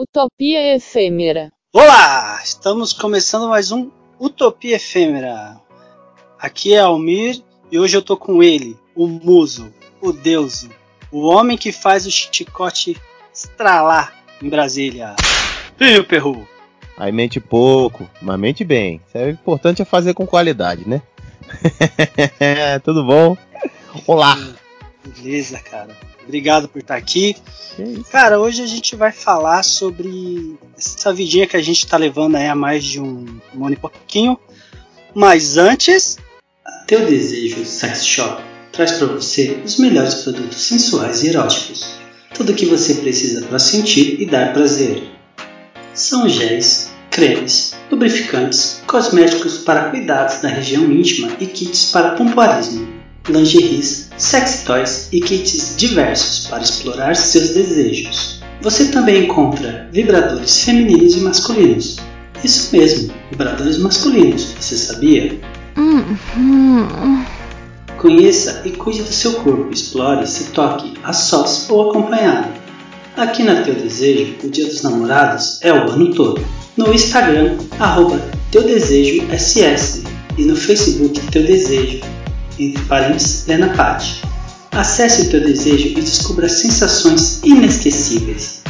Utopia 0.00 0.76
Efêmera. 0.76 1.50
Olá! 1.72 2.40
Estamos 2.44 2.92
começando 2.92 3.48
mais 3.48 3.72
um 3.72 3.90
Utopia 4.20 4.76
Efêmera. 4.76 5.60
Aqui 6.38 6.72
é 6.72 6.78
Almir 6.78 7.42
e 7.68 7.80
hoje 7.80 7.96
eu 7.96 8.02
tô 8.02 8.16
com 8.16 8.40
ele, 8.40 8.78
o 8.94 9.08
muso, 9.08 9.74
o 10.00 10.12
deuso, 10.12 10.70
o 11.10 11.26
homem 11.26 11.58
que 11.58 11.72
faz 11.72 12.06
o 12.06 12.12
chicote 12.12 12.96
estralar 13.34 14.14
em 14.40 14.48
Brasília. 14.48 15.16
E 15.80 15.98
o 15.98 16.04
Perru? 16.04 16.46
Aí 16.96 17.10
mente 17.10 17.40
pouco, 17.40 18.08
mas 18.22 18.38
mente 18.38 18.62
bem. 18.62 19.00
O 19.12 19.28
importante 19.28 19.82
é 19.82 19.84
fazer 19.84 20.14
com 20.14 20.24
qualidade, 20.24 20.88
né? 20.88 21.02
Tudo 22.84 23.02
bom? 23.02 23.36
Olá! 24.06 24.38
Beleza, 25.16 25.58
cara. 25.58 25.96
Obrigado 26.24 26.68
por 26.68 26.80
estar 26.80 26.96
aqui. 26.96 27.36
Cara, 28.10 28.38
hoje 28.38 28.62
a 28.62 28.66
gente 28.66 28.94
vai 28.94 29.12
falar 29.12 29.62
sobre 29.62 30.58
essa 30.76 31.12
vidinha 31.12 31.46
que 31.46 31.56
a 31.56 31.62
gente 31.62 31.84
está 31.84 31.96
levando 31.96 32.36
aí 32.36 32.46
há 32.46 32.54
mais 32.54 32.84
de 32.84 33.00
um, 33.00 33.40
um 33.54 33.64
ano 33.64 33.74
e 33.74 33.78
pouquinho. 33.78 34.38
Mas 35.14 35.56
antes. 35.56 36.18
Teu 36.86 37.06
Desejo 37.06 37.64
Sex 37.64 38.04
Shop 38.04 38.42
traz 38.72 38.92
para 38.92 39.06
você 39.06 39.60
os 39.64 39.78
melhores 39.78 40.14
produtos 40.14 40.60
sensuais 40.60 41.22
e 41.22 41.28
eróticos. 41.28 41.98
Tudo 42.34 42.52
o 42.52 42.54
que 42.54 42.66
você 42.66 42.94
precisa 42.94 43.46
para 43.46 43.58
sentir 43.58 44.20
e 44.20 44.26
dar 44.26 44.52
prazer. 44.52 45.02
São 45.94 46.28
géis, 46.28 46.90
cremes, 47.10 47.74
lubrificantes, 47.90 48.82
cosméticos 48.86 49.58
para 49.58 49.90
cuidados 49.90 50.40
da 50.40 50.48
região 50.48 50.84
íntima 50.84 51.32
e 51.40 51.46
kits 51.46 51.90
para 51.90 52.10
pompoarismo, 52.10 52.97
lingeries, 53.28 54.10
sex 54.16 54.64
toys 54.64 55.08
e 55.12 55.20
kits 55.20 55.74
diversos 55.76 56.46
para 56.46 56.62
explorar 56.62 57.14
seus 57.14 57.50
desejos. 57.50 58.40
Você 58.62 58.86
também 58.86 59.24
encontra 59.24 59.88
vibradores 59.92 60.64
femininos 60.64 61.16
e 61.16 61.20
masculinos. 61.20 61.98
Isso 62.42 62.76
mesmo, 62.76 63.12
vibradores 63.30 63.78
masculinos, 63.78 64.54
você 64.58 64.76
sabia? 64.76 65.38
Conheça 67.98 68.62
e 68.64 68.70
cuide 68.70 69.02
do 69.02 69.12
seu 69.12 69.34
corpo, 69.34 69.72
explore, 69.72 70.26
se 70.26 70.50
toque, 70.50 70.94
a 71.02 71.12
sós 71.12 71.68
ou 71.68 71.90
acompanhado. 71.90 72.48
Aqui 73.16 73.42
na 73.42 73.62
Teu 73.62 73.74
Desejo, 73.74 74.36
o 74.44 74.48
Dia 74.48 74.66
dos 74.66 74.82
Namorados 74.82 75.58
é 75.62 75.72
o 75.72 75.90
ano 75.90 76.14
todo. 76.14 76.40
No 76.76 76.94
Instagram, 76.94 77.58
arroba 77.80 78.20
Teu 78.52 78.62
Desejo 78.62 79.26
SS 79.36 80.04
e 80.36 80.44
no 80.44 80.54
Facebook 80.54 81.20
Teu 81.32 81.42
Desejo, 81.42 82.00
entre 82.58 82.82
parênteses, 82.84 83.44
Lena 83.46 83.68
Patti. 83.70 84.22
Acesse 84.72 85.22
o 85.22 85.30
Teu 85.30 85.40
Desejo 85.40 85.88
e 85.88 85.94
descubra 85.94 86.48
sensações 86.48 87.40
inesquecíveis. 87.42 88.62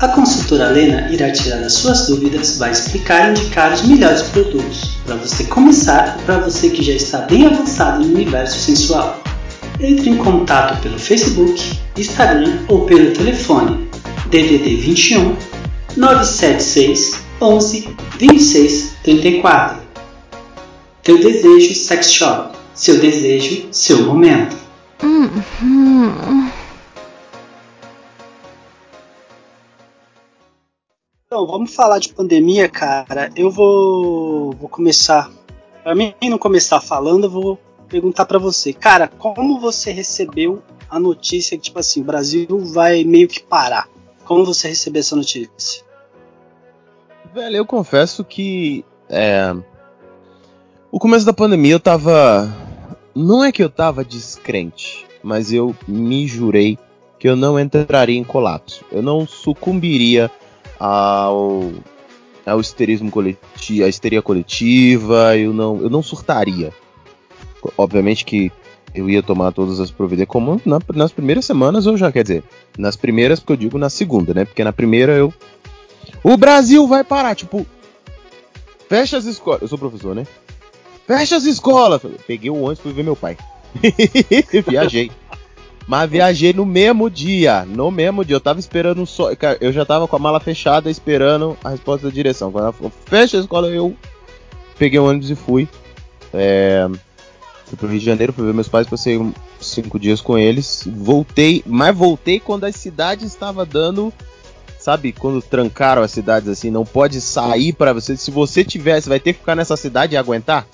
A 0.00 0.08
consultora 0.08 0.70
Lena 0.70 1.08
irá 1.10 1.30
tirar 1.30 1.58
as 1.58 1.74
suas 1.74 2.06
dúvidas, 2.06 2.58
vai 2.58 2.72
explicar 2.72 3.28
e 3.28 3.30
indicar 3.30 3.72
os 3.72 3.82
melhores 3.82 4.22
produtos 4.22 4.90
para 5.06 5.14
você 5.16 5.44
começar 5.44 6.18
e 6.18 6.22
para 6.24 6.38
você 6.38 6.70
que 6.70 6.82
já 6.82 6.92
está 6.92 7.18
bem 7.18 7.46
avançado 7.46 8.04
no 8.04 8.14
universo 8.14 8.58
sensual. 8.58 9.22
Entre 9.80 10.10
em 10.10 10.16
contato 10.16 10.80
pelo 10.82 10.98
Facebook, 10.98 11.78
Instagram 11.96 12.58
ou 12.68 12.86
pelo 12.86 13.12
telefone 13.12 13.88
DDD 14.26 14.76
21 14.76 15.36
976 15.96 17.20
11 17.40 17.88
26 18.18 18.94
34. 19.04 19.78
Teu 21.02 21.20
desejo 21.20 21.74
sex 21.74 22.10
shop. 22.10 22.56
Seu 22.74 22.98
desejo, 22.98 23.68
seu 23.72 24.04
momento. 24.04 24.56
Então, 31.26 31.46
vamos 31.46 31.74
falar 31.74 31.98
de 32.00 32.12
pandemia, 32.12 32.68
cara. 32.68 33.30
Eu 33.36 33.50
vou, 33.50 34.52
vou 34.52 34.68
começar. 34.68 35.30
Para 35.82 35.94
mim 35.94 36.14
não 36.22 36.38
começar 36.38 36.80
falando, 36.80 37.24
eu 37.24 37.30
vou 37.30 37.58
perguntar 37.88 38.24
para 38.24 38.38
você, 38.38 38.72
cara, 38.72 39.06
como 39.06 39.60
você 39.60 39.92
recebeu 39.92 40.62
a 40.90 40.98
notícia 40.98 41.56
que 41.56 41.64
tipo 41.64 41.78
assim, 41.78 42.00
o 42.00 42.04
Brasil 42.04 42.46
vai 42.58 43.04
meio 43.04 43.28
que 43.28 43.40
parar? 43.40 43.88
Como 44.24 44.44
você 44.44 44.68
recebeu 44.68 45.00
essa 45.00 45.14
notícia? 45.14 45.84
Velho, 47.32 47.56
eu 47.56 47.66
confesso 47.66 48.24
que 48.24 48.84
é, 49.08 49.54
o 50.94 50.98
começo 51.00 51.26
da 51.26 51.32
pandemia 51.32 51.72
eu 51.72 51.80
tava. 51.80 52.63
Não 53.14 53.44
é 53.44 53.52
que 53.52 53.62
eu 53.62 53.70
tava 53.70 54.04
descrente, 54.04 55.06
mas 55.22 55.52
eu 55.52 55.74
me 55.86 56.26
jurei 56.26 56.78
que 57.18 57.28
eu 57.28 57.36
não 57.36 57.58
entraria 57.58 58.18
em 58.18 58.24
colapso. 58.24 58.84
Eu 58.90 59.02
não 59.02 59.26
sucumbiria 59.26 60.30
ao, 60.78 61.70
ao 62.44 62.60
histerismo 62.60 63.10
coletivo, 63.10 63.84
à 63.84 63.88
histeria 63.88 64.20
coletiva, 64.20 65.36
eu 65.36 65.52
não, 65.52 65.80
eu 65.80 65.88
não 65.88 66.02
surtaria. 66.02 66.72
Obviamente 67.78 68.24
que 68.24 68.52
eu 68.94 69.08
ia 69.08 69.22
tomar 69.22 69.52
todas 69.52 69.80
as 69.80 69.90
providências, 69.90 70.28
como 70.28 70.60
na, 70.64 70.78
nas 70.94 71.12
primeiras 71.12 71.44
semanas 71.44 71.86
eu 71.86 71.96
já, 71.96 72.12
quer 72.12 72.22
dizer, 72.22 72.44
nas 72.76 72.96
primeiras, 72.96 73.40
porque 73.40 73.52
eu 73.54 73.56
digo 73.56 73.78
na 73.78 73.88
segunda, 73.88 74.34
né? 74.34 74.44
Porque 74.44 74.62
na 74.62 74.72
primeira 74.72 75.12
eu. 75.12 75.32
O 76.22 76.36
Brasil 76.36 76.86
vai 76.86 77.02
parar, 77.02 77.34
tipo. 77.34 77.66
Fecha 78.88 79.16
as 79.16 79.24
escolas. 79.24 79.62
Eu 79.62 79.68
sou 79.68 79.78
professor, 79.78 80.14
né? 80.14 80.26
Fecha 81.06 81.36
as 81.36 81.44
escolas. 81.44 82.02
Peguei 82.26 82.50
o 82.50 82.54
ônibus 82.54 82.78
e 82.78 82.82
fui 82.82 82.92
ver 82.92 83.04
meu 83.04 83.16
pai. 83.16 83.36
Viajei. 84.66 85.10
Mas 85.86 86.08
viajei 86.08 86.52
no 86.52 86.64
mesmo 86.64 87.10
dia. 87.10 87.64
No 87.64 87.90
mesmo 87.90 88.24
dia. 88.24 88.36
Eu 88.36 88.40
tava 88.40 88.58
esperando 88.58 89.04
só. 89.04 89.30
Eu 89.60 89.72
já 89.72 89.84
tava 89.84 90.08
com 90.08 90.16
a 90.16 90.18
mala 90.18 90.40
fechada 90.40 90.90
esperando 90.90 91.56
a 91.62 91.70
resposta 91.70 92.06
da 92.06 92.12
direção. 92.12 92.50
Quando 92.50 92.64
ela 92.64 92.72
falou, 92.72 92.92
fecha 93.04 93.36
a 93.36 93.40
escola, 93.40 93.68
eu 93.68 93.94
peguei 94.78 94.98
o 94.98 95.04
ônibus 95.04 95.30
e 95.30 95.34
fui. 95.34 95.68
É, 96.32 96.88
fui 97.66 97.76
pro 97.76 97.88
Rio 97.88 97.98
de 97.98 98.04
Janeiro, 98.04 98.32
fui 98.32 98.46
ver 98.46 98.54
meus 98.54 98.68
pais, 98.68 98.88
passei 98.88 99.20
cinco 99.60 99.98
dias 99.98 100.20
com 100.20 100.38
eles. 100.38 100.88
Voltei, 100.90 101.62
mas 101.66 101.94
voltei 101.94 102.40
quando 102.40 102.64
a 102.64 102.72
cidade 102.72 103.26
estava 103.26 103.66
dando. 103.66 104.12
Sabe, 104.78 105.12
quando 105.12 105.40
trancaram 105.40 106.02
as 106.02 106.10
cidades 106.10 106.46
assim, 106.46 106.70
não 106.70 106.84
pode 106.84 107.18
sair 107.20 107.72
para 107.72 107.94
você. 107.94 108.16
Se 108.18 108.30
você 108.30 108.62
tivesse, 108.62 109.08
vai 109.08 109.18
ter 109.18 109.32
que 109.32 109.38
ficar 109.38 109.54
nessa 109.54 109.78
cidade 109.78 110.14
e 110.14 110.16
aguentar? 110.16 110.66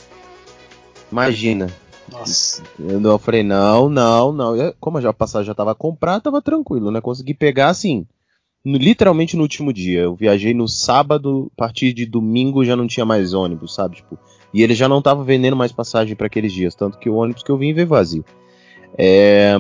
Imagina. 1.11 1.69
Nossa. 2.11 2.63
Eu, 2.79 3.19
falei, 3.19 3.43
não, 3.43 3.89
não, 3.89 4.33
não. 4.33 4.57
Eu, 4.57 4.75
como 4.81 4.99
a 4.99 5.13
passagem 5.13 5.47
já 5.47 5.55
tava 5.55 5.75
comprada, 5.75 6.21
tava 6.21 6.43
tranquilo, 6.43 6.91
né? 6.91 7.01
Consegui 7.01 7.35
pegar 7.35 7.69
assim, 7.69 8.07
no, 8.65 8.77
literalmente 8.77 9.37
no 9.37 9.43
último 9.43 9.73
dia. 9.73 10.03
Eu 10.03 10.15
viajei 10.15 10.53
no 10.53 10.67
sábado, 10.67 11.51
a 11.55 11.57
partir 11.57 11.93
de 11.93 12.07
domingo 12.07 12.65
já 12.65 12.77
não 12.77 12.87
tinha 12.87 13.07
mais 13.07 13.33
ônibus, 13.33 13.75
sabe? 13.75 13.97
Tipo, 13.97 14.19
e 14.53 14.63
ele 14.63 14.75
já 14.75 14.89
não 14.89 15.01
tava 15.01 15.23
vendendo 15.23 15.57
mais 15.57 15.73
passagem 15.73 16.17
para 16.17 16.27
aqueles 16.27 16.53
dias, 16.53 16.75
tanto 16.75 16.99
que 16.99 17.09
o 17.09 17.15
ônibus 17.15 17.43
que 17.43 17.51
eu 17.51 17.59
vim 17.59 17.73
veio 17.73 17.87
vazio. 17.87 18.25
É, 18.99 19.57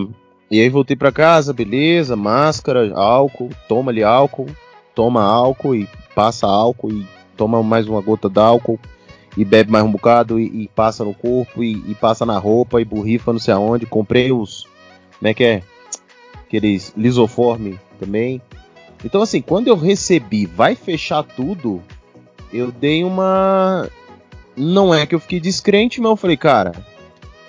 e 0.50 0.60
aí 0.60 0.69
voltei 0.69 0.97
para 0.97 1.12
casa, 1.12 1.53
beleza, 1.53 2.16
máscara, 2.16 2.93
álcool, 2.94 3.50
toma 3.69 3.93
ali 3.93 4.03
álcool, 4.03 4.47
toma 4.94 5.22
álcool 5.22 5.77
e 5.77 5.89
passa 6.15 6.47
álcool 6.47 6.93
e 6.93 7.06
toma 7.37 7.62
mais 7.62 7.87
uma 7.87 8.00
gota 8.00 8.28
d'álcool 8.28 8.78
e 9.37 9.45
bebe 9.45 9.71
mais 9.71 9.85
um 9.85 9.91
bocado 9.91 10.39
e, 10.39 10.65
e 10.65 10.69
passa 10.69 11.05
no 11.05 11.15
corpo 11.15 11.63
e, 11.63 11.73
e, 11.89 11.95
passa 11.95 12.27
na 12.27 12.39
roupa 12.39 12.81
e 12.81 12.85
borrifa 12.85 13.33
não 13.33 13.39
sei 13.39 13.55
aonde. 13.55 13.87
Comprei 13.87 14.33
os. 14.33 14.67
Como 15.19 15.29
é 15.29 15.35
que 15.35 15.45
é? 15.45 15.63
Aqueles 16.35 16.93
lisoforme 16.97 17.79
também. 17.99 18.41
Então, 19.05 19.23
assim, 19.23 19.41
quando 19.41 19.69
eu 19.69 19.77
recebi, 19.77 20.47
vai 20.47 20.75
fechar 20.75 21.23
tudo, 21.23 21.83
eu 22.53 22.71
dei 22.71 23.05
uma. 23.05 23.89
Não 24.57 24.93
é 24.93 25.07
que 25.07 25.15
eu 25.15 25.21
fiquei 25.21 25.41
descrente, 25.41 26.01
mas 26.01 26.11
eu 26.11 26.17
falei, 26.17 26.37
cara, 26.37 26.73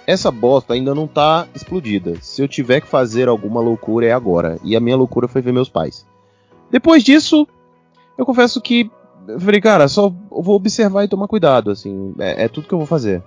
essa 0.07 0.31
bosta 0.31 0.73
ainda 0.73 0.95
não 0.95 1.07
tá 1.07 1.47
explodida. 1.53 2.15
Se 2.21 2.41
eu 2.41 2.47
tiver 2.47 2.81
que 2.81 2.87
fazer 2.87 3.27
alguma 3.27 3.59
loucura, 3.59 4.05
é 4.05 4.13
agora. 4.13 4.59
E 4.63 4.75
a 4.75 4.79
minha 4.79 4.95
loucura 4.95 5.27
foi 5.27 5.41
ver 5.41 5.51
meus 5.51 5.69
pais. 5.69 6.05
Depois 6.69 7.03
disso, 7.03 7.47
eu 8.17 8.25
confesso 8.25 8.61
que 8.61 8.89
eu 9.27 9.39
falei, 9.39 9.61
cara, 9.61 9.87
só 9.87 10.11
vou 10.29 10.55
observar 10.55 11.03
e 11.03 11.07
tomar 11.07 11.27
cuidado, 11.27 11.71
assim. 11.71 12.13
É, 12.19 12.45
é, 12.45 12.47
tudo 12.47 12.67
que 12.67 12.73
eu 12.73 12.77
vou 12.77 12.87
fazer. 12.87 13.21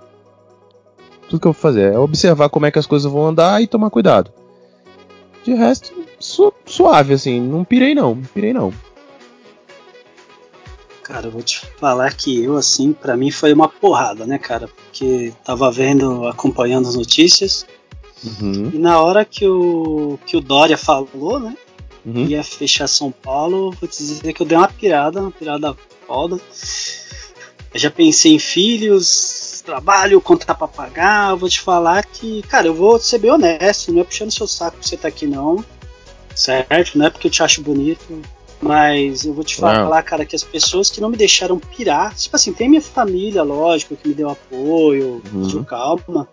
Tudo 1.28 1.40
que 1.40 1.46
eu 1.46 1.52
vou 1.52 1.60
fazer 1.60 1.92
é 1.92 1.98
observar 1.98 2.48
como 2.48 2.66
é 2.66 2.70
que 2.70 2.78
as 2.78 2.86
coisas 2.86 3.10
vão 3.10 3.26
andar 3.26 3.62
e 3.62 3.66
tomar 3.66 3.90
cuidado. 3.90 4.30
De 5.44 5.54
resto, 5.54 5.92
su 6.18 6.52
suave, 6.66 7.14
assim. 7.14 7.40
Não 7.40 7.64
pirei, 7.64 7.94
não. 7.94 8.14
Não 8.14 8.24
pirei, 8.24 8.52
não. 8.52 8.72
Cara, 11.02 11.26
eu 11.26 11.30
vou 11.30 11.42
te 11.42 11.60
falar 11.78 12.14
que 12.14 12.42
eu, 12.42 12.56
assim, 12.56 12.92
para 12.92 13.16
mim 13.16 13.30
foi 13.30 13.52
uma 13.52 13.68
porrada, 13.68 14.26
né, 14.26 14.38
cara? 14.38 14.68
Porque 14.68 15.34
tava 15.44 15.70
vendo, 15.70 16.26
acompanhando 16.26 16.88
as 16.88 16.94
notícias. 16.94 17.66
Uhum. 18.24 18.70
E 18.72 18.78
na 18.78 19.00
hora 19.00 19.22
que 19.22 19.46
o, 19.46 20.18
que 20.24 20.34
o 20.34 20.40
Dória 20.40 20.78
falou, 20.78 21.38
né? 21.38 21.54
Uhum. 22.04 22.26
Ia 22.26 22.44
fechar 22.44 22.86
São 22.86 23.10
Paulo, 23.10 23.70
vou 23.80 23.88
te 23.88 23.98
dizer 23.98 24.32
que 24.32 24.42
eu 24.42 24.46
dei 24.46 24.58
uma 24.58 24.68
pirada, 24.68 25.20
uma 25.20 25.30
pirada 25.30 25.76
foda. 26.06 26.38
Eu 27.72 27.80
já 27.80 27.90
pensei 27.90 28.34
em 28.34 28.38
filhos, 28.38 29.62
trabalho, 29.64 30.20
conta 30.20 30.54
pra 30.54 30.68
pagar. 30.68 31.34
Vou 31.34 31.48
te 31.48 31.60
falar 31.60 32.04
que, 32.04 32.42
cara, 32.42 32.66
eu 32.66 32.74
vou 32.74 32.98
ser 32.98 33.18
bem 33.18 33.30
honesto, 33.30 33.92
não 33.92 34.02
é 34.02 34.04
puxando 34.04 34.30
seu 34.30 34.46
saco 34.46 34.78
que 34.78 34.88
você 34.88 34.96
tá 34.96 35.08
aqui, 35.08 35.26
não. 35.26 35.64
Certo? 36.34 36.98
Não 36.98 37.06
é 37.06 37.10
porque 37.10 37.26
eu 37.26 37.30
te 37.30 37.42
acho 37.42 37.62
bonito. 37.62 38.22
Mas 38.60 39.24
eu 39.26 39.34
vou 39.34 39.44
te 39.44 39.56
falar, 39.56 40.02
cara, 40.02 40.24
que 40.24 40.34
as 40.34 40.42
pessoas 40.42 40.90
que 40.90 41.00
não 41.00 41.10
me 41.10 41.16
deixaram 41.16 41.58
pirar, 41.58 42.14
tipo 42.14 42.34
assim, 42.34 42.52
tem 42.52 42.68
minha 42.68 42.80
família, 42.80 43.42
lógico, 43.42 43.94
que 43.94 44.08
me 44.08 44.14
deu 44.14 44.30
apoio, 44.30 45.22
uhum. 45.32 45.64
calma. 45.64 46.26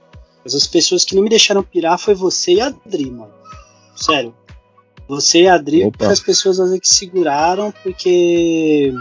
Mas 0.44 0.56
as 0.56 0.65
pessoas 0.65 1.03
que 1.03 1.13
não 1.15 1.23
me 1.23 1.29
deixaram 1.29 1.62
pirar 1.62 1.97
foi 1.97 2.13
você 2.13 2.53
e 2.53 2.62
a 2.62 2.68
Adri, 2.68 3.12
mano. 3.12 3.33
Sério. 3.95 4.33
Você 5.12 5.42
e 5.42 5.48
a 5.50 5.56
Adri, 5.56 5.84
Opa. 5.84 6.08
as 6.08 6.22
pessoas 6.22 6.58
às 6.58 6.69
vezes 6.69 6.80
que 6.80 6.96
seguraram, 6.96 7.69
porque 7.84 8.94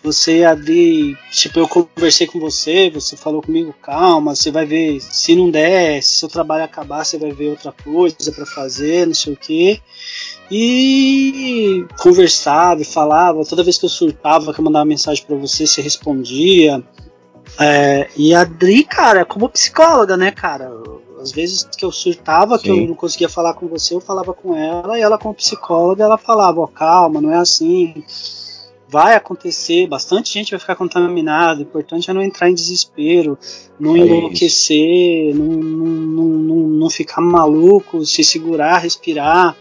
você 0.00 0.44
ali, 0.44 1.18
tipo, 1.32 1.58
eu 1.58 1.66
conversei 1.66 2.28
com 2.28 2.38
você, 2.38 2.88
você 2.88 3.16
falou 3.16 3.42
comigo, 3.42 3.74
calma, 3.82 4.36
você 4.36 4.52
vai 4.52 4.64
ver, 4.64 5.00
se 5.00 5.34
não 5.34 5.50
der, 5.50 6.00
se 6.04 6.18
seu 6.18 6.28
trabalho 6.28 6.62
acabar, 6.62 7.04
você 7.04 7.18
vai 7.18 7.32
ver 7.32 7.48
outra 7.48 7.72
coisa 7.72 8.30
para 8.30 8.46
fazer, 8.46 9.08
não 9.08 9.14
sei 9.14 9.32
o 9.32 9.36
que. 9.36 9.82
E 10.48 11.84
conversava 11.98 12.80
e 12.80 12.84
falava, 12.84 13.44
toda 13.44 13.64
vez 13.64 13.78
que 13.78 13.86
eu 13.86 13.90
surtava, 13.90 14.54
que 14.54 14.60
eu 14.60 14.64
mandava 14.64 14.84
mensagem 14.84 15.26
para 15.26 15.34
você, 15.34 15.66
você 15.66 15.82
respondia. 15.82 16.80
É, 17.58 18.08
e 18.16 18.32
a 18.32 18.42
Adri, 18.42 18.84
cara, 18.84 19.24
como 19.24 19.48
psicóloga, 19.48 20.16
né, 20.16 20.30
cara? 20.30 20.70
Às 21.20 21.32
vezes 21.32 21.64
que 21.64 21.84
eu 21.84 21.92
surtava, 21.92 22.58
Sim. 22.58 22.64
que 22.64 22.70
eu 22.70 22.88
não 22.88 22.94
conseguia 22.94 23.28
falar 23.28 23.54
com 23.54 23.66
você, 23.66 23.94
eu 23.94 24.00
falava 24.00 24.34
com 24.34 24.54
ela, 24.54 24.98
e 24.98 25.02
ela, 25.02 25.18
como 25.18 25.34
psicóloga, 25.34 26.04
ela 26.04 26.18
falava: 26.18 26.60
Ó, 26.60 26.64
oh, 26.64 26.68
calma, 26.68 27.20
não 27.20 27.30
é 27.30 27.36
assim 27.36 28.04
vai 28.88 29.16
acontecer, 29.16 29.86
bastante 29.86 30.32
gente 30.32 30.50
vai 30.50 30.60
ficar 30.60 30.76
contaminada, 30.76 31.60
o 31.60 31.62
importante 31.62 32.10
é 32.10 32.14
não 32.14 32.22
entrar 32.22 32.48
em 32.48 32.54
desespero, 32.54 33.38
não 33.78 33.96
é 33.96 34.00
enlouquecer, 34.00 35.34
não, 35.34 35.44
não, 35.44 36.24
não, 36.24 36.56
não, 36.68 36.90
ficar 36.90 37.20
maluco, 37.20 38.04
se 38.06 38.22
segurar, 38.22 38.78
respirar. 38.78 39.56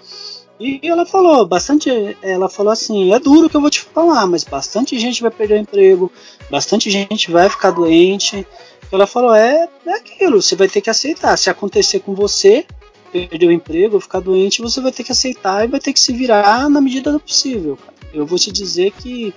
E 0.60 0.80
ela 0.84 1.06
falou, 1.06 1.46
bastante, 1.46 1.90
ela 2.22 2.48
falou 2.48 2.72
assim, 2.72 3.14
é 3.14 3.20
duro 3.20 3.50
que 3.50 3.58
eu 3.58 3.62
vou 3.62 3.70
te 3.70 3.82
falar, 3.82 4.26
mas 4.26 4.44
bastante 4.44 4.98
gente 4.98 5.22
vai 5.22 5.32
perder 5.32 5.56
o 5.56 5.62
emprego, 5.62 6.12
bastante 6.50 6.90
gente 6.90 7.30
vai 7.30 7.50
ficar 7.50 7.72
doente. 7.72 8.48
Ela 8.92 9.08
falou, 9.08 9.34
é, 9.34 9.68
é 9.86 9.94
aquilo, 9.94 10.42
você 10.42 10.56
vai 10.56 10.68
ter 10.68 10.82
que 10.82 10.90
aceitar. 10.90 11.38
Se 11.38 11.50
acontecer 11.50 12.00
com 12.00 12.14
você, 12.14 12.66
perder 13.12 13.48
o 13.48 13.52
emprego, 13.52 14.00
ficar 14.00 14.20
doente, 14.20 14.62
você 14.62 14.80
vai 14.80 14.92
ter 14.92 15.04
que 15.04 15.12
aceitar 15.12 15.66
e 15.66 15.68
vai 15.68 15.80
ter 15.80 15.92
que 15.94 16.00
se 16.00 16.14
virar 16.14 16.70
na 16.70 16.80
medida 16.80 17.12
do 17.12 17.20
possível, 17.20 17.78
cara 17.78 17.96
eu 18.16 18.26
vou 18.26 18.40
te 18.40 18.52
dizer 18.52 18.92
que, 18.92 19.34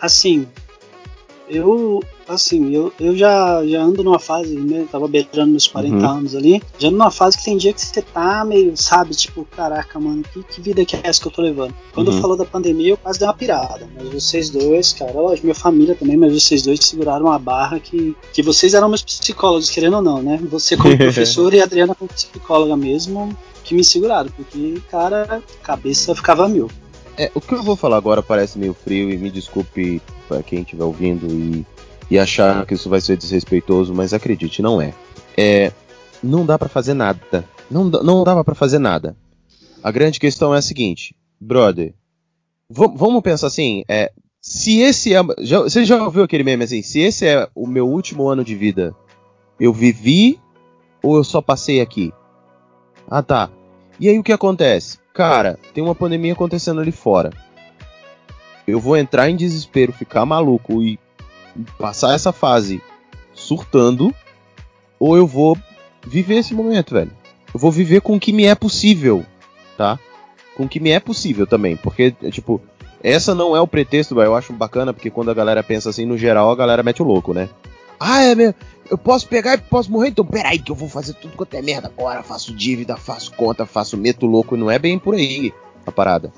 assim, 0.00 0.46
eu, 1.48 2.02
assim, 2.34 2.74
eu, 2.74 2.92
eu 2.98 3.16
já, 3.16 3.64
já 3.66 3.82
ando 3.82 4.02
numa 4.02 4.18
fase, 4.18 4.54
né, 4.56 4.86
tava 4.90 5.08
beijando 5.08 5.50
meus 5.50 5.66
40 5.66 5.94
uhum. 5.94 6.08
anos 6.08 6.34
ali, 6.34 6.62
já 6.78 6.88
ando 6.88 6.98
numa 6.98 7.10
fase 7.10 7.38
que 7.38 7.44
tem 7.44 7.56
dia 7.56 7.72
que 7.72 7.80
você 7.80 8.02
tá 8.02 8.44
meio, 8.44 8.76
sabe, 8.76 9.14
tipo, 9.14 9.44
caraca, 9.44 9.98
mano, 9.98 10.22
que, 10.32 10.42
que 10.42 10.60
vida 10.60 10.84
que 10.84 10.96
é 10.96 11.00
essa 11.02 11.20
que 11.20 11.28
eu 11.28 11.32
tô 11.32 11.42
levando? 11.42 11.74
Quando 11.92 12.10
uhum. 12.10 12.20
falou 12.20 12.36
da 12.36 12.44
pandemia, 12.44 12.90
eu 12.90 12.96
quase 12.96 13.18
dei 13.18 13.28
uma 13.28 13.34
pirada, 13.34 13.88
mas 13.96 14.08
vocês 14.08 14.50
dois, 14.50 14.92
cara, 14.92 15.12
lógico, 15.12 15.46
minha 15.46 15.54
família 15.54 15.94
também, 15.94 16.16
mas 16.16 16.32
vocês 16.32 16.62
dois 16.62 16.80
seguraram 16.80 17.30
a 17.30 17.38
barra 17.38 17.80
que, 17.80 18.16
que 18.32 18.42
vocês 18.42 18.74
eram 18.74 18.88
meus 18.88 19.02
psicólogos, 19.02 19.70
querendo 19.70 19.96
ou 19.96 20.02
não, 20.02 20.22
né? 20.22 20.38
Você 20.50 20.76
como 20.76 20.96
professor 20.98 21.52
e 21.54 21.60
a 21.60 21.64
Adriana 21.64 21.94
como 21.94 22.08
psicóloga 22.08 22.76
mesmo, 22.76 23.36
que 23.64 23.74
me 23.74 23.84
seguraram, 23.84 24.30
porque, 24.30 24.80
cara, 24.90 25.42
cabeça 25.62 26.14
ficava 26.14 26.48
mil. 26.48 26.70
É, 27.18 27.30
o 27.34 27.40
que 27.40 27.52
eu 27.52 27.62
vou 27.64 27.74
falar 27.74 27.96
agora 27.96 28.22
parece 28.22 28.58
meio 28.58 28.72
frio 28.72 29.10
e 29.10 29.18
me 29.18 29.28
desculpe 29.28 30.00
para 30.28 30.42
quem 30.42 30.60
estiver 30.60 30.84
ouvindo 30.84 31.26
e, 31.26 31.66
e 32.10 32.18
achar 32.18 32.64
que 32.66 32.74
isso 32.74 32.88
vai 32.88 33.00
ser 33.00 33.16
desrespeitoso, 33.16 33.94
mas 33.94 34.14
acredite, 34.14 34.62
não 34.62 34.80
é. 34.80 34.94
É, 35.36 35.72
não 36.22 36.44
dá 36.44 36.58
para 36.58 36.68
fazer 36.68 36.94
nada. 36.94 37.44
Não, 37.70 37.84
não 37.84 38.24
dava 38.24 38.44
para 38.44 38.54
fazer 38.54 38.78
nada. 38.78 39.16
A 39.82 39.90
grande 39.90 40.18
questão 40.18 40.54
é 40.54 40.58
a 40.58 40.62
seguinte, 40.62 41.14
brother. 41.40 41.94
Vamos 42.70 43.22
pensar 43.22 43.46
assim, 43.46 43.82
é, 43.88 44.12
se 44.40 44.80
esse 44.80 45.14
é, 45.14 45.20
já, 45.40 45.60
você 45.60 45.84
já 45.84 46.02
ouviu 46.02 46.22
aquele 46.22 46.44
meme 46.44 46.64
assim? 46.64 46.82
Se 46.82 47.00
esse 47.00 47.26
é 47.26 47.48
o 47.54 47.66
meu 47.66 47.88
último 47.88 48.28
ano 48.28 48.44
de 48.44 48.54
vida, 48.54 48.94
eu 49.58 49.72
vivi 49.72 50.38
ou 51.02 51.16
eu 51.16 51.24
só 51.24 51.40
passei 51.40 51.80
aqui? 51.80 52.12
Ah 53.10 53.22
tá. 53.22 53.50
E 53.98 54.08
aí 54.08 54.18
o 54.18 54.22
que 54.22 54.32
acontece? 54.32 54.98
Cara, 55.14 55.58
tem 55.74 55.82
uma 55.82 55.94
pandemia 55.94 56.32
acontecendo 56.32 56.80
ali 56.80 56.92
fora. 56.92 57.30
Eu 58.66 58.78
vou 58.78 58.96
entrar 58.96 59.30
em 59.30 59.36
desespero, 59.36 59.92
ficar 59.92 60.26
maluco 60.26 60.82
e 60.82 60.98
passar 61.78 62.14
essa 62.14 62.32
fase 62.32 62.82
surtando, 63.34 64.14
ou 64.98 65.16
eu 65.16 65.26
vou 65.26 65.56
viver 66.06 66.36
esse 66.36 66.54
momento, 66.54 66.94
velho. 66.94 67.10
Eu 67.52 67.60
vou 67.60 67.70
viver 67.70 68.00
com 68.00 68.16
o 68.16 68.20
que 68.20 68.32
me 68.32 68.44
é 68.44 68.54
possível, 68.54 69.24
tá? 69.76 69.98
Com 70.56 70.64
o 70.64 70.68
que 70.68 70.80
me 70.80 70.90
é 70.90 71.00
possível 71.00 71.46
também, 71.46 71.76
porque, 71.76 72.10
tipo, 72.30 72.60
essa 73.02 73.34
não 73.34 73.56
é 73.56 73.60
o 73.60 73.66
pretexto, 73.66 74.14
velho. 74.14 74.26
Eu 74.26 74.36
acho 74.36 74.52
bacana, 74.52 74.92
porque 74.92 75.10
quando 75.10 75.30
a 75.30 75.34
galera 75.34 75.62
pensa 75.62 75.90
assim, 75.90 76.04
no 76.04 76.18
geral, 76.18 76.50
a 76.50 76.56
galera 76.56 76.82
mete 76.82 77.02
o 77.02 77.06
louco, 77.06 77.32
né? 77.32 77.48
Ah, 77.98 78.22
é 78.22 78.34
mesmo? 78.34 78.54
Eu 78.90 78.96
posso 78.96 79.28
pegar 79.28 79.54
e 79.54 79.58
posso 79.58 79.90
morrer? 79.90 80.08
Então, 80.08 80.24
peraí, 80.24 80.58
que 80.58 80.70
eu 80.70 80.76
vou 80.76 80.88
fazer 80.88 81.14
tudo 81.14 81.36
quanto 81.36 81.54
é 81.54 81.62
merda 81.62 81.88
agora. 81.88 82.22
Faço 82.22 82.54
dívida, 82.54 82.96
faço 82.96 83.32
conta, 83.32 83.66
faço 83.66 83.96
meto 83.96 84.24
louco. 84.24 84.56
Não 84.56 84.70
é 84.70 84.78
bem 84.78 84.98
por 84.98 85.14
aí 85.14 85.52
a 85.86 85.92
parada, 85.92 86.32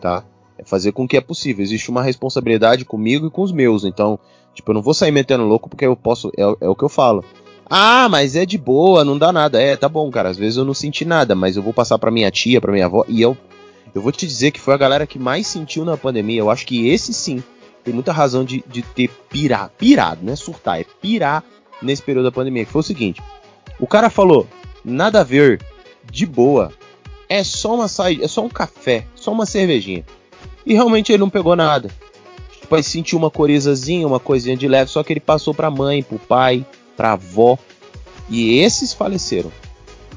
tá? 0.00 0.24
É 0.56 0.64
fazer 0.64 0.92
com 0.92 1.06
que 1.06 1.16
é 1.16 1.20
possível. 1.20 1.62
Existe 1.62 1.90
uma 1.90 2.02
responsabilidade 2.02 2.84
comigo 2.84 3.26
e 3.26 3.30
com 3.30 3.42
os 3.42 3.52
meus. 3.52 3.84
Então, 3.84 4.18
tipo, 4.54 4.70
eu 4.70 4.74
não 4.74 4.82
vou 4.82 4.94
sair 4.94 5.10
metendo 5.10 5.44
louco 5.44 5.68
porque 5.68 5.86
eu 5.86 5.96
posso. 5.96 6.30
É, 6.36 6.42
é 6.42 6.68
o 6.68 6.74
que 6.74 6.84
eu 6.84 6.88
falo. 6.88 7.24
Ah, 7.68 8.08
mas 8.08 8.34
é 8.34 8.44
de 8.44 8.58
boa, 8.58 9.04
não 9.04 9.16
dá 9.16 9.32
nada. 9.32 9.62
É, 9.62 9.76
tá 9.76 9.88
bom, 9.88 10.10
cara. 10.10 10.28
Às 10.28 10.36
vezes 10.36 10.56
eu 10.56 10.64
não 10.64 10.74
senti 10.74 11.04
nada, 11.04 11.34
mas 11.34 11.56
eu 11.56 11.62
vou 11.62 11.72
passar 11.72 11.98
pra 11.98 12.10
minha 12.10 12.30
tia, 12.30 12.60
pra 12.60 12.72
minha 12.72 12.86
avó. 12.86 13.04
E 13.06 13.22
eu, 13.22 13.36
eu 13.94 14.02
vou 14.02 14.10
te 14.10 14.26
dizer 14.26 14.50
que 14.50 14.60
foi 14.60 14.74
a 14.74 14.78
galera 14.78 15.06
que 15.06 15.18
mais 15.18 15.46
sentiu 15.46 15.84
na 15.84 15.96
pandemia. 15.96 16.40
Eu 16.40 16.50
acho 16.50 16.66
que 16.66 16.88
esse 16.88 17.12
sim 17.14 17.42
tem 17.84 17.94
muita 17.94 18.12
razão 18.12 18.44
de, 18.44 18.64
de 18.66 18.82
ter 18.82 19.08
pirado. 19.28 19.70
Pirado, 19.78 20.20
não 20.24 20.32
é 20.32 20.36
surtar, 20.36 20.80
é 20.80 20.84
pirar 21.00 21.44
nesse 21.80 22.02
período 22.02 22.24
da 22.24 22.32
pandemia, 22.32 22.64
que 22.64 22.72
foi 22.72 22.80
o 22.80 22.84
seguinte: 22.84 23.22
o 23.78 23.86
cara 23.86 24.10
falou, 24.10 24.46
nada 24.84 25.20
a 25.20 25.24
ver, 25.24 25.60
de 26.10 26.26
boa, 26.26 26.72
é 27.28 27.44
só 27.44 27.74
uma 27.74 27.88
saída, 27.88 28.24
é 28.24 28.28
só 28.28 28.44
um 28.44 28.48
café, 28.48 29.06
só 29.14 29.32
uma 29.32 29.46
cervejinha. 29.46 30.04
E 30.66 30.74
realmente 30.74 31.12
ele 31.12 31.20
não 31.20 31.30
pegou 31.30 31.56
nada. 31.56 31.90
Ele 32.76 32.82
sentiu 32.82 33.18
uma 33.18 33.30
corizazinha, 33.30 34.06
uma 34.06 34.20
coisinha 34.20 34.56
de 34.56 34.68
leve, 34.68 34.90
só 34.90 35.02
que 35.02 35.12
ele 35.12 35.20
passou 35.20 35.54
pra 35.54 35.70
mãe, 35.70 36.02
pro 36.02 36.18
pai, 36.18 36.64
pra 36.96 37.12
avó. 37.12 37.58
E 38.28 38.58
esses 38.58 38.92
faleceram. 38.92 39.50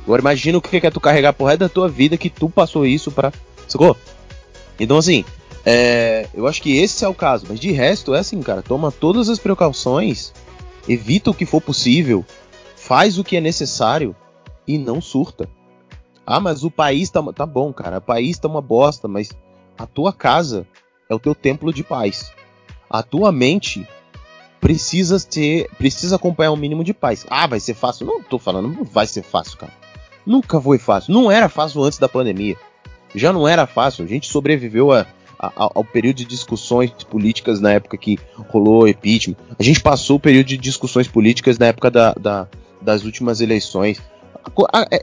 Agora 0.04 0.22
imagina 0.22 0.58
o 0.58 0.62
que 0.62 0.86
é 0.86 0.92
tu 0.92 1.00
carregar 1.00 1.34
por 1.34 1.46
resto 1.46 1.60
da 1.60 1.70
tua 1.70 1.88
vida 1.88 2.18
que 2.18 2.30
tu 2.30 2.50
passou 2.50 2.86
isso 2.86 3.12
pra. 3.12 3.32
Sacou? 3.68 3.98
Então 4.80 4.98
assim, 4.98 5.24
é, 5.66 6.28
eu 6.34 6.46
acho 6.48 6.62
que 6.62 6.78
esse 6.78 7.04
é 7.04 7.08
o 7.08 7.14
caso. 7.14 7.46
Mas 7.50 7.60
de 7.60 7.72
resto, 7.72 8.14
é 8.14 8.20
assim, 8.20 8.42
cara, 8.42 8.62
toma 8.62 8.92
todas 8.92 9.30
as 9.30 9.40
precauções 9.40 10.34
evita 10.88 11.32
o 11.32 11.34
que 11.34 11.46
for 11.46 11.62
possível, 11.62 12.26
faz 12.76 13.18
o 13.18 13.24
que 13.24 13.38
é 13.38 13.42
necessário 13.42 14.16
e 14.68 14.78
não 14.78 15.02
surta. 15.02 15.50
Ah, 16.26 16.40
mas 16.40 16.64
o 16.64 16.72
país 16.72 17.10
tá, 17.10 17.22
tá 17.34 17.46
bom, 17.46 17.74
cara. 17.74 17.98
O 17.98 18.02
país 18.02 18.38
tá 18.38 18.48
uma 18.48 18.62
bosta, 18.62 19.08
mas 19.08 19.32
a 19.78 19.86
tua 19.86 20.14
casa 20.14 20.66
é 21.10 21.16
o 21.16 21.20
teu 21.20 21.36
templo 21.36 21.74
de 21.74 21.84
paz. 21.84 22.32
A 22.94 23.02
tua 23.02 23.32
mente 23.32 23.88
precisa 24.62 25.20
ter, 25.20 25.68
precisa 25.80 26.16
acompanhar 26.16 26.52
um 26.52 26.56
mínimo 26.56 26.84
de 26.84 26.94
paz. 26.94 27.26
Ah, 27.28 27.48
vai 27.48 27.60
ser 27.60 27.74
fácil? 27.74 28.06
Não 28.06 28.22
tô 28.22 28.38
falando, 28.38 28.70
não 28.70 28.84
vai 28.84 29.08
ser 29.08 29.24
fácil, 29.24 29.58
cara. 29.58 29.74
Nunca 30.24 30.62
foi 30.62 30.78
fácil. 30.78 31.12
Não 31.12 31.32
era 31.32 31.50
fácil 31.50 31.84
antes 31.84 31.98
da 31.98 32.08
pandemia. 32.08 32.56
Já 33.16 33.34
não 33.34 33.48
era 33.48 33.66
fácil. 33.66 34.06
A 34.06 34.08
gente 34.08 34.28
sobreviveu 34.28 34.92
a 34.92 35.08
ao 35.56 35.84
período 35.84 36.18
de 36.18 36.26
discussões 36.26 36.92
políticas 37.10 37.60
na 37.60 37.72
época 37.74 37.98
que 37.98 38.18
rolou 38.48 38.84
o 38.84 38.88
impeachment. 38.88 39.36
A 39.60 39.64
gente 39.64 39.82
passou 39.82 40.18
o 40.18 40.20
período 40.20 40.48
de 40.48 40.58
discussões 40.58 41.08
políticas 41.08 41.58
na 41.58 41.66
época 41.66 41.92
da, 41.92 42.14
da, 42.14 42.48
das 42.82 43.04
últimas 43.04 43.42
eleições. 43.42 44.02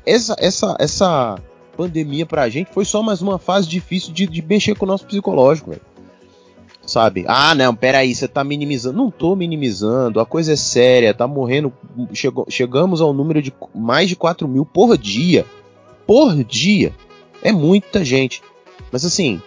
Essa, 0.06 0.36
essa, 0.38 0.76
essa 0.78 1.38
pandemia 1.76 2.24
pra 2.24 2.48
gente 2.48 2.72
foi 2.72 2.84
só 2.84 3.02
mais 3.02 3.20
uma 3.20 3.38
fase 3.38 3.68
difícil 3.68 4.12
de, 4.12 4.26
de 4.26 4.42
mexer 4.42 4.74
com 4.76 4.84
o 4.84 4.88
nosso 4.88 5.04
psicológico, 5.04 5.70
velho. 5.70 5.82
Sabe? 6.90 7.24
Ah, 7.28 7.54
não, 7.54 7.72
peraí, 7.72 8.12
você 8.12 8.26
tá 8.26 8.42
minimizando. 8.42 8.98
Não 8.98 9.12
tô 9.12 9.36
minimizando, 9.36 10.18
a 10.18 10.26
coisa 10.26 10.54
é 10.54 10.56
séria, 10.56 11.14
tá 11.14 11.24
morrendo. 11.24 11.72
Chegou, 12.12 12.44
chegamos 12.48 13.00
ao 13.00 13.12
número 13.12 13.40
de 13.40 13.54
mais 13.72 14.08
de 14.08 14.16
4 14.16 14.48
mil 14.48 14.66
por 14.66 14.98
dia. 14.98 15.46
Por 16.04 16.42
dia. 16.42 16.92
É 17.44 17.52
muita 17.52 18.04
gente. 18.04 18.42
Mas 18.90 19.04
assim, 19.04 19.40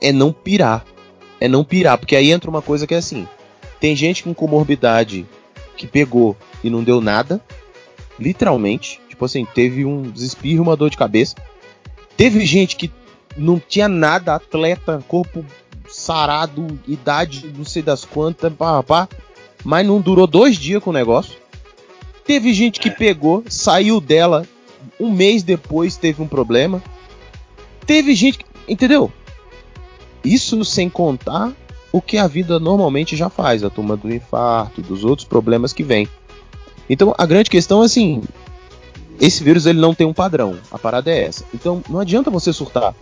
é 0.00 0.10
não 0.10 0.32
pirar. 0.32 0.84
É 1.40 1.46
não 1.46 1.62
pirar, 1.62 1.96
porque 1.96 2.16
aí 2.16 2.32
entra 2.32 2.50
uma 2.50 2.60
coisa 2.60 2.88
que 2.88 2.94
é 2.94 2.98
assim: 2.98 3.24
tem 3.78 3.94
gente 3.94 4.24
com 4.24 4.34
comorbidade 4.34 5.24
que 5.76 5.86
pegou 5.86 6.36
e 6.64 6.68
não 6.68 6.82
deu 6.82 7.00
nada, 7.00 7.40
literalmente. 8.18 9.00
Tipo 9.08 9.26
assim, 9.26 9.44
teve 9.44 9.84
um 9.84 10.02
desespirro, 10.10 10.64
uma 10.64 10.76
dor 10.76 10.90
de 10.90 10.96
cabeça. 10.96 11.36
Teve 12.16 12.44
gente 12.44 12.74
que 12.74 12.90
não 13.36 13.60
tinha 13.60 13.86
nada, 13.86 14.34
atleta, 14.34 15.04
corpo 15.06 15.44
sarado, 16.00 16.78
idade 16.88 17.52
não 17.56 17.64
sei 17.64 17.82
das 17.82 18.04
quantas, 18.04 18.52
pá, 18.52 18.82
pá, 18.82 19.08
mas 19.64 19.86
não 19.86 20.00
durou 20.00 20.26
dois 20.26 20.56
dias 20.56 20.82
com 20.82 20.90
o 20.90 20.94
negócio. 20.94 21.34
Teve 22.24 22.52
gente 22.52 22.80
que 22.80 22.88
é. 22.88 22.92
pegou, 22.92 23.44
saiu 23.48 24.00
dela, 24.00 24.46
um 24.98 25.10
mês 25.10 25.42
depois 25.42 25.96
teve 25.96 26.22
um 26.22 26.28
problema. 26.28 26.82
Teve 27.86 28.14
gente 28.14 28.38
que. 28.38 28.44
Entendeu? 28.68 29.12
Isso 30.24 30.64
sem 30.64 30.88
contar 30.88 31.52
o 31.92 32.00
que 32.00 32.16
a 32.18 32.26
vida 32.26 32.60
normalmente 32.60 33.16
já 33.16 33.28
faz, 33.28 33.64
a 33.64 33.70
turma 33.70 33.96
do 33.96 34.12
infarto, 34.12 34.80
dos 34.80 35.04
outros 35.04 35.26
problemas 35.26 35.72
que 35.72 35.82
vem. 35.82 36.08
Então 36.88 37.14
a 37.18 37.26
grande 37.26 37.50
questão 37.50 37.82
é 37.82 37.86
assim, 37.86 38.22
esse 39.20 39.42
vírus 39.42 39.66
ele 39.66 39.80
não 39.80 39.94
tem 39.94 40.06
um 40.06 40.12
padrão, 40.12 40.56
a 40.70 40.78
parada 40.78 41.10
é 41.10 41.24
essa. 41.24 41.44
Então 41.52 41.82
não 41.88 42.00
adianta 42.00 42.30
você 42.30 42.52
surtar. 42.52 42.94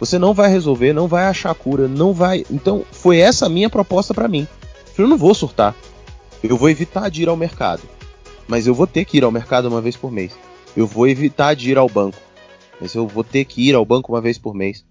Você 0.00 0.18
não 0.18 0.32
vai 0.32 0.48
resolver, 0.48 0.92
não 0.92 1.08
vai 1.08 1.24
achar 1.24 1.54
cura, 1.54 1.88
não 1.88 2.12
vai. 2.12 2.44
Então 2.50 2.84
foi 2.92 3.18
essa 3.18 3.46
a 3.46 3.48
minha 3.48 3.68
proposta 3.68 4.14
para 4.14 4.28
mim. 4.28 4.46
Eu 4.96 5.08
não 5.08 5.18
vou 5.18 5.34
surtar. 5.34 5.74
Eu 6.42 6.56
vou 6.56 6.70
evitar 6.70 7.08
de 7.08 7.22
ir 7.22 7.28
ao 7.28 7.36
mercado. 7.36 7.82
Mas 8.46 8.66
eu 8.66 8.74
vou 8.74 8.86
ter 8.86 9.04
que 9.04 9.18
ir 9.18 9.24
ao 9.24 9.32
mercado 9.32 9.66
uma 9.66 9.80
vez 9.80 9.96
por 9.96 10.10
mês. 10.10 10.36
Eu 10.76 10.86
vou 10.86 11.08
evitar 11.08 11.54
de 11.54 11.70
ir 11.70 11.78
ao 11.78 11.88
banco. 11.88 12.18
Mas 12.80 12.94
eu 12.94 13.06
vou 13.06 13.24
ter 13.24 13.44
que 13.44 13.68
ir 13.68 13.74
ao 13.74 13.84
banco 13.84 14.12
uma 14.12 14.20
vez 14.20 14.38
por 14.38 14.54
mês. 14.54 14.84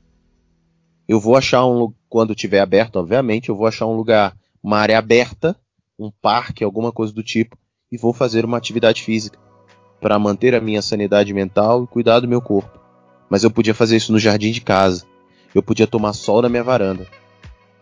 Eu 1.08 1.20
vou 1.20 1.38
achar 1.38 1.66
um 1.66 1.94
quando 2.10 2.36
tiver 2.36 2.60
aberto, 2.60 2.98
obviamente, 2.98 3.50
eu 3.50 3.56
vou 3.56 3.66
achar 3.66 3.86
um 3.86 3.96
lugar, 3.96 4.36
uma 4.62 4.78
área 4.78 4.98
aberta, 4.98 5.56
um 5.98 6.12
parque, 6.22 6.64
alguma 6.64 6.92
coisa 6.92 7.14
do 7.14 7.24
tipo, 7.24 7.58
e 7.92 7.98
vou 7.98 8.14
fazer 8.14 8.44
uma 8.44 8.58
atividade 8.58 9.02
física 9.02 9.40
para 10.02 10.20
manter 10.20 10.54
a 10.54 10.62
minha 10.62 10.82
sanidade 10.82 11.34
mental 11.34 11.84
e 11.84 11.88
cuidar 11.88 12.20
do 12.20 12.28
meu 12.28 12.42
corpo. 12.42 12.77
Mas 13.30 13.44
eu 13.44 13.52
podia 13.52 13.74
fazer 13.74 13.98
isso 13.98 14.12
no 14.12 14.20
jardim 14.20 14.52
de 14.52 14.62
casa. 14.62 15.06
Eu 15.54 15.62
podia 15.64 15.88
tomar 15.88 16.14
sol 16.14 16.42
na 16.42 16.50
minha 16.50 16.64
varanda. 16.64 17.08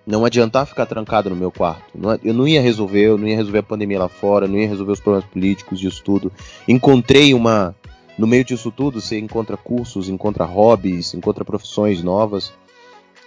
Não 0.06 0.24
adiantar 0.24 0.68
ficar 0.68 0.86
trancado 0.86 1.30
no 1.30 1.36
meu 1.36 1.52
quarto. 1.52 1.84
eu 2.24 2.34
não 2.34 2.48
ia 2.48 2.62
resolver, 2.62 3.02
eu 3.08 3.18
não 3.18 3.28
ia 3.28 3.36
resolver 3.36 3.60
a 3.60 3.64
pandemia 3.64 4.00
lá 4.00 4.08
fora, 4.08 4.48
não 4.48 4.58
ia 4.58 4.68
resolver 4.68 4.92
os 4.92 5.00
problemas 5.00 5.30
políticos 5.30 5.80
disso 5.80 6.02
tudo. 6.04 6.32
Encontrei 6.68 7.34
uma. 7.34 7.76
No 8.18 8.28
meio 8.28 8.46
disso 8.46 8.72
tudo, 8.72 9.02
você 9.02 9.20
encontra 9.20 9.58
cursos, 9.58 10.08
encontra 10.08 10.46
hobbies, 10.46 11.14
encontra 11.14 11.44
profissões 11.44 12.02
novas. 12.02 12.54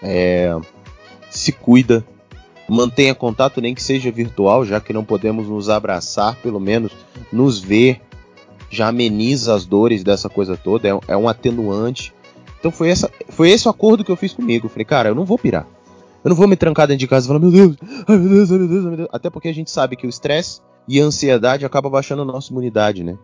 É, 0.00 0.56
se 1.28 1.52
cuida, 1.52 2.06
mantenha 2.68 3.14
contato, 3.14 3.60
nem 3.60 3.74
que 3.74 3.82
seja 3.82 4.10
virtual, 4.10 4.64
já 4.64 4.80
que 4.80 4.92
não 4.92 5.04
podemos 5.04 5.48
nos 5.48 5.68
abraçar, 5.68 6.36
pelo 6.36 6.60
menos 6.60 6.92
nos 7.32 7.58
ver, 7.58 8.00
já 8.70 8.88
ameniza 8.88 9.54
as 9.54 9.64
dores 9.64 10.04
dessa 10.04 10.28
coisa 10.28 10.56
toda, 10.56 10.88
é, 10.88 10.98
é 11.08 11.16
um 11.16 11.28
atenuante. 11.28 12.12
Então 12.58 12.70
foi, 12.70 12.90
essa, 12.90 13.10
foi 13.28 13.50
esse 13.50 13.66
o 13.68 13.70
acordo 13.70 14.04
que 14.04 14.10
eu 14.10 14.16
fiz 14.16 14.32
comigo. 14.32 14.68
falei, 14.68 14.84
cara, 14.84 15.08
eu 15.08 15.14
não 15.14 15.24
vou 15.24 15.38
pirar. 15.38 15.66
Eu 16.24 16.30
não 16.30 16.36
vou 16.36 16.48
me 16.48 16.56
trancar 16.56 16.86
dentro 16.86 17.00
de 17.00 17.06
casa 17.06 17.26
e 17.26 17.28
falar, 17.28 17.38
meu 17.38 17.50
Deus, 17.50 17.76
ai 18.08 18.16
meu 18.16 18.28
Deus, 18.28 18.50
ai 18.50 18.58
meu 18.58 18.68
Deus, 18.68 18.84
ai 18.84 18.88
meu 18.88 18.96
Deus. 18.96 19.08
Até 19.12 19.30
porque 19.30 19.48
a 19.48 19.54
gente 19.54 19.70
sabe 19.70 19.96
que 19.96 20.06
o 20.06 20.10
estresse 20.10 20.60
e 20.86 21.00
a 21.00 21.04
ansiedade 21.04 21.64
acaba 21.64 21.88
baixando 21.88 22.22
a 22.22 22.24
nossa 22.24 22.50
imunidade, 22.50 23.04
né? 23.04 23.16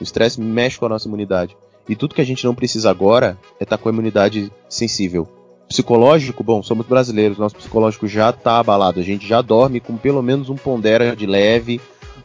O 0.00 0.02
estresse 0.02 0.40
mexe 0.40 0.78
com 0.78 0.86
a 0.86 0.88
nossa 0.88 1.06
imunidade. 1.06 1.56
E 1.88 1.94
tudo 1.94 2.14
que 2.14 2.20
a 2.20 2.24
gente 2.24 2.44
não 2.44 2.54
precisa 2.54 2.90
agora 2.90 3.38
é 3.58 3.64
estar 3.64 3.76
tá 3.76 3.82
com 3.82 3.88
a 3.88 3.92
imunidade 3.92 4.50
sensível. 4.68 5.28
Psicológico, 5.68 6.42
bom, 6.42 6.62
somos 6.62 6.86
brasileiros, 6.86 7.38
nosso 7.38 7.54
psicológico 7.54 8.08
já 8.08 8.30
está 8.30 8.58
abalado. 8.58 8.98
A 8.98 9.02
gente 9.04 9.26
já 9.26 9.40
dorme 9.40 9.78
com 9.78 9.96
pelo 9.96 10.22
menos 10.22 10.48
um 10.50 10.56
pondera 10.56 11.14
de 11.14 11.26
leve, 11.26 11.80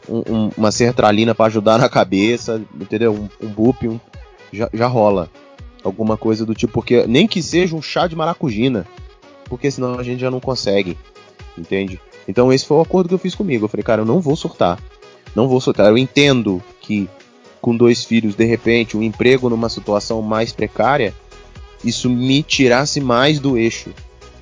um, 0.08 0.22
um, 0.28 0.50
uma 0.56 0.70
sertralina 0.70 1.34
para 1.34 1.46
ajudar 1.46 1.78
na 1.78 1.88
cabeça, 1.88 2.62
entendeu? 2.74 3.12
Um, 3.12 3.46
um 3.46 3.48
bup, 3.48 3.82
um, 3.84 4.00
já, 4.52 4.68
já 4.72 4.86
rola. 4.86 5.30
Alguma 5.82 6.16
coisa 6.16 6.44
do 6.44 6.54
tipo, 6.54 6.72
porque 6.72 7.06
nem 7.06 7.28
que 7.28 7.40
seja 7.40 7.76
um 7.76 7.82
chá 7.82 8.08
de 8.08 8.16
maracujina, 8.16 8.86
porque 9.44 9.70
senão 9.70 9.98
a 9.98 10.02
gente 10.02 10.20
já 10.20 10.30
não 10.30 10.40
consegue, 10.40 10.98
entende? 11.56 12.00
Então 12.26 12.52
esse 12.52 12.66
foi 12.66 12.76
o 12.76 12.80
acordo 12.80 13.08
que 13.08 13.14
eu 13.14 13.18
fiz 13.18 13.34
comigo. 13.34 13.64
Eu 13.64 13.68
falei, 13.68 13.84
cara, 13.84 14.02
eu 14.02 14.06
não 14.06 14.20
vou 14.20 14.34
surtar. 14.34 14.80
Não 15.34 15.46
vou 15.46 15.60
surtar. 15.60 15.86
Eu 15.86 15.98
entendo 15.98 16.62
que 16.80 17.08
com 17.60 17.76
dois 17.76 18.04
filhos, 18.04 18.34
de 18.34 18.44
repente, 18.44 18.96
um 18.96 19.02
emprego 19.02 19.48
numa 19.48 19.68
situação 19.68 20.22
mais 20.22 20.52
precária, 20.52 21.14
isso 21.84 22.08
me 22.08 22.42
tirasse 22.42 23.00
mais 23.00 23.38
do 23.38 23.56
eixo. 23.56 23.90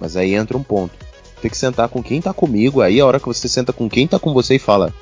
Mas 0.00 0.16
aí 0.16 0.35
entra 0.35 0.56
um 0.56 0.62
ponto. 0.62 0.94
Tem 1.40 1.50
que 1.50 1.56
sentar 1.56 1.88
com 1.88 2.02
quem 2.02 2.21
tá 2.21 2.33
comigo. 2.33 2.80
Aí 2.80 3.00
a 3.00 3.06
hora 3.06 3.21
que 3.21 3.26
você 3.26 3.49
senta 3.49 3.73
com 3.73 3.88
quem 3.88 4.06
tá 4.06 4.18
com 4.18 4.33
você 4.33 4.56
e 4.56 4.59
fala: 4.59 4.94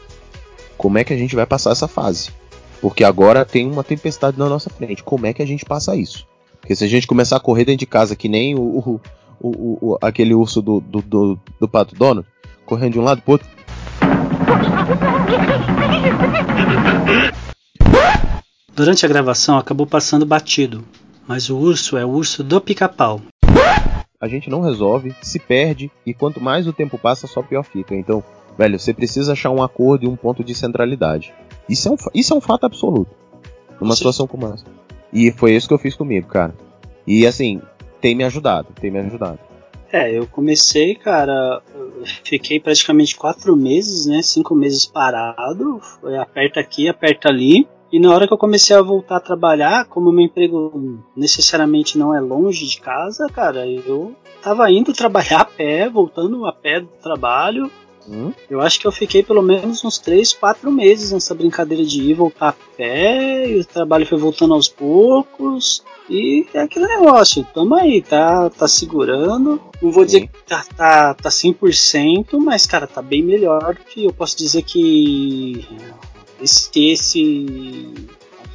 Como 0.82 0.98
é 0.98 1.04
que 1.04 1.12
a 1.12 1.16
gente 1.16 1.36
vai 1.36 1.46
passar 1.46 1.70
essa 1.70 1.86
fase? 1.86 2.32
Porque 2.80 3.04
agora 3.04 3.44
tem 3.44 3.70
uma 3.70 3.84
tempestade 3.84 4.36
na 4.36 4.48
nossa 4.48 4.68
frente. 4.68 5.00
Como 5.00 5.24
é 5.24 5.32
que 5.32 5.40
a 5.40 5.46
gente 5.46 5.64
passa 5.64 5.94
isso? 5.94 6.26
Porque 6.60 6.74
se 6.74 6.82
a 6.82 6.88
gente 6.88 7.06
começar 7.06 7.36
a 7.36 7.40
correr 7.40 7.64
dentro 7.64 7.78
de 7.78 7.86
casa 7.86 8.16
que 8.16 8.28
nem 8.28 8.56
o, 8.56 8.60
o, 8.60 9.00
o, 9.40 9.92
o 9.92 9.98
aquele 10.02 10.34
urso 10.34 10.60
do, 10.60 10.80
do, 10.80 11.00
do, 11.00 11.38
do 11.60 11.68
Pato 11.68 11.94
Dono, 11.94 12.26
correndo 12.66 12.94
de 12.94 12.98
um 12.98 13.04
lado 13.04 13.22
pro 13.22 13.34
outro. 13.34 13.48
Durante 18.74 19.06
a 19.06 19.08
gravação 19.08 19.58
acabou 19.58 19.86
passando 19.86 20.26
batido, 20.26 20.84
mas 21.28 21.48
o 21.48 21.56
urso 21.56 21.96
é 21.96 22.04
o 22.04 22.08
urso 22.10 22.42
do 22.42 22.60
pica-pau. 22.60 23.20
A 24.20 24.26
gente 24.26 24.50
não 24.50 24.62
resolve, 24.62 25.14
se 25.22 25.38
perde 25.38 25.92
e 26.04 26.12
quanto 26.12 26.40
mais 26.40 26.66
o 26.66 26.72
tempo 26.72 26.98
passa, 26.98 27.28
só 27.28 27.40
pior 27.40 27.62
fica. 27.62 27.94
Então, 27.94 28.24
velho, 28.56 28.78
você 28.78 28.92
precisa 28.92 29.32
achar 29.32 29.50
um 29.50 29.62
acordo 29.62 30.04
e 30.04 30.08
um 30.08 30.16
ponto 30.16 30.42
de 30.42 30.54
centralidade. 30.54 31.32
Isso 31.68 31.88
é 31.88 31.92
um, 31.92 31.96
isso 32.14 32.34
é 32.34 32.36
um 32.36 32.40
fato 32.40 32.64
absoluto. 32.64 33.10
Numa 33.80 33.94
Sim. 33.94 33.98
situação 33.98 34.26
como 34.26 34.46
essa. 34.46 34.64
E 35.12 35.30
foi 35.30 35.54
isso 35.54 35.68
que 35.68 35.74
eu 35.74 35.78
fiz 35.78 35.94
comigo, 35.94 36.28
cara. 36.28 36.54
E 37.06 37.26
assim, 37.26 37.60
tem 38.00 38.14
me 38.14 38.24
ajudado, 38.24 38.68
tem 38.80 38.90
me 38.90 39.00
ajudado. 39.00 39.38
É, 39.92 40.10
eu 40.10 40.26
comecei, 40.26 40.94
cara, 40.94 41.60
fiquei 42.24 42.58
praticamente 42.58 43.14
quatro 43.14 43.54
meses, 43.54 44.06
né? 44.06 44.22
Cinco 44.22 44.54
meses 44.54 44.86
parado. 44.86 45.80
Foi 46.00 46.16
aperta 46.16 46.60
aqui, 46.60 46.88
aperta 46.88 47.28
ali. 47.28 47.68
E 47.92 48.00
na 48.00 48.10
hora 48.10 48.26
que 48.26 48.32
eu 48.32 48.38
comecei 48.38 48.74
a 48.74 48.80
voltar 48.80 49.16
a 49.16 49.20
trabalhar, 49.20 49.84
como 49.84 50.10
meu 50.10 50.24
emprego 50.24 50.98
necessariamente 51.14 51.98
não 51.98 52.14
é 52.14 52.20
longe 52.20 52.66
de 52.66 52.80
casa, 52.80 53.28
cara, 53.28 53.66
eu 53.66 54.16
tava 54.42 54.70
indo 54.70 54.92
trabalhar 54.96 55.42
a 55.42 55.44
pé, 55.44 55.90
voltando 55.90 56.46
a 56.46 56.52
pé 56.54 56.80
do 56.80 56.88
trabalho. 57.02 57.70
Hum? 58.08 58.32
Eu 58.50 58.60
acho 58.60 58.80
que 58.80 58.86
eu 58.86 58.92
fiquei 58.92 59.22
pelo 59.22 59.42
menos 59.42 59.84
uns 59.84 59.98
3, 59.98 60.32
4 60.32 60.70
meses 60.70 61.12
nessa 61.12 61.34
brincadeira 61.34 61.84
de 61.84 62.02
ir 62.02 62.10
e 62.10 62.14
voltar 62.14 62.48
a 62.48 62.76
pé, 62.76 63.48
e 63.48 63.60
o 63.60 63.64
trabalho 63.64 64.06
foi 64.06 64.18
voltando 64.18 64.54
aos 64.54 64.68
poucos. 64.68 65.84
E 66.10 66.46
é 66.52 66.60
aquele 66.60 66.86
negócio, 66.86 67.46
tamo 67.54 67.74
aí, 67.74 68.02
tá, 68.02 68.50
tá 68.50 68.66
segurando. 68.66 69.60
Não 69.80 69.90
vou 69.90 70.04
dizer 70.04 70.20
Sim. 70.20 70.26
que 70.26 70.42
tá, 70.42 70.64
tá, 70.76 71.14
tá 71.14 71.28
100%, 71.28 72.38
mas, 72.38 72.66
cara, 72.66 72.86
tá 72.86 73.00
bem 73.00 73.22
melhor 73.22 73.76
que 73.76 74.04
eu 74.04 74.12
posso 74.12 74.36
dizer 74.36 74.62
que 74.62 75.66
esse, 76.40 76.70
esse 76.90 77.94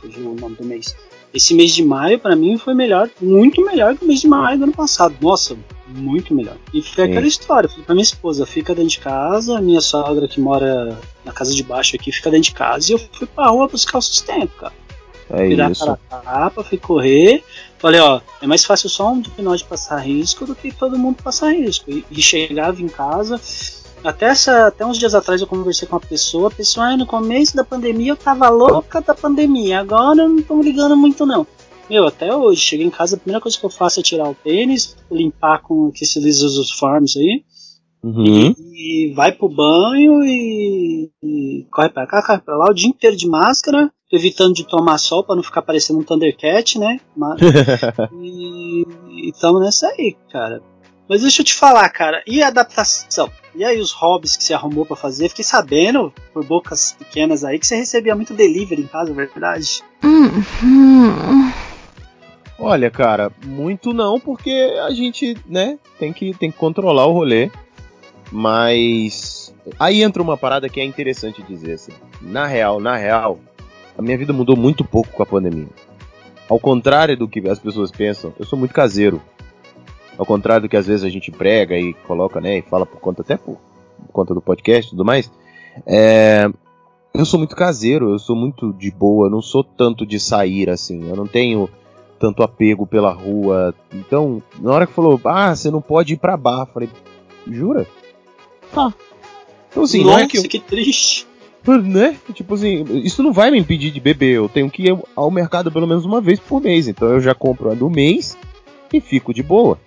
fugiu 0.02 0.32
o 0.32 0.36
nome 0.36 0.56
do 0.56 0.66
mês. 0.66 0.96
Esse 1.34 1.54
mês 1.54 1.74
de 1.74 1.84
maio, 1.84 2.20
para 2.20 2.36
mim, 2.36 2.58
foi 2.58 2.74
melhor, 2.74 3.10
muito 3.22 3.64
melhor 3.64 3.96
que 3.96 4.04
o 4.04 4.08
mês 4.08 4.22
de 4.22 4.28
maio 4.28 4.58
do 4.58 4.64
ano 4.66 4.74
passado. 4.74 5.16
Nossa, 5.22 5.58
muito 5.88 6.34
melhor. 6.34 6.56
E 6.74 6.82
foi 6.82 7.06
Sim. 7.06 7.12
aquela 7.12 7.28
história, 7.28 7.70
falei 7.70 7.86
pra 7.86 7.96
minha 7.96 8.04
esposa, 8.04 8.46
fica 8.46 8.74
dentro 8.74 8.92
de 8.92 9.00
casa, 9.00 9.62
minha 9.62 9.82
sogra 9.82 10.28
que 10.28 10.40
mora 10.40 10.98
na 11.24 11.32
casa 11.32 11.54
de 11.54 11.64
baixo 11.64 11.96
aqui, 11.96 12.12
fica 12.12 12.32
dentro 12.32 12.50
de 12.50 12.56
casa, 12.56 12.92
e 12.92 12.94
eu 12.94 13.00
fui 13.00 13.28
pra 13.28 13.48
rua 13.48 13.68
buscar 13.68 13.98
o 13.98 14.02
sustento, 14.02 14.52
cara. 14.58 14.74
É 15.30 15.48
virar 15.48 15.72
isso. 15.72 15.86
para 15.86 16.22
capa, 16.22 16.64
fui 16.64 16.78
correr. 16.78 17.44
Falei, 17.78 18.00
ó, 18.00 18.22
é 18.42 18.48
mais 18.48 18.64
fácil 18.64 18.90
só 18.90 19.12
um 19.12 19.22
de 19.22 19.30
nós 19.40 19.62
passar 19.62 19.98
risco 19.98 20.46
do 20.46 20.56
que 20.56 20.72
todo 20.72 20.98
mundo 20.98 21.22
passar 21.22 21.52
risco. 21.52 21.92
E, 21.92 22.06
e 22.10 22.22
chegava 22.22 22.82
em 22.82 22.88
casa, 22.88 23.40
até, 24.08 24.28
essa, 24.28 24.68
até 24.68 24.86
uns 24.86 24.98
dias 24.98 25.14
atrás 25.14 25.42
eu 25.42 25.48
conversei 25.48 25.88
com 25.88 25.96
uma 25.96 26.02
pessoa, 26.02 26.48
a 26.48 26.52
pessoa, 26.52 26.88
ah, 26.88 26.98
no 26.98 27.06
começo 27.06 27.56
da 27.56 27.64
pandemia 27.64 28.14
eu 28.14 28.16
tava 28.16 28.48
louca 28.48 29.02
da 29.02 29.14
pandemia, 29.14 29.82
agora 29.82 30.22
eu 30.22 30.30
não 30.30 30.42
tô 30.42 30.62
ligando 30.62 30.96
muito 30.96 31.26
não. 31.26 31.46
Meu, 31.90 32.08
até 32.08 32.34
hoje, 32.34 32.62
cheguei 32.62 32.86
em 32.86 32.90
casa, 32.90 33.16
a 33.16 33.20
primeira 33.20 33.42
coisa 33.42 33.58
que 33.58 33.66
eu 33.66 33.70
faço 33.70 34.00
é 34.00 34.04
tirar 34.04 34.30
o 34.30 34.36
tênis, 34.36 34.96
limpar 35.12 35.62
com 35.62 35.88
aqueles 35.88 36.42
os 36.42 36.72
forms 36.72 37.18
aí, 37.18 37.44
uhum. 38.04 38.54
e, 38.58 39.10
e, 39.10 39.14
vai 39.14 39.34
pro 39.34 39.50
banho 39.50 40.24
e, 40.24 41.10
e, 41.22 41.68
corre 41.70 41.90
pra 41.90 42.08
cá, 42.08 42.26
corre 42.26 42.40
pra 42.40 42.58
lá, 42.58 42.70
o 42.70 42.74
dia 42.74 42.90
inteiro 42.90 43.16
de 43.16 43.28
máscara, 43.28 43.92
evitando 44.12 44.54
de 44.54 44.66
tomar 44.66 44.98
sol 44.98 45.24
para 45.24 45.36
não 45.36 45.44
ficar 45.44 45.62
parecendo 45.62 46.00
um 46.00 46.04
Thundercat, 46.04 46.80
né? 46.80 47.00
Mas, 47.16 47.40
e, 48.22 48.86
e 49.28 49.32
tamo 49.40 49.60
nessa 49.60 49.88
aí, 49.88 50.16
cara. 50.32 50.62
Mas 51.08 51.22
deixa 51.22 51.42
eu 51.42 51.46
te 51.46 51.54
falar, 51.54 51.88
cara, 51.90 52.22
e 52.28 52.44
a 52.44 52.48
adaptação? 52.48 53.32
E 53.56 53.64
aí 53.64 53.80
os 53.80 53.92
hobbies 53.92 54.36
que 54.36 54.44
você 54.44 54.54
arrumou 54.54 54.86
para 54.86 54.96
fazer? 54.96 55.30
Fiquei 55.30 55.44
sabendo, 55.44 56.14
por 56.34 56.44
bocas 56.46 56.92
pequenas 56.98 57.44
aí, 57.44 57.58
que 57.58 57.66
você 57.66 57.76
recebia 57.76 58.16
muito 58.16 58.34
delivery 58.34 58.82
em 58.82 58.88
casa, 58.88 59.12
é 59.12 59.16
verdade? 59.16 59.82
Uhum. 60.04 61.52
Olha, 62.60 62.92
cara, 62.92 63.32
muito 63.46 63.94
não, 63.94 64.20
porque 64.20 64.76
a 64.86 64.92
gente, 64.92 65.38
né, 65.48 65.80
tem 65.98 66.12
que, 66.12 66.34
tem 66.34 66.52
que 66.52 66.58
controlar 66.58 67.06
o 67.06 67.14
rolê. 67.14 67.50
Mas 68.32 69.54
aí 69.80 70.04
entra 70.04 70.22
uma 70.22 70.38
parada 70.38 70.68
que 70.68 70.80
é 70.80 70.84
interessante 70.84 71.42
dizer 71.44 71.74
assim. 71.74 71.94
Na 72.22 72.46
real, 72.46 72.80
na 72.80 72.98
real, 72.98 73.40
a 73.98 74.02
minha 74.02 74.18
vida 74.18 74.34
mudou 74.34 74.58
muito 74.58 74.84
pouco 74.84 75.10
com 75.12 75.24
a 75.24 75.26
pandemia. 75.26 75.70
Ao 76.50 76.60
contrário 76.60 77.18
do 77.18 77.28
que 77.28 77.48
as 77.48 77.60
pessoas 77.60 77.92
pensam, 77.92 78.34
eu 78.38 78.46
sou 78.46 78.58
muito 78.58 78.74
caseiro. 78.74 79.22
Ao 80.18 80.26
contrário 80.26 80.64
do 80.64 80.70
que 80.70 80.78
às 80.78 80.88
vezes 80.88 81.04
a 81.04 81.10
gente 81.10 81.32
prega 81.32 81.78
e 81.78 81.94
coloca, 81.94 82.42
né, 82.42 82.58
e 82.58 82.62
fala 82.62 82.86
por 82.86 83.00
conta 83.00 83.22
até 83.22 83.38
por, 83.38 83.58
por 84.06 84.12
conta 84.12 84.34
do 84.34 84.42
podcast 84.42 84.88
e 84.88 84.90
tudo 84.92 85.06
mais. 85.06 85.32
É, 85.86 86.50
eu 87.14 87.26
sou 87.26 87.40
muito 87.40 87.56
caseiro, 87.56 88.12
eu 88.12 88.20
sou 88.20 88.36
muito 88.36 88.74
de 88.74 88.92
boa, 88.92 89.28
eu 89.28 89.32
não 89.32 89.42
sou 89.42 89.64
tanto 89.64 90.06
de 90.06 90.20
sair 90.20 90.70
assim. 90.70 91.10
Eu 91.10 91.16
não 91.16 91.28
tenho 91.28 91.70
tanto 92.20 92.44
apego 92.44 92.86
pela 92.86 93.12
rua. 93.12 93.74
Então, 93.94 94.42
na 94.60 94.72
hora 94.72 94.88
que 94.88 94.94
falou, 94.94 95.20
ah, 95.26 95.56
você 95.56 95.70
não 95.72 95.82
pode 95.82 96.14
ir 96.14 96.18
pra 96.18 96.38
bar, 96.38 96.68
falei, 96.68 96.90
jura? 97.50 97.88
Tá. 98.74 98.94
Então 99.70 99.84
assim, 99.84 100.04
Nossa, 100.04 100.18
não 100.18 100.24
é 100.24 100.28
que, 100.28 100.38
eu... 100.38 100.44
que 100.44 100.60
triste. 100.60 101.28
Né? 101.68 102.18
Tipo 102.34 102.54
assim, 102.54 102.86
isso 103.04 103.22
não 103.22 103.34
vai 103.34 103.52
me 103.52 103.60
impedir 103.60 103.92
de 103.92 104.00
beber. 104.00 104.36
Eu 104.36 104.48
tenho 104.48 104.72
que 104.72 104.84
ir 104.84 104.98
ao 105.14 105.30
mercado 105.30 105.70
pelo 105.70 105.86
menos 105.86 106.06
uma 106.06 106.22
vez 106.22 106.40
por 106.40 106.62
mês. 106.62 106.88
Então 106.88 107.10
eu 107.10 107.20
já 107.20 107.36
compro 107.36 107.70
a 107.70 107.74
do 107.74 107.90
mês 107.90 108.38
e 108.94 109.02
fico 109.02 109.34
de 109.34 109.44
boa. 109.44 109.78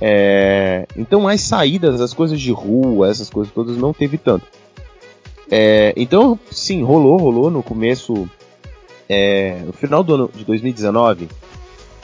É... 0.00 0.86
Então 0.96 1.28
as 1.28 1.40
saídas, 1.40 2.00
as 2.00 2.12
coisas 2.12 2.40
de 2.40 2.52
rua, 2.52 3.08
essas 3.08 3.30
coisas 3.30 3.52
todas 3.52 3.76
não 3.76 3.92
teve 3.92 4.18
tanto. 4.18 4.46
É... 5.50 5.92
Então, 5.96 6.38
sim, 6.50 6.82
rolou, 6.82 7.16
rolou 7.18 7.50
no 7.50 7.62
começo. 7.62 8.28
É... 9.08 9.60
No 9.66 9.72
final 9.72 10.02
do 10.02 10.14
ano 10.14 10.30
de 10.34 10.44
2019, 10.44 11.28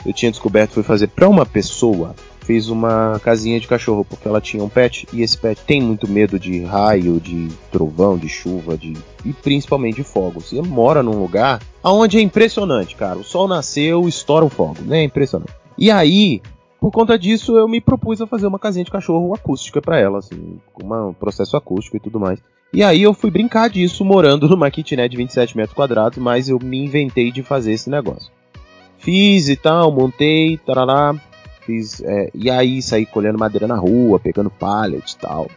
eu 0.05 0.13
tinha 0.13 0.31
descoberto 0.31 0.71
foi 0.71 0.83
fazer 0.83 1.07
para 1.07 1.27
uma 1.27 1.45
pessoa 1.45 2.15
fez 2.51 2.69
uma 2.69 3.19
casinha 3.23 3.59
de 3.59 3.67
cachorro 3.67 4.03
porque 4.03 4.27
ela 4.27 4.41
tinha 4.41 4.63
um 4.63 4.69
pet 4.69 5.07
e 5.13 5.21
esse 5.21 5.37
pet 5.37 5.61
tem 5.65 5.81
muito 5.81 6.05
medo 6.09 6.39
de 6.39 6.63
raio, 6.63 7.19
de 7.19 7.47
trovão, 7.71 8.17
de 8.17 8.27
chuva, 8.27 8.77
de 8.77 8.93
e 9.23 9.31
principalmente 9.31 9.97
de 9.97 10.03
fogos. 10.03 10.51
E 10.51 10.61
mora 10.61 11.03
num 11.03 11.19
lugar 11.19 11.61
aonde 11.83 12.17
é 12.17 12.21
impressionante, 12.21 12.95
cara. 12.95 13.19
O 13.19 13.23
sol 13.23 13.47
nasceu, 13.47 14.07
estoura 14.07 14.45
um 14.45 14.49
fogo, 14.49 14.81
né? 14.81 14.99
É 14.99 15.03
impressionante. 15.03 15.53
E 15.77 15.89
aí, 15.89 16.41
por 16.81 16.91
conta 16.91 17.17
disso, 17.17 17.55
eu 17.55 17.67
me 17.67 17.79
propus 17.79 18.19
a 18.21 18.25
fazer 18.25 18.47
uma 18.47 18.57
casinha 18.57 18.83
de 18.83 18.89
cachorro 18.89 19.35
acústica 19.35 19.79
para 19.79 19.99
ela, 19.99 20.17
assim, 20.17 20.59
com 20.73 20.83
um 20.83 21.13
processo 21.13 21.55
acústico 21.55 21.97
e 21.97 21.99
tudo 21.99 22.19
mais. 22.19 22.39
E 22.73 22.81
aí 22.81 23.03
eu 23.03 23.13
fui 23.13 23.29
brincar 23.29 23.69
disso 23.69 24.03
morando 24.03 24.49
numa 24.49 24.71
kitnet 24.71 25.07
de 25.07 25.15
27 25.15 25.55
metros 25.55 25.75
quadrados, 25.75 26.17
mas 26.17 26.49
eu 26.49 26.57
me 26.57 26.83
inventei 26.83 27.31
de 27.31 27.43
fazer 27.43 27.73
esse 27.73 27.87
negócio. 27.87 28.31
Fiz 28.97 29.47
e 29.47 29.55
tal, 29.55 29.91
montei, 29.91 30.57
tarará, 30.57 31.13
Fiz, 31.61 32.01
é, 32.01 32.31
e 32.33 32.49
aí 32.49 32.81
saí 32.81 33.05
colhendo 33.05 33.37
madeira 33.37 33.67
na 33.67 33.75
rua, 33.75 34.19
pegando 34.19 34.49
pallet 34.49 35.11
e 35.11 35.17
tal. 35.17 35.47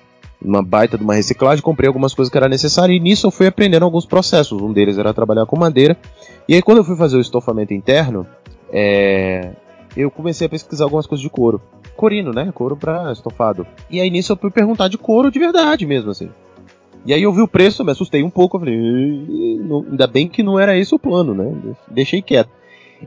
Uma 0.43 0.62
baita 0.62 0.99
de 0.99 1.04
uma 1.04 1.14
reciclagem, 1.14 1.64
comprei 1.64 1.88
algumas 1.88 2.12
coisas 2.12 2.31
que 2.31 2.37
era 2.37 2.50
necessário 2.50 2.95
e 2.95 3.00
nisso 3.00 3.26
eu 3.26 3.31
fui 3.31 3.47
aprendendo 3.47 3.85
alguns 3.85 4.04
processos. 4.04 4.61
Um 4.61 4.75
deles 4.75 4.99
era 4.99 5.14
trabalhar 5.14 5.47
com 5.47 5.59
madeira. 5.59 5.97
E 6.47 6.54
aí 6.54 6.61
quando 6.61 6.78
eu 6.78 6.85
fui 6.85 6.97
fazer 6.97 7.16
o 7.16 7.21
estofamento 7.21 7.73
interno, 7.73 8.26
é, 8.71 9.52
eu 9.96 10.10
comecei 10.10 10.46
a 10.46 10.50
pesquisar 10.50 10.84
algumas 10.84 11.06
coisas 11.06 11.22
de 11.22 11.30
couro. 11.30 11.60
Corino, 11.96 12.32
né? 12.32 12.50
Couro 12.52 12.76
pra 12.76 13.12
estofado. 13.12 13.66
E 13.90 14.00
aí 14.00 14.10
nisso 14.10 14.32
eu 14.32 14.36
fui 14.36 14.50
perguntar 14.50 14.88
de 14.88 14.98
couro 14.98 15.30
de 15.30 15.38
verdade 15.38 15.86
mesmo, 15.86 16.10
assim. 16.10 16.28
E 17.06 17.12
aí 17.12 17.22
eu 17.22 17.32
vi 17.32 17.42
o 17.42 17.48
preço, 17.48 17.84
me 17.84 17.92
assustei 17.92 18.22
um 18.22 18.30
pouco, 18.30 18.56
eu 18.56 18.60
falei, 18.60 18.76
ainda 19.90 20.06
bem 20.06 20.26
que 20.26 20.42
não 20.42 20.58
era 20.58 20.76
esse 20.76 20.94
o 20.94 20.98
plano, 20.98 21.34
né? 21.34 21.74
Deixei 21.90 22.22
quieto. 22.22 22.48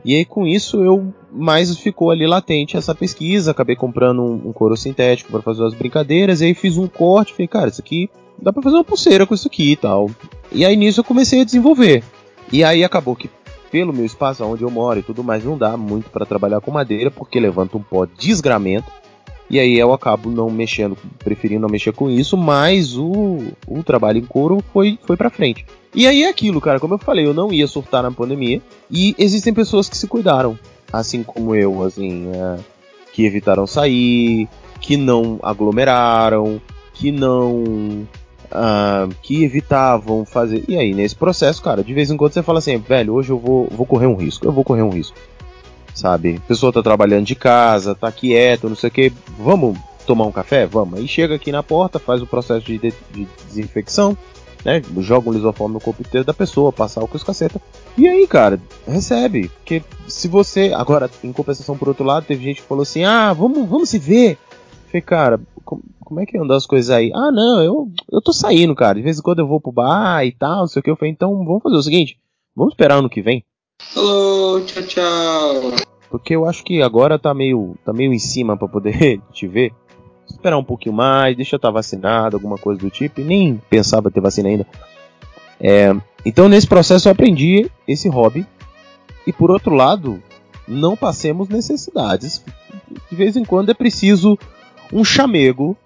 E 0.04 0.14
aí 0.14 0.24
com 0.24 0.46
isso 0.46 0.82
eu 0.82 1.12
mais 1.32 1.76
ficou 1.76 2.10
ali 2.10 2.26
latente 2.26 2.76
essa 2.76 2.94
pesquisa, 2.94 3.50
acabei 3.50 3.74
comprando 3.74 4.22
um, 4.22 4.48
um 4.48 4.52
couro 4.52 4.76
sintético 4.76 5.32
para 5.32 5.42
fazer 5.42 5.64
as 5.64 5.74
brincadeiras, 5.74 6.40
e 6.40 6.46
aí 6.46 6.54
fiz 6.54 6.76
um 6.76 6.86
corte, 6.86 7.32
falei, 7.32 7.48
cara, 7.48 7.68
isso 7.68 7.80
aqui 7.80 8.08
dá 8.40 8.52
para 8.52 8.62
fazer 8.62 8.76
uma 8.76 8.84
pulseira 8.84 9.26
com 9.26 9.34
isso 9.34 9.48
aqui 9.48 9.72
e 9.72 9.76
tal. 9.76 10.08
E 10.52 10.64
aí 10.64 10.76
nisso 10.76 11.00
eu 11.00 11.04
comecei 11.04 11.40
a 11.40 11.44
desenvolver. 11.44 12.04
E 12.52 12.62
aí 12.64 12.82
acabou 12.84 13.16
que 13.16 13.28
pelo 13.70 13.92
meu 13.92 14.04
espaço 14.04 14.44
onde 14.44 14.62
eu 14.62 14.70
moro 14.70 15.00
e 15.00 15.02
tudo 15.02 15.22
mais 15.22 15.44
não 15.44 15.56
dá 15.56 15.76
muito 15.76 16.10
para 16.10 16.26
trabalhar 16.26 16.60
com 16.60 16.70
madeira 16.70 17.10
porque 17.10 17.38
levanta 17.40 17.76
um 17.76 17.82
pó 17.82 18.04
de 18.04 18.12
desgramento. 18.16 18.90
E 19.50 19.58
aí 19.58 19.78
eu 19.78 19.94
acabo 19.94 20.30
não 20.30 20.50
mexendo, 20.50 20.96
preferindo 21.18 21.62
não 21.62 21.70
mexer 21.70 21.92
com 21.92 22.10
isso, 22.10 22.36
mas 22.36 22.96
o, 22.98 23.38
o 23.66 23.82
trabalho 23.82 24.18
em 24.18 24.24
couro 24.24 24.62
foi, 24.72 24.98
foi 25.06 25.16
pra 25.16 25.30
frente. 25.30 25.64
E 25.94 26.06
aí 26.06 26.22
é 26.22 26.28
aquilo, 26.28 26.60
cara, 26.60 26.78
como 26.78 26.94
eu 26.94 26.98
falei, 26.98 27.26
eu 27.26 27.32
não 27.32 27.50
ia 27.50 27.66
surtar 27.66 28.02
na 28.02 28.10
pandemia. 28.10 28.60
E 28.90 29.14
existem 29.18 29.54
pessoas 29.54 29.88
que 29.88 29.96
se 29.96 30.06
cuidaram, 30.06 30.58
assim 30.92 31.22
como 31.22 31.54
eu, 31.54 31.82
assim, 31.82 32.30
é, 32.30 32.58
que 33.14 33.24
evitaram 33.24 33.66
sair, 33.66 34.46
que 34.82 34.98
não 34.98 35.40
aglomeraram, 35.42 36.60
que 36.92 37.10
não. 37.10 38.06
Uh, 38.50 39.14
que 39.22 39.44
evitavam 39.44 40.24
fazer. 40.24 40.64
E 40.66 40.78
aí, 40.78 40.94
nesse 40.94 41.14
processo, 41.14 41.62
cara, 41.62 41.84
de 41.84 41.92
vez 41.92 42.10
em 42.10 42.16
quando 42.16 42.32
você 42.32 42.42
fala 42.42 42.60
assim, 42.60 42.78
velho, 42.78 43.12
hoje 43.12 43.30
eu 43.30 43.38
vou, 43.38 43.68
vou 43.70 43.84
correr 43.84 44.06
um 44.06 44.14
risco, 44.14 44.46
eu 44.46 44.52
vou 44.52 44.64
correr 44.64 44.82
um 44.82 44.88
risco. 44.88 45.18
Sabe? 45.94 46.36
A 46.36 46.48
pessoa 46.48 46.72
tá 46.72 46.82
trabalhando 46.82 47.26
de 47.26 47.34
casa, 47.34 47.94
tá 47.94 48.10
quieto, 48.10 48.68
não 48.68 48.76
sei 48.76 48.88
o 48.88 48.92
que, 48.92 49.12
vamos 49.38 49.76
tomar 50.06 50.24
um 50.24 50.32
café? 50.32 50.64
Vamos. 50.64 50.98
Aí 50.98 51.06
chega 51.06 51.34
aqui 51.34 51.52
na 51.52 51.62
porta, 51.62 51.98
faz 51.98 52.22
o 52.22 52.26
processo 52.26 52.64
de, 52.64 52.78
de, 52.78 52.94
de 53.12 53.28
desinfecção, 53.46 54.16
né? 54.64 54.82
Joga 54.98 55.28
um 55.28 55.32
lisoforme 55.32 55.74
no 55.74 55.80
corpo 55.80 56.00
inteiro 56.00 56.24
da 56.24 56.32
pessoa, 56.32 56.72
passar 56.72 57.02
o 57.02 57.08
que 57.08 57.16
os 57.16 57.22
caceta. 57.22 57.60
E 57.96 58.08
aí, 58.08 58.26
cara, 58.26 58.58
recebe. 58.86 59.48
Porque 59.48 59.82
se 60.06 60.26
você. 60.26 60.72
Agora, 60.74 61.10
em 61.22 61.32
compensação, 61.32 61.76
por 61.76 61.88
outro 61.88 62.04
lado, 62.04 62.24
teve 62.26 62.42
gente 62.42 62.62
que 62.62 62.68
falou 62.68 62.82
assim: 62.82 63.04
ah, 63.04 63.32
vamos, 63.32 63.68
vamos 63.68 63.90
se 63.90 63.98
ver. 63.98 64.38
Falei, 64.88 65.02
cara, 65.02 65.40
como, 65.64 66.20
é 66.20 66.26
que 66.26 66.38
andam 66.38 66.56
as 66.56 66.66
coisas 66.66 66.90
aí? 66.90 67.12
Ah, 67.14 67.30
não, 67.30 67.62
eu, 67.62 67.92
eu 68.10 68.20
tô 68.20 68.32
saindo, 68.32 68.74
cara. 68.74 68.96
De 68.96 69.02
vez 69.02 69.18
em 69.18 69.22
quando 69.22 69.40
eu 69.40 69.46
vou 69.46 69.60
pro 69.60 69.72
bar 69.72 70.24
e 70.24 70.32
tal, 70.32 70.60
não 70.60 70.66
sei 70.66 70.80
o 70.80 70.82
que. 70.82 70.90
Eu 70.90 70.96
falei, 70.96 71.12
então 71.12 71.44
vamos 71.44 71.62
fazer 71.62 71.76
o 71.76 71.82
seguinte: 71.82 72.18
vamos 72.56 72.72
esperar 72.72 72.98
ano 72.98 73.10
que 73.10 73.22
vem. 73.22 73.44
Hello, 73.94 74.60
tchau, 74.64 74.82
tchau. 74.82 75.88
Porque 76.10 76.34
eu 76.34 76.46
acho 76.46 76.64
que 76.64 76.82
agora 76.82 77.18
tá 77.18 77.34
meio, 77.34 77.76
tá 77.84 77.92
meio 77.92 78.12
em 78.12 78.18
cima 78.18 78.56
para 78.56 78.66
poder 78.66 79.20
te 79.32 79.46
ver 79.46 79.72
esperar 80.28 80.58
um 80.58 80.64
pouquinho 80.64 80.94
mais, 80.94 81.36
deixa 81.36 81.54
eu 81.54 81.58
estar 81.58 81.70
vacinado, 81.70 82.36
alguma 82.36 82.58
coisa 82.58 82.80
do 82.80 82.90
tipo, 82.90 83.20
e 83.20 83.24
nem 83.24 83.60
pensava 83.70 84.10
ter 84.10 84.20
vacina 84.20 84.48
ainda. 84.48 84.66
É, 85.60 85.94
então 86.24 86.48
nesse 86.48 86.66
processo 86.66 87.08
eu 87.08 87.12
aprendi 87.12 87.70
esse 87.86 88.08
hobby, 88.08 88.46
e 89.26 89.32
por 89.32 89.50
outro 89.50 89.74
lado, 89.74 90.22
não 90.66 90.96
passemos 90.96 91.48
necessidades. 91.48 92.42
De 93.10 93.16
vez 93.16 93.36
em 93.36 93.44
quando 93.44 93.70
é 93.70 93.74
preciso 93.74 94.38
um 94.92 95.04
chamego, 95.04 95.76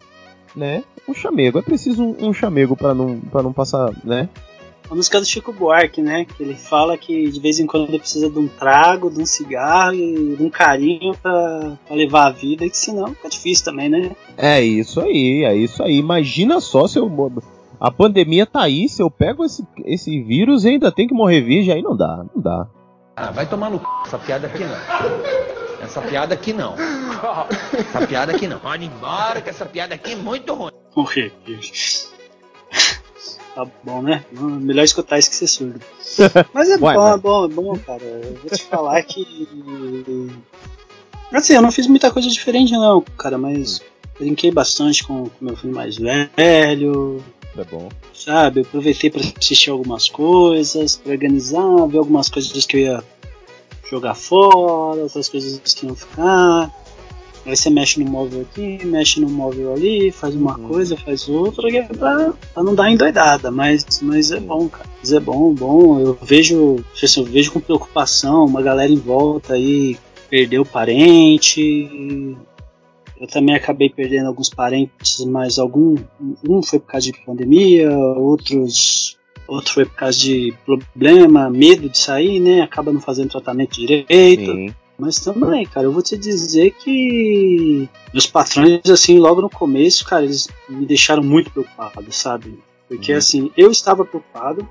né? 0.54 0.82
Um 1.08 1.14
chamego, 1.14 1.58
é 1.58 1.62
preciso 1.62 2.02
um, 2.02 2.28
um 2.28 2.32
chamego 2.32 2.76
para 2.76 2.94
não, 2.94 3.18
pra 3.20 3.42
não 3.42 3.52
passar, 3.52 3.92
né? 4.04 4.28
A 4.90 4.94
música 4.94 5.18
do 5.18 5.26
Chico 5.26 5.52
Buarque, 5.52 6.02
né? 6.02 6.26
Que 6.26 6.42
ele 6.42 6.54
fala 6.54 6.98
que 6.98 7.30
de 7.30 7.40
vez 7.40 7.58
em 7.58 7.66
quando 7.66 7.88
ele 7.88 7.98
precisa 7.98 8.28
de 8.28 8.38
um 8.38 8.46
trago, 8.46 9.10
de 9.10 9.22
um 9.22 9.24
cigarro 9.24 9.94
e 9.94 10.36
de 10.36 10.42
um 10.42 10.50
carinho 10.50 11.14
para 11.14 11.78
levar 11.90 12.26
a 12.26 12.30
vida, 12.30 12.68
que 12.68 12.76
senão 12.76 13.08
fica 13.08 13.30
difícil 13.30 13.64
também, 13.64 13.88
né? 13.88 14.10
É 14.36 14.60
isso 14.60 15.00
aí, 15.00 15.44
é 15.44 15.56
isso 15.56 15.82
aí. 15.82 15.96
Imagina 15.96 16.60
só 16.60 16.86
se 16.86 16.98
eu. 16.98 17.10
A 17.80 17.90
pandemia 17.90 18.44
tá 18.44 18.62
aí, 18.62 18.86
se 18.88 19.02
eu 19.02 19.10
pego 19.10 19.44
esse, 19.44 19.66
esse 19.84 20.20
vírus 20.20 20.64
e 20.64 20.68
ainda 20.68 20.92
tem 20.92 21.08
que 21.08 21.14
morrer 21.14 21.40
virgem, 21.40 21.74
aí 21.74 21.82
não 21.82 21.96
dá, 21.96 22.24
não 22.34 22.42
dá. 22.42 22.68
Ah, 23.16 23.30
vai 23.30 23.46
tomar 23.46 23.70
no 23.70 23.78
c... 23.78 23.84
essa 24.06 24.18
piada 24.18 24.46
aqui 24.46 24.64
não. 24.64 24.76
Essa 25.82 26.00
piada 26.00 26.34
aqui 26.34 26.52
não. 26.52 26.74
Essa 27.78 28.06
piada 28.06 28.32
aqui 28.32 28.46
não. 28.46 28.58
Pode 28.58 28.84
ir 28.84 28.86
embora 28.86 29.40
que 29.40 29.50
essa 29.50 29.66
piada 29.66 29.94
aqui 29.94 30.12
é 30.12 30.16
muito 30.16 30.54
ruim. 30.54 30.72
Morrer 30.94 31.32
virgem. 31.44 31.72
Tá 33.54 33.66
bom, 33.84 34.00
né? 34.00 34.24
Melhor 34.32 34.82
escutar 34.82 35.18
isso 35.18 35.28
que 35.28 35.36
ser 35.36 35.46
surdo. 35.46 35.80
Mas 36.54 36.70
é 36.70 36.76
Ué, 36.80 36.94
bom, 36.94 37.02
mas... 37.02 37.14
é 37.14 37.18
bom, 37.18 37.44
é 37.44 37.48
bom, 37.48 37.78
cara. 37.78 38.02
Eu 38.02 38.34
vou 38.36 38.50
te 38.50 38.62
falar 38.64 39.02
que. 39.02 40.32
Assim, 41.32 41.54
eu 41.54 41.62
não 41.62 41.72
fiz 41.72 41.86
muita 41.86 42.10
coisa 42.10 42.28
diferente, 42.28 42.72
não, 42.72 43.02
cara, 43.18 43.36
mas 43.36 43.82
brinquei 44.18 44.50
bastante 44.50 45.04
com 45.04 45.24
o 45.24 45.32
meu 45.40 45.56
filho 45.56 45.74
mais 45.74 45.96
velho. 45.96 47.22
É 47.56 47.64
bom. 47.64 47.88
Sabe, 48.14 48.60
eu 48.60 48.64
aproveitei 48.64 49.10
para 49.10 49.20
assistir 49.38 49.70
algumas 49.70 50.08
coisas, 50.08 50.96
pra 50.96 51.12
organizar, 51.12 51.86
ver 51.86 51.98
algumas 51.98 52.28
coisas 52.28 52.64
que 52.64 52.76
eu 52.76 52.80
ia 52.80 53.04
jogar 53.90 54.14
fora, 54.14 55.02
outras 55.02 55.28
coisas 55.28 55.74
que 55.74 55.86
iam 55.86 55.94
ficar. 55.94 56.70
Aí 57.44 57.56
você 57.56 57.68
mexe 57.68 58.02
no 58.02 58.08
móvel 58.08 58.42
aqui, 58.42 58.84
mexe 58.86 59.20
no 59.20 59.28
móvel 59.28 59.74
ali, 59.74 60.12
faz 60.12 60.34
uma 60.34 60.56
uhum. 60.56 60.68
coisa, 60.68 60.96
faz 60.96 61.28
outra, 61.28 61.68
que 61.68 61.76
é 61.76 61.82
pra, 61.82 62.32
pra, 62.54 62.62
não 62.62 62.74
dar 62.74 62.90
endoidada, 62.90 63.50
mas, 63.50 63.84
mas 64.00 64.30
é 64.30 64.38
bom, 64.38 64.68
cara. 64.68 64.88
Mas 65.00 65.12
é 65.12 65.18
bom, 65.18 65.52
bom. 65.52 66.00
Eu 66.00 66.18
vejo, 66.22 66.76
eu 67.16 67.24
vejo 67.24 67.52
com 67.52 67.60
preocupação 67.60 68.44
uma 68.44 68.62
galera 68.62 68.92
em 68.92 68.96
volta 68.96 69.54
aí 69.54 69.98
perdeu 70.30 70.64
parente. 70.64 71.90
Eu 73.22 73.28
também 73.28 73.54
acabei 73.54 73.88
perdendo 73.88 74.26
alguns 74.26 74.50
parentes, 74.50 75.24
mas 75.24 75.56
algum 75.56 75.94
um 76.44 76.60
foi 76.60 76.80
por 76.80 76.88
causa 76.88 77.06
de 77.06 77.24
pandemia, 77.24 77.88
outros 77.88 79.16
outro 79.46 79.72
foi 79.72 79.84
por 79.84 79.94
causa 79.94 80.18
de 80.18 80.52
problema, 80.66 81.48
medo 81.48 81.88
de 81.88 81.96
sair, 81.96 82.40
né? 82.40 82.62
Acaba 82.62 82.92
não 82.92 83.00
fazendo 83.00 83.30
tratamento 83.30 83.74
direito. 83.74 84.50
Sim. 84.50 84.74
Mas 84.98 85.20
também, 85.20 85.64
cara, 85.64 85.86
eu 85.86 85.92
vou 85.92 86.02
te 86.02 86.16
dizer 86.16 86.72
que 86.72 87.88
meus 88.12 88.26
patrões, 88.26 88.90
assim, 88.90 89.18
logo 89.20 89.40
no 89.40 89.48
começo, 89.48 90.04
cara, 90.04 90.24
eles 90.24 90.48
me 90.68 90.84
deixaram 90.84 91.22
muito 91.22 91.52
preocupado, 91.52 92.10
sabe? 92.10 92.58
Porque, 92.88 93.12
uhum. 93.12 93.18
assim, 93.18 93.52
eu 93.56 93.70
estava 93.70 94.04
preocupado, 94.04 94.68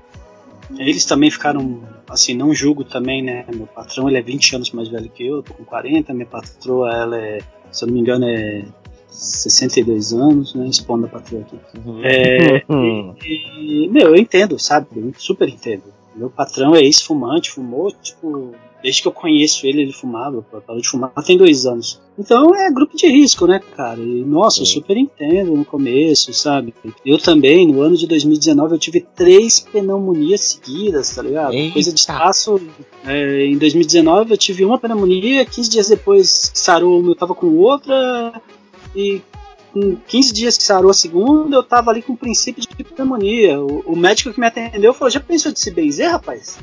eles 0.78 1.04
também 1.04 1.30
ficaram, 1.30 1.82
assim, 2.08 2.34
não 2.34 2.54
julgo 2.54 2.84
também, 2.84 3.22
né? 3.22 3.44
Meu 3.54 3.66
patrão, 3.66 4.08
ele 4.08 4.18
é 4.18 4.22
20 4.22 4.56
anos 4.56 4.70
mais 4.70 4.88
velho 4.88 5.08
que 5.08 5.26
eu, 5.26 5.36
eu 5.36 5.42
tô 5.42 5.54
com 5.54 5.64
40, 5.64 6.12
minha 6.14 6.26
patroa, 6.26 6.90
ela 6.90 7.18
é, 7.18 7.38
se 7.70 7.84
eu 7.84 7.88
não 7.88 7.94
me 7.94 8.00
engano, 8.00 8.26
é 8.26 8.64
62 9.08 10.12
anos, 10.12 10.54
né? 10.54 10.66
Expondo 10.66 11.06
a 11.06 11.08
patroa 11.08 11.42
aqui. 11.42 11.58
Uhum. 11.84 12.00
É, 12.02 12.64
e, 13.24 13.84
e, 13.84 13.88
meu, 13.88 14.08
eu 14.08 14.16
entendo, 14.16 14.58
sabe? 14.58 14.86
Eu 14.96 15.12
super 15.16 15.48
entendo. 15.48 15.84
Meu 16.14 16.30
patrão 16.30 16.74
é 16.74 16.80
ex-fumante, 16.80 17.50
fumou, 17.50 17.90
tipo, 17.90 18.54
Desde 18.82 19.02
que 19.02 19.08
eu 19.08 19.12
conheço 19.12 19.66
ele, 19.66 19.82
ele 19.82 19.92
fumava, 19.92 20.42
parou 20.42 20.80
de 20.80 20.88
fumar 20.88 21.12
tem 21.24 21.36
dois 21.36 21.66
anos. 21.66 22.00
Então 22.18 22.54
é 22.54 22.70
grupo 22.70 22.96
de 22.96 23.06
risco, 23.06 23.46
né, 23.46 23.60
cara? 23.76 24.00
E 24.00 24.24
nossa, 24.24 24.62
eu 24.62 24.66
super 24.66 24.96
entendo 24.96 25.56
no 25.56 25.64
começo, 25.64 26.32
sabe? 26.34 26.74
Eu 27.04 27.18
também, 27.18 27.66
no 27.66 27.80
ano 27.80 27.96
de 27.96 28.06
2019, 28.06 28.74
eu 28.74 28.78
tive 28.78 29.00
três 29.00 29.60
pneumonias 29.60 30.40
seguidas, 30.42 31.14
tá 31.14 31.22
ligado? 31.22 31.54
Eita. 31.54 31.72
Coisa 31.72 31.92
de 31.92 32.00
espaço. 32.00 32.60
É, 33.06 33.46
em 33.46 33.56
2019 33.56 34.32
eu 34.32 34.36
tive 34.36 34.64
uma 34.64 34.78
pneumonia, 34.78 35.44
15 35.44 35.70
dias 35.70 35.88
depois 35.88 36.50
sarou, 36.54 37.04
eu 37.06 37.14
tava 37.14 37.34
com 37.34 37.56
outra, 37.56 38.40
e 38.94 39.22
com 39.72 39.96
15 39.96 40.32
dias 40.32 40.56
que 40.56 40.62
sarou 40.62 40.90
a 40.90 40.94
segunda, 40.94 41.56
eu 41.56 41.62
tava 41.62 41.90
ali 41.90 42.02
com 42.02 42.12
o 42.12 42.16
princípio 42.16 42.60
de 42.60 42.84
pneumonia. 42.84 43.60
O, 43.60 43.92
o 43.92 43.96
médico 43.96 44.32
que 44.32 44.40
me 44.40 44.46
atendeu 44.46 44.92
falou: 44.92 45.10
já 45.10 45.20
pensou 45.20 45.50
de 45.50 45.58
se 45.58 45.70
benzer, 45.70 46.10
rapaz? 46.10 46.58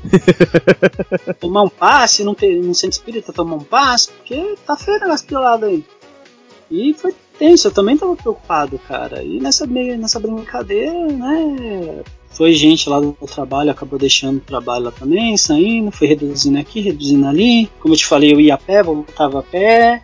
tomar 1.40 1.64
um 1.64 1.70
passe, 1.70 2.24
não 2.24 2.36
ter 2.36 2.60
um 2.60 2.74
centro 2.74 2.98
espírita 2.98 3.34
tomar 3.34 3.56
um 3.56 3.64
passe, 3.64 4.12
porque 4.12 4.56
tá 4.66 4.78
feio 4.78 4.98
o 4.98 5.02
negócio 5.02 5.28
de 5.28 5.34
lado 5.34 5.66
aí. 5.66 5.84
E 6.72 6.94
foi 6.94 7.16
tenso, 7.40 7.68
eu 7.68 7.72
também 7.72 7.98
tava 7.98 8.16
preocupado, 8.16 8.78
cara. 8.80 9.24
E 9.24 9.40
nessa, 9.40 9.66
nessa 9.66 10.20
brincadeira, 10.20 11.08
né? 11.08 12.04
Foi 12.30 12.54
gente 12.54 12.88
lá 12.88 13.00
do 13.00 13.14
trabalho, 13.26 13.72
acabou 13.72 13.98
deixando 13.98 14.38
o 14.38 14.42
trabalho 14.42 14.86
lá 14.86 14.92
também, 14.92 15.36
saindo, 15.36 15.92
foi 15.92 16.08
reduzindo 16.08 16.60
aqui, 16.60 16.80
reduzindo 16.80 17.28
ali. 17.28 17.70
Como 17.80 17.94
eu 17.94 17.98
te 17.98 18.06
falei, 18.06 18.32
eu 18.32 18.40
ia 18.40 18.54
a 18.54 18.58
pé, 18.58 18.84
voltava 18.84 19.40
a 19.40 19.44
pé. 19.44 20.04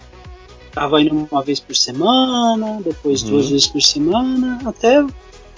Tava 0.75 1.01
indo 1.01 1.27
uma 1.31 1.41
vez 1.41 1.59
por 1.59 1.75
semana, 1.75 2.81
depois 2.83 3.23
Uhum. 3.23 3.29
duas 3.29 3.49
vezes 3.49 3.67
por 3.67 3.81
semana, 3.81 4.59
até 4.65 5.03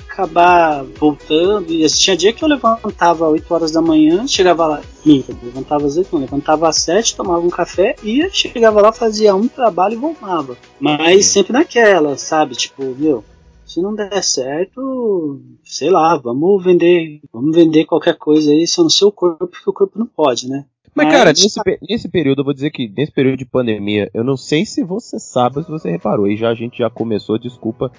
acabar 0.08 0.84
voltando. 0.84 1.72
E 1.72 1.84
assim, 1.84 1.98
tinha 2.00 2.16
dia 2.18 2.34
que 2.34 2.44
eu 2.44 2.48
levantava 2.48 3.26
às 3.26 3.32
8 3.32 3.54
horas 3.54 3.72
da 3.72 3.82
manhã, 3.82 4.28
chegava 4.28 4.66
lá, 4.68 4.82
minta, 5.06 5.36
levantava 5.44 5.86
às 5.86 5.98
8, 5.98 6.10
não, 6.14 6.22
levantava 6.22 6.70
às 6.70 6.78
7, 6.78 7.16
tomava 7.16 7.46
um 7.46 7.50
café, 7.50 7.96
ia, 8.04 8.30
chegava 8.32 8.80
lá, 8.82 8.92
fazia 8.92 9.36
um 9.36 9.48
trabalho 9.48 9.94
e 9.94 9.98
voltava. 9.98 10.56
Mas 10.80 11.26
sempre 11.26 11.54
naquela, 11.54 12.16
sabe? 12.16 12.56
Tipo, 12.56 12.84
meu, 12.98 13.24
se 13.66 13.82
não 13.82 13.94
der 13.94 14.24
certo, 14.24 15.42
sei 15.64 15.90
lá, 15.90 16.16
vamos 16.16 16.64
vender, 16.64 17.22
vamos 17.34 17.56
vender 17.56 17.86
qualquer 17.86 18.18
coisa 18.18 18.52
aí, 18.52 18.66
só 18.66 18.84
no 18.84 18.90
seu 18.90 19.12
corpo, 19.12 19.48
porque 19.48 19.70
o 19.70 19.74
corpo 19.74 20.00
não 20.00 20.06
pode, 20.06 20.48
né? 20.48 20.66
Mas, 20.98 21.12
cara, 21.12 21.30
nesse, 21.30 21.64
pe- 21.64 21.80
nesse 21.88 22.10
período, 22.10 22.42
eu 22.42 22.46
vou 22.46 22.54
dizer 22.54 22.72
que 22.72 22.92
nesse 22.96 23.12
período 23.12 23.38
de 23.38 23.46
pandemia, 23.46 24.10
eu 24.14 24.24
não 24.24 24.36
sei 24.36 24.66
se 24.66 24.84
você 24.84 25.20
sabe, 25.20 25.64
se 25.64 25.70
você 25.70 25.90
reparou, 25.92 26.28
e 26.28 26.36
já 26.36 26.50
a 26.50 26.56
gente 26.56 26.80
já 26.80 26.90
começou, 26.90 27.38
desculpa 27.38 27.92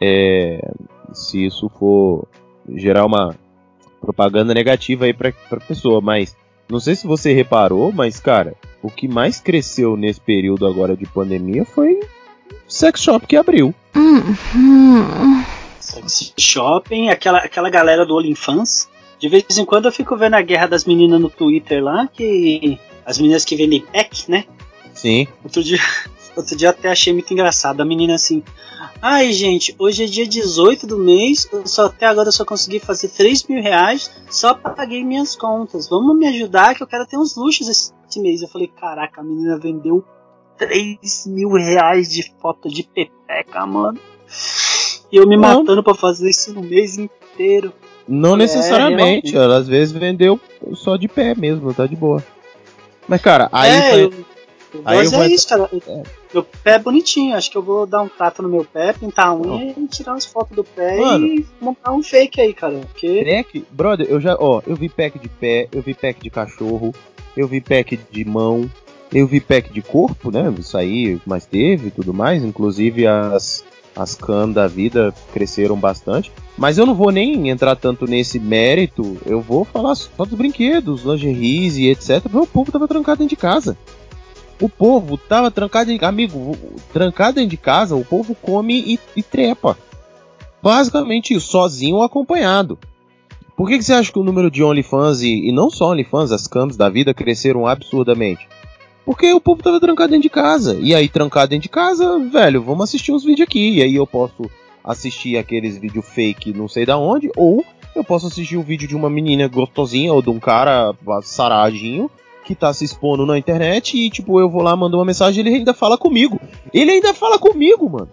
é, 0.00 0.60
se 1.12 1.44
isso 1.46 1.68
for 1.68 2.26
gerar 2.74 3.04
uma 3.04 3.34
propaganda 4.00 4.52
negativa 4.54 5.04
aí 5.06 5.12
pra, 5.12 5.32
pra 5.48 5.60
pessoa, 5.60 6.00
mas 6.00 6.36
não 6.68 6.78
sei 6.80 6.94
se 6.94 7.06
você 7.06 7.32
reparou, 7.32 7.92
mas, 7.92 8.20
cara, 8.20 8.54
o 8.82 8.90
que 8.90 9.06
mais 9.08 9.40
cresceu 9.40 9.96
nesse 9.96 10.20
período 10.20 10.66
agora 10.66 10.96
de 10.96 11.06
pandemia 11.06 11.64
foi 11.64 11.94
o 11.94 12.00
sex 12.68 13.00
shop 13.00 13.26
que 13.26 13.36
abriu. 13.36 13.74
Sex 15.80 16.32
shopping, 16.38 17.08
aquela, 17.10 17.38
aquela 17.38 17.70
galera 17.70 18.04
do 18.04 18.16
OnlyFans. 18.16 18.88
De 19.18 19.28
vez 19.28 19.44
em 19.56 19.64
quando 19.64 19.86
eu 19.86 19.92
fico 19.92 20.16
vendo 20.16 20.34
a 20.34 20.42
guerra 20.42 20.66
das 20.66 20.84
meninas 20.84 21.20
no 21.20 21.30
Twitter 21.30 21.82
lá, 21.82 22.06
que. 22.06 22.78
As 23.04 23.18
meninas 23.18 23.44
que 23.44 23.54
vendem 23.56 23.80
pack, 23.80 24.28
né? 24.30 24.44
Sim. 24.92 25.28
Outro 25.44 25.62
dia, 25.62 25.78
outro 26.36 26.56
dia 26.56 26.70
até 26.70 26.90
achei 26.90 27.12
muito 27.12 27.32
engraçado. 27.32 27.80
A 27.80 27.84
menina 27.84 28.14
assim. 28.14 28.42
Ai, 29.00 29.30
gente, 29.32 29.76
hoje 29.78 30.04
é 30.04 30.06
dia 30.06 30.26
18 30.26 30.86
do 30.86 30.98
mês. 30.98 31.48
Eu 31.52 31.66
só, 31.66 31.86
até 31.86 32.06
agora 32.06 32.28
eu 32.28 32.32
só 32.32 32.44
consegui 32.44 32.80
fazer 32.80 33.08
3 33.08 33.44
mil 33.44 33.62
reais. 33.62 34.10
Só 34.30 34.54
paguei 34.54 35.04
minhas 35.04 35.36
contas. 35.36 35.88
Vamos 35.88 36.16
me 36.16 36.26
ajudar 36.26 36.74
que 36.74 36.82
eu 36.82 36.86
quero 36.86 37.06
ter 37.06 37.16
uns 37.16 37.36
luxos 37.36 37.68
esse, 37.68 37.92
esse 38.08 38.18
mês. 38.20 38.42
Eu 38.42 38.48
falei, 38.48 38.68
caraca, 38.68 39.20
a 39.20 39.24
menina 39.24 39.58
vendeu 39.58 40.04
3 40.58 41.26
mil 41.26 41.50
reais 41.52 42.10
de 42.10 42.32
foto 42.40 42.68
de 42.68 42.82
pepeca, 42.82 43.66
mano. 43.66 43.98
E 45.12 45.16
eu 45.16 45.26
me 45.28 45.36
Não. 45.36 45.60
matando 45.60 45.82
pra 45.82 45.94
fazer 45.94 46.30
isso 46.30 46.52
no 46.52 46.62
mês 46.62 46.96
inteiro. 46.98 47.72
Não 48.08 48.34
É, 48.34 48.38
necessariamente, 48.38 49.32
realmente. 49.32 49.36
ela 49.36 49.56
às 49.58 49.66
vezes 49.68 49.92
vendeu 49.92 50.38
só 50.74 50.96
de 50.96 51.08
pé 51.08 51.34
mesmo, 51.34 51.72
tá 51.74 51.86
de 51.86 51.96
boa. 51.96 52.22
Mas, 53.08 53.20
cara, 53.20 53.48
aí 53.52 53.70
é, 53.70 53.90
foi- 53.90 54.02
eu, 54.04 54.12
aí 54.84 54.96
mas 54.98 55.12
eu 55.12 55.18
é 55.18 55.22
vou- 55.24 55.34
isso, 55.34 55.48
cara. 55.48 55.70
É. 55.88 56.02
Meu 56.34 56.42
pé 56.44 56.72
é 56.74 56.78
bonitinho. 56.78 57.34
Acho 57.36 57.50
que 57.50 57.56
eu 57.56 57.62
vou 57.62 57.86
dar 57.86 58.02
um 58.02 58.08
trato 58.08 58.42
no 58.42 58.48
meu 58.48 58.64
pé, 58.64 58.92
pintar 58.92 59.28
a 59.28 59.34
unha 59.34 59.74
e 59.76 59.86
tirar 59.86 60.12
umas 60.12 60.24
fotos 60.26 60.54
do 60.54 60.62
pé 60.64 61.00
Mano. 61.00 61.26
e 61.26 61.46
montar 61.60 61.92
um 61.92 62.02
fake 62.02 62.40
aí, 62.40 62.52
cara. 62.52 62.74
Porque 62.92 63.24
Pack, 63.24 63.64
brother, 63.70 64.06
eu 64.08 64.20
já, 64.20 64.36
ó, 64.38 64.60
eu 64.66 64.76
vi 64.76 64.88
pack 64.88 65.18
de 65.18 65.28
pé, 65.28 65.68
eu 65.72 65.80
vi 65.82 65.94
pack 65.94 66.20
de 66.22 66.28
cachorro, 66.30 66.92
eu 67.36 67.46
vi 67.48 67.60
pack 67.60 67.98
de 68.10 68.24
mão, 68.24 68.68
eu 69.12 69.26
vi 69.26 69.40
pack 69.40 69.72
de 69.72 69.80
corpo, 69.82 70.30
né? 70.30 70.52
Isso 70.58 70.76
aí, 70.76 71.18
mas 71.24 71.46
teve 71.46 71.88
e 71.88 71.90
tudo 71.90 72.12
mais, 72.12 72.44
inclusive 72.44 73.06
as 73.06 73.64
as 73.96 74.14
cam 74.14 74.50
da 74.52 74.66
vida 74.68 75.14
cresceram 75.32 75.76
bastante. 75.76 76.30
Mas 76.56 76.76
eu 76.78 76.84
não 76.86 76.94
vou 76.94 77.10
nem 77.10 77.48
entrar 77.48 77.74
tanto 77.76 78.06
nesse 78.06 78.38
mérito, 78.38 79.16
eu 79.26 79.40
vou 79.40 79.64
falar 79.64 79.94
só 79.94 80.24
dos 80.24 80.36
brinquedos, 80.36 81.02
lingeries 81.02 81.76
e 81.76 81.88
etc. 81.88 82.20
Porque 82.22 82.38
o 82.38 82.46
povo 82.46 82.70
tava 82.70 82.86
trancado 82.86 83.18
dentro 83.18 83.34
de 83.36 83.40
casa. 83.40 83.76
O 84.60 84.68
povo 84.68 85.18
tava 85.18 85.50
trancado 85.50 85.90
em 85.90 85.98
amigo, 86.02 86.38
o- 86.38 86.56
trancado 86.92 87.34
dentro 87.34 87.50
de 87.50 87.56
casa, 87.56 87.94
o 87.96 88.04
povo 88.04 88.34
come 88.34 88.74
e, 88.94 88.98
e 89.16 89.22
trepa. 89.22 89.76
Basicamente 90.62 91.34
isso, 91.34 91.48
sozinho 91.48 91.96
ou 91.96 92.02
acompanhado. 92.02 92.78
Por 93.56 93.68
que, 93.68 93.78
que 93.78 93.84
você 93.84 93.92
acha 93.94 94.12
que 94.12 94.18
o 94.18 94.24
número 94.24 94.50
de 94.50 94.62
OnlyFans 94.62 95.22
e, 95.22 95.48
e 95.48 95.52
não 95.52 95.70
só 95.70 95.90
OnlyFans, 95.90 96.32
as 96.32 96.46
cams 96.46 96.76
da 96.76 96.88
vida 96.88 97.14
cresceram 97.14 97.66
absurdamente? 97.66 98.46
Porque 99.06 99.32
o 99.32 99.40
povo 99.40 99.62
tava 99.62 99.78
trancado 99.78 100.10
dentro 100.10 100.24
de 100.24 100.28
casa. 100.30 100.76
E 100.80 100.92
aí, 100.92 101.08
trancado 101.08 101.50
dentro 101.50 101.62
de 101.62 101.68
casa, 101.68 102.18
velho, 102.18 102.60
vamos 102.60 102.82
assistir 102.84 103.12
uns 103.12 103.24
vídeos 103.24 103.46
aqui. 103.46 103.76
E 103.76 103.82
aí 103.82 103.94
eu 103.94 104.06
posso 104.06 104.50
assistir 104.82 105.38
aqueles 105.38 105.78
vídeos 105.78 106.04
fake 106.04 106.52
não 106.52 106.68
sei 106.68 106.84
da 106.84 106.98
onde, 106.98 107.30
ou 107.36 107.64
eu 107.94 108.04
posso 108.04 108.26
assistir 108.26 108.56
um 108.56 108.62
vídeo 108.62 108.86
de 108.86 108.94
uma 108.96 109.08
menina 109.08 109.48
gostosinha 109.48 110.12
ou 110.12 110.20
de 110.20 110.28
um 110.28 110.38
cara 110.40 110.92
saradinho 111.22 112.10
que 112.44 112.54
tá 112.54 112.72
se 112.72 112.84
expondo 112.84 113.24
na 113.26 113.38
internet 113.38 113.96
e, 113.96 114.10
tipo, 114.10 114.38
eu 114.40 114.48
vou 114.50 114.62
lá, 114.62 114.76
mando 114.76 114.96
uma 114.98 115.04
mensagem 115.04 115.44
ele 115.44 115.56
ainda 115.56 115.72
fala 115.72 115.96
comigo. 115.96 116.40
Ele 116.74 116.90
ainda 116.90 117.14
fala 117.14 117.38
comigo, 117.38 117.88
mano. 117.88 118.08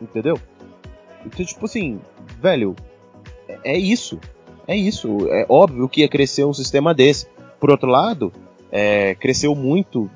Entendeu? 0.00 0.38
Então, 1.26 1.44
tipo 1.44 1.64
assim, 1.66 2.00
velho, 2.40 2.74
é- 3.48 3.74
é 3.74 3.78
isso. 3.78 4.18
É 4.66 4.76
isso. 4.76 5.26
É 5.30 5.44
óbvio 5.48 5.88
que 5.88 6.02
ia 6.02 6.08
crescer 6.08 6.44
um 6.44 6.54
sistema 6.54 6.94
desse. 6.94 7.26
Por 7.60 7.70
outro 7.70 7.88
lado, 7.88 8.32
é, 8.70 9.14
cresceu 9.14 9.54
muito 9.54 10.10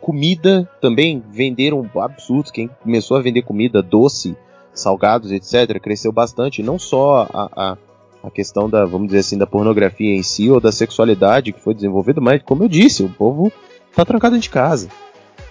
comida 0.00 0.68
também. 0.80 1.22
Venderam 1.30 1.88
absurdos. 1.96 2.50
Quem 2.50 2.68
começou 2.82 3.16
a 3.16 3.22
vender 3.22 3.42
comida, 3.42 3.82
doce, 3.82 4.36
salgados, 4.72 5.32
etc., 5.32 5.80
cresceu 5.80 6.12
bastante. 6.12 6.62
Não 6.62 6.78
só 6.78 7.28
a, 7.32 7.50
a, 7.56 7.76
a 8.24 8.30
questão 8.30 8.68
da, 8.68 8.84
vamos 8.84 9.08
dizer 9.08 9.20
assim, 9.20 9.38
da 9.38 9.46
pornografia 9.46 10.14
em 10.14 10.22
si 10.22 10.50
ou 10.50 10.60
da 10.60 10.72
sexualidade 10.72 11.52
que 11.52 11.60
foi 11.60 11.74
desenvolvida, 11.74 12.20
mas, 12.20 12.42
como 12.42 12.64
eu 12.64 12.68
disse, 12.68 13.02
o 13.02 13.08
povo 13.08 13.52
tá 13.94 14.04
trancado 14.04 14.34
dentro 14.34 14.48
de 14.48 14.50
casa. 14.50 14.88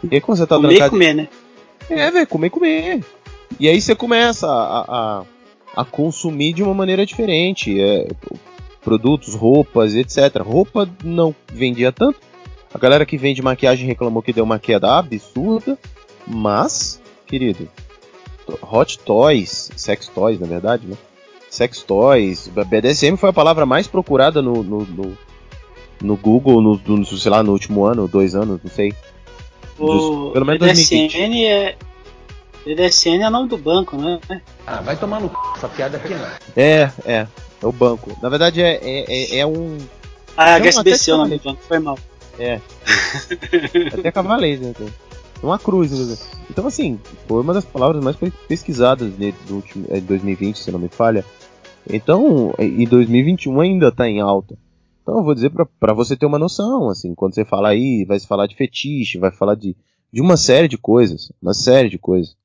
E 0.04 0.16
aí, 0.16 0.22
quando 0.22 0.38
você 0.38 0.48
tá 0.48 0.56
comer, 0.56 0.70
trancado. 0.70 0.92
comer, 0.92 1.14
né? 1.14 1.28
É, 1.90 2.12
velho, 2.12 2.28
comer, 2.28 2.50
comer. 2.50 3.04
E 3.60 3.68
aí 3.68 3.80
você 3.80 3.96
começa 3.96 4.48
a, 4.48 4.86
a, 4.88 5.24
a 5.76 5.86
consumir 5.86 6.54
de 6.54 6.64
uma 6.64 6.74
maneira 6.74 7.06
diferente. 7.06 7.80
É, 7.80 8.08
produtos, 8.86 9.34
roupas, 9.34 9.96
etc. 9.96 10.42
Roupa 10.42 10.88
não 11.04 11.36
vendia 11.52 11.92
tanto. 11.92 12.20
A 12.76 12.78
galera 12.78 13.06
que 13.06 13.18
vende 13.18 13.42
maquiagem 13.42 13.88
reclamou 13.88 14.22
que 14.22 14.34
deu 14.34 14.44
uma 14.44 14.60
queda 14.60 14.98
absurda. 14.98 15.80
Mas, 16.28 17.02
querido, 17.26 17.70
hot 18.62 19.00
toys, 19.00 19.72
sex 19.78 20.08
toys 20.08 20.38
na 20.38 20.46
verdade, 20.46 20.86
né? 20.86 20.98
Sex 21.50 21.84
toys, 21.84 22.50
BDSM 22.50 23.16
foi 23.16 23.30
a 23.30 23.34
palavra 23.34 23.66
mais 23.66 23.88
procurada 23.88 24.42
no, 24.42 24.62
no, 24.62 24.82
no, 24.82 25.18
no 26.02 26.18
Google, 26.18 26.62
no, 26.62 26.82
no, 26.86 27.06
sei 27.06 27.32
lá, 27.32 27.42
no 27.42 27.54
último 27.54 27.86
ano, 27.86 28.10
dois 28.10 28.36
anos, 28.36 28.60
não 28.62 28.70
sei. 28.70 28.94
O 29.80 30.32
pelo 30.32 30.46
menos 30.46 30.60
BDSN 30.60 31.46
é. 31.46 31.78
BDSN 32.66 33.22
é 33.22 33.28
o 33.30 33.32
nome 33.32 33.48
do 33.48 33.58
banco, 33.58 33.96
né? 33.96 34.20
Ah, 34.68 34.82
vai 34.82 34.98
tomar 34.98 35.22
no 35.22 35.30
c... 35.30 35.36
essa 35.56 35.70
piada 35.70 35.96
aqui 35.96 36.14
não. 36.14 36.28
É, 36.58 36.92
é. 37.06 37.28
É 37.64 37.66
o 37.66 37.72
banco. 37.72 38.12
Na 38.22 38.28
verdade 38.28 38.62
é, 38.62 38.82
é, 38.84 39.06
é, 39.08 39.38
é 39.38 39.46
um. 39.46 39.78
Ah, 40.36 40.58
HSBC 40.58 41.12
é 41.12 41.14
o 41.14 41.18
nome 41.20 41.38
do 41.38 41.44
banco, 41.44 41.62
foi 41.66 41.80
mal. 41.80 41.98
É. 42.40 42.60
Até 43.98 44.12
cavaleiro, 44.12 44.64
né? 44.66 44.74
Uma 45.44 45.60
cruz. 45.60 45.92
né? 45.92 46.16
Então, 46.50 46.66
assim, 46.68 47.00
foi 47.28 47.42
uma 47.42 47.54
das 47.54 47.66
palavras 47.66 48.04
mais 48.04 48.16
pe- 48.16 48.32
pesquisadas 48.48 49.16
de, 49.18 49.32
do 49.48 49.56
último, 49.56 49.86
é, 49.90 49.96
de 49.96 50.02
2020, 50.02 50.58
se 50.58 50.72
não 50.72 50.80
me 50.80 50.88
falha. 50.88 51.24
Então, 51.90 52.54
em 52.58 52.86
2021 52.86 53.60
ainda 53.62 53.92
tá 53.92 54.08
em 54.10 54.20
alta. 54.22 54.58
Então, 55.04 55.18
eu 55.20 55.24
vou 55.24 55.36
dizer 55.36 55.52
pra, 55.52 55.66
pra 55.80 55.94
você 55.94 56.16
ter 56.16 56.26
uma 56.26 56.40
noção, 56.40 56.90
assim, 56.90 57.14
quando 57.14 57.36
você 57.36 57.46
fala 57.46 57.70
aí, 57.70 58.04
vai 58.06 58.20
se 58.20 58.26
falar 58.28 58.48
de 58.48 58.56
fetiche, 58.56 59.20
vai 59.20 59.30
falar 59.32 59.56
de, 59.56 59.76
de 60.12 60.22
uma 60.22 60.36
série 60.36 60.68
de 60.68 60.78
coisas. 60.78 61.32
Uma 61.42 61.54
série 61.54 61.90
de 61.90 62.00
coisas. 62.00 62.36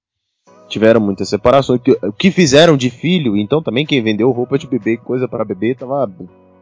Tiveram 0.68 1.00
muitas 1.00 1.28
separações. 1.28 1.80
que- 1.82 1.98
O 2.02 2.12
que 2.12 2.30
fizeram 2.30 2.76
de 2.76 2.90
filho, 2.90 3.36
então 3.36 3.62
também 3.62 3.86
quem 3.86 4.02
vendeu 4.02 4.30
roupa 4.30 4.58
de 4.58 4.66
bebê, 4.66 4.96
coisa 4.98 5.26
para 5.26 5.44
bebê, 5.44 5.74
tava 5.74 6.10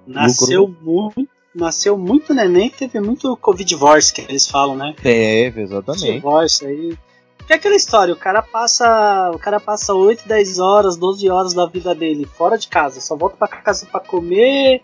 Nasceu 0.06 0.74
muito, 0.82 1.28
nasceu 1.54 1.96
muito 1.96 2.34
neném, 2.34 2.70
teve 2.70 3.00
muito 3.00 3.36
Covid 3.36 3.64
divorce 3.64 4.12
que 4.12 4.20
eles 4.22 4.46
falam, 4.46 4.76
né? 4.76 4.94
Teve, 5.00 5.62
exatamente. 5.62 6.12
Divórcio 6.12 6.68
aí. 6.68 6.98
Que 7.46 7.54
é 7.54 7.56
aquela 7.56 7.76
história, 7.76 8.12
o 8.12 8.16
cara 8.16 8.42
passa. 8.42 9.30
O 9.34 9.38
cara 9.38 9.58
passa 9.58 9.94
8, 9.94 10.28
10 10.28 10.58
horas, 10.58 10.96
12 10.96 11.30
horas 11.30 11.54
da 11.54 11.66
vida 11.66 11.94
dele 11.94 12.26
fora 12.26 12.58
de 12.58 12.68
casa, 12.68 13.00
só 13.00 13.16
volta 13.16 13.36
para 13.36 13.48
casa 13.48 13.86
para 13.86 14.00
comer, 14.00 14.82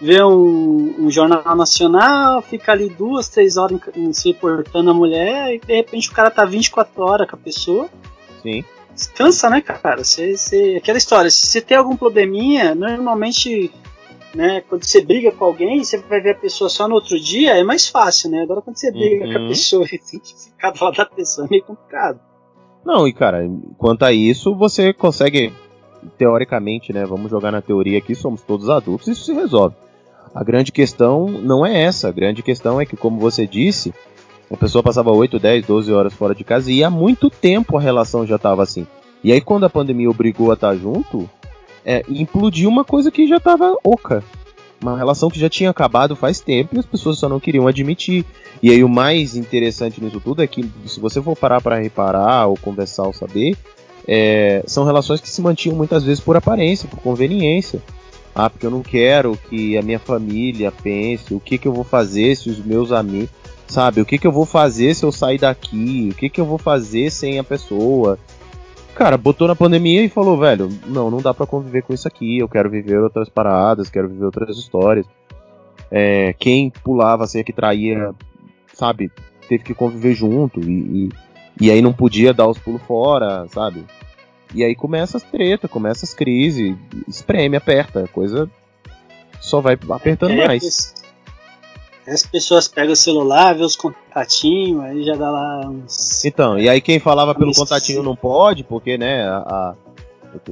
vê 0.00 0.22
um, 0.22 0.94
um, 0.98 1.10
jornal 1.10 1.54
nacional, 1.54 2.40
fica 2.40 2.72
ali 2.72 2.88
duas, 2.88 3.28
três 3.28 3.56
horas 3.58 3.78
em, 3.94 4.04
em, 4.04 4.12
se 4.12 4.32
portando 4.32 4.90
a 4.90 4.94
mulher, 4.94 5.54
e 5.54 5.58
de 5.58 5.74
repente 5.74 6.10
o 6.10 6.12
cara 6.12 6.30
tá 6.30 6.44
24 6.44 7.02
horas 7.02 7.28
com 7.28 7.36
a 7.36 7.38
pessoa. 7.38 7.88
Sim. 8.42 8.64
Descansa, 8.94 9.50
né, 9.50 9.60
cara? 9.60 10.02
Você, 10.02 10.34
você, 10.34 10.76
aquela 10.78 10.96
história, 10.96 11.30
se 11.30 11.46
você 11.46 11.60
tem 11.60 11.76
algum 11.76 11.96
probleminha, 11.96 12.74
normalmente 12.74 13.70
né? 14.36 14.60
Quando 14.68 14.84
você 14.84 15.00
briga 15.00 15.32
com 15.32 15.44
alguém, 15.46 15.82
você 15.82 15.96
vai 15.96 16.20
ver 16.20 16.32
a 16.32 16.38
pessoa 16.38 16.68
só 16.68 16.86
no 16.86 16.94
outro 16.94 17.18
dia, 17.18 17.56
é 17.56 17.64
mais 17.64 17.88
fácil, 17.88 18.30
né? 18.30 18.42
Agora 18.42 18.60
quando 18.60 18.76
você 18.76 18.92
briga 18.92 19.24
uhum. 19.24 19.32
com 19.32 19.38
a 19.38 19.42
uhum. 19.42 19.48
pessoa 19.48 19.84
e 19.90 19.98
tem 19.98 20.20
que 20.20 20.34
ficar 20.34 20.70
do 20.70 20.84
lado 20.84 20.96
da 20.96 21.06
pessoa, 21.06 21.46
é 21.46 21.50
meio 21.50 21.64
complicado. 21.64 22.20
Não, 22.84 23.08
e 23.08 23.12
cara, 23.12 23.50
quanto 23.78 24.04
a 24.04 24.12
isso, 24.12 24.54
você 24.54 24.92
consegue, 24.92 25.52
teoricamente, 26.18 26.92
né? 26.92 27.04
Vamos 27.06 27.30
jogar 27.30 27.50
na 27.50 27.62
teoria 27.62 27.98
aqui, 27.98 28.14
somos 28.14 28.42
todos 28.42 28.68
adultos, 28.68 29.08
isso 29.08 29.24
se 29.24 29.32
resolve. 29.32 29.74
A 30.34 30.44
grande 30.44 30.70
questão 30.70 31.26
não 31.26 31.64
é 31.64 31.82
essa, 31.82 32.08
a 32.08 32.12
grande 32.12 32.42
questão 32.42 32.78
é 32.78 32.84
que, 32.84 32.96
como 32.96 33.18
você 33.18 33.46
disse, 33.46 33.94
a 34.52 34.56
pessoa 34.56 34.82
passava 34.82 35.10
8, 35.10 35.38
10, 35.38 35.66
12 35.66 35.92
horas 35.92 36.12
fora 36.12 36.34
de 36.34 36.44
casa 36.44 36.70
e 36.70 36.84
há 36.84 36.90
muito 36.90 37.30
tempo 37.30 37.76
a 37.76 37.80
relação 37.80 38.26
já 38.26 38.36
estava 38.36 38.62
assim. 38.62 38.86
E 39.24 39.32
aí, 39.32 39.40
quando 39.40 39.64
a 39.64 39.70
pandemia 39.70 40.10
obrigou 40.10 40.50
a 40.50 40.54
estar 40.54 40.72
tá 40.72 40.76
junto, 40.76 41.28
é, 41.86 42.02
implodiu 42.08 42.68
uma 42.68 42.84
coisa 42.84 43.12
que 43.12 43.28
já 43.28 43.36
estava 43.36 43.76
oca. 43.84 44.24
Uma 44.82 44.98
relação 44.98 45.30
que 45.30 45.38
já 45.38 45.48
tinha 45.48 45.70
acabado 45.70 46.16
faz 46.16 46.40
tempo 46.40 46.74
e 46.74 46.78
as 46.78 46.84
pessoas 46.84 47.18
só 47.18 47.28
não 47.28 47.40
queriam 47.40 47.68
admitir. 47.68 48.24
E 48.60 48.70
aí 48.70 48.82
o 48.82 48.88
mais 48.88 49.36
interessante 49.36 50.02
nisso 50.02 50.20
tudo 50.20 50.42
é 50.42 50.46
que 50.46 50.68
se 50.84 50.98
você 50.98 51.22
for 51.22 51.36
parar 51.36 51.60
para 51.62 51.78
reparar 51.78 52.46
ou 52.48 52.56
conversar 52.56 53.04
ou 53.04 53.12
saber, 53.12 53.56
é, 54.06 54.62
são 54.66 54.84
relações 54.84 55.20
que 55.20 55.30
se 55.30 55.40
mantinham 55.40 55.76
muitas 55.76 56.02
vezes 56.02 56.22
por 56.22 56.36
aparência, 56.36 56.88
por 56.88 56.98
conveniência. 56.98 57.80
Ah, 58.34 58.50
porque 58.50 58.66
eu 58.66 58.70
não 58.70 58.82
quero 58.82 59.38
que 59.48 59.78
a 59.78 59.82
minha 59.82 59.98
família 59.98 60.70
pense 60.70 61.32
o 61.32 61.40
que, 61.40 61.56
que 61.56 61.66
eu 61.66 61.72
vou 61.72 61.84
fazer 61.84 62.36
se 62.36 62.50
os 62.50 62.58
meus 62.58 62.92
amigos. 62.92 63.30
Sabe, 63.66 64.00
o 64.00 64.04
que, 64.04 64.18
que 64.18 64.26
eu 64.26 64.32
vou 64.32 64.44
fazer 64.44 64.94
se 64.94 65.04
eu 65.04 65.10
sair 65.10 65.38
daqui? 65.38 66.10
O 66.12 66.14
que, 66.14 66.28
que 66.28 66.40
eu 66.40 66.44
vou 66.44 66.58
fazer 66.58 67.10
sem 67.10 67.38
a 67.38 67.44
pessoa? 67.44 68.18
Cara, 68.96 69.18
botou 69.18 69.46
na 69.46 69.54
pandemia 69.54 70.02
e 70.02 70.08
falou, 70.08 70.38
velho, 70.38 70.70
não, 70.86 71.10
não 71.10 71.20
dá 71.20 71.34
para 71.34 71.46
conviver 71.46 71.82
com 71.82 71.92
isso 71.92 72.08
aqui, 72.08 72.38
eu 72.38 72.48
quero 72.48 72.70
viver 72.70 72.98
outras 72.98 73.28
paradas, 73.28 73.90
quero 73.90 74.08
viver 74.08 74.24
outras 74.24 74.56
histórias. 74.56 75.06
É, 75.90 76.32
quem 76.38 76.70
pulava 76.70 77.22
assim, 77.22 77.44
que 77.44 77.52
traía, 77.52 78.14
sabe, 78.72 79.12
teve 79.50 79.62
que 79.62 79.74
conviver 79.74 80.14
junto 80.14 80.60
e, 80.60 80.70
e, 80.70 81.08
e 81.60 81.70
aí 81.70 81.82
não 81.82 81.92
podia 81.92 82.32
dar 82.32 82.48
os 82.48 82.58
pulos 82.58 82.80
fora, 82.82 83.46
sabe? 83.48 83.84
E 84.54 84.64
aí 84.64 84.74
começa 84.74 85.18
as 85.18 85.22
treta, 85.22 85.68
começa 85.68 86.06
as 86.06 86.14
crises, 86.14 86.74
espreme, 87.06 87.54
aperta, 87.54 88.04
a 88.04 88.08
coisa 88.08 88.50
só 89.42 89.60
vai 89.60 89.78
apertando 89.90 90.32
é, 90.32 90.46
mais. 90.46 90.94
As 92.06 92.24
pessoas 92.24 92.68
pegam 92.68 92.92
o 92.92 92.96
celular, 92.96 93.54
vê 93.54 93.64
os 93.64 93.74
contatinhos, 93.74 94.80
aí 94.84 95.04
já 95.04 95.16
dá 95.16 95.30
lá 95.30 95.68
uns. 95.68 96.24
Então, 96.24 96.58
e 96.58 96.68
aí 96.68 96.80
quem 96.80 97.00
falava 97.00 97.34
pelo 97.34 97.52
contatinho 97.52 98.02
não 98.02 98.14
pode, 98.14 98.62
porque, 98.62 98.96
né, 98.96 99.26
a, 99.26 99.74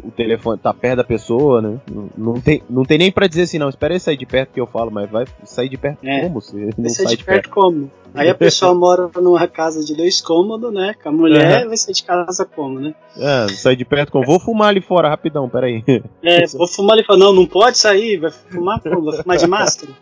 o 0.03 0.11
telefone 0.11 0.59
tá 0.59 0.73
perto 0.73 0.97
da 0.97 1.05
pessoa, 1.05 1.61
né? 1.61 1.79
Não, 1.91 2.09
não, 2.17 2.41
tem, 2.41 2.63
não 2.69 2.85
tem 2.85 2.99
nem 2.99 3.13
pra 3.13 3.27
dizer 3.27 3.43
assim, 3.43 3.59
não, 3.59 3.69
espera 3.69 3.93
ele 3.93 4.01
sair 4.01 4.17
de 4.17 4.27
perto 4.27 4.53
que 4.53 4.61
eu 4.61 4.67
falo, 4.67 4.91
mas 4.91 5.11
vai 5.11 5.27
sair 5.45 5.69
de 5.69 5.77
perto 5.77 6.05
é, 6.05 6.23
como? 6.23 6.41
Se 6.41 6.57
não 6.77 6.89
sair 6.89 7.07
sai 7.07 7.17
de 7.17 7.25
perto, 7.25 7.27
perto 7.27 7.51
como? 7.51 7.91
Aí 8.15 8.29
a 8.29 8.35
pessoa 8.35 8.75
mora 8.75 9.11
numa 9.17 9.47
casa 9.47 9.85
de 9.85 9.95
dois 9.95 10.21
cômodos, 10.21 10.73
né? 10.73 10.95
Com 11.03 11.09
a 11.09 11.13
mulher, 11.13 11.67
vai 11.67 11.77
sair 11.77 11.95
de 11.95 12.05
casa 12.05 12.45
como, 12.45 12.81
né? 12.81 12.95
É, 13.17 13.49
sai 13.49 13.77
de 13.77 13.85
perto 13.85 14.13
como? 14.13 14.25
Vou 14.25 14.41
fumar 14.41 14.69
ali 14.69 14.81
fora, 14.81 15.09
rapidão, 15.09 15.49
peraí. 15.49 15.85
É, 16.23 16.47
vou 16.47 16.67
fumar 16.67 16.95
ali 16.97 17.05
fora. 17.05 17.19
Não, 17.19 17.33
não 17.33 17.47
pode 17.47 17.79
sair, 17.79 18.19
vai 18.19 18.31
fumar 18.31 18.81
como? 18.81 19.11
Vai 19.11 19.23
fumar 19.23 19.37
de 19.37 19.47
máscara? 19.47 19.93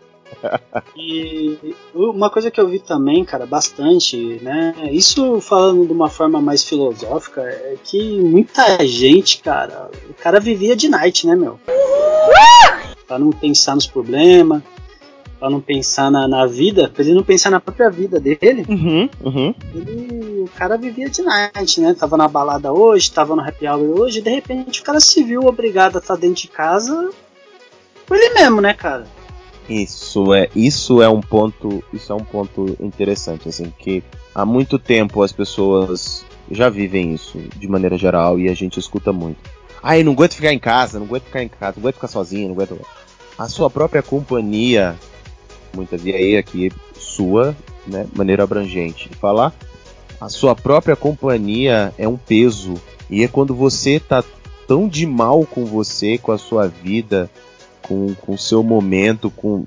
E 0.95 1.75
uma 1.93 2.29
coisa 2.29 2.51
que 2.51 2.59
eu 2.59 2.67
vi 2.67 2.79
também, 2.79 3.23
cara, 3.25 3.45
bastante, 3.45 4.39
né? 4.41 4.73
Isso 4.91 5.39
falando 5.41 5.85
de 5.85 5.93
uma 5.93 6.09
forma 6.09 6.41
mais 6.41 6.63
filosófica, 6.63 7.41
é 7.41 7.75
que 7.83 8.19
muita 8.21 8.85
gente, 8.85 9.39
cara, 9.39 9.89
o 10.09 10.13
cara 10.13 10.39
vivia 10.39 10.75
de 10.75 10.89
night, 10.89 11.27
né, 11.27 11.35
meu? 11.35 11.59
Pra 13.07 13.19
não 13.19 13.31
pensar 13.31 13.75
nos 13.75 13.87
problemas, 13.87 14.61
pra 15.43 15.49
não 15.49 15.59
pensar 15.59 16.09
na, 16.09 16.25
na 16.25 16.45
vida, 16.45 16.89
pra 16.89 17.03
ele 17.03 17.13
não 17.13 17.23
pensar 17.23 17.49
na 17.49 17.59
própria 17.59 17.89
vida 17.89 18.17
dele. 18.17 18.65
Uhum, 18.69 19.09
uhum. 19.21 19.55
Ele, 19.75 20.41
o 20.41 20.49
cara 20.55 20.77
vivia 20.77 21.09
de 21.09 21.21
night, 21.21 21.81
né? 21.81 21.93
Tava 21.93 22.15
na 22.15 22.29
balada 22.29 22.71
hoje, 22.71 23.11
tava 23.11 23.35
no 23.35 23.41
happy 23.41 23.67
hour 23.67 23.99
hoje, 23.99 24.19
e 24.19 24.21
de 24.21 24.29
repente 24.29 24.79
o 24.79 24.83
cara 24.83 25.01
se 25.01 25.21
viu 25.21 25.41
obrigado 25.41 25.97
a 25.97 25.99
estar 25.99 26.15
dentro 26.15 26.43
de 26.43 26.47
casa 26.47 27.11
por 28.05 28.17
ele 28.17 28.33
mesmo, 28.33 28.61
né, 28.61 28.73
cara? 28.73 29.05
Isso 29.69 30.33
é, 30.33 30.49
isso 30.55 31.01
é 31.01 31.07
um 31.07 31.21
ponto, 31.21 31.83
isso 31.93 32.11
é 32.11 32.15
um 32.15 32.23
ponto 32.23 32.75
interessante, 32.79 33.47
assim, 33.47 33.71
que 33.77 34.03
há 34.35 34.45
muito 34.45 34.77
tempo 34.77 35.21
as 35.21 35.31
pessoas 35.31 36.25
já 36.51 36.69
vivem 36.69 37.13
isso 37.13 37.37
de 37.55 37.67
maneira 37.67 37.97
geral 37.97 38.37
e 38.39 38.49
a 38.49 38.53
gente 38.53 38.79
escuta 38.79 39.13
muito. 39.13 39.37
Ai, 39.81 40.03
não 40.03 40.13
aguento 40.13 40.35
ficar 40.35 40.53
em 40.53 40.59
casa, 40.59 40.99
não 40.99 41.05
aguento 41.05 41.23
ficar 41.23 41.43
em 41.43 41.47
casa, 41.47 41.73
não 41.75 41.83
aguento 41.83 41.95
ficar 41.95 42.07
sozinho, 42.07 42.47
não 42.47 42.55
aguento. 42.55 42.79
A 43.37 43.47
sua 43.47 43.69
própria 43.69 44.01
companhia, 44.01 44.95
muitas 45.73 46.01
vezes 46.01 46.19
aí 46.19 46.37
aqui 46.37 46.71
sua, 46.97 47.55
né, 47.87 48.05
maneira 48.15 48.43
abrangente 48.43 49.09
de 49.09 49.15
falar, 49.15 49.53
a 50.19 50.29
sua 50.29 50.55
própria 50.55 50.95
companhia 50.95 51.93
é 51.97 52.07
um 52.07 52.17
peso 52.17 52.75
e 53.09 53.23
é 53.23 53.27
quando 53.27 53.53
você 53.53 53.99
tá 53.99 54.23
tão 54.67 54.87
de 54.87 55.05
mal 55.05 55.45
com 55.45 55.65
você, 55.65 56.17
com 56.17 56.31
a 56.31 56.37
sua 56.37 56.67
vida, 56.67 57.29
com 57.87 58.33
o 58.33 58.37
seu 58.37 58.63
momento, 58.63 59.29
com 59.29 59.65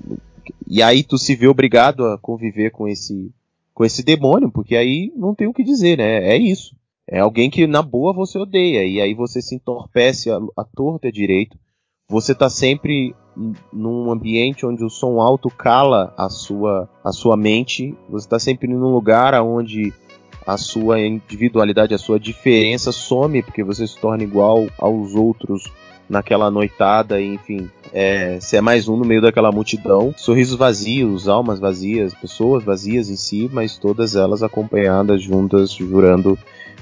e 0.67 0.81
aí 0.81 1.03
tu 1.03 1.17
se 1.17 1.35
vê 1.35 1.47
obrigado 1.47 2.05
a 2.05 2.17
conviver 2.17 2.71
com 2.71 2.87
esse 2.87 3.31
com 3.73 3.85
esse 3.85 4.03
demônio, 4.03 4.51
porque 4.51 4.75
aí 4.75 5.13
não 5.15 5.35
tem 5.35 5.47
o 5.47 5.53
que 5.53 5.63
dizer, 5.63 5.97
né? 5.97 6.33
É 6.33 6.35
isso. 6.35 6.75
É 7.07 7.19
alguém 7.19 7.49
que 7.49 7.67
na 7.67 7.81
boa 7.81 8.11
você 8.11 8.37
odeia 8.37 8.83
e 8.83 8.99
aí 8.99 9.13
você 9.13 9.41
se 9.41 9.55
entorpece 9.55 10.31
a, 10.31 10.39
a 10.57 10.63
torta 10.63 11.11
direito. 11.11 11.57
Você 12.09 12.33
tá 12.33 12.49
sempre 12.49 13.15
num 13.71 14.11
ambiente 14.11 14.65
onde 14.65 14.83
o 14.83 14.89
som 14.89 15.21
alto 15.21 15.49
cala 15.49 16.13
a 16.17 16.27
sua 16.27 16.89
a 17.03 17.11
sua 17.11 17.37
mente. 17.37 17.95
Você 18.09 18.25
está 18.25 18.39
sempre 18.39 18.67
num 18.67 18.91
lugar 18.91 19.39
onde 19.41 19.93
a 20.45 20.57
sua 20.57 20.99
individualidade, 20.99 21.93
a 21.93 21.97
sua 21.97 22.19
diferença 22.19 22.91
some 22.91 23.43
porque 23.43 23.63
você 23.63 23.85
se 23.85 23.97
torna 23.99 24.23
igual 24.23 24.65
aos 24.79 25.13
outros 25.13 25.71
naquela 26.09 26.49
noitada, 26.49 27.21
enfim, 27.21 27.69
é, 27.93 28.39
é 28.53 28.61
mais 28.61 28.87
um 28.87 28.95
no 28.95 29.05
meio 29.05 29.21
daquela 29.21 29.51
multidão. 29.51 30.13
Sorrisos 30.15 30.57
vazios, 30.57 31.27
almas 31.27 31.59
vazias, 31.59 32.13
pessoas 32.13 32.63
vazias 32.63 33.09
em 33.09 33.15
si, 33.15 33.49
mas 33.51 33.77
todas 33.77 34.15
elas 34.15 34.43
acompanhadas 34.43 35.21
juntas, 35.21 35.71
jurando 35.71 36.37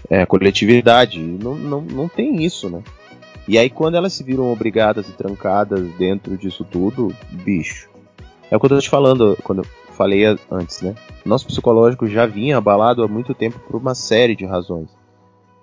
é, 0.09 0.25
coletividade. 0.25 1.19
Não, 1.19 1.55
não, 1.55 1.81
não 1.81 2.07
tem 2.07 2.43
isso, 2.43 2.69
né? 2.69 2.81
E 3.47 3.57
aí, 3.57 3.69
quando 3.69 3.95
elas 3.95 4.13
se 4.13 4.23
viram 4.23 4.51
obrigadas 4.51 5.07
e 5.07 5.11
trancadas 5.11 5.87
dentro 5.97 6.35
disso 6.37 6.63
tudo, 6.63 7.13
bicho. 7.31 7.89
É 8.49 8.57
o 8.57 8.59
que 8.59 8.65
eu 8.65 8.69
tô 8.69 8.79
te 8.79 8.89
falando 8.89 9.37
quando 9.43 9.59
eu 9.59 9.65
falei 9.93 10.23
antes, 10.51 10.81
né? 10.81 10.95
Nosso 11.23 11.47
psicológico 11.47 12.07
já 12.07 12.25
vinha 12.25 12.57
abalado 12.57 13.03
há 13.03 13.07
muito 13.07 13.33
tempo 13.33 13.59
por 13.59 13.75
uma 13.75 13.95
série 13.95 14.35
de 14.35 14.45
razões 14.45 14.89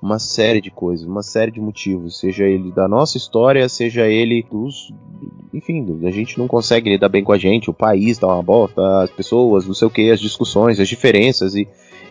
uma 0.02 0.18
série 0.18 0.60
de 0.60 0.68
coisas, 0.68 1.06
uma 1.06 1.22
série 1.22 1.52
de 1.52 1.60
motivos, 1.60 2.18
seja 2.18 2.44
ele 2.44 2.72
da 2.72 2.88
nossa 2.88 3.16
história, 3.16 3.68
seja 3.68 4.08
ele 4.08 4.44
dos. 4.50 4.92
Enfim, 5.54 5.86
a 6.04 6.10
gente 6.10 6.38
não 6.38 6.48
consegue 6.48 6.90
lidar 6.90 7.08
bem 7.08 7.22
com 7.22 7.32
a 7.32 7.38
gente, 7.38 7.70
o 7.70 7.74
país 7.74 8.18
tá 8.18 8.26
uma 8.26 8.42
bosta, 8.42 8.82
as 9.02 9.10
pessoas, 9.10 9.64
não 9.64 9.74
sei 9.74 9.86
o 9.86 9.90
que, 9.90 10.10
as 10.10 10.18
discussões, 10.18 10.80
as 10.80 10.88
diferenças, 10.88 11.54
e 11.54 11.68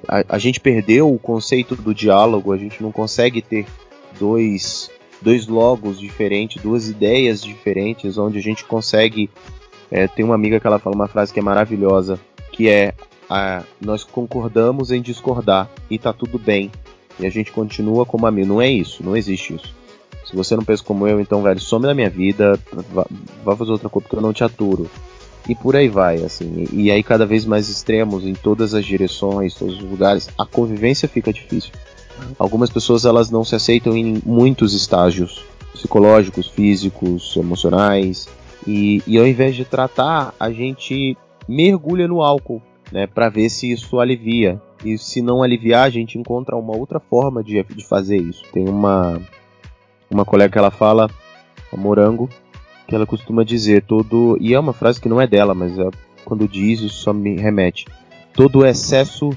a, 0.07 0.23
a 0.29 0.37
gente 0.37 0.61
perdeu 0.61 1.13
o 1.13 1.19
conceito 1.19 1.75
do 1.75 1.93
diálogo, 1.93 2.53
a 2.53 2.57
gente 2.57 2.81
não 2.81 2.93
consegue 2.93 3.41
ter 3.41 3.65
dois, 4.17 4.89
dois 5.21 5.45
logos 5.45 5.99
diferentes, 5.99 6.63
duas 6.63 6.87
ideias 6.87 7.43
diferentes, 7.43 8.17
onde 8.17 8.37
a 8.37 8.41
gente 8.41 8.63
consegue. 8.63 9.29
É, 9.89 10.07
tem 10.07 10.23
uma 10.23 10.35
amiga 10.35 10.57
que 10.57 10.65
ela 10.65 10.79
fala 10.79 10.95
uma 10.95 11.09
frase 11.09 11.33
que 11.33 11.39
é 11.39 11.43
maravilhosa, 11.43 12.17
que 12.53 12.69
é 12.69 12.93
a, 13.29 13.63
nós 13.81 14.05
concordamos 14.05 14.91
em 14.91 15.01
discordar 15.01 15.69
e 15.89 15.99
tá 15.99 16.13
tudo 16.13 16.39
bem 16.39 16.71
e 17.21 17.25
a 17.25 17.29
gente 17.29 17.51
continua 17.51 18.05
como 18.05 18.25
amigo. 18.25 18.47
Não 18.47 18.61
é 18.61 18.69
isso, 18.69 19.03
não 19.03 19.15
existe 19.15 19.55
isso. 19.55 19.73
Se 20.25 20.35
você 20.35 20.55
não 20.55 20.63
pensa 20.63 20.83
como 20.83 21.07
eu, 21.07 21.19
então, 21.19 21.41
velho, 21.41 21.59
some 21.59 21.85
da 21.85 21.93
minha 21.93 22.09
vida, 22.09 22.59
vá, 22.91 23.55
fazer 23.55 23.71
outra 23.71 23.89
coisa 23.89 24.07
porque 24.07 24.15
eu 24.15 24.21
não 24.21 24.33
te 24.33 24.43
aturo. 24.43 24.89
E 25.49 25.55
por 25.55 25.75
aí 25.75 25.87
vai, 25.87 26.23
assim. 26.23 26.67
E, 26.71 26.83
e 26.83 26.91
aí 26.91 27.03
cada 27.03 27.25
vez 27.25 27.45
mais 27.45 27.67
extremos 27.69 28.25
em 28.25 28.33
todas 28.33 28.73
as 28.73 28.85
direções, 28.85 29.55
todos 29.55 29.75
os 29.77 29.89
lugares, 29.89 30.29
a 30.37 30.45
convivência 30.45 31.09
fica 31.09 31.33
difícil. 31.33 31.71
Algumas 32.37 32.69
pessoas 32.69 33.05
elas 33.05 33.31
não 33.31 33.43
se 33.43 33.55
aceitam 33.55 33.95
em 33.95 34.21
muitos 34.25 34.73
estágios 34.73 35.43
psicológicos, 35.73 36.47
físicos, 36.47 37.35
emocionais. 37.35 38.27
E, 38.67 39.01
e 39.07 39.17
ao 39.17 39.25
invés 39.25 39.55
de 39.55 39.65
tratar, 39.65 40.33
a 40.39 40.51
gente 40.51 41.17
mergulha 41.47 42.07
no 42.07 42.21
álcool, 42.21 42.61
né, 42.91 43.07
para 43.07 43.29
ver 43.29 43.49
se 43.49 43.71
isso 43.71 43.99
alivia. 43.99 44.61
E 44.83 44.97
se 44.97 45.21
não 45.21 45.43
aliviar, 45.43 45.85
a 45.85 45.89
gente 45.89 46.17
encontra 46.17 46.55
uma 46.55 46.75
outra 46.75 46.99
forma 46.99 47.43
de, 47.43 47.63
de 47.63 47.85
fazer 47.85 48.17
isso. 48.17 48.43
Tem 48.51 48.67
uma 48.67 49.21
uma 50.11 50.25
colega 50.25 50.51
que 50.51 50.57
ela 50.57 50.71
fala, 50.71 51.09
a 51.71 51.77
Morango, 51.77 52.29
que 52.87 52.93
ela 52.93 53.05
costuma 53.05 53.43
dizer 53.43 53.83
todo 53.83 54.37
e 54.41 54.53
é 54.53 54.59
uma 54.59 54.73
frase 54.73 54.99
que 54.99 55.07
não 55.07 55.21
é 55.21 55.25
dela, 55.25 55.55
mas 55.55 55.77
é, 55.79 55.89
quando 56.25 56.47
diz 56.47 56.81
isso 56.81 56.95
só 56.95 57.13
me 57.13 57.37
remete. 57.37 57.85
Todo 58.33 58.65
excesso 58.65 59.29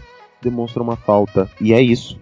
demonstra 0.43 0.83
uma 0.83 0.97
falta 0.97 1.49
e 1.61 1.73
é 1.73 1.81
isso. 1.81 2.19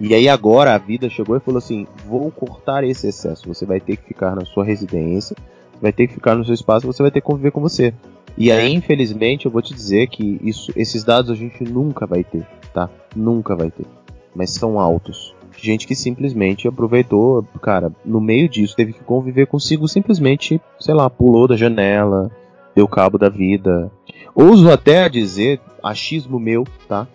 E 0.00 0.12
aí 0.12 0.28
agora 0.28 0.74
a 0.74 0.78
vida 0.78 1.08
chegou 1.08 1.36
e 1.36 1.40
falou 1.40 1.58
assim: 1.58 1.86
vou 2.04 2.30
cortar 2.30 2.82
esse 2.82 3.06
excesso. 3.06 3.46
Você 3.46 3.64
vai 3.64 3.80
ter 3.80 3.96
que 3.96 4.08
ficar 4.08 4.34
na 4.34 4.44
sua 4.44 4.64
residência, 4.64 5.36
vai 5.80 5.92
ter 5.92 6.08
que 6.08 6.14
ficar 6.14 6.34
no 6.34 6.44
seu 6.44 6.54
espaço, 6.54 6.86
você 6.86 7.02
vai 7.02 7.12
ter 7.12 7.20
que 7.20 7.26
conviver 7.26 7.52
com 7.52 7.60
você. 7.60 7.94
E 8.36 8.50
aí, 8.50 8.72
infelizmente, 8.72 9.46
eu 9.46 9.52
vou 9.52 9.62
te 9.62 9.72
dizer 9.72 10.08
que 10.08 10.40
isso, 10.42 10.72
esses 10.74 11.04
dados 11.04 11.30
a 11.30 11.34
gente 11.34 11.62
nunca 11.62 12.06
vai 12.06 12.24
ter, 12.24 12.46
tá? 12.72 12.90
Nunca 13.14 13.54
vai 13.54 13.70
ter. 13.70 13.86
Mas 14.34 14.50
são 14.50 14.78
altos. 14.78 15.34
Gente 15.56 15.86
que 15.86 15.94
simplesmente 15.94 16.66
aproveitou, 16.66 17.44
cara, 17.62 17.92
no 18.04 18.20
meio 18.20 18.48
disso, 18.48 18.74
teve 18.74 18.92
que 18.92 19.04
conviver 19.04 19.46
consigo, 19.46 19.86
simplesmente, 19.86 20.60
sei 20.80 20.94
lá, 20.94 21.08
pulou 21.08 21.46
da 21.46 21.56
janela, 21.56 22.30
deu 22.74 22.88
cabo 22.88 23.16
da 23.16 23.28
vida. 23.28 23.90
Ouso 24.34 24.68
até 24.68 25.08
dizer, 25.08 25.60
achismo 25.82 26.40
meu, 26.40 26.64
tá? 26.88 27.06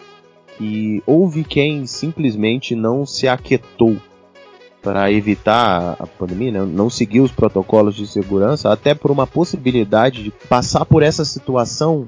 Que 0.57 1.03
houve 1.05 1.43
quem 1.43 1.85
simplesmente 1.85 2.75
não 2.75 3.05
se 3.05 3.27
aquietou 3.27 3.97
para 4.81 5.11
evitar 5.11 5.97
a 5.99 6.07
pandemia, 6.07 6.51
né? 6.51 6.59
não 6.61 6.89
seguiu 6.89 7.23
os 7.23 7.31
protocolos 7.31 7.95
de 7.95 8.07
segurança, 8.07 8.71
até 8.71 8.93
por 8.93 9.11
uma 9.11 9.27
possibilidade 9.27 10.23
de 10.23 10.31
passar 10.31 10.85
por 10.85 11.03
essa 11.03 11.25
situação 11.25 12.07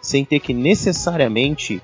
sem 0.00 0.24
ter 0.24 0.40
que 0.40 0.52
necessariamente 0.52 1.82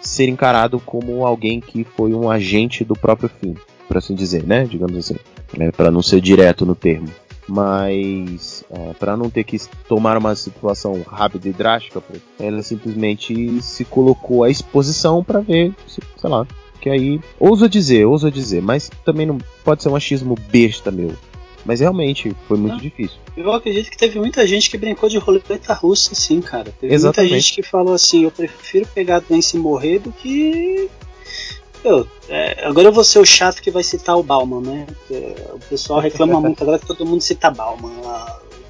ser 0.00 0.28
encarado 0.28 0.78
como 0.80 1.24
alguém 1.24 1.60
que 1.60 1.84
foi 1.84 2.12
um 2.14 2.30
agente 2.30 2.84
do 2.84 2.94
próprio 2.94 3.28
fim, 3.28 3.54
por 3.88 3.96
assim 3.96 4.14
dizer, 4.14 4.44
né? 4.44 4.64
Digamos 4.64 4.96
assim, 4.96 5.16
é, 5.58 5.70
para 5.70 5.90
não 5.90 6.02
ser 6.02 6.20
direto 6.20 6.66
no 6.66 6.74
termo. 6.74 7.08
Mas 7.46 8.64
é, 8.70 8.94
para 8.94 9.16
não 9.16 9.28
ter 9.28 9.44
que 9.44 9.58
tomar 9.86 10.16
uma 10.16 10.34
situação 10.34 11.02
rápida 11.06 11.48
e 11.48 11.52
drástica, 11.52 12.02
ela 12.38 12.62
simplesmente 12.62 13.60
se 13.62 13.84
colocou 13.84 14.44
à 14.44 14.50
exposição 14.50 15.22
para 15.22 15.40
ver, 15.40 15.74
sei 15.86 16.30
lá, 16.30 16.46
que 16.80 16.88
aí, 16.88 17.20
ouso 17.38 17.68
dizer, 17.68 18.06
ouso 18.06 18.30
dizer, 18.30 18.62
mas 18.62 18.90
também 19.04 19.26
não 19.26 19.38
pode 19.64 19.82
ser 19.82 19.88
um 19.88 19.96
achismo 19.96 20.36
besta 20.50 20.90
meu. 20.90 21.12
Mas 21.64 21.80
realmente 21.80 22.36
foi 22.46 22.58
muito 22.58 22.74
não. 22.74 22.80
difícil. 22.80 23.16
Eu 23.34 23.50
acredito 23.52 23.90
que 23.90 23.96
teve 23.96 24.18
muita 24.18 24.46
gente 24.46 24.70
que 24.70 24.76
brincou 24.76 25.08
de 25.08 25.16
roleta 25.16 25.72
russa, 25.72 26.12
assim, 26.12 26.40
cara. 26.40 26.72
Teve 26.78 26.94
Exatamente. 26.94 27.30
muita 27.30 27.42
gente 27.42 27.54
que 27.54 27.62
falou 27.62 27.94
assim: 27.94 28.24
eu 28.24 28.30
prefiro 28.30 28.86
pegar 28.88 29.16
a 29.16 29.20
doença 29.20 29.56
e 29.56 29.60
morrer 29.60 29.98
do 29.98 30.12
que. 30.12 30.90
Eu, 31.82 32.06
é, 32.28 32.66
agora 32.66 32.88
eu 32.88 32.92
vou 32.92 33.04
ser 33.04 33.18
o 33.18 33.24
chato 33.24 33.62
que 33.62 33.70
vai 33.70 33.82
citar 33.82 34.16
o 34.16 34.22
Bauman, 34.22 34.60
né? 34.60 34.86
Porque 34.86 35.34
o 35.52 35.58
pessoal 35.68 36.00
reclama 36.00 36.40
muito 36.40 36.62
agora 36.62 36.78
que 36.78 36.86
todo 36.86 37.04
mundo 37.06 37.22
cita 37.22 37.50
Bauman. 37.50 37.92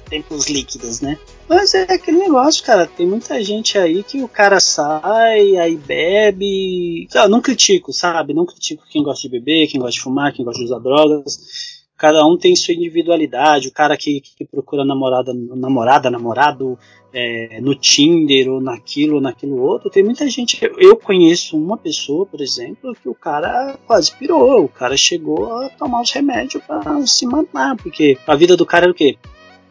Tempos 0.09 0.47
líquidos, 0.47 1.01
né? 1.01 1.17
Mas 1.47 1.73
é 1.75 1.83
aquele 1.83 2.17
negócio, 2.17 2.63
cara. 2.63 2.87
Tem 2.87 3.05
muita 3.05 3.41
gente 3.43 3.77
aí 3.77 4.03
que 4.03 4.23
o 4.23 4.27
cara 4.27 4.59
sai, 4.59 5.57
aí 5.57 5.75
bebe. 5.75 7.07
Ah, 7.15 7.27
não 7.27 7.41
critico, 7.41 7.93
sabe? 7.93 8.33
Não 8.33 8.45
critico 8.45 8.83
quem 8.89 9.03
gosta 9.03 9.21
de 9.21 9.29
beber, 9.29 9.67
quem 9.67 9.79
gosta 9.79 9.93
de 9.93 10.01
fumar, 10.01 10.33
quem 10.33 10.43
gosta 10.43 10.59
de 10.59 10.65
usar 10.65 10.79
drogas. 10.79 11.83
Cada 11.97 12.25
um 12.25 12.37
tem 12.37 12.55
sua 12.55 12.73
individualidade. 12.73 13.67
O 13.67 13.73
cara 13.73 13.95
que, 13.95 14.21
que 14.21 14.43
procura 14.43 14.83
namorada, 14.83 15.33
namorada, 15.33 16.09
namorado 16.09 16.77
é, 17.13 17.61
no 17.61 17.75
Tinder 17.75 18.49
ou 18.49 18.59
naquilo 18.59 19.15
ou 19.15 19.21
naquilo 19.21 19.61
outro. 19.61 19.89
Tem 19.89 20.03
muita 20.03 20.27
gente. 20.27 20.59
Eu 20.77 20.97
conheço 20.97 21.55
uma 21.55 21.77
pessoa, 21.77 22.25
por 22.25 22.41
exemplo, 22.41 22.95
que 22.95 23.07
o 23.07 23.15
cara 23.15 23.77
quase 23.85 24.11
pirou. 24.15 24.65
O 24.65 24.69
cara 24.69 24.97
chegou 24.97 25.53
a 25.53 25.69
tomar 25.69 26.01
os 26.01 26.11
remédios 26.11 26.63
para 26.63 27.05
se 27.05 27.25
matar, 27.25 27.77
porque 27.77 28.17
a 28.25 28.35
vida 28.35 28.57
do 28.57 28.65
cara 28.65 28.85
era 28.85 28.91
o 28.91 28.95
quê? 28.95 29.15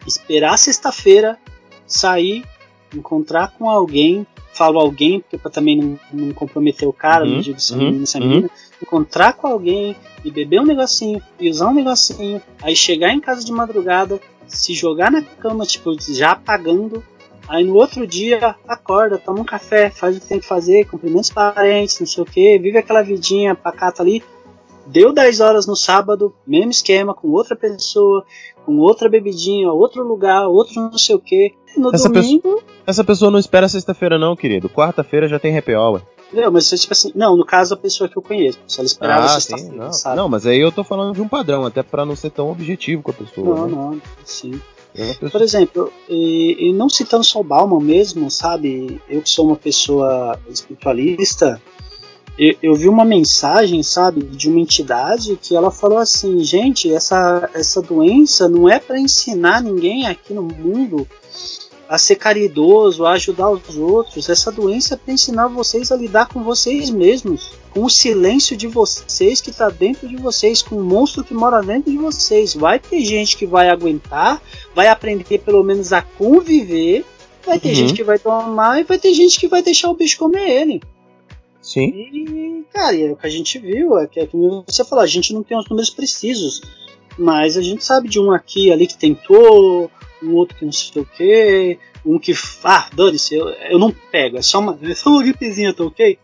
esperar 0.07 0.59
sexta-feira 0.59 1.39
sair, 1.87 2.45
encontrar 2.95 3.53
com 3.59 3.69
alguém, 3.69 4.27
falo 4.53 4.79
alguém, 4.79 5.21
porque 5.21 5.37
para 5.37 5.51
também 5.51 5.77
não, 5.77 5.99
não, 6.13 6.33
comprometer 6.33 6.89
o 6.89 6.93
cara, 6.93 7.25
uhum, 7.25 7.33
não 7.33 7.41
digo 7.41 7.61
se 7.61 7.75
uhum, 7.75 8.03
essa 8.03 8.21
menina, 8.21 8.43
uhum. 8.43 8.49
encontrar 8.83 9.33
com 9.35 9.47
alguém 9.47 9.97
e 10.25 10.31
beber 10.31 10.61
um 10.61 10.65
negocinho 10.65 11.21
e 11.39 11.51
usar 11.51 11.69
um 11.69 11.75
negocinho, 11.75 12.41
aí 12.63 12.75
chegar 12.75 13.13
em 13.13 13.21
casa 13.21 13.45
de 13.45 13.53
madrugada, 13.53 14.21
se 14.47 14.73
jogar 14.75 15.11
na 15.11 15.23
cama, 15.23 15.67
tipo, 15.67 15.95
já 16.01 16.33
apagando, 16.33 17.03
aí 17.49 17.65
no 17.65 17.75
outro 17.75 18.07
dia 18.07 18.55
acorda, 18.67 19.19
toma 19.19 19.41
um 19.41 19.45
café, 19.45 19.91
faz 19.91 20.17
o 20.17 20.21
que 20.21 20.27
tem 20.27 20.41
que 20.41 20.47
fazer, 20.47 20.87
cumprimenta 20.87 21.23
os 21.23 21.31
parentes, 21.31 21.99
não 22.01 22.07
sei 22.07 22.23
o 22.23 22.27
que, 22.27 22.59
vive 22.59 22.79
aquela 22.79 23.03
vidinha 23.03 23.55
pacata 23.55 24.03
ali, 24.03 24.23
Deu 24.87 25.13
10 25.13 25.41
horas 25.41 25.67
no 25.67 25.77
sábado, 25.77 26.35
mesmo 26.47 26.71
esquema, 26.71 27.15
com 27.15 27.29
outra 27.31 27.57
pessoa, 27.57 28.25
com 28.65 28.79
outra 28.79 29.09
bebidinha, 29.09 29.71
outro 29.71 30.07
lugar, 30.07 30.47
outro 30.49 30.75
não 30.75 30.99
sei 30.99 31.15
o 31.15 31.19
que. 31.19 31.55
No 31.77 31.91
essa 31.93 32.09
domingo. 32.09 32.43
Pessoa, 32.43 32.63
essa 32.87 33.05
pessoa 33.05 33.31
não 33.31 33.39
espera 33.39 33.69
sexta-feira, 33.69 34.19
não, 34.19 34.37
querido. 34.37 34.69
Quarta-feira 34.69 35.29
já 35.29 35.39
tem 35.39 35.57
happy 35.57 35.75
hour. 35.75 36.03
Entendeu? 36.29 36.51
Mas 36.51 36.69
tipo 36.69 36.93
assim, 36.93 37.13
não, 37.15 37.37
no 37.37 37.45
caso 37.45 37.75
a 37.75 37.77
pessoa 37.77 38.09
que 38.09 38.17
eu 38.17 38.23
conheço, 38.23 38.59
se 38.67 38.81
ela 38.81 38.87
esperava 38.87 39.25
ah, 39.25 39.29
sexta-feira, 39.29 39.75
não. 39.77 40.17
não, 40.17 40.29
mas 40.29 40.47
aí 40.47 40.61
eu 40.61 40.73
tô 40.73 40.83
falando 40.83 41.15
de 41.15 41.23
um 41.23 41.29
padrão, 41.29 41.65
até 41.65 41.83
para 41.83 42.05
não 42.05 42.17
ser 42.17 42.31
tão 42.31 42.51
objetivo 42.51 43.03
com 43.03 43.11
a 43.11 43.15
pessoa. 43.15 43.57
Não, 43.57 43.67
né? 43.67 43.73
não, 43.73 44.03
sim. 44.25 44.61
É 44.97 45.13
Por 45.29 45.43
exemplo, 45.43 45.93
e, 46.09 46.69
e, 46.69 46.73
não 46.73 46.89
citando 46.89 47.25
só 47.25 47.41
o 47.41 47.45
Bauman 47.45 47.81
mesmo, 47.81 48.31
sabe? 48.31 49.01
Eu 49.09 49.23
que 49.23 49.29
sou 49.29 49.47
uma 49.47 49.57
pessoa 49.57 50.39
espiritualista, 50.49 51.61
eu, 52.39 52.57
eu, 52.63 52.75
vi 52.75 52.89
uma 52.89 53.05
mensagem, 53.05 53.83
sabe, 53.83 54.23
de 54.23 54.49
uma 54.49 54.61
entidade 54.61 55.39
que 55.41 55.55
ela 55.55 55.71
falou 55.71 55.99
assim: 55.99 56.43
gente, 56.43 56.93
essa, 56.93 57.49
essa 57.55 57.81
doença 57.81 58.49
não 58.49 58.69
é 58.69 58.79
para 58.79 58.99
ensinar 58.99 59.63
ninguém 59.63 60.07
aqui 60.07 60.35
no 60.35 60.43
mundo 60.43 61.07
a 61.89 61.99
ser 61.99 62.17
caridoso, 62.17 63.05
a 63.05 63.13
ajudar 63.13 63.51
os 63.51 63.77
outros. 63.77 64.29
Essa 64.29 64.51
doença 64.51 64.95
é 64.95 64.97
para 64.97 65.15
ensinar 65.15 65.47
vocês 65.49 65.93
a 65.93 65.97
lidar 65.97 66.27
com 66.27 66.43
vocês 66.43 66.91
mesmos, 66.91 67.53
com 67.71 67.85
o 67.85 67.91
silêncio 67.91 68.57
de 68.57 68.67
vocês 68.67 69.41
que 69.41 69.51
está 69.51 69.69
dentro 69.69 70.09
de 70.09 70.17
vocês, 70.17 70.63
com 70.63 70.77
o 70.77 70.83
monstro 70.83 71.23
que 71.23 71.35
mora 71.35 71.63
dentro 71.63 71.93
de 71.93 71.99
vocês. 71.99 72.55
Vai 72.55 72.81
ter 72.81 73.05
gente 73.05 73.37
que 73.37 73.47
vai 73.47 73.69
aguentar, 73.69 74.43
vai 74.75 74.89
aprender 74.89 75.39
pelo 75.39 75.63
menos 75.63 75.93
a 75.93 76.03
conviver. 76.03 77.05
Vai 77.47 77.61
ter 77.61 77.69
uhum. 77.69 77.75
gente 77.75 77.93
que 77.93 78.03
vai 78.03 78.19
tomar 78.19 78.81
e 78.81 78.85
vai 78.85 78.99
ter 78.99 79.13
gente 79.13 79.39
que 79.39 79.47
vai 79.47 79.63
deixar 79.63 79.91
o 79.91 79.95
bicho 79.95 80.19
comer 80.19 80.49
ele. 80.49 80.81
Sim. 81.65 81.87
E, 81.87 82.63
cara, 82.71 82.95
e 82.95 83.07
é 83.07 83.11
o 83.11 83.17
que 83.17 83.27
a 83.27 83.31
gente 83.31 83.59
viu, 83.59 83.99
é 83.99 84.07
que, 84.07 84.21
é 84.21 84.27
que 84.27 84.37
você 84.37 84.85
falou, 84.85 85.03
a 85.03 85.07
gente 85.07 85.33
não 85.33 85.43
tem 85.43 85.57
os 85.57 85.67
números 85.67 85.89
precisos, 85.89 86.61
mas 87.17 87.57
a 87.57 87.63
gente 87.63 87.83
sabe 87.83 88.07
de 88.07 88.21
um 88.21 88.31
aqui 88.31 88.71
ali 88.71 88.87
que 88.87 88.99
tentou, 88.99 89.91
um 90.23 90.35
outro 90.35 90.59
que 90.59 90.65
não 90.67 90.73
sei 90.73 91.01
o 91.01 91.07
que, 91.07 91.79
um 92.05 92.19
que, 92.19 92.35
ah, 92.63 92.91
dane-se, 92.95 93.35
eu, 93.35 93.49
eu 93.49 93.79
não 93.79 93.91
pego, 94.13 94.37
é 94.37 94.43
só 94.43 94.61
uma, 94.61 94.79
é 94.83 94.95
só 94.95 95.09
uma 95.09 95.23
gripezinha, 95.23 95.73
tá 95.73 95.85
ok? 95.85 96.19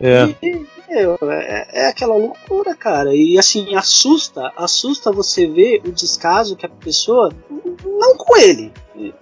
É. 0.00 0.34
E, 0.42 0.66
é, 0.88 1.82
é, 1.82 1.86
aquela 1.86 2.16
loucura, 2.16 2.74
cara. 2.74 3.14
E 3.14 3.38
assim, 3.38 3.76
assusta, 3.76 4.52
assusta 4.56 5.12
você 5.12 5.46
ver 5.46 5.82
o 5.86 5.92
descaso 5.92 6.56
que 6.56 6.66
a 6.66 6.68
pessoa. 6.68 7.32
Não 7.84 8.16
com 8.16 8.36
ele, 8.36 8.72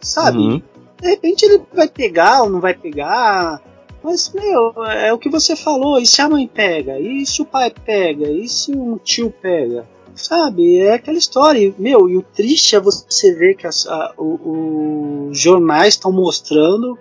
sabe? 0.00 0.38
Uhum. 0.38 0.62
De 0.98 1.08
repente 1.08 1.44
ele 1.44 1.60
vai 1.74 1.88
pegar 1.88 2.42
ou 2.42 2.48
não 2.48 2.60
vai 2.60 2.72
pegar. 2.72 3.60
Mas, 4.08 4.32
meu, 4.32 4.72
é 4.86 5.12
o 5.12 5.18
que 5.18 5.28
você 5.28 5.54
falou. 5.54 6.00
E 6.00 6.06
se 6.06 6.22
a 6.22 6.28
mãe 6.30 6.48
pega? 6.48 6.98
E 6.98 7.26
se 7.26 7.42
o 7.42 7.44
pai 7.44 7.70
pega? 7.70 8.26
E 8.30 8.48
se 8.48 8.72
o 8.72 8.98
tio 9.04 9.30
pega? 9.30 9.86
Sabe? 10.14 10.78
É 10.78 10.94
aquela 10.94 11.18
história. 11.18 11.74
Meu, 11.78 12.08
e 12.08 12.16
o 12.16 12.22
triste 12.22 12.74
é 12.74 12.80
você 12.80 13.34
ver 13.34 13.54
que 13.54 13.66
as, 13.66 13.86
a, 13.86 14.14
o, 14.16 15.28
os 15.28 15.38
jornais 15.38 15.92
estão 15.92 16.10
mostrando 16.10 16.98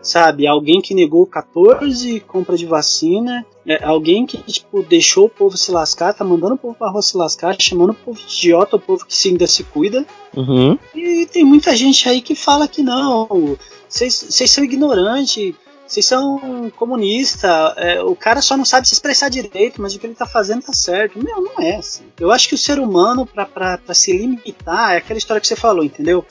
sabe? 0.00 0.46
Alguém 0.46 0.80
que 0.80 0.94
negou 0.94 1.26
14 1.26 2.20
compras 2.20 2.60
de 2.60 2.66
vacina, 2.66 3.44
é, 3.66 3.84
alguém 3.84 4.24
que 4.24 4.38
tipo 4.38 4.80
deixou 4.84 5.26
o 5.26 5.28
povo 5.28 5.56
se 5.56 5.72
lascar, 5.72 6.14
tá 6.14 6.24
mandando 6.24 6.54
o 6.54 6.58
povo 6.58 6.76
pra 6.76 6.88
rua 6.88 7.02
se 7.02 7.16
lascar, 7.16 7.56
chamando 7.60 7.90
o 7.90 7.94
povo 7.94 8.16
de 8.20 8.36
idiota, 8.36 8.76
o 8.76 8.80
povo 8.80 9.04
que 9.04 9.28
ainda 9.28 9.48
se 9.48 9.64
cuida. 9.64 10.06
Uhum. 10.36 10.78
E 10.94 11.26
tem 11.26 11.44
muita 11.44 11.74
gente 11.74 12.08
aí 12.08 12.20
que 12.20 12.36
fala 12.36 12.68
que 12.68 12.84
não, 12.84 13.58
vocês 13.88 14.48
são 14.48 14.62
ignorantes, 14.62 15.54
vocês 15.86 16.04
são 16.04 16.70
comunista, 16.76 17.74
é, 17.76 18.02
o 18.02 18.16
cara 18.16 18.42
só 18.42 18.56
não 18.56 18.64
sabe 18.64 18.88
se 18.88 18.94
expressar 18.94 19.28
direito, 19.28 19.80
mas 19.80 19.94
o 19.94 19.98
que 19.98 20.06
ele 20.06 20.14
tá 20.14 20.26
fazendo 20.26 20.62
tá 20.62 20.72
certo. 20.72 21.22
Meu, 21.22 21.40
não 21.40 21.62
é 21.62 21.76
assim. 21.76 22.04
Eu 22.18 22.32
acho 22.32 22.48
que 22.48 22.54
o 22.54 22.58
ser 22.58 22.80
humano, 22.80 23.24
para 23.24 23.94
se 23.94 24.12
limitar, 24.12 24.94
é 24.94 24.96
aquela 24.96 25.18
história 25.18 25.40
que 25.40 25.46
você 25.46 25.54
falou, 25.54 25.84
entendeu? 25.84 26.26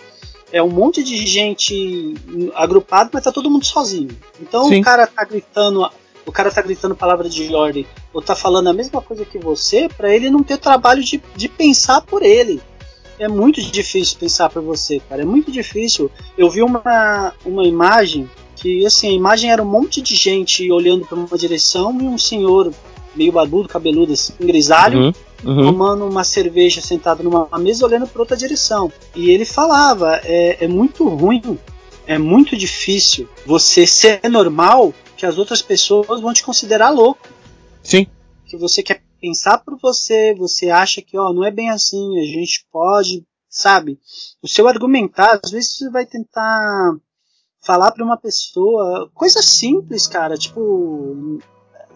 É 0.52 0.62
um 0.62 0.70
monte 0.70 1.02
de 1.04 1.26
gente 1.26 2.16
agrupado, 2.54 3.12
mas 3.14 3.24
tá 3.24 3.32
todo 3.32 3.50
mundo 3.50 3.66
sozinho. 3.66 4.16
Então 4.42 4.68
Sim. 4.68 4.82
o 4.82 4.84
cara 4.84 5.08
tá 5.08 5.24
gritando, 5.24 5.90
o 6.26 6.32
cara 6.32 6.52
tá 6.52 6.62
gritando 6.62 6.96
palavra 6.96 7.30
de 7.30 7.54
ordem, 7.56 7.88
ou 8.14 8.22
tá 8.22 8.36
falando 8.36 8.68
a 8.68 8.74
mesma 8.74 9.02
coisa 9.02 9.24
que 9.24 9.40
você, 9.40 9.88
para 9.88 10.14
ele 10.14 10.30
não 10.30 10.44
ter 10.44 10.58
trabalho 10.58 11.02
de, 11.02 11.24
de 11.36 11.48
pensar 11.48 12.02
por 12.02 12.24
ele. 12.24 12.62
É 13.18 13.30
muito 13.30 13.62
difícil 13.62 14.18
pensar 14.20 14.50
por 14.50 14.62
você, 14.62 15.00
cara. 15.00 15.22
É 15.22 15.26
muito 15.26 15.50
difícil. 15.50 16.12
Eu 16.38 16.50
vi 16.50 16.62
uma, 16.62 17.34
uma 17.46 17.66
imagem 17.66 18.30
Que 18.56 18.86
assim, 18.86 19.10
a 19.10 19.14
imagem 19.14 19.52
era 19.52 19.62
um 19.62 19.70
monte 19.70 20.02
de 20.02 20.16
gente 20.16 20.72
olhando 20.72 21.06
para 21.06 21.18
uma 21.18 21.38
direção 21.38 22.00
e 22.02 22.04
um 22.04 22.18
senhor 22.18 22.74
meio 23.16 23.32
barbudo, 23.32 23.68
cabeludo, 23.68 24.14
assim, 24.14 24.34
grisalho, 24.40 25.14
Uhum, 25.44 25.58
uhum. 25.58 25.66
tomando 25.66 26.06
uma 26.06 26.24
cerveja 26.24 26.82
sentado 26.82 27.24
numa 27.24 27.48
mesa 27.60 27.86
olhando 27.86 28.08
para 28.08 28.22
outra 28.22 28.36
direção. 28.36 28.92
E 29.16 29.30
ele 29.30 29.46
falava: 29.46 30.20
é, 30.24 30.66
é 30.66 30.68
muito 30.68 31.08
ruim, 31.08 31.58
é 32.08 32.18
muito 32.18 32.58
difícil 32.58 33.28
você 33.46 33.86
ser 33.86 34.22
normal 34.30 34.94
que 35.16 35.26
as 35.26 35.38
outras 35.38 35.62
pessoas 35.62 36.22
vão 36.22 36.34
te 36.34 36.44
considerar 36.44 36.90
louco. 36.90 37.28
Sim. 37.84 38.08
Que 38.46 38.58
você 38.58 38.82
quer 38.84 39.02
pensar 39.20 39.60
por 39.60 39.78
você, 39.80 40.34
você 40.36 40.70
acha 40.70 41.02
que 41.02 41.18
ó, 41.18 41.34
não 41.34 41.44
é 41.44 41.52
bem 41.52 41.70
assim, 41.70 42.20
a 42.20 42.26
gente 42.26 42.66
pode, 42.72 43.24
sabe? 43.50 44.00
O 44.42 44.48
seu 44.48 44.68
argumentar, 44.68 45.40
às 45.44 45.52
vezes 45.52 45.78
você 45.78 45.90
vai 45.90 46.06
tentar 46.06 46.96
falar 47.66 47.92
para 47.92 48.04
uma 48.06 48.16
pessoa 48.18 49.10
coisa 49.14 49.42
simples, 49.42 50.06
cara, 50.08 50.38
tipo 50.38 51.40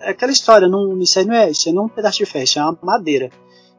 é 0.01 0.11
aquela 0.11 0.31
história, 0.31 0.67
não, 0.67 0.97
isso 0.99 1.19
aí 1.19 1.25
não 1.25 1.35
é, 1.35 1.51
isso 1.51 1.67
aí 1.69 1.75
não 1.75 1.83
é 1.83 1.85
um 1.85 1.89
pedaço 1.89 2.17
de 2.17 2.25
ferro, 2.25 2.43
isso 2.45 2.57
é 2.59 2.63
uma 2.63 2.77
madeira. 2.81 3.29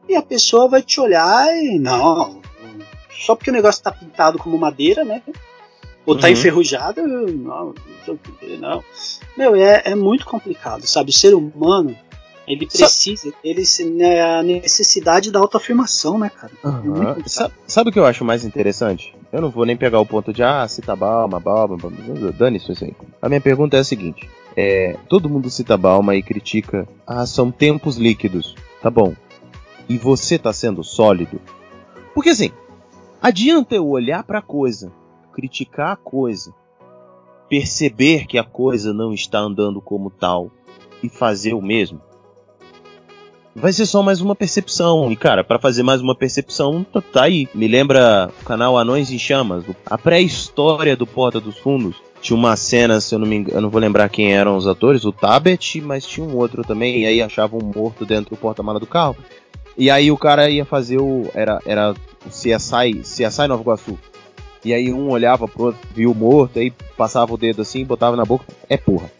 E 0.07 0.15
a 0.15 0.21
pessoa 0.21 0.67
vai 0.69 0.81
te 0.81 0.99
olhar 1.01 1.47
e 1.55 1.79
não, 1.79 2.39
só 3.25 3.35
porque 3.35 3.49
o 3.49 3.53
negócio 3.53 3.83
tá 3.83 3.91
pintado 3.91 4.37
como 4.37 4.57
madeira, 4.57 5.03
né? 5.03 5.21
Ou 6.05 6.17
tá 6.17 6.27
Uhum. 6.27 6.33
enferrujado, 6.33 7.05
não, 7.07 7.25
não 7.25 7.73
não. 8.59 8.83
Meu, 9.37 9.55
é, 9.55 9.81
é 9.85 9.95
muito 9.95 10.25
complicado, 10.25 10.85
sabe? 10.87 11.11
O 11.11 11.13
ser 11.13 11.33
humano, 11.35 11.95
ele 12.53 12.67
Sa- 12.69 12.77
precisa, 12.85 13.33
ele 13.43 13.63
né, 13.95 14.21
a 14.21 14.43
necessidade 14.43 15.31
da 15.31 15.39
autoafirmação, 15.39 16.17
né, 16.17 16.29
cara? 16.29 16.51
É 16.63 16.67
complicado. 16.67 17.27
Sa- 17.29 17.51
Sabe 17.67 17.89
o 17.89 17.93
que 17.93 17.99
eu 17.99 18.05
acho 18.05 18.25
mais 18.25 18.43
interessante? 18.43 19.15
Eu 19.31 19.41
não 19.41 19.49
vou 19.49 19.65
nem 19.65 19.77
pegar 19.77 19.99
o 19.99 20.05
ponto 20.05 20.33
de, 20.33 20.43
ah, 20.43 20.67
cita 20.67 20.95
Balma, 20.95 21.39
Balma, 21.39 21.77
Balma. 21.77 22.31
dane 22.31 22.57
isso 22.57 22.71
aí. 22.83 22.93
A 23.21 23.29
minha 23.29 23.39
pergunta 23.41 23.77
é 23.77 23.79
a 23.79 23.83
seguinte: 23.83 24.29
é, 24.57 24.97
todo 25.07 25.29
mundo 25.29 25.49
cita 25.49 25.77
Balma 25.77 26.15
e 26.15 26.21
critica, 26.23 26.87
ah, 27.07 27.25
são 27.25 27.49
tempos 27.51 27.95
líquidos. 27.97 28.55
Tá 28.81 28.89
bom. 28.89 29.13
E 29.87 29.97
você 29.97 30.37
tá 30.37 30.51
sendo 30.51 30.83
sólido? 30.83 31.39
Porque 32.13 32.29
assim, 32.29 32.51
adianta 33.21 33.75
eu 33.75 33.87
olhar 33.87 34.23
pra 34.23 34.41
coisa, 34.41 34.91
criticar 35.33 35.91
a 35.93 35.95
coisa, 35.95 36.53
perceber 37.49 38.25
que 38.27 38.37
a 38.37 38.43
coisa 38.43 38.93
não 38.93 39.13
está 39.13 39.39
andando 39.39 39.81
como 39.81 40.09
tal 40.09 40.51
e 41.03 41.09
fazer 41.09 41.53
o 41.53 41.61
mesmo? 41.61 42.01
Vai 43.55 43.73
ser 43.73 43.85
só 43.85 44.01
mais 44.01 44.21
uma 44.21 44.35
percepção. 44.35 45.11
E, 45.11 45.15
cara, 45.15 45.43
pra 45.43 45.59
fazer 45.59 45.83
mais 45.83 46.01
uma 46.01 46.15
percepção, 46.15 46.83
tá, 46.83 47.01
tá 47.01 47.23
aí. 47.23 47.47
Me 47.53 47.67
lembra 47.67 48.31
o 48.41 48.45
canal 48.45 48.77
Anões 48.77 49.11
em 49.11 49.19
Chamas, 49.19 49.63
a 49.85 49.97
pré-história 49.97 50.95
do 50.95 51.05
Porta 51.07 51.39
dos 51.39 51.57
Fundos. 51.57 51.95
Tinha 52.21 52.37
uma 52.37 52.55
cena, 52.55 53.01
se 53.01 53.15
eu 53.15 53.19
não 53.19 53.27
me 53.27 53.37
engano, 53.37 53.57
eu 53.57 53.61
não 53.61 53.69
vou 53.69 53.81
lembrar 53.81 54.07
quem 54.07 54.31
eram 54.33 54.55
os 54.55 54.67
atores, 54.67 55.05
o 55.05 55.11
Tabet, 55.11 55.81
mas 55.81 56.05
tinha 56.05 56.25
um 56.25 56.37
outro 56.37 56.63
também, 56.63 56.99
e 56.99 57.05
aí 57.07 57.21
achavam 57.21 57.59
um 57.59 57.71
morto 57.75 58.05
dentro 58.05 58.35
do 58.35 58.39
porta-mala 58.39 58.79
do 58.79 58.85
carro. 58.85 59.17
E 59.75 59.89
aí 59.89 60.11
o 60.11 60.17
cara 60.17 60.47
ia 60.49 60.63
fazer 60.63 60.99
o. 60.99 61.29
Era, 61.33 61.59
era 61.65 61.93
o 62.25 62.29
CSI, 62.29 63.01
CSI 63.01 63.47
Nova 63.47 63.63
Iguaçu. 63.63 63.97
E 64.63 64.71
aí 64.73 64.93
um 64.93 65.09
olhava 65.09 65.47
pro 65.47 65.65
outro, 65.65 65.81
viu 65.95 66.11
o 66.11 66.15
morto, 66.15 66.59
aí 66.59 66.71
passava 66.95 67.33
o 67.33 67.37
dedo 67.37 67.63
assim, 67.63 67.83
botava 67.83 68.15
na 68.15 68.23
boca, 68.23 68.45
é 68.69 68.77
porra. 68.77 69.11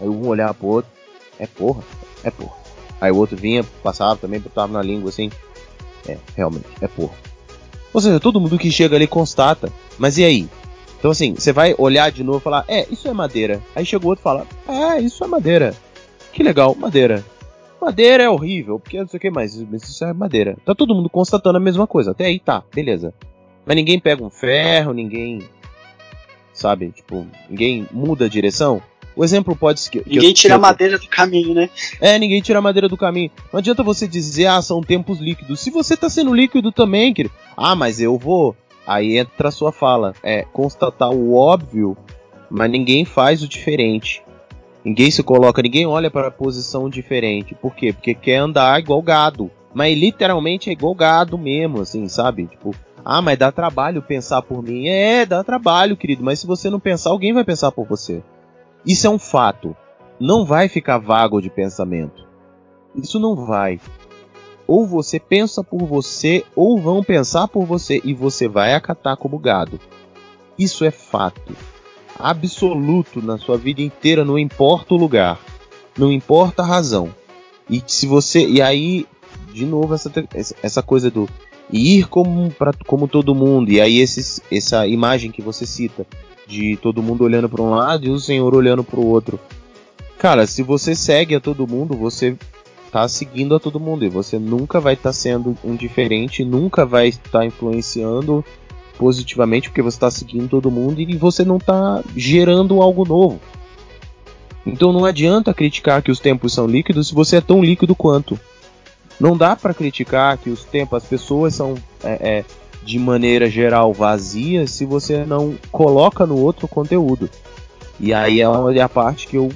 Aí 0.00 0.08
um 0.08 0.26
olhava 0.26 0.54
pro 0.54 0.66
outro, 0.66 0.90
é 1.38 1.46
porra, 1.46 1.84
é 2.24 2.30
porra. 2.32 2.59
Aí 3.00 3.10
o 3.10 3.16
outro 3.16 3.36
vinha, 3.36 3.64
passava 3.82 4.16
também, 4.16 4.40
botava 4.40 4.72
na 4.72 4.82
língua 4.82 5.08
assim. 5.08 5.30
É, 6.08 6.18
realmente, 6.36 6.66
é 6.80 6.88
porra. 6.88 7.14
Ou 7.92 8.00
seja, 8.00 8.20
todo 8.20 8.40
mundo 8.40 8.58
que 8.58 8.70
chega 8.70 8.96
ali 8.96 9.06
constata. 9.06 9.72
Mas 9.98 10.18
e 10.18 10.24
aí? 10.24 10.48
Então 10.98 11.10
assim, 11.10 11.34
você 11.34 11.52
vai 11.52 11.74
olhar 11.78 12.10
de 12.10 12.22
novo 12.22 12.38
e 12.38 12.42
falar, 12.42 12.64
é, 12.68 12.86
isso 12.90 13.08
é 13.08 13.12
madeira. 13.12 13.60
Aí 13.74 13.84
chega 13.84 14.04
o 14.04 14.08
outro 14.08 14.22
e 14.22 14.24
fala, 14.24 14.46
é, 14.68 15.00
isso 15.00 15.24
é 15.24 15.26
madeira. 15.26 15.74
Que 16.32 16.42
legal, 16.42 16.74
madeira. 16.74 17.24
Madeira 17.80 18.24
é 18.24 18.28
horrível, 18.28 18.78
porque 18.78 19.00
não 19.00 19.08
sei 19.08 19.16
o 19.16 19.20
que 19.20 19.30
mais, 19.30 19.56
mas 19.62 19.82
isso 19.82 20.04
é 20.04 20.12
madeira. 20.12 20.56
Tá 20.66 20.74
todo 20.74 20.94
mundo 20.94 21.08
constatando 21.08 21.56
a 21.56 21.60
mesma 21.60 21.86
coisa. 21.86 22.10
Até 22.10 22.26
aí 22.26 22.38
tá, 22.38 22.62
beleza. 22.74 23.14
Mas 23.64 23.74
ninguém 23.74 23.98
pega 23.98 24.22
um 24.22 24.28
ferro, 24.28 24.92
ninguém. 24.92 25.42
Sabe? 26.52 26.90
Tipo, 26.90 27.26
ninguém 27.48 27.88
muda 27.90 28.26
a 28.26 28.28
direção. 28.28 28.82
O 29.20 29.24
exemplo 29.24 29.54
pode 29.54 29.80
ser. 29.80 30.02
Ninguém 30.06 30.30
eu- 30.30 30.34
tira 30.34 30.54
a 30.54 30.58
madeira 30.58 30.98
do 30.98 31.06
caminho, 31.06 31.52
né? 31.52 31.68
é, 32.00 32.18
ninguém 32.18 32.40
tira 32.40 32.58
a 32.58 32.62
madeira 32.62 32.88
do 32.88 32.96
caminho. 32.96 33.30
Não 33.52 33.58
adianta 33.58 33.82
você 33.82 34.08
dizer, 34.08 34.46
ah, 34.46 34.62
são 34.62 34.80
tempos 34.80 35.18
líquidos. 35.18 35.60
Se 35.60 35.70
você 35.70 35.94
tá 35.94 36.08
sendo 36.08 36.32
líquido 36.32 36.72
também, 36.72 37.12
querido. 37.12 37.34
Ah, 37.54 37.76
mas 37.76 38.00
eu 38.00 38.16
vou. 38.16 38.56
Aí 38.86 39.18
entra 39.18 39.48
a 39.48 39.50
sua 39.50 39.72
fala. 39.72 40.14
É 40.22 40.46
constatar 40.50 41.10
o 41.10 41.34
óbvio, 41.34 41.98
mas 42.48 42.70
ninguém 42.70 43.04
faz 43.04 43.42
o 43.42 43.48
diferente. 43.48 44.22
Ninguém 44.82 45.10
se 45.10 45.22
coloca, 45.22 45.60
ninguém 45.60 45.84
olha 45.86 46.10
para 46.10 46.28
a 46.28 46.30
posição 46.30 46.88
diferente. 46.88 47.54
Por 47.54 47.74
quê? 47.74 47.92
Porque 47.92 48.14
quer 48.14 48.36
andar 48.36 48.80
igual 48.80 49.02
gado. 49.02 49.50
Mas 49.74 49.98
literalmente 49.98 50.70
é 50.70 50.72
igual 50.72 50.94
gado 50.94 51.36
mesmo, 51.36 51.82
assim, 51.82 52.08
sabe? 52.08 52.46
Tipo, 52.46 52.74
ah, 53.04 53.20
mas 53.20 53.38
dá 53.38 53.52
trabalho 53.52 54.00
pensar 54.00 54.40
por 54.40 54.62
mim. 54.62 54.88
É, 54.88 55.26
dá 55.26 55.44
trabalho, 55.44 55.94
querido. 55.94 56.24
Mas 56.24 56.38
se 56.40 56.46
você 56.46 56.70
não 56.70 56.80
pensar, 56.80 57.10
alguém 57.10 57.34
vai 57.34 57.44
pensar 57.44 57.70
por 57.70 57.86
você. 57.86 58.22
Isso 58.84 59.06
é 59.06 59.10
um 59.10 59.18
fato 59.18 59.76
não 60.20 60.44
vai 60.44 60.68
ficar 60.68 60.98
vago 60.98 61.40
de 61.40 61.48
pensamento. 61.48 62.28
Isso 62.94 63.18
não 63.18 63.34
vai. 63.34 63.80
Ou 64.66 64.86
você 64.86 65.18
pensa 65.18 65.64
por 65.64 65.80
você, 65.84 66.44
ou 66.54 66.78
vão 66.78 67.02
pensar 67.02 67.48
por 67.48 67.64
você 67.64 68.00
e 68.04 68.12
você 68.12 68.46
vai 68.46 68.74
acatar 68.74 69.16
como 69.16 69.38
gado. 69.38 69.80
Isso 70.58 70.84
é 70.84 70.90
fato. 70.90 71.56
Absoluto 72.18 73.22
na 73.22 73.38
sua 73.38 73.56
vida 73.56 73.80
inteira, 73.80 74.24
não 74.24 74.38
importa 74.38 74.92
o 74.92 74.98
lugar, 74.98 75.40
não 75.96 76.12
importa 76.12 76.62
a 76.62 76.66
razão. 76.66 77.08
E 77.68 77.82
se 77.86 78.06
você. 78.06 78.46
E 78.46 78.60
aí, 78.60 79.06
de 79.54 79.64
novo, 79.64 79.94
essa, 79.94 80.12
essa 80.62 80.82
coisa 80.82 81.10
do 81.10 81.26
ir 81.72 82.08
como, 82.08 82.50
pra, 82.50 82.72
como 82.86 83.08
todo 83.08 83.34
mundo, 83.34 83.70
e 83.70 83.80
aí 83.80 84.00
esses, 84.00 84.42
essa 84.52 84.86
imagem 84.86 85.30
que 85.30 85.40
você 85.40 85.64
cita, 85.64 86.06
de 86.50 86.76
todo 86.76 87.02
mundo 87.02 87.22
olhando 87.22 87.48
para 87.48 87.62
um 87.62 87.70
lado 87.70 88.04
e 88.04 88.10
o 88.10 88.18
Senhor 88.18 88.52
olhando 88.54 88.82
para 88.82 88.98
o 88.98 89.06
outro. 89.06 89.38
Cara, 90.18 90.46
se 90.46 90.62
você 90.62 90.94
segue 90.94 91.34
a 91.34 91.40
todo 91.40 91.66
mundo, 91.66 91.96
você 91.96 92.36
tá 92.90 93.06
seguindo 93.06 93.54
a 93.54 93.60
todo 93.60 93.78
mundo 93.78 94.04
e 94.04 94.08
você 94.08 94.38
nunca 94.38 94.80
vai 94.80 94.94
estar 94.94 95.12
sendo 95.12 95.56
um 95.64 95.76
diferente, 95.76 96.44
nunca 96.44 96.84
vai 96.84 97.08
estar 97.08 97.46
influenciando 97.46 98.44
positivamente 98.98 99.70
porque 99.70 99.80
você 99.80 99.96
está 99.96 100.10
seguindo 100.10 100.48
todo 100.48 100.70
mundo 100.70 101.00
e 101.00 101.16
você 101.16 101.44
não 101.44 101.56
está 101.56 102.02
gerando 102.16 102.82
algo 102.82 103.06
novo. 103.06 103.40
Então 104.66 104.92
não 104.92 105.04
adianta 105.04 105.54
criticar 105.54 106.02
que 106.02 106.10
os 106.10 106.20
tempos 106.20 106.52
são 106.52 106.66
líquidos 106.66 107.08
se 107.08 107.14
você 107.14 107.36
é 107.36 107.40
tão 107.40 107.62
líquido 107.62 107.94
quanto. 107.94 108.38
Não 109.18 109.36
dá 109.36 109.54
para 109.54 109.72
criticar 109.72 110.36
que 110.36 110.50
os 110.50 110.64
tempos, 110.64 111.02
as 111.02 111.08
pessoas 111.08 111.54
são 111.54 111.74
é, 112.02 112.38
é, 112.38 112.44
de 112.82 112.98
maneira 112.98 113.48
geral 113.48 113.92
vazias 113.92 114.70
se 114.70 114.84
você 114.84 115.24
não 115.24 115.54
coloca 115.70 116.26
no 116.26 116.38
outro 116.38 116.66
conteúdo. 116.66 117.28
E 117.98 118.14
aí 118.14 118.40
é 118.40 118.44
é 118.44 118.80
a 118.80 118.88
parte 118.88 119.26
que 119.26 119.36
eu 119.36 119.50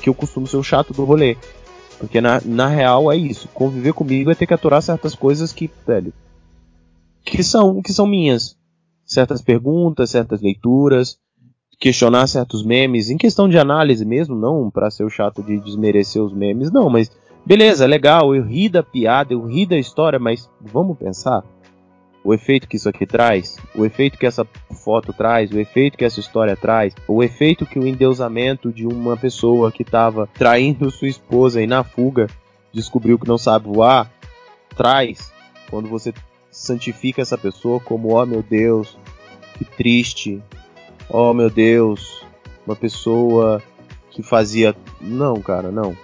que 0.00 0.08
eu 0.08 0.14
costumo 0.14 0.46
ser 0.46 0.58
o 0.58 0.62
chato 0.62 0.92
do 0.92 1.04
rolê. 1.04 1.36
Porque 1.98 2.20
na, 2.20 2.40
na 2.44 2.68
real 2.68 3.10
é 3.10 3.16
isso. 3.16 3.48
Conviver 3.54 3.94
comigo 3.94 4.30
é 4.30 4.34
ter 4.34 4.46
que 4.46 4.52
aturar 4.52 4.82
certas 4.82 5.14
coisas 5.14 5.50
que, 5.50 5.70
velho, 5.86 6.12
que 7.24 7.42
são, 7.42 7.80
que 7.80 7.92
são 7.92 8.06
minhas. 8.06 8.54
Certas 9.06 9.40
perguntas, 9.40 10.10
certas 10.10 10.42
leituras, 10.42 11.18
questionar 11.78 12.26
certos 12.26 12.64
memes, 12.64 13.10
em 13.10 13.16
questão 13.16 13.48
de 13.48 13.58
análise 13.58 14.04
mesmo, 14.04 14.34
não 14.34 14.70
pra 14.70 14.90
ser 14.90 15.04
o 15.04 15.10
chato 15.10 15.42
de 15.42 15.58
desmerecer 15.58 16.22
os 16.22 16.32
memes, 16.32 16.70
não, 16.70 16.88
mas 16.88 17.10
beleza, 17.44 17.86
legal, 17.86 18.34
eu 18.34 18.42
ri 18.42 18.68
da 18.68 18.82
piada, 18.82 19.34
eu 19.34 19.44
ri 19.44 19.66
da 19.66 19.76
história, 19.76 20.18
mas 20.18 20.48
vamos 20.60 20.96
pensar 20.96 21.44
o 22.24 22.32
efeito 22.32 22.66
que 22.66 22.76
isso 22.76 22.88
aqui 22.88 23.06
traz, 23.06 23.58
o 23.74 23.84
efeito 23.84 24.16
que 24.16 24.24
essa 24.24 24.46
foto 24.82 25.12
traz, 25.12 25.52
o 25.52 25.60
efeito 25.60 25.98
que 25.98 26.06
essa 26.06 26.18
história 26.18 26.56
traz, 26.56 26.94
o 27.06 27.22
efeito 27.22 27.66
que 27.66 27.78
o 27.78 27.86
endeusamento 27.86 28.72
de 28.72 28.86
uma 28.86 29.14
pessoa 29.14 29.70
que 29.70 29.82
estava 29.82 30.26
traindo 30.32 30.88
sua 30.90 31.08
esposa 31.08 31.60
e 31.60 31.66
na 31.66 31.84
fuga 31.84 32.26
descobriu 32.72 33.18
que 33.18 33.28
não 33.28 33.36
sabe 33.36 33.68
voar 33.68 34.10
traz 34.74 35.32
quando 35.70 35.88
você 35.88 36.12
santifica 36.50 37.20
essa 37.20 37.36
pessoa 37.36 37.78
como 37.78 38.14
oh 38.14 38.24
meu 38.24 38.42
Deus, 38.42 38.96
que 39.58 39.64
triste, 39.64 40.42
oh 41.10 41.34
meu 41.34 41.50
Deus, 41.50 42.24
uma 42.66 42.74
pessoa 42.74 43.62
que 44.10 44.22
fazia 44.22 44.74
não, 45.00 45.40
cara, 45.42 45.70
não. 45.70 45.94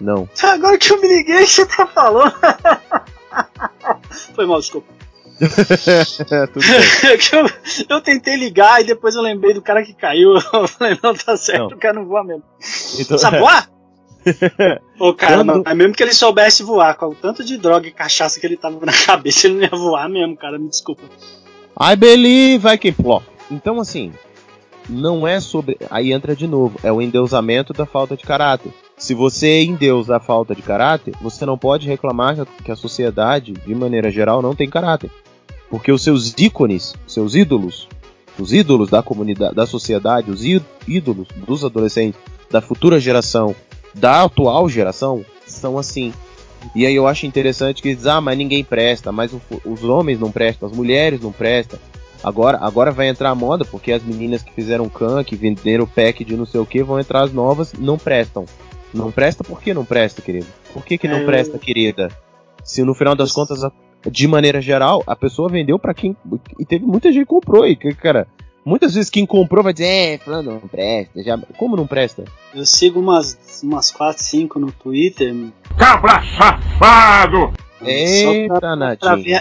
Não. 0.00 0.26
Agora 0.42 0.78
que 0.78 0.90
eu 0.90 0.98
me 0.98 1.08
liguei, 1.08 1.46
você 1.46 1.66
tá 1.66 1.86
falando. 1.86 2.32
Foi 4.34 4.46
mal, 4.46 4.58
desculpa. 4.58 4.99
É 6.30 7.36
eu, 7.36 7.96
eu 7.96 8.00
tentei 8.00 8.36
ligar 8.36 8.80
e 8.80 8.84
depois 8.84 9.14
eu 9.14 9.22
lembrei 9.22 9.54
do 9.54 9.62
cara 9.62 9.82
que 9.82 9.94
caiu. 9.94 10.34
Eu 10.52 10.68
falei, 10.68 10.98
não, 11.02 11.14
tá 11.14 11.36
certo, 11.36 11.70
Não. 11.70 11.76
o 11.76 11.80
cara 11.80 11.94
não 11.94 12.04
voa 12.06 12.22
mesmo. 12.24 12.42
Então, 12.98 13.16
Sabe 13.18 13.38
voar? 13.38 13.68
Ô, 14.98 15.14
cara, 15.14 15.36
Quando- 15.38 15.62
mas 15.64 15.76
mesmo 15.76 15.94
que 15.94 16.02
ele 16.02 16.12
soubesse 16.12 16.62
voar, 16.62 16.94
com 16.94 17.06
o 17.06 17.14
tanto 17.14 17.42
de 17.42 17.56
droga 17.56 17.88
e 17.88 17.92
cachaça 17.92 18.38
que 18.38 18.46
ele 18.46 18.56
tava 18.56 18.84
na 18.84 18.92
cabeça, 18.92 19.46
ele 19.46 19.54
não 19.56 19.62
ia 19.62 19.70
voar 19.70 20.08
mesmo, 20.08 20.36
cara, 20.36 20.58
me 20.58 20.68
desculpa. 20.68 21.02
I 21.80 21.96
believe 21.96 22.68
I 22.68 22.76
can 22.76 22.92
fly. 22.92 23.20
Então, 23.50 23.80
assim, 23.80 24.12
não 24.88 25.26
é 25.26 25.40
sobre. 25.40 25.78
Aí 25.90 26.12
entra 26.12 26.36
de 26.36 26.46
novo, 26.46 26.78
é 26.82 26.92
o 26.92 27.00
endeusamento 27.00 27.72
da 27.72 27.86
falta 27.86 28.16
de 28.16 28.24
caráter. 28.24 28.72
Se 28.98 29.14
você 29.14 29.62
endeusa 29.62 30.16
a 30.16 30.20
falta 30.20 30.54
de 30.54 30.60
caráter, 30.60 31.14
você 31.22 31.46
não 31.46 31.56
pode 31.56 31.88
reclamar 31.88 32.36
que 32.62 32.70
a 32.70 32.76
sociedade, 32.76 33.52
de 33.52 33.74
maneira 33.74 34.10
geral, 34.10 34.42
não 34.42 34.54
tem 34.54 34.68
caráter. 34.68 35.10
Porque 35.70 35.92
os 35.92 36.02
seus 36.02 36.34
ícones, 36.36 36.94
seus 37.06 37.34
ídolos, 37.34 37.88
os 38.38 38.52
ídolos 38.52 38.90
da 38.90 39.02
comunidade, 39.02 39.54
da 39.54 39.66
sociedade, 39.66 40.30
os 40.30 40.44
ídolos 40.44 41.28
dos 41.46 41.64
adolescentes, 41.64 42.20
da 42.50 42.60
futura 42.60 42.98
geração, 42.98 43.54
da 43.94 44.24
atual 44.24 44.68
geração, 44.68 45.24
são 45.46 45.78
assim. 45.78 46.12
E 46.74 46.84
aí 46.84 46.94
eu 46.94 47.06
acho 47.06 47.24
interessante 47.24 47.80
que 47.80 47.94
diz, 47.94 48.06
ah, 48.06 48.20
mas 48.20 48.36
ninguém 48.36 48.64
presta, 48.64 49.10
mas 49.12 49.32
o, 49.32 49.40
os 49.64 49.82
homens 49.84 50.18
não 50.18 50.30
prestam, 50.30 50.68
as 50.68 50.76
mulheres 50.76 51.20
não 51.20 51.32
prestam. 51.32 51.78
Agora, 52.22 52.58
agora 52.60 52.90
vai 52.90 53.08
entrar 53.08 53.30
a 53.30 53.34
moda, 53.34 53.64
porque 53.64 53.92
as 53.92 54.02
meninas 54.02 54.42
que 54.42 54.52
fizeram 54.52 54.88
can, 54.88 55.24
que 55.24 55.36
venderam 55.36 55.84
o 55.84 55.86
pack 55.86 56.22
de 56.22 56.36
não 56.36 56.44
sei 56.44 56.60
o 56.60 56.66
que, 56.66 56.82
vão 56.82 57.00
entrar 57.00 57.22
as 57.22 57.32
novas, 57.32 57.72
não 57.72 57.96
prestam. 57.96 58.44
Não 58.92 59.10
presta, 59.10 59.44
por 59.44 59.60
que 59.60 59.72
não 59.72 59.84
presta, 59.84 60.20
querido? 60.20 60.46
Por 60.72 60.84
que, 60.84 60.98
que 60.98 61.08
não 61.08 61.18
é, 61.18 61.24
presta, 61.24 61.58
querida? 61.58 62.10
Se 62.62 62.82
no 62.82 62.94
final 62.94 63.14
das 63.14 63.32
contas, 63.32 63.62
de 64.08 64.26
maneira 64.26 64.60
geral, 64.60 65.02
a 65.06 65.16
pessoa 65.16 65.48
vendeu 65.48 65.78
para 65.78 65.94
quem. 65.94 66.16
E 66.58 66.64
teve 66.64 66.84
muita 66.84 67.12
gente 67.12 67.22
que 67.22 67.26
comprou. 67.26 67.66
E, 67.66 67.76
cara, 67.76 68.26
muitas 68.64 68.94
vezes 68.94 69.10
quem 69.10 69.26
comprou 69.26 69.64
vai 69.64 69.72
dizer, 69.72 69.86
é, 69.86 70.18
falando, 70.18 70.52
não 70.52 70.68
presta. 70.68 71.22
Já... 71.22 71.38
Como 71.56 71.76
não 71.76 71.86
presta? 71.86 72.24
Eu 72.54 72.64
sigo 72.64 73.00
umas, 73.00 73.60
umas 73.62 73.90
4, 73.90 74.22
5 74.22 74.58
no 74.58 74.72
Twitter. 74.72 75.34
Cabra 75.76 76.22
safado! 76.36 77.52
Eita, 77.82 78.76
Natinho. 78.76 79.40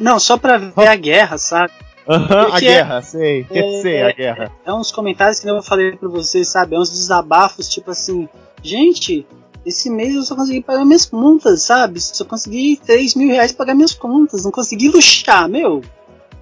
Não, 0.00 0.18
só 0.18 0.36
pra 0.36 0.56
ver 0.56 0.88
a 0.88 0.96
guerra, 0.96 1.36
sabe? 1.38 1.72
Uhum, 2.08 2.54
a 2.54 2.60
guerra, 2.60 3.02
sei, 3.02 3.44
é, 3.50 3.62
sei 3.82 4.02
a 4.02 4.12
guerra. 4.12 4.52
É, 4.64 4.70
é, 4.70 4.72
uns 4.72 4.92
comentários 4.92 5.40
que 5.40 5.48
eu 5.48 5.62
falei 5.62 5.96
pra 5.96 6.08
vocês, 6.08 6.48
sabe? 6.48 6.76
É 6.76 6.78
uns 6.78 6.90
desabafos, 6.90 7.68
tipo 7.68 7.90
assim, 7.90 8.28
gente, 8.62 9.26
esse 9.66 9.90
mês 9.90 10.14
eu 10.14 10.22
só 10.22 10.36
consegui 10.36 10.62
pagar 10.62 10.84
minhas 10.84 11.04
contas, 11.04 11.62
sabe? 11.62 12.00
Só 12.00 12.24
consegui 12.24 12.80
3 12.86 13.16
mil 13.16 13.28
reais 13.28 13.52
pagar 13.52 13.74
minhas 13.74 13.92
contas, 13.92 14.44
não 14.44 14.52
consegui 14.52 14.88
luxar, 14.88 15.48
meu. 15.48 15.82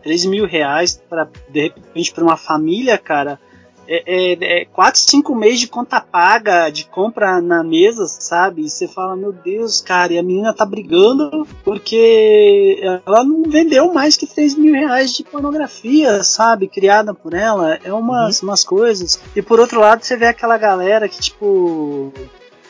3 0.02 0.26
mil 0.26 0.46
reais 0.46 1.02
para 1.08 1.26
de 1.48 1.62
repente 1.62 2.12
para 2.12 2.22
uma 2.22 2.36
família, 2.36 2.98
cara, 2.98 3.40
é, 3.86 4.32
é, 4.32 4.62
é 4.62 4.64
4, 4.66 5.00
5 5.00 5.34
meses 5.34 5.60
de 5.60 5.68
conta 5.68 6.00
paga, 6.00 6.70
de 6.70 6.86
compra 6.86 7.40
na 7.40 7.62
mesa, 7.62 8.06
sabe? 8.06 8.62
E 8.62 8.70
você 8.70 8.88
fala, 8.88 9.16
meu 9.16 9.32
Deus, 9.32 9.80
cara, 9.80 10.12
e 10.12 10.18
a 10.18 10.22
menina 10.22 10.54
tá 10.54 10.64
brigando 10.64 11.46
porque 11.62 12.80
ela 13.06 13.24
não 13.24 13.42
vendeu 13.44 13.92
mais 13.92 14.16
que 14.16 14.26
3 14.26 14.56
mil 14.56 14.74
reais 14.74 15.14
de 15.14 15.24
pornografia, 15.24 16.22
sabe? 16.22 16.68
Criada 16.68 17.14
por 17.14 17.34
ela. 17.34 17.78
É 17.84 17.92
umas, 17.92 18.40
uhum. 18.40 18.48
umas 18.48 18.64
coisas. 18.64 19.20
E 19.34 19.42
por 19.42 19.60
outro 19.60 19.80
lado, 19.80 20.02
você 20.02 20.16
vê 20.16 20.26
aquela 20.26 20.58
galera 20.58 21.08
que, 21.08 21.20
tipo. 21.20 22.12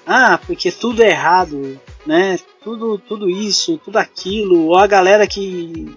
Ah, 0.07 0.39
porque 0.47 0.71
tudo 0.71 1.03
é 1.03 1.11
errado, 1.11 1.79
né? 2.07 2.39
Tudo, 2.63 2.99
tudo 2.99 3.29
isso, 3.29 3.79
tudo 3.85 3.97
aquilo. 3.97 4.67
Ou 4.67 4.77
a 4.77 4.87
galera 4.87 5.27
que 5.27 5.95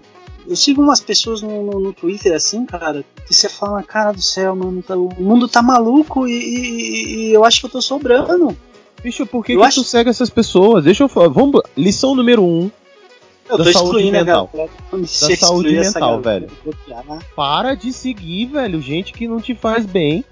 eu 0.48 0.56
sigo 0.56 0.82
umas 0.82 1.00
pessoas 1.00 1.42
no, 1.42 1.62
no, 1.62 1.78
no, 1.78 1.92
Twitter 1.92 2.34
assim, 2.34 2.64
cara, 2.64 3.04
que 3.26 3.34
você 3.34 3.48
fala, 3.48 3.82
cara 3.82 4.12
do 4.12 4.22
céu, 4.22 4.56
mano, 4.56 4.82
tá, 4.82 4.96
o 4.96 5.10
mundo 5.18 5.46
tá 5.46 5.60
maluco 5.60 6.26
e, 6.26 6.32
e, 6.32 7.16
e, 7.28 7.32
eu 7.34 7.44
acho 7.44 7.60
que 7.60 7.66
eu 7.66 7.70
tô 7.70 7.82
sobrando. 7.82 8.56
Bicho, 9.02 9.26
por 9.26 9.44
que, 9.44 9.52
eu 9.52 9.60
que 9.60 9.66
acho... 9.66 9.82
tu 9.82 9.86
segue 9.86 10.08
essas 10.08 10.30
pessoas? 10.30 10.84
Deixa 10.84 11.04
eu 11.04 11.08
falar. 11.08 11.28
Vamos, 11.28 11.60
lição 11.76 12.14
número 12.14 12.42
um. 12.42 12.70
Eu 13.48 13.58
da 13.58 13.72
saúde 13.72 14.10
mental. 14.10 14.50
Galera, 14.52 14.70
da 14.92 15.36
saúde 15.36 15.72
mental, 15.72 16.20
velho. 16.20 16.50
Para 17.34 17.74
de 17.74 17.92
seguir, 17.92 18.46
velho, 18.46 18.80
gente 18.80 19.12
que 19.12 19.28
não 19.28 19.40
te 19.40 19.54
faz 19.54 19.86
bem. 19.86 20.24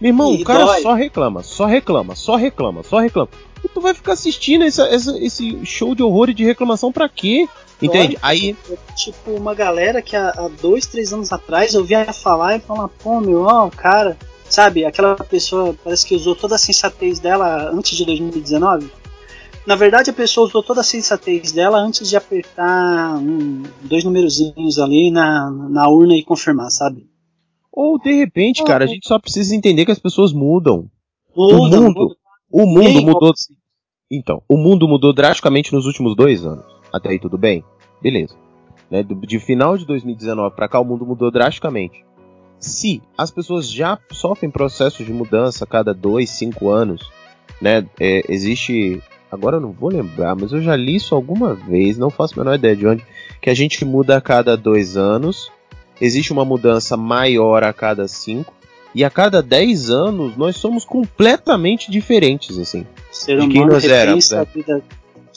Meu 0.00 0.10
irmão, 0.10 0.34
e 0.34 0.42
o 0.42 0.44
cara 0.44 0.64
dói. 0.64 0.82
só 0.82 0.94
reclama, 0.94 1.42
só 1.42 1.64
reclama, 1.66 2.14
só 2.14 2.36
reclama, 2.36 2.82
só 2.82 2.98
reclama. 2.98 3.28
E 3.64 3.68
tu 3.68 3.80
vai 3.80 3.92
ficar 3.92 4.12
assistindo 4.12 4.64
essa, 4.64 4.84
essa, 4.84 5.18
esse 5.18 5.64
show 5.66 5.94
de 5.94 6.02
horror 6.02 6.30
e 6.30 6.34
de 6.34 6.44
reclamação 6.44 6.92
pra 6.92 7.08
quê? 7.08 7.48
Entende? 7.80 8.16
Aí. 8.22 8.56
Tipo, 8.96 9.32
uma 9.32 9.54
galera 9.54 10.00
que 10.02 10.14
há, 10.14 10.30
há 10.30 10.48
dois, 10.60 10.86
três 10.86 11.12
anos 11.12 11.32
atrás 11.32 11.74
eu 11.74 11.84
via 11.84 12.12
falar 12.12 12.56
e 12.56 12.60
falar, 12.60 12.88
pô, 12.88 13.20
meu, 13.20 13.42
ó, 13.42 13.68
cara. 13.70 14.16
Sabe, 14.48 14.82
aquela 14.82 15.14
pessoa 15.14 15.76
parece 15.84 16.06
que 16.06 16.14
usou 16.14 16.34
toda 16.34 16.54
a 16.54 16.58
sensatez 16.58 17.18
dela 17.18 17.70
antes 17.70 17.94
de 17.94 18.04
2019. 18.06 18.90
Na 19.66 19.76
verdade, 19.76 20.08
a 20.08 20.14
pessoa 20.14 20.46
usou 20.46 20.62
toda 20.62 20.80
a 20.80 20.84
sensatez 20.84 21.52
dela 21.52 21.78
antes 21.78 22.08
de 22.08 22.16
apertar 22.16 23.16
um, 23.18 23.62
dois 23.82 24.02
numerozinhos 24.04 24.78
ali 24.78 25.10
na, 25.10 25.50
na 25.50 25.86
urna 25.90 26.14
e 26.14 26.24
confirmar, 26.24 26.70
sabe? 26.70 27.06
Ou 27.78 27.96
de 27.96 28.12
repente, 28.12 28.64
cara, 28.64 28.82
a 28.82 28.88
gente 28.88 29.06
só 29.06 29.20
precisa 29.20 29.54
entender 29.54 29.84
que 29.84 29.92
as 29.92 30.00
pessoas 30.00 30.32
mudam. 30.32 30.90
Muda, 31.36 31.78
o 31.78 31.82
mundo, 31.84 32.00
muda. 32.00 32.16
o 32.50 32.66
mundo 32.66 33.02
mudou. 33.02 33.32
Então, 34.10 34.42
o 34.48 34.56
mundo 34.56 34.88
mudou 34.88 35.12
drasticamente 35.12 35.72
nos 35.72 35.86
últimos 35.86 36.16
dois 36.16 36.44
anos. 36.44 36.64
Até 36.92 37.10
aí 37.10 37.20
tudo 37.20 37.38
bem? 37.38 37.62
Beleza. 38.02 38.34
Né, 38.90 39.04
de 39.04 39.38
final 39.38 39.78
de 39.78 39.86
2019 39.86 40.56
para 40.56 40.68
cá 40.68 40.80
o 40.80 40.84
mundo 40.84 41.06
mudou 41.06 41.30
drasticamente. 41.30 42.04
Se 42.58 43.00
as 43.16 43.30
pessoas 43.30 43.70
já 43.70 43.96
sofrem 44.10 44.50
processos 44.50 45.06
de 45.06 45.12
mudança 45.12 45.62
a 45.62 45.68
cada 45.68 45.94
dois, 45.94 46.30
cinco 46.30 46.70
anos, 46.70 47.08
né, 47.62 47.86
é, 48.00 48.24
existe 48.28 49.00
agora 49.30 49.58
eu 49.58 49.60
não 49.60 49.70
vou 49.70 49.90
lembrar, 49.90 50.34
mas 50.34 50.50
eu 50.50 50.60
já 50.60 50.74
li 50.74 50.96
isso 50.96 51.14
alguma 51.14 51.54
vez, 51.54 51.96
não 51.96 52.10
faço 52.10 52.34
a 52.34 52.42
menor 52.42 52.56
ideia 52.56 52.74
de 52.74 52.88
onde, 52.88 53.06
que 53.40 53.50
a 53.50 53.54
gente 53.54 53.84
muda 53.84 54.16
a 54.16 54.20
cada 54.20 54.56
dois 54.56 54.96
anos, 54.96 55.48
existe 56.00 56.32
uma 56.32 56.44
mudança 56.44 56.96
maior 56.96 57.64
a 57.64 57.72
cada 57.72 58.06
cinco, 58.08 58.54
e 58.94 59.04
a 59.04 59.10
cada 59.10 59.42
dez 59.42 59.90
anos 59.90 60.36
nós 60.36 60.56
somos 60.56 60.84
completamente 60.84 61.90
diferentes, 61.90 62.58
assim. 62.58 62.86
O 63.12 63.14
ser 63.14 63.38
humano 63.38 63.76
éramos. 63.84 64.30
Né? 64.30 64.46
Vida, 64.54 64.82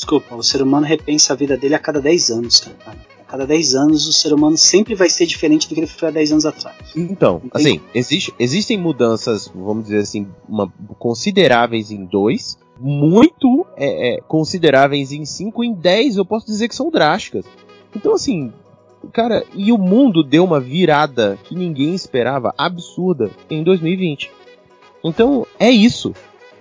Desculpa, 0.02 0.36
o 0.36 0.42
ser 0.42 0.64
humano 0.64 0.84
repensa 0.84 1.34
a 1.34 1.36
vida 1.36 1.56
dele 1.56 1.76
a 1.76 1.80
cada 1.80 2.02
10 2.02 2.32
anos, 2.32 2.60
cara. 2.60 2.98
A 3.20 3.24
cada 3.24 3.46
10 3.46 3.76
anos 3.76 4.08
o 4.08 4.12
ser 4.12 4.34
humano 4.34 4.58
sempre 4.58 4.96
vai 4.96 5.12
ser 5.12 5.28
diferente 5.28 5.70
do 5.70 5.76
que 5.76 5.82
ele 5.82 5.86
foi 5.86 6.10
há 6.10 6.12
10 6.12 6.32
anos 6.32 6.46
atrás. 6.46 6.76
Então, 6.96 7.40
assim, 7.54 7.80
existe, 7.94 8.34
existem 8.40 8.80
mudanças, 8.80 9.48
vamos 9.54 9.84
dizer 9.84 10.00
assim, 10.00 10.28
uma, 10.50 10.74
consideráveis 10.98 11.92
em 11.92 12.04
2, 12.04 12.58
muito 12.80 13.64
é, 13.78 14.16
é, 14.16 14.22
consideráveis 14.22 15.12
em 15.12 15.24
5, 15.24 15.64
em 15.64 15.72
10 15.72 16.18
eu 16.18 16.26
posso 16.26 16.48
dizer 16.48 16.68
que 16.68 16.76
são 16.76 16.90
drásticas. 16.90 17.46
Então, 17.96 18.16
assim, 18.16 18.52
cara, 19.12 19.44
e 19.54 19.72
o 19.72 19.78
mundo 19.78 20.24
deu 20.24 20.44
uma 20.44 20.60
virada 20.60 21.38
que 21.44 21.56
ninguém 21.56 21.94
esperava, 21.94 22.54
absurda, 22.58 23.30
em 23.50 23.64
2020. 23.64 24.32
Então, 25.04 25.46
é 25.60 25.70
isso. 25.70 26.14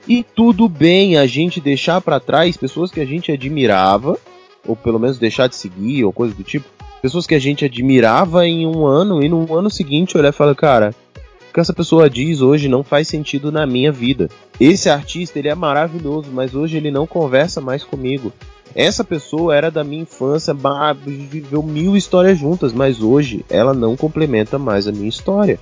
E 0.08 0.22
tudo 0.22 0.68
bem 0.68 1.16
a 1.16 1.26
gente 1.26 1.60
deixar 1.60 2.00
para 2.00 2.20
trás 2.20 2.56
pessoas 2.56 2.90
que 2.90 3.00
a 3.00 3.04
gente 3.04 3.30
admirava, 3.30 4.18
ou 4.66 4.74
pelo 4.74 4.98
menos 4.98 5.18
deixar 5.18 5.46
de 5.46 5.56
seguir, 5.56 6.04
ou 6.04 6.12
coisa 6.12 6.34
do 6.34 6.42
tipo. 6.42 6.66
Pessoas 7.02 7.26
que 7.26 7.34
a 7.34 7.38
gente 7.38 7.64
admirava 7.64 8.46
em 8.46 8.66
um 8.66 8.86
ano 8.86 9.22
e 9.22 9.28
no 9.28 9.54
ano 9.54 9.70
seguinte 9.70 10.16
olhar 10.16 10.30
e 10.30 10.32
falar, 10.32 10.54
cara, 10.54 10.94
o 11.48 11.52
que 11.52 11.60
essa 11.60 11.72
pessoa 11.72 12.10
diz 12.10 12.40
hoje 12.40 12.68
não 12.68 12.84
faz 12.84 13.08
sentido 13.08 13.50
na 13.50 13.66
minha 13.66 13.90
vida. 13.90 14.28
Esse 14.58 14.88
artista 14.88 15.38
ele 15.38 15.48
é 15.48 15.54
maravilhoso, 15.54 16.30
mas 16.32 16.54
hoje 16.54 16.76
ele 16.76 16.90
não 16.90 17.06
conversa 17.06 17.60
mais 17.60 17.82
comigo. 17.82 18.32
Essa 18.74 19.02
pessoa 19.02 19.54
era 19.54 19.70
da 19.70 19.82
minha 19.82 20.02
infância, 20.02 20.54
viveu 21.04 21.62
mil 21.62 21.96
histórias 21.96 22.38
juntas, 22.38 22.72
mas 22.72 23.02
hoje 23.02 23.44
ela 23.50 23.74
não 23.74 23.96
complementa 23.96 24.58
mais 24.58 24.86
a 24.86 24.92
minha 24.92 25.08
história. 25.08 25.58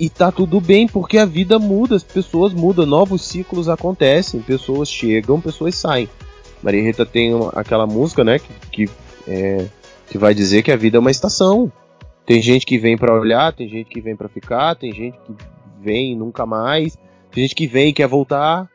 E 0.00 0.08
tá 0.08 0.32
tudo 0.32 0.60
bem, 0.60 0.86
porque 0.88 1.18
a 1.18 1.24
vida 1.24 1.58
muda, 1.58 1.96
as 1.96 2.02
pessoas 2.02 2.52
mudam, 2.52 2.86
novos 2.86 3.22
ciclos 3.22 3.68
acontecem, 3.68 4.40
pessoas 4.40 4.88
chegam, 4.88 5.40
pessoas 5.40 5.74
saem. 5.74 6.08
Maria 6.62 6.82
Rita 6.82 7.04
tem 7.04 7.34
uma, 7.34 7.50
aquela 7.50 7.86
música, 7.86 8.24
né, 8.24 8.38
que, 8.38 8.86
que, 8.86 8.90
é, 9.28 9.66
que 10.08 10.18
vai 10.18 10.34
dizer 10.34 10.62
que 10.62 10.72
a 10.72 10.76
vida 10.76 10.96
é 10.96 11.00
uma 11.00 11.10
estação. 11.10 11.70
Tem 12.24 12.42
gente 12.42 12.66
que 12.66 12.78
vem 12.78 12.96
para 12.96 13.14
olhar, 13.14 13.52
tem 13.52 13.68
gente 13.68 13.88
que 13.88 14.00
vem 14.00 14.16
para 14.16 14.28
ficar, 14.28 14.74
tem 14.74 14.92
gente 14.92 15.16
que 15.24 15.34
vem 15.80 16.16
nunca 16.16 16.44
mais, 16.44 16.98
tem 17.30 17.44
gente 17.44 17.54
que 17.54 17.66
vem 17.66 17.90
e 17.90 17.92
quer 17.92 18.08
voltar. 18.08 18.68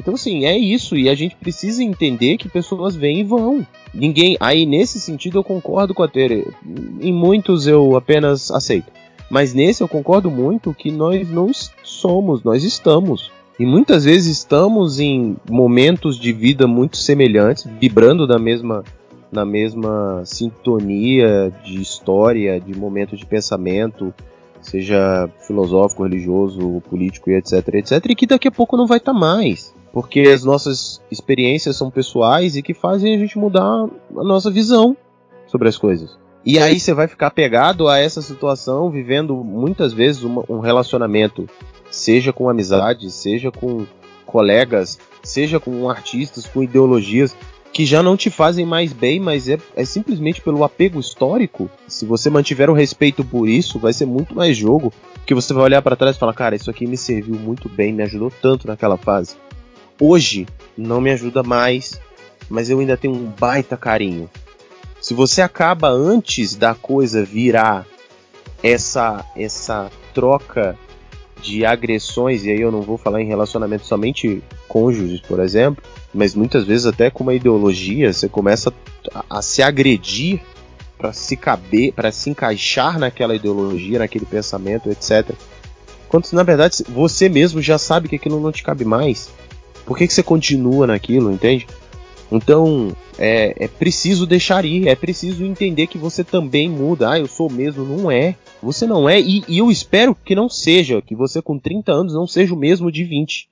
Então, 0.00 0.14
assim, 0.14 0.46
é 0.46 0.56
isso, 0.56 0.96
e 0.96 1.10
a 1.10 1.14
gente 1.14 1.36
precisa 1.36 1.84
entender 1.84 2.38
que 2.38 2.48
pessoas 2.48 2.96
vêm 2.96 3.20
e 3.20 3.24
vão. 3.24 3.66
Ninguém. 3.92 4.34
Aí, 4.40 4.64
nesse 4.64 4.98
sentido, 4.98 5.38
eu 5.38 5.44
concordo 5.44 5.92
com 5.92 6.02
a 6.02 6.08
Tere. 6.08 6.46
Em 7.00 7.12
muitos 7.12 7.66
eu 7.66 7.94
apenas 7.94 8.50
aceito. 8.50 8.90
Mas 9.30 9.52
nesse 9.52 9.82
eu 9.82 9.88
concordo 9.88 10.30
muito 10.30 10.72
que 10.72 10.90
nós 10.90 11.30
não 11.30 11.50
somos, 11.84 12.42
nós 12.42 12.64
estamos. 12.64 13.30
E 13.58 13.66
muitas 13.66 14.04
vezes 14.04 14.38
estamos 14.38 14.98
em 14.98 15.36
momentos 15.48 16.18
de 16.18 16.32
vida 16.32 16.66
muito 16.66 16.96
semelhantes, 16.96 17.68
vibrando 17.78 18.26
da 18.26 18.38
mesma, 18.38 18.82
na 19.30 19.44
mesma 19.44 20.22
sintonia 20.24 21.52
de 21.62 21.78
história, 21.78 22.58
de 22.58 22.74
momento 22.74 23.16
de 23.18 23.26
pensamento, 23.26 24.14
seja 24.62 25.28
filosófico, 25.46 26.04
religioso, 26.04 26.82
político 26.88 27.30
e 27.30 27.34
etc, 27.34 27.74
etc, 27.74 28.06
e 28.08 28.14
que 28.14 28.26
daqui 28.26 28.48
a 28.48 28.52
pouco 28.52 28.78
não 28.78 28.86
vai 28.86 28.96
estar 28.96 29.12
tá 29.12 29.18
mais. 29.18 29.74
Porque 29.92 30.20
as 30.20 30.44
nossas 30.44 31.00
experiências 31.10 31.76
são 31.76 31.90
pessoais 31.90 32.56
e 32.56 32.62
que 32.62 32.74
fazem 32.74 33.14
a 33.14 33.18
gente 33.18 33.38
mudar 33.38 33.62
a 33.62 34.24
nossa 34.24 34.50
visão 34.50 34.96
sobre 35.46 35.68
as 35.68 35.76
coisas. 35.76 36.16
E 36.44 36.58
aí 36.58 36.80
você 36.80 36.94
vai 36.94 37.06
ficar 37.06 37.30
pegado 37.30 37.88
a 37.88 37.98
essa 37.98 38.22
situação, 38.22 38.90
vivendo 38.90 39.34
muitas 39.44 39.92
vezes 39.92 40.22
uma, 40.22 40.44
um 40.48 40.60
relacionamento, 40.60 41.46
seja 41.90 42.32
com 42.32 42.48
amizade, 42.48 43.10
seja 43.10 43.50
com 43.50 43.84
colegas, 44.24 44.98
seja 45.22 45.60
com 45.60 45.90
artistas, 45.90 46.46
com 46.46 46.62
ideologias 46.62 47.36
que 47.72 47.84
já 47.86 48.02
não 48.02 48.16
te 48.16 48.30
fazem 48.30 48.66
mais 48.66 48.92
bem, 48.92 49.20
mas 49.20 49.48
é, 49.48 49.58
é 49.76 49.84
simplesmente 49.84 50.40
pelo 50.40 50.64
apego 50.64 50.98
histórico. 50.98 51.70
Se 51.86 52.04
você 52.04 52.28
mantiver 52.28 52.68
o 52.68 52.74
respeito 52.74 53.24
por 53.24 53.48
isso, 53.48 53.78
vai 53.78 53.92
ser 53.92 54.06
muito 54.06 54.34
mais 54.34 54.56
jogo, 54.56 54.92
que 55.24 55.34
você 55.34 55.52
vai 55.52 55.64
olhar 55.64 55.82
para 55.82 55.94
trás 55.96 56.16
e 56.16 56.18
falar, 56.18 56.34
cara, 56.34 56.56
isso 56.56 56.70
aqui 56.70 56.86
me 56.86 56.96
serviu 56.96 57.36
muito 57.36 57.68
bem, 57.68 57.92
me 57.92 58.02
ajudou 58.02 58.32
tanto 58.42 58.66
naquela 58.66 58.96
fase. 58.96 59.36
Hoje 60.00 60.46
não 60.76 60.98
me 60.98 61.10
ajuda 61.10 61.42
mais, 61.42 62.00
mas 62.48 62.70
eu 62.70 62.80
ainda 62.80 62.96
tenho 62.96 63.14
um 63.14 63.26
baita 63.26 63.76
carinho. 63.76 64.30
Se 64.98 65.12
você 65.12 65.42
acaba 65.42 65.88
antes 65.90 66.54
da 66.56 66.74
coisa 66.74 67.22
virar 67.22 67.86
essa 68.62 69.24
essa 69.36 69.90
troca 70.14 70.76
de 71.42 71.64
agressões, 71.64 72.44
e 72.44 72.50
aí 72.50 72.60
eu 72.60 72.72
não 72.72 72.82
vou 72.82 72.98
falar 72.98 73.20
em 73.20 73.26
relacionamento 73.26 73.86
somente 73.86 74.42
cônjuges, 74.68 75.20
por 75.20 75.40
exemplo, 75.40 75.82
mas 76.12 76.34
muitas 76.34 76.64
vezes 76.64 76.86
até 76.86 77.10
com 77.10 77.22
uma 77.22 77.34
ideologia, 77.34 78.12
você 78.12 78.28
começa 78.28 78.72
a, 79.14 79.24
a 79.38 79.42
se 79.42 79.62
agredir 79.62 80.40
para 80.98 81.12
se 81.12 81.36
caber, 81.36 81.92
para 81.92 82.12
se 82.12 82.28
encaixar 82.28 82.98
naquela 82.98 83.34
ideologia, 83.34 83.98
naquele 83.98 84.26
pensamento, 84.26 84.90
etc. 84.90 85.30
Quando 86.08 86.30
na 86.32 86.42
verdade 86.42 86.84
você 86.88 87.28
mesmo 87.28 87.62
já 87.62 87.78
sabe 87.78 88.08
que 88.08 88.16
aquilo 88.16 88.40
não 88.40 88.52
te 88.52 88.62
cabe 88.62 88.84
mais. 88.84 89.30
Por 89.84 89.96
que, 89.96 90.06
que 90.06 90.12
você 90.12 90.22
continua 90.22 90.86
naquilo, 90.86 91.30
entende? 91.30 91.66
Então 92.30 92.94
é, 93.18 93.64
é 93.64 93.68
preciso 93.68 94.26
deixar 94.26 94.64
ir, 94.64 94.86
é 94.86 94.94
preciso 94.94 95.44
entender 95.44 95.86
que 95.86 95.98
você 95.98 96.22
também 96.22 96.68
muda. 96.68 97.10
Ah, 97.10 97.18
eu 97.18 97.26
sou 97.26 97.50
mesmo, 97.50 97.84
não 97.84 98.10
é. 98.10 98.36
Você 98.62 98.86
não 98.86 99.08
é, 99.08 99.20
e, 99.20 99.42
e, 99.48 99.58
eu 99.58 99.70
espero 99.70 100.14
que 100.14 100.34
não 100.34 100.48
seja, 100.48 101.00
que 101.02 101.14
você 101.14 101.42
com 101.42 101.58
30 101.58 101.92
anos 101.92 102.14
não 102.14 102.26
seja 102.26 102.54
o 102.54 102.58
mesmo 102.58 102.92
de 102.92 103.04
20. 103.04 103.48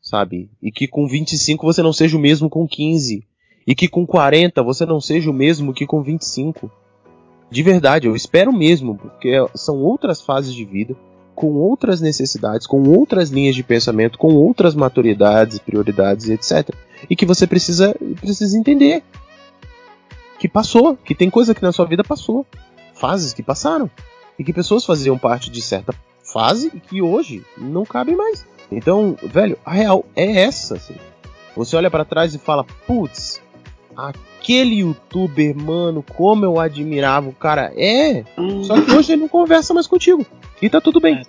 Sabe? 0.00 0.50
E 0.60 0.72
que 0.72 0.88
com 0.88 1.06
25 1.06 1.64
você 1.64 1.82
não 1.82 1.92
seja 1.92 2.16
o 2.16 2.20
mesmo 2.20 2.48
com 2.48 2.66
15. 2.66 3.24
E 3.66 3.74
que 3.74 3.88
com 3.88 4.06
40 4.06 4.62
você 4.62 4.84
não 4.86 5.00
seja 5.00 5.30
o 5.30 5.34
mesmo 5.34 5.72
que 5.72 5.86
com 5.86 6.02
25. 6.02 6.70
De 7.50 7.62
verdade, 7.62 8.06
eu 8.06 8.16
espero 8.16 8.52
mesmo, 8.52 8.96
porque 8.96 9.32
são 9.54 9.76
outras 9.76 10.22
fases 10.22 10.54
de 10.54 10.64
vida, 10.64 10.96
com 11.34 11.54
outras 11.54 12.00
necessidades, 12.00 12.66
com 12.66 12.82
outras 12.88 13.30
linhas 13.30 13.54
de 13.54 13.62
pensamento, 13.62 14.18
com 14.18 14.34
outras 14.34 14.74
maturidades, 14.74 15.58
prioridades, 15.58 16.28
etc. 16.28 16.74
E 17.08 17.16
que 17.16 17.26
você 17.26 17.46
precisa, 17.46 17.94
precisa 18.20 18.56
entender 18.56 19.02
que 20.38 20.48
passou, 20.48 20.96
que 20.96 21.14
tem 21.14 21.30
coisa 21.30 21.54
que 21.54 21.62
na 21.62 21.72
sua 21.72 21.86
vida 21.86 22.02
passou, 22.02 22.46
fases 22.94 23.32
que 23.32 23.42
passaram 23.42 23.90
e 24.38 24.44
que 24.44 24.52
pessoas 24.52 24.84
faziam 24.84 25.18
parte 25.18 25.50
de 25.50 25.62
certa 25.62 25.94
fase 26.32 26.70
e 26.74 26.80
que 26.80 27.02
hoje 27.02 27.44
não 27.56 27.84
cabem 27.84 28.16
mais. 28.16 28.46
Então, 28.70 29.16
velho, 29.22 29.58
a 29.64 29.72
real 29.72 30.04
é 30.16 30.42
essa. 30.42 30.74
Assim. 30.74 30.94
Você 31.56 31.76
olha 31.76 31.90
para 31.90 32.04
trás 32.04 32.34
e 32.34 32.38
fala, 32.38 32.64
putz, 32.86 33.42
aquele 33.96 34.80
youtuber, 34.80 35.56
mano, 35.56 36.04
como 36.16 36.44
eu 36.44 36.58
admirava 36.58 37.28
o 37.28 37.34
cara. 37.34 37.72
É, 37.76 38.24
só 38.64 38.80
que 38.80 38.90
hoje 38.92 39.12
ele 39.12 39.22
não 39.22 39.28
conversa 39.28 39.74
mais 39.74 39.86
contigo. 39.86 40.24
E 40.62 40.70
tá 40.70 40.80
tudo 40.80 41.00
bem. 41.00 41.18
É. 41.18 41.22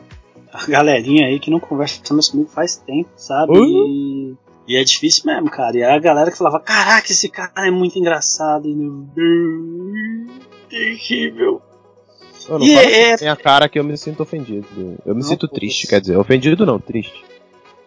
A 0.53 0.67
galerinha 0.67 1.25
aí 1.25 1.39
que 1.39 1.49
não 1.49 1.59
conversa 1.59 2.13
mais 2.13 2.29
comigo 2.29 2.49
faz 2.49 2.77
tempo, 2.77 3.09
sabe? 3.15 3.57
Uhum. 3.57 4.37
E, 4.67 4.73
e, 4.73 4.77
é 4.77 4.83
difícil 4.83 5.23
mesmo, 5.25 5.49
cara. 5.49 5.75
E 5.75 5.83
a 5.83 5.97
galera 5.97 6.29
que 6.29 6.37
falava, 6.37 6.59
caraca, 6.59 7.11
esse 7.11 7.27
cara 7.27 7.67
é 7.67 7.71
muito 7.71 7.97
engraçado. 7.97 8.67
E... 8.67 10.29
Terrível. 10.69 11.59
Eu 12.47 12.59
não 12.59 12.65
e 12.65 12.75
é... 12.75 13.17
tem 13.17 13.27
a 13.27 13.35
cara 13.35 13.67
que 13.67 13.79
eu 13.79 13.83
me 13.83 13.97
sinto 13.97 14.21
ofendido. 14.21 14.67
Eu 15.03 15.15
me 15.15 15.21
não, 15.21 15.27
sinto 15.27 15.47
triste, 15.47 15.87
quer 15.87 15.99
dizer, 15.99 16.17
ofendido 16.17 16.65
não, 16.65 16.79
triste. 16.79 17.25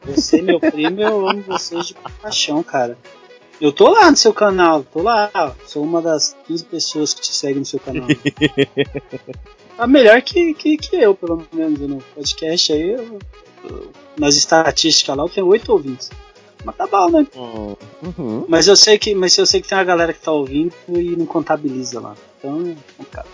Você, 0.05 0.43
meu 0.43 0.59
primo, 0.59 1.01
eu 1.01 1.29
amo 1.29 1.43
vocês 1.43 1.89
de 1.89 1.95
paixão, 1.95 2.63
cara. 2.63 2.99
Eu 3.61 3.73
tô 3.73 3.89
lá 3.89 4.11
no 4.11 4.17
seu 4.17 4.35
canal, 4.35 4.83
tô 4.83 5.03
lá. 5.03 5.31
Sou 5.67 5.83
uma 5.83 6.03
das 6.03 6.37
15 6.47 6.65
pessoas 6.65 7.15
que 7.15 7.23
te 7.23 7.33
seguem 7.33 7.61
no 7.61 7.65
seu 7.65 7.81
canal. 7.81 8.07
tá 9.77 9.87
melhor 9.87 10.21
que, 10.23 10.55
que, 10.55 10.77
que 10.77 10.97
eu, 10.97 11.15
pelo 11.15 11.47
menos, 11.53 11.79
no 11.81 11.99
podcast 12.15 12.73
aí. 12.73 12.91
Eu, 12.91 13.19
eu, 13.65 13.93
nas 14.19 14.37
estatísticas 14.37 15.17
lá 15.17 15.25
eu 15.25 15.29
tenho 15.29 15.47
8 15.47 15.73
ouvintes. 15.73 16.11
Mas 16.65 16.77
tá 16.77 16.87
bom, 16.87 17.11
né? 17.11 17.27
Uhum. 17.37 18.45
Mas 18.49 18.67
eu 18.67 18.75
sei 18.75 18.99
que, 18.99 19.15
mas 19.15 19.37
eu 19.39 19.47
sei 19.47 19.61
que 19.61 19.69
tem 19.69 19.79
uma 19.79 19.85
galera 19.85 20.13
que 20.13 20.21
tá 20.21 20.33
ouvindo 20.33 20.75
e 20.89 21.15
não 21.17 21.27
contabiliza 21.27 22.01
lá. 22.01 22.15
Então, 22.39 22.75
cara. 23.11 23.27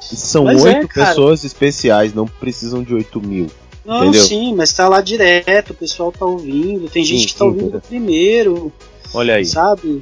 São 0.00 0.48
é, 0.48 0.54
oito 0.54 0.68
é, 0.68 0.86
pessoas 0.86 1.44
especiais, 1.44 2.14
não 2.14 2.26
precisam 2.26 2.82
de 2.82 2.94
8 2.94 3.20
mil. 3.20 3.46
Não, 3.84 4.02
entendeu? 4.04 4.22
sim, 4.22 4.54
mas 4.54 4.72
tá 4.72 4.88
lá 4.88 5.00
direto, 5.00 5.70
o 5.70 5.74
pessoal 5.74 6.10
tá 6.10 6.24
ouvindo, 6.24 6.90
tem 6.90 7.04
gente 7.04 7.20
sim, 7.20 7.26
que 7.28 7.34
tá 7.34 7.44
sim, 7.44 7.50
ouvindo 7.50 7.80
primeiro. 7.80 8.72
Olha 9.14 9.36
aí. 9.36 9.44
Sabe? 9.44 10.00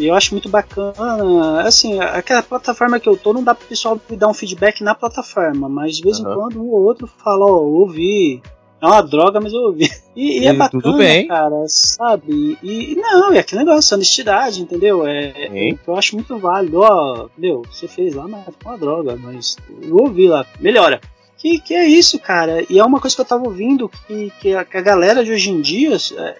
E 0.00 0.06
eu 0.06 0.14
acho 0.14 0.32
muito 0.32 0.48
bacana. 0.48 1.60
Assim, 1.60 2.00
aquela 2.00 2.42
plataforma 2.42 2.98
que 2.98 3.08
eu 3.08 3.16
tô, 3.16 3.32
não 3.34 3.44
dá 3.44 3.54
pro 3.54 3.68
pessoal 3.68 4.00
me 4.08 4.16
dar 4.16 4.28
um 4.28 4.34
feedback 4.34 4.82
na 4.82 4.94
plataforma, 4.94 5.68
mas 5.68 5.96
de 5.96 6.02
vez 6.02 6.18
uhum. 6.18 6.30
em 6.30 6.34
quando 6.34 6.62
um 6.62 6.70
ou 6.70 6.82
outro 6.82 7.06
fala, 7.06 7.44
ó, 7.44 7.58
oh, 7.58 7.80
ouvi. 7.80 8.42
É 8.80 8.86
uma 8.86 9.02
droga, 9.02 9.40
mas 9.40 9.52
eu 9.52 9.60
ouvi. 9.60 9.88
E, 10.16 10.40
e 10.40 10.46
é 10.46 10.52
bacana, 10.52 10.82
tudo 10.82 10.98
bem. 10.98 11.28
cara, 11.28 11.64
sabe? 11.68 12.58
E, 12.62 12.92
e 12.92 12.96
não, 12.96 13.32
é 13.32 13.38
aquele 13.38 13.64
negócio, 13.64 13.94
honestidade, 13.94 14.60
entendeu? 14.60 15.06
É, 15.06 15.28
é, 15.28 15.78
eu 15.86 15.96
acho 15.96 16.16
muito 16.16 16.36
válido. 16.36 16.80
Ó, 16.80 17.28
meu, 17.38 17.62
você 17.70 17.86
fez 17.86 18.12
lá, 18.14 18.26
mas 18.26 18.44
foi 18.44 18.54
uma 18.72 18.76
droga, 18.76 19.16
mas 19.16 19.56
eu 19.80 19.96
ouvi 19.96 20.26
lá. 20.26 20.44
Melhora. 20.58 21.00
Que, 21.38 21.60
que 21.60 21.74
é 21.74 21.86
isso, 21.86 22.18
cara? 22.18 22.66
E 22.68 22.78
é 22.78 22.84
uma 22.84 23.00
coisa 23.00 23.14
que 23.14 23.22
eu 23.22 23.26
tava 23.26 23.44
ouvindo 23.44 23.88
que, 23.88 24.32
que, 24.40 24.54
a, 24.54 24.64
que 24.64 24.76
a 24.76 24.82
galera 24.82 25.24
de 25.24 25.30
hoje 25.30 25.50
em 25.50 25.60
dia 25.60 25.96
é, 26.18 26.36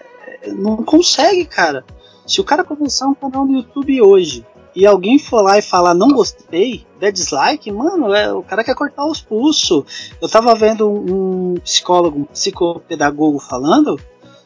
não 0.49 0.79
consegue, 0.79 1.45
cara. 1.45 1.85
Se 2.31 2.41
o 2.41 2.45
cara 2.45 2.63
começar 2.63 3.09
um 3.09 3.15
canal 3.15 3.45
no 3.45 3.55
YouTube 3.55 4.01
hoje 4.03 4.47
e 4.73 4.87
alguém 4.87 5.19
for 5.19 5.43
lá 5.43 5.59
e 5.59 5.63
falar 5.63 5.95
não 5.95 6.13
gostei, 6.13 6.87
der 7.01 7.11
dislike, 7.11 7.73
mano, 7.73 8.15
é, 8.15 8.33
o 8.33 8.41
cara 8.41 8.63
quer 8.63 8.77
cortar 8.77 9.05
os 9.05 9.21
pulsos. 9.21 10.13
Eu 10.23 10.29
tava 10.29 10.55
vendo 10.55 10.89
um, 10.89 11.55
psicólogo, 11.55 12.21
um 12.21 12.25
psicopedagogo 12.27 13.41
falando. 13.41 13.99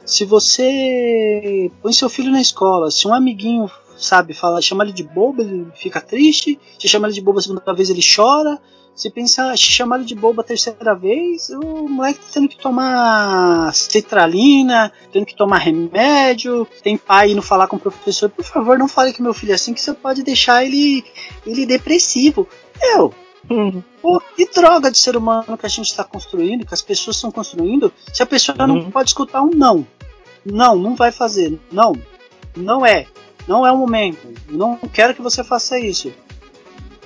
Se 0.02 0.24
você 0.24 1.70
põe 1.82 1.92
seu 1.92 2.08
filho 2.08 2.32
na 2.32 2.40
escola, 2.40 2.90
se 2.90 3.06
um 3.06 3.12
amiguinho 3.12 3.70
sabe, 3.98 4.32
fala, 4.32 4.62
chama 4.62 4.82
ele 4.84 4.92
de 4.94 5.02
bobo, 5.02 5.42
ele 5.42 5.66
fica 5.74 6.00
triste, 6.00 6.58
se 6.78 6.88
chama 6.88 7.06
ele 7.06 7.14
de 7.14 7.20
bobo 7.20 7.38
a 7.38 7.42
segunda 7.42 7.74
vez 7.74 7.90
ele 7.90 8.00
chora, 8.02 8.58
se 8.94 9.10
pensar, 9.10 9.56
chamar 9.56 9.96
ele 9.96 10.04
de 10.04 10.14
bobo 10.14 10.40
a 10.40 10.44
terceira 10.44 10.94
vez, 10.94 11.50
o 11.50 11.88
moleque 11.88 12.20
tá 12.20 12.26
tendo 12.34 12.48
que 12.48 12.58
tomar 12.58 13.74
citralina, 13.74 14.92
tendo 15.12 15.26
que 15.26 15.36
tomar 15.36 15.58
remédio, 15.58 16.66
tem 16.82 16.96
pai 16.96 17.32
indo 17.32 17.42
falar 17.42 17.66
com 17.66 17.76
o 17.76 17.80
professor, 17.80 18.30
por 18.30 18.44
favor, 18.44 18.78
não 18.78 18.88
fale 18.88 19.12
que 19.12 19.22
meu 19.22 19.34
filho 19.34 19.52
é 19.52 19.54
assim, 19.54 19.74
que 19.74 19.80
você 19.80 19.92
pode 19.92 20.22
deixar 20.22 20.64
ele, 20.64 21.04
ele 21.44 21.66
depressivo. 21.66 22.48
Eu, 22.80 23.12
Uhum. 23.50 23.82
Pô, 24.00 24.22
que 24.34 24.46
droga 24.46 24.90
de 24.90 24.98
ser 24.98 25.16
humano 25.16 25.58
que 25.58 25.66
a 25.66 25.68
gente 25.68 25.86
está 25.86 26.02
construindo, 26.02 26.66
que 26.66 26.74
as 26.74 26.82
pessoas 26.82 27.16
estão 27.16 27.30
construindo, 27.30 27.92
se 28.12 28.22
a 28.22 28.26
pessoa 28.26 28.56
uhum. 28.60 28.66
não 28.66 28.90
pode 28.90 29.10
escutar 29.10 29.42
um 29.42 29.50
não. 29.50 29.86
Não, 30.44 30.76
não 30.76 30.94
vai 30.94 31.12
fazer. 31.12 31.58
Não, 31.70 31.94
não 32.56 32.84
é. 32.84 33.06
Não 33.46 33.66
é 33.66 33.72
o 33.72 33.76
momento. 33.76 34.32
Não 34.48 34.76
quero 34.92 35.14
que 35.14 35.22
você 35.22 35.44
faça 35.44 35.78
isso. 35.78 36.12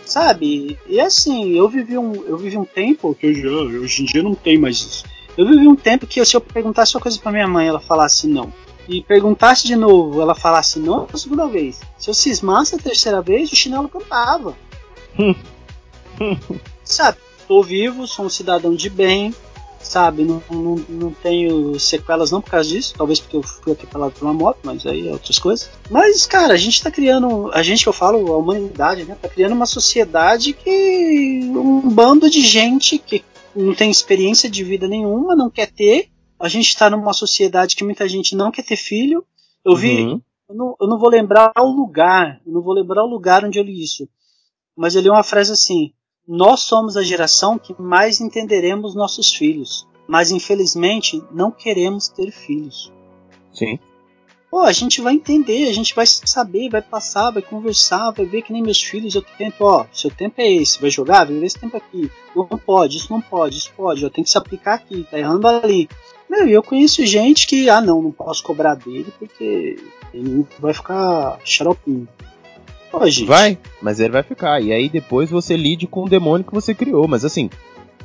Sabe? 0.08 0.78
E 0.86 0.98
assim, 0.98 1.52
eu 1.52 1.68
vivi 1.68 1.98
um, 1.98 2.14
eu 2.24 2.38
vivi 2.38 2.56
um 2.56 2.64
tempo 2.64 3.14
que 3.14 3.34
já, 3.34 3.48
hoje 3.48 4.02
em 4.02 4.06
dia 4.06 4.22
não 4.22 4.34
tem 4.34 4.56
mais 4.56 4.78
isso. 4.78 5.04
Eu 5.36 5.46
vivi 5.46 5.68
um 5.68 5.76
tempo 5.76 6.06
que 6.06 6.24
se 6.24 6.34
eu 6.34 6.40
perguntasse 6.40 6.96
uma 6.96 7.02
coisa 7.02 7.18
para 7.18 7.30
minha 7.30 7.46
mãe, 7.46 7.68
ela 7.68 7.78
falasse 7.78 8.26
não. 8.26 8.50
E 8.88 9.02
perguntasse 9.02 9.66
de 9.66 9.76
novo, 9.76 10.22
ela 10.22 10.34
falasse 10.34 10.78
não 10.78 11.06
a 11.12 11.16
segunda 11.18 11.46
vez. 11.46 11.78
Se 11.98 12.08
eu 12.08 12.14
cismasse 12.14 12.74
a 12.74 12.78
terceira 12.78 13.20
vez, 13.20 13.52
o 13.52 13.56
chinelo 13.56 13.86
cantava. 13.86 14.56
Sabe? 16.82 17.18
Tô 17.46 17.62
vivo, 17.62 18.06
sou 18.06 18.24
um 18.24 18.30
cidadão 18.30 18.74
de 18.74 18.88
bem, 18.88 19.34
sabe? 19.88 20.22
Não, 20.22 20.42
não, 20.50 20.74
não 20.88 21.10
tenho 21.10 21.78
sequelas 21.80 22.30
não 22.30 22.40
por 22.40 22.50
causa 22.50 22.68
disso, 22.68 22.94
talvez 22.96 23.18
porque 23.18 23.36
eu 23.36 23.42
fui 23.42 23.72
atropelado 23.72 24.12
por 24.12 24.24
uma 24.24 24.34
moto, 24.34 24.58
mas 24.62 24.86
aí 24.86 25.08
é 25.08 25.12
outras 25.12 25.38
coisas. 25.38 25.70
Mas, 25.90 26.26
cara, 26.26 26.54
a 26.54 26.56
gente 26.56 26.82
tá 26.82 26.90
criando, 26.90 27.50
a 27.52 27.62
gente 27.62 27.82
que 27.82 27.88
eu 27.88 27.92
falo, 27.92 28.32
a 28.32 28.36
humanidade, 28.36 29.04
né? 29.04 29.16
Tá 29.20 29.28
criando 29.28 29.52
uma 29.52 29.66
sociedade 29.66 30.52
que 30.52 31.40
um 31.44 31.88
bando 31.88 32.28
de 32.28 32.40
gente 32.40 32.98
que 32.98 33.24
não 33.56 33.74
tem 33.74 33.90
experiência 33.90 34.48
de 34.48 34.62
vida 34.62 34.86
nenhuma, 34.86 35.34
não 35.34 35.50
quer 35.50 35.70
ter. 35.70 36.10
A 36.38 36.48
gente 36.48 36.76
tá 36.76 36.88
numa 36.88 37.12
sociedade 37.12 37.74
que 37.74 37.84
muita 37.84 38.08
gente 38.08 38.36
não 38.36 38.50
quer 38.50 38.62
ter 38.62 38.76
filho. 38.76 39.24
Eu 39.64 39.74
vi, 39.74 40.02
uhum. 40.02 40.20
eu, 40.48 40.54
não, 40.54 40.76
eu 40.80 40.86
não 40.86 40.98
vou 40.98 41.08
lembrar 41.08 41.52
o 41.58 41.72
lugar, 41.72 42.40
eu 42.46 42.52
não 42.52 42.62
vou 42.62 42.74
lembrar 42.74 43.04
o 43.04 43.08
lugar 43.08 43.44
onde 43.44 43.58
eu 43.58 43.64
li 43.64 43.82
isso. 43.82 44.08
Mas 44.76 44.94
eu 44.94 45.02
li 45.02 45.10
uma 45.10 45.24
frase 45.24 45.50
assim: 45.50 45.92
nós 46.28 46.60
somos 46.60 46.94
a 46.94 47.02
geração 47.02 47.58
que 47.58 47.74
mais 47.80 48.20
entenderemos 48.20 48.94
nossos 48.94 49.32
filhos, 49.32 49.88
mas 50.06 50.30
infelizmente 50.30 51.22
não 51.32 51.50
queremos 51.50 52.08
ter 52.08 52.30
filhos. 52.30 52.92
Sim. 53.54 53.78
Pô, 54.50 54.60
a 54.60 54.72
gente 54.72 55.00
vai 55.00 55.14
entender, 55.14 55.68
a 55.68 55.72
gente 55.72 55.94
vai 55.94 56.06
saber, 56.06 56.70
vai 56.70 56.80
passar, 56.82 57.30
vai 57.30 57.42
conversar, 57.42 58.10
vai 58.10 58.24
ver 58.24 58.42
que 58.42 58.52
nem 58.52 58.62
meus 58.62 58.82
filhos, 58.82 59.14
eu 59.14 59.22
tempo, 59.22 59.64
ó, 59.64 59.86
seu 59.92 60.10
tempo 60.10 60.34
é 60.38 60.50
esse, 60.50 60.80
vai 60.80 60.90
jogar, 60.90 61.26
vai 61.26 61.38
ver 61.38 61.46
esse 61.46 61.58
tempo 61.58 61.76
aqui. 61.76 62.10
Não 62.34 62.46
pode, 62.46 62.96
isso 62.96 63.12
não 63.12 63.20
pode, 63.20 63.58
isso 63.58 63.72
pode, 63.76 64.04
ó, 64.04 64.10
tem 64.10 64.24
que 64.24 64.30
se 64.30 64.38
aplicar 64.38 64.74
aqui, 64.74 65.06
tá 65.10 65.18
errando 65.18 65.46
ali. 65.46 65.88
Meu, 66.28 66.46
eu 66.46 66.62
conheço 66.62 67.04
gente 67.04 67.46
que, 67.46 67.68
ah 67.68 67.80
não, 67.80 68.02
não 68.02 68.10
posso 68.10 68.42
cobrar 68.42 68.74
dele 68.74 69.12
porque 69.18 69.78
ele 70.12 70.46
vai 70.58 70.72
ficar 70.74 71.38
xaropinho. 71.44 72.08
Gente. 73.04 73.24
Vai, 73.26 73.58
mas 73.80 74.00
ele 74.00 74.12
vai 74.12 74.22
ficar. 74.22 74.60
E 74.60 74.72
aí 74.72 74.88
depois 74.88 75.30
você 75.30 75.56
lide 75.56 75.86
com 75.86 76.04
o 76.04 76.08
demônio 76.08 76.46
que 76.46 76.54
você 76.54 76.74
criou. 76.74 77.06
Mas 77.06 77.24
assim, 77.24 77.50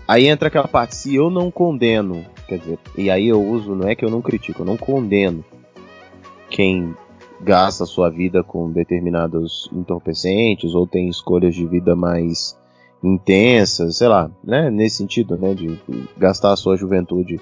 aí 0.08 0.28
entra 0.28 0.48
aquela 0.48 0.68
parte, 0.68 0.96
se 0.96 1.16
eu 1.16 1.30
não 1.30 1.50
condeno, 1.50 2.26
quer 2.48 2.60
dizer, 2.60 2.80
e 2.98 3.10
aí 3.10 3.28
eu 3.28 3.42
uso, 3.42 3.76
não 3.76 3.88
é 3.88 3.96
que 3.96 4.06
eu 4.06 4.10
não 4.10 4.22
critico, 4.22 4.62
eu 4.62 4.66
não 4.66 4.78
condeno 4.78 5.44
quem 6.50 6.96
gasta 7.42 7.86
sua 7.86 8.10
vida 8.10 8.44
com 8.44 8.72
determinados 8.72 9.70
entorpecentes 9.74 10.74
ou 10.74 10.88
tem 10.88 11.10
escolhas 11.10 11.54
de 11.56 11.66
vida 11.66 11.96
mais 11.96 12.58
intensas, 13.04 13.98
sei 13.98 14.08
lá, 14.08 14.32
né, 14.42 14.70
nesse 14.70 14.98
sentido, 14.98 15.38
né, 15.38 15.54
de 15.54 15.78
gastar 16.18 16.54
a 16.54 16.56
sua 16.56 16.78
juventude 16.78 17.40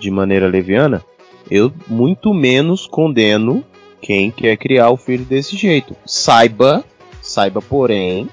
de 0.00 0.10
maneira 0.10 0.48
leviana, 0.48 1.04
eu 1.50 1.70
muito 1.86 2.32
menos 2.32 2.86
condeno 2.86 3.62
quem 4.04 4.30
quer 4.30 4.54
criar 4.58 4.90
o 4.90 4.98
filho 4.98 5.24
desse 5.24 5.56
jeito. 5.56 5.96
Saiba, 6.04 6.84
saiba, 7.22 7.62
porém, 7.62 8.28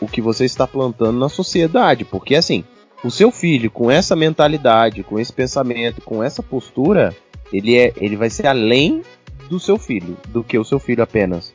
o 0.00 0.08
que 0.08 0.20
você 0.20 0.44
está 0.44 0.66
plantando 0.66 1.16
na 1.16 1.28
sociedade, 1.28 2.04
porque 2.04 2.34
assim, 2.34 2.64
o 3.04 3.10
seu 3.10 3.30
filho 3.30 3.70
com 3.70 3.88
essa 3.88 4.16
mentalidade, 4.16 5.04
com 5.04 5.16
esse 5.20 5.32
pensamento, 5.32 6.02
com 6.02 6.24
essa 6.24 6.42
postura, 6.42 7.14
ele 7.52 7.78
é, 7.78 7.92
ele 7.98 8.16
vai 8.16 8.28
ser 8.28 8.48
além 8.48 9.02
do 9.48 9.60
seu 9.60 9.78
filho, 9.78 10.16
do 10.30 10.42
que 10.42 10.58
o 10.58 10.64
seu 10.64 10.80
filho 10.80 11.04
apenas. 11.04 11.54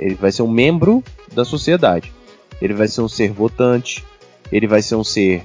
Ele 0.00 0.16
vai 0.16 0.32
ser 0.32 0.42
um 0.42 0.50
membro 0.50 1.02
da 1.32 1.44
sociedade. 1.44 2.12
Ele 2.60 2.74
vai 2.74 2.88
ser 2.88 3.00
um 3.00 3.08
ser 3.08 3.30
votante, 3.30 4.04
ele 4.50 4.66
vai 4.66 4.82
ser 4.82 4.96
um 4.96 5.04
ser 5.04 5.44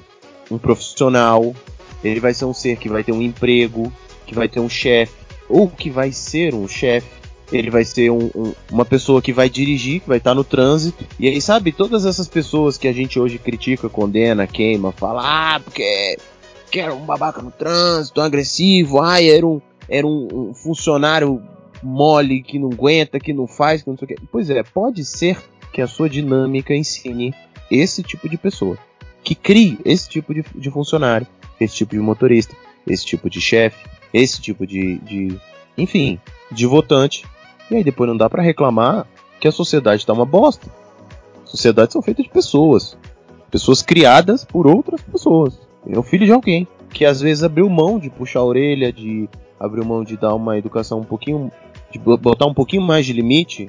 um 0.50 0.58
profissional, 0.58 1.54
ele 2.02 2.18
vai 2.18 2.34
ser 2.34 2.46
um 2.46 2.52
ser 2.52 2.76
que 2.78 2.88
vai 2.88 3.04
ter 3.04 3.12
um 3.12 3.22
emprego, 3.22 3.92
que 4.26 4.34
vai 4.34 4.48
ter 4.48 4.58
um 4.58 4.68
chefe, 4.68 5.14
ou 5.48 5.68
que 5.68 5.88
vai 5.88 6.10
ser 6.10 6.52
um 6.52 6.66
chefe. 6.66 7.23
Ele 7.56 7.70
vai 7.70 7.84
ser 7.84 8.10
um, 8.10 8.30
um, 8.34 8.52
uma 8.70 8.84
pessoa 8.84 9.22
que 9.22 9.32
vai 9.32 9.48
dirigir, 9.48 10.00
que 10.00 10.08
vai 10.08 10.18
estar 10.18 10.34
no 10.34 10.44
trânsito. 10.44 11.04
E 11.18 11.28
aí, 11.28 11.40
sabe, 11.40 11.72
todas 11.72 12.04
essas 12.04 12.28
pessoas 12.28 12.76
que 12.76 12.88
a 12.88 12.92
gente 12.92 13.18
hoje 13.18 13.38
critica, 13.38 13.88
condena, 13.88 14.46
queima, 14.46 14.92
fala, 14.92 15.22
ah, 15.24 15.60
porque, 15.60 16.18
porque 16.64 16.80
era 16.80 16.94
um 16.94 17.04
babaca 17.04 17.40
no 17.40 17.50
trânsito, 17.50 18.20
um 18.20 18.24
agressivo, 18.24 19.00
ai, 19.00 19.30
era 19.30 19.46
um, 19.46 19.60
era 19.88 20.06
um, 20.06 20.28
um 20.50 20.54
funcionário 20.54 21.42
mole, 21.82 22.42
que 22.42 22.58
não 22.58 22.70
aguenta, 22.70 23.20
que 23.20 23.32
não 23.32 23.46
faz, 23.46 23.82
que 23.82 23.90
não 23.90 23.96
sei 23.96 24.06
o 24.06 24.08
que. 24.08 24.26
Pois 24.32 24.50
é, 24.50 24.62
pode 24.62 25.04
ser 25.04 25.38
que 25.72 25.82
a 25.82 25.86
sua 25.86 26.08
dinâmica 26.08 26.74
ensine 26.74 27.34
esse 27.70 28.02
tipo 28.02 28.28
de 28.28 28.36
pessoa. 28.36 28.78
Que 29.22 29.34
crie 29.34 29.78
esse 29.84 30.08
tipo 30.08 30.34
de, 30.34 30.44
de 30.54 30.70
funcionário, 30.70 31.26
esse 31.60 31.76
tipo 31.76 31.94
de 31.94 32.00
motorista, 32.00 32.54
esse 32.86 33.04
tipo 33.04 33.28
de 33.28 33.40
chefe, 33.40 33.84
esse 34.12 34.40
tipo 34.40 34.66
de, 34.66 34.98
de. 34.98 35.40
Enfim, 35.76 36.18
de 36.50 36.66
votante. 36.66 37.24
E 37.70 37.76
aí 37.76 37.84
depois 37.84 38.08
não 38.08 38.16
dá 38.16 38.28
para 38.28 38.42
reclamar 38.42 39.06
que 39.40 39.48
a 39.48 39.52
sociedade 39.52 40.04
tá 40.04 40.12
uma 40.12 40.26
bosta. 40.26 40.66
Sociedades 41.44 41.92
são 41.92 42.02
feitas 42.02 42.24
de 42.24 42.30
pessoas. 42.30 42.96
Pessoas 43.50 43.82
criadas 43.82 44.44
por 44.44 44.66
outras 44.66 45.00
pessoas. 45.02 45.58
É 45.86 45.98
o 45.98 46.02
filho 46.02 46.26
de 46.26 46.32
alguém. 46.32 46.66
Que 46.90 47.04
às 47.04 47.20
vezes 47.20 47.42
abriu 47.42 47.68
mão 47.68 47.98
de 47.98 48.10
puxar 48.10 48.40
a 48.40 48.44
orelha, 48.44 48.92
de 48.92 49.28
abriu 49.58 49.84
mão 49.84 50.04
de 50.04 50.16
dar 50.16 50.34
uma 50.34 50.58
educação 50.58 51.00
um 51.00 51.04
pouquinho 51.04 51.50
de 51.90 51.98
botar 51.98 52.46
um 52.46 52.54
pouquinho 52.54 52.82
mais 52.82 53.06
de 53.06 53.12
limite. 53.12 53.66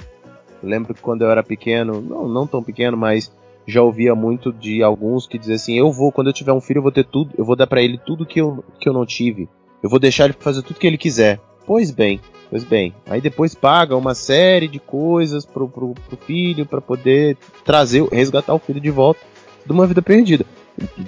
Eu 0.61 0.69
lembro 0.69 0.93
que 0.93 1.01
quando 1.01 1.21
eu 1.21 1.29
era 1.29 1.43
pequeno, 1.43 2.01
não, 2.01 2.27
não 2.27 2.47
tão 2.47 2.63
pequeno, 2.63 2.97
mas 2.97 3.31
já 3.67 3.81
ouvia 3.81 4.15
muito 4.15 4.51
de 4.51 4.83
alguns 4.83 5.27
que 5.27 5.37
diziam 5.37 5.55
assim: 5.55 5.77
eu 5.77 5.91
vou, 5.91 6.11
quando 6.11 6.27
eu 6.27 6.33
tiver 6.33 6.53
um 6.53 6.61
filho, 6.61 6.79
eu 6.79 6.83
vou 6.83 6.91
ter 6.91 7.05
tudo, 7.05 7.31
eu 7.37 7.45
vou 7.45 7.55
dar 7.55 7.67
para 7.67 7.81
ele 7.81 7.97
tudo 7.97 8.25
que 8.25 8.41
eu, 8.41 8.63
que 8.79 8.87
eu 8.87 8.93
não 8.93 9.05
tive. 9.05 9.47
Eu 9.81 9.89
vou 9.89 9.99
deixar 9.99 10.25
ele 10.25 10.33
fazer 10.33 10.61
tudo 10.61 10.79
que 10.79 10.87
ele 10.87 10.97
quiser. 10.97 11.39
Pois 11.65 11.91
bem, 11.91 12.19
pois 12.49 12.63
bem. 12.63 12.93
Aí 13.05 13.19
depois 13.19 13.55
paga 13.55 13.95
uma 13.95 14.13
série 14.13 14.67
de 14.67 14.79
coisas 14.79 15.45
pro, 15.45 15.67
pro, 15.67 15.93
pro 16.07 16.17
filho 16.17 16.65
para 16.65 16.81
poder 16.81 17.37
trazer, 17.63 18.03
resgatar 18.09 18.53
o 18.53 18.59
filho 18.59 18.79
de 18.79 18.91
volta 18.91 19.21
de 19.65 19.71
uma 19.71 19.87
vida 19.87 20.01
perdida. 20.01 20.45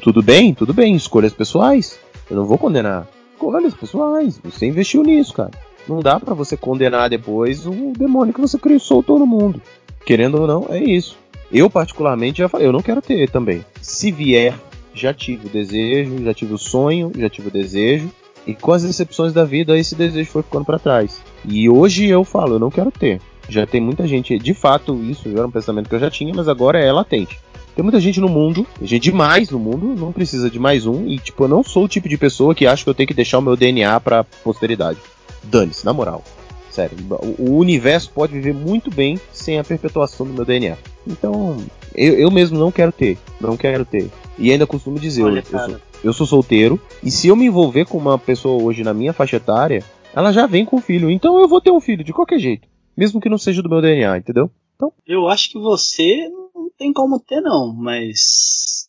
Tudo 0.02 0.24
bem, 0.24 0.54
tudo 0.54 0.74
bem, 0.74 0.96
escolhas 0.96 1.34
pessoais. 1.34 2.00
Eu 2.30 2.36
não 2.36 2.46
vou 2.46 2.58
condenar. 2.58 3.08
Escolhas 3.34 3.74
pessoais. 3.74 4.40
Você 4.44 4.66
investiu 4.66 5.04
nisso, 5.04 5.34
cara. 5.34 5.52
Não 5.88 6.00
dá 6.00 6.20
para 6.20 6.34
você 6.34 6.58
condenar 6.58 7.10
depois 7.10 7.66
o 7.66 7.94
demônio 7.98 8.34
que 8.34 8.42
você 8.42 8.58
criou 8.58 8.80
soltou 8.80 9.20
no 9.20 9.26
mundo. 9.26 9.62
Querendo 10.06 10.42
ou 10.42 10.48
não, 10.48 10.66
é 10.70 10.84
isso. 10.84 11.18
Eu, 11.52 11.70
particularmente, 11.70 12.40
já 12.40 12.50
falei, 12.50 12.68
eu 12.68 12.74
não 12.74 12.82
quero 12.82 13.02
ter 13.02 13.30
também. 13.30 13.64
Se 13.82 14.12
vier, 14.12 14.54
já 14.94 15.14
tive 15.14 15.48
o 15.48 15.50
desejo, 15.50 16.24
já 16.24 16.34
tive 16.34 16.54
o 16.54 16.58
sonho, 16.58 17.12
já 17.16 17.30
tive 17.30 17.48
o 17.48 17.52
desejo. 17.52 18.12
E 18.48 18.56
com 18.56 18.72
as 18.72 18.84
decepções 18.84 19.34
da 19.34 19.44
vida, 19.44 19.78
esse 19.78 19.94
desejo 19.94 20.32
foi 20.32 20.42
ficando 20.42 20.64
para 20.64 20.80
trás. 20.80 21.22
E 21.46 21.70
hoje 21.70 22.06
eu 22.06 22.24
falo, 22.24 22.56
eu 22.56 22.60
não 22.60 22.72
quero 22.72 22.90
ter. 22.90 23.20
Já 23.50 23.68
tem 23.68 23.82
muita 23.82 24.08
gente, 24.08 24.40
de 24.40 24.54
fato, 24.54 24.96
isso 25.04 25.28
era 25.28 25.46
um 25.46 25.52
pensamento 25.52 25.90
que 25.90 25.96
eu 25.96 26.00
já 26.00 26.10
tinha, 26.10 26.34
mas 26.34 26.48
agora 26.48 26.80
é 26.80 26.90
latente. 26.90 27.38
Tem 27.76 27.84
muita 27.84 28.00
gente 28.00 28.20
no 28.20 28.30
mundo, 28.30 28.66
gente 28.82 29.04
demais 29.04 29.50
no 29.52 29.60
mundo, 29.60 29.96
não 29.96 30.12
precisa 30.12 30.50
de 30.50 30.58
mais 30.58 30.88
um. 30.88 31.06
E, 31.08 31.20
tipo, 31.20 31.44
eu 31.44 31.48
não 31.48 31.62
sou 31.62 31.84
o 31.84 31.88
tipo 31.88 32.10
de 32.10 32.18
pessoa 32.18 32.56
que 32.56 32.66
acha 32.66 32.84
que 32.84 32.90
eu 32.90 32.94
tenho 32.94 33.08
que 33.08 33.14
deixar 33.14 33.38
o 33.38 33.42
meu 33.42 33.56
DNA 33.56 34.00
pra 34.00 34.24
posteridade. 34.24 34.98
Dane-se, 35.44 35.86
na 35.86 35.94
moral. 35.94 36.24
Sério, 36.72 36.98
o 37.38 37.58
universo 37.58 38.12
pode 38.14 38.34
viver 38.34 38.54
muito 38.54 38.90
bem 38.90 39.20
sem 39.32 39.60
a 39.60 39.64
perpetuação 39.64 40.26
do 40.26 40.34
meu 40.34 40.46
DNA. 40.46 40.78
Então, 41.06 41.58
eu, 41.94 42.14
eu 42.14 42.32
mesmo 42.32 42.58
não 42.58 42.72
quero 42.72 42.92
ter. 42.92 43.18
Não 43.40 43.58
quero 43.58 43.84
ter. 43.84 44.10
E 44.38 44.52
ainda 44.52 44.68
costumo 44.68 45.00
dizer, 45.00 45.24
Olha, 45.24 45.44
eu, 45.52 45.60
eu, 45.60 45.66
sou, 45.70 45.80
eu, 46.04 46.14
sou, 46.14 46.26
solteiro. 46.26 46.80
E 47.04 47.12
se 47.12 47.28
eu 47.28 47.36
me 47.36 47.46
envolver 47.46 47.86
com 47.86 47.98
uma 47.98 48.18
pessoa 48.18 48.62
hoje 48.62 48.84
na 48.84 48.94
minha 48.94 49.14
faixa 49.14 49.38
etária, 49.38 49.84
ela 50.14 50.32
já 50.32 50.46
vem 50.46 50.66
com 50.66 50.82
filho. 50.82 51.10
Então 51.10 51.40
eu 51.40 51.48
vou 51.48 51.62
ter 51.62 51.72
um 51.72 51.82
filho 51.82 52.04
de 52.04 52.14
qualquer 52.14 52.40
jeito. 52.40 52.68
Mesmo 52.96 53.22
que 53.22 53.30
não 53.30 53.38
seja 53.38 53.62
do 53.62 53.70
meu 53.70 53.82
DNA, 53.82 54.18
entendeu? 54.18 54.50
Então, 54.76 54.92
eu 55.08 55.28
acho 55.28 55.52
que 55.52 55.60
você 55.60 56.30
não 56.54 56.70
tem 56.78 56.94
como 56.94 57.20
ter, 57.20 57.42
não, 57.42 57.74
mas. 57.74 58.88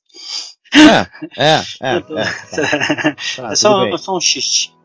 É, 0.75 1.55
é, 1.55 1.97
é. 1.97 2.01
Tô... 2.01 2.17
é, 2.19 2.25
tá. 2.53 3.17
Tá, 3.37 3.53
é 3.53 3.57
só, 3.57 3.97
só 3.97 4.17
um 4.17 4.21
xiste. 4.21 4.77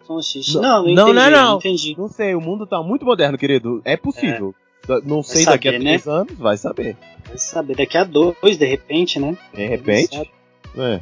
Não, 0.59 0.83
não, 0.83 0.93
não, 0.93 1.13
não, 1.13 1.31
não, 1.31 1.57
entendi. 1.57 1.95
Não 1.97 2.07
sei, 2.07 2.35
o 2.35 2.41
mundo 2.41 2.67
tá 2.67 2.81
muito 2.83 3.05
moderno, 3.05 3.37
querido. 3.37 3.81
É 3.85 3.95
possível. 3.95 4.53
É. 4.89 4.99
Não 5.05 5.23
sei, 5.23 5.43
saber, 5.43 5.55
daqui 5.55 5.67
a 5.69 5.79
três 5.79 6.05
né? 6.05 6.13
anos, 6.13 6.33
vai 6.37 6.57
saber. 6.57 6.97
Vai 7.25 7.37
saber, 7.37 7.75
daqui 7.75 7.97
a 7.97 8.03
dois, 8.03 8.57
de 8.57 8.65
repente, 8.65 9.19
né? 9.19 9.37
De 9.53 9.65
repente? 9.65 10.29
É. 10.77 10.99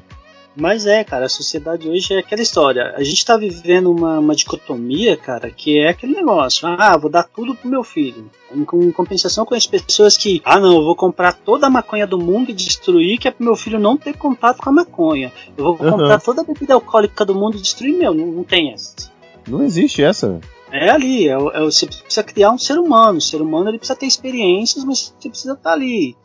Mas 0.55 0.85
é, 0.85 1.03
cara, 1.03 1.25
a 1.25 1.29
sociedade 1.29 1.87
hoje 1.87 2.13
é 2.13 2.19
aquela 2.19 2.41
história. 2.41 2.93
A 2.97 3.03
gente 3.03 3.25
tá 3.25 3.37
vivendo 3.37 3.89
uma, 3.89 4.19
uma 4.19 4.35
dicotomia, 4.35 5.15
cara, 5.15 5.49
que 5.49 5.79
é 5.79 5.89
aquele 5.89 6.13
negócio. 6.13 6.67
Ah, 6.67 6.97
vou 6.97 7.09
dar 7.09 7.23
tudo 7.23 7.55
pro 7.55 7.69
meu 7.69 7.83
filho. 7.83 8.29
Em, 8.53 8.61
em 8.61 8.91
compensação 8.91 9.45
com 9.45 9.55
as 9.55 9.65
pessoas 9.65 10.17
que, 10.17 10.41
ah, 10.43 10.59
não, 10.59 10.75
eu 10.75 10.83
vou 10.83 10.95
comprar 10.95 11.33
toda 11.33 11.67
a 11.67 11.69
maconha 11.69 12.05
do 12.05 12.17
mundo 12.17 12.51
e 12.51 12.53
destruir, 12.53 13.17
que 13.17 13.27
é 13.27 13.31
pro 13.31 13.45
meu 13.45 13.55
filho 13.55 13.79
não 13.79 13.95
ter 13.95 14.17
contato 14.17 14.57
com 14.57 14.69
a 14.69 14.73
maconha. 14.73 15.31
Eu 15.57 15.63
vou 15.63 15.77
uhum. 15.79 15.91
comprar 15.91 16.19
toda 16.19 16.41
a 16.41 16.45
bebida 16.45 16.73
alcoólica 16.73 17.23
do 17.23 17.33
mundo 17.33 17.57
e 17.57 17.61
destruir 17.61 17.95
meu. 17.95 18.13
Não, 18.13 18.27
não 18.27 18.43
tem 18.43 18.73
essa. 18.73 19.09
Não 19.47 19.63
existe 19.63 20.03
essa. 20.03 20.39
É 20.69 20.89
ali, 20.89 21.27
é, 21.27 21.33
é, 21.33 21.61
você 21.61 21.85
precisa 21.85 22.23
criar 22.23 22.51
um 22.51 22.57
ser 22.57 22.77
humano. 22.77 23.19
O 23.19 23.21
ser 23.21 23.41
humano 23.41 23.69
ele 23.69 23.77
precisa 23.77 23.97
ter 23.97 24.05
experiências, 24.05 24.83
mas 24.83 25.13
você 25.17 25.29
precisa 25.29 25.53
estar 25.53 25.69
tá 25.69 25.75
ali 25.75 26.15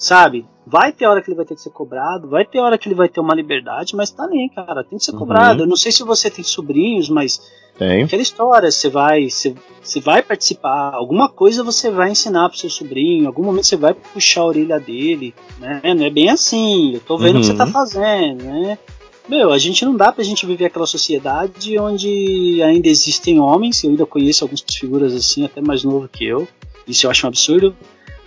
sabe? 0.00 0.46
Vai 0.66 0.92
ter 0.92 1.06
hora 1.06 1.20
que 1.20 1.28
ele 1.28 1.36
vai 1.36 1.44
ter 1.44 1.54
que 1.54 1.60
ser 1.60 1.70
cobrado, 1.70 2.28
vai 2.28 2.44
ter 2.44 2.58
hora 2.58 2.78
que 2.78 2.88
ele 2.88 2.94
vai 2.94 3.08
ter 3.08 3.20
uma 3.20 3.34
liberdade, 3.34 3.94
mas 3.94 4.10
tá 4.10 4.26
nem, 4.26 4.48
cara, 4.48 4.82
tem 4.82 4.98
que 4.98 5.04
ser 5.04 5.12
uhum. 5.12 5.18
cobrado. 5.18 5.62
Eu 5.62 5.66
não 5.66 5.76
sei 5.76 5.92
se 5.92 6.02
você 6.02 6.30
tem 6.30 6.42
sobrinhos, 6.42 7.10
mas 7.10 7.40
tem. 7.76 8.04
aquela 8.04 8.22
história, 8.22 8.70
você 8.70 8.88
vai, 8.88 9.28
você, 9.28 9.54
você 9.82 10.00
vai 10.00 10.22
participar, 10.22 10.94
alguma 10.94 11.28
coisa 11.28 11.62
você 11.62 11.90
vai 11.90 12.10
ensinar 12.10 12.48
pro 12.48 12.58
seu 12.58 12.70
sobrinho, 12.70 13.26
algum 13.26 13.42
momento 13.42 13.66
você 13.66 13.76
vai 13.76 13.92
puxar 13.92 14.40
a 14.40 14.46
orelha 14.46 14.80
dele, 14.80 15.34
né? 15.58 15.80
Não 15.94 16.06
é 16.06 16.10
bem 16.10 16.30
assim, 16.30 16.94
eu 16.94 17.00
tô 17.00 17.18
vendo 17.18 17.34
uhum. 17.34 17.38
o 17.38 17.40
que 17.40 17.46
você 17.48 17.54
tá 17.54 17.66
uhum. 17.66 17.72
fazendo, 17.72 18.44
né? 18.44 18.78
Meu, 19.28 19.52
a 19.52 19.58
gente 19.58 19.84
não 19.84 19.96
dá 19.96 20.10
pra 20.10 20.24
gente 20.24 20.46
viver 20.46 20.66
aquela 20.66 20.86
sociedade 20.86 21.78
onde 21.78 22.62
ainda 22.62 22.88
existem 22.88 23.38
homens, 23.38 23.84
eu 23.84 23.90
ainda 23.90 24.06
conheço 24.06 24.44
algumas 24.44 24.64
figuras 24.72 25.14
assim, 25.14 25.44
até 25.44 25.60
mais 25.60 25.84
novo 25.84 26.08
que 26.08 26.24
eu. 26.24 26.48
Isso 26.86 27.06
eu 27.06 27.10
acho 27.10 27.26
um 27.26 27.28
absurdo. 27.28 27.76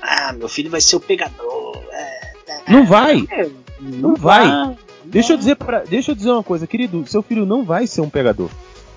Ah, 0.02 0.34
meu 0.34 0.50
filho 0.50 0.70
vai 0.70 0.82
ser 0.82 0.98
o 0.98 1.00
pegador. 1.00 1.63
Não 2.68 2.86
vai. 2.86 3.26
É, 3.32 3.50
não, 3.80 4.10
não 4.10 4.16
vai. 4.16 4.48
vai. 4.48 4.78
Deixa 5.06 5.34
eu 5.34 5.38
dizer 5.38 5.56
para, 5.56 5.84
deixa 5.84 6.12
eu 6.12 6.16
dizer 6.16 6.32
uma 6.32 6.44
coisa, 6.44 6.66
querido, 6.66 7.06
seu 7.08 7.22
filho 7.22 7.46
não 7.46 7.64
vai 7.64 7.86
ser 7.86 8.02
um 8.02 8.10
pegador. 8.10 8.50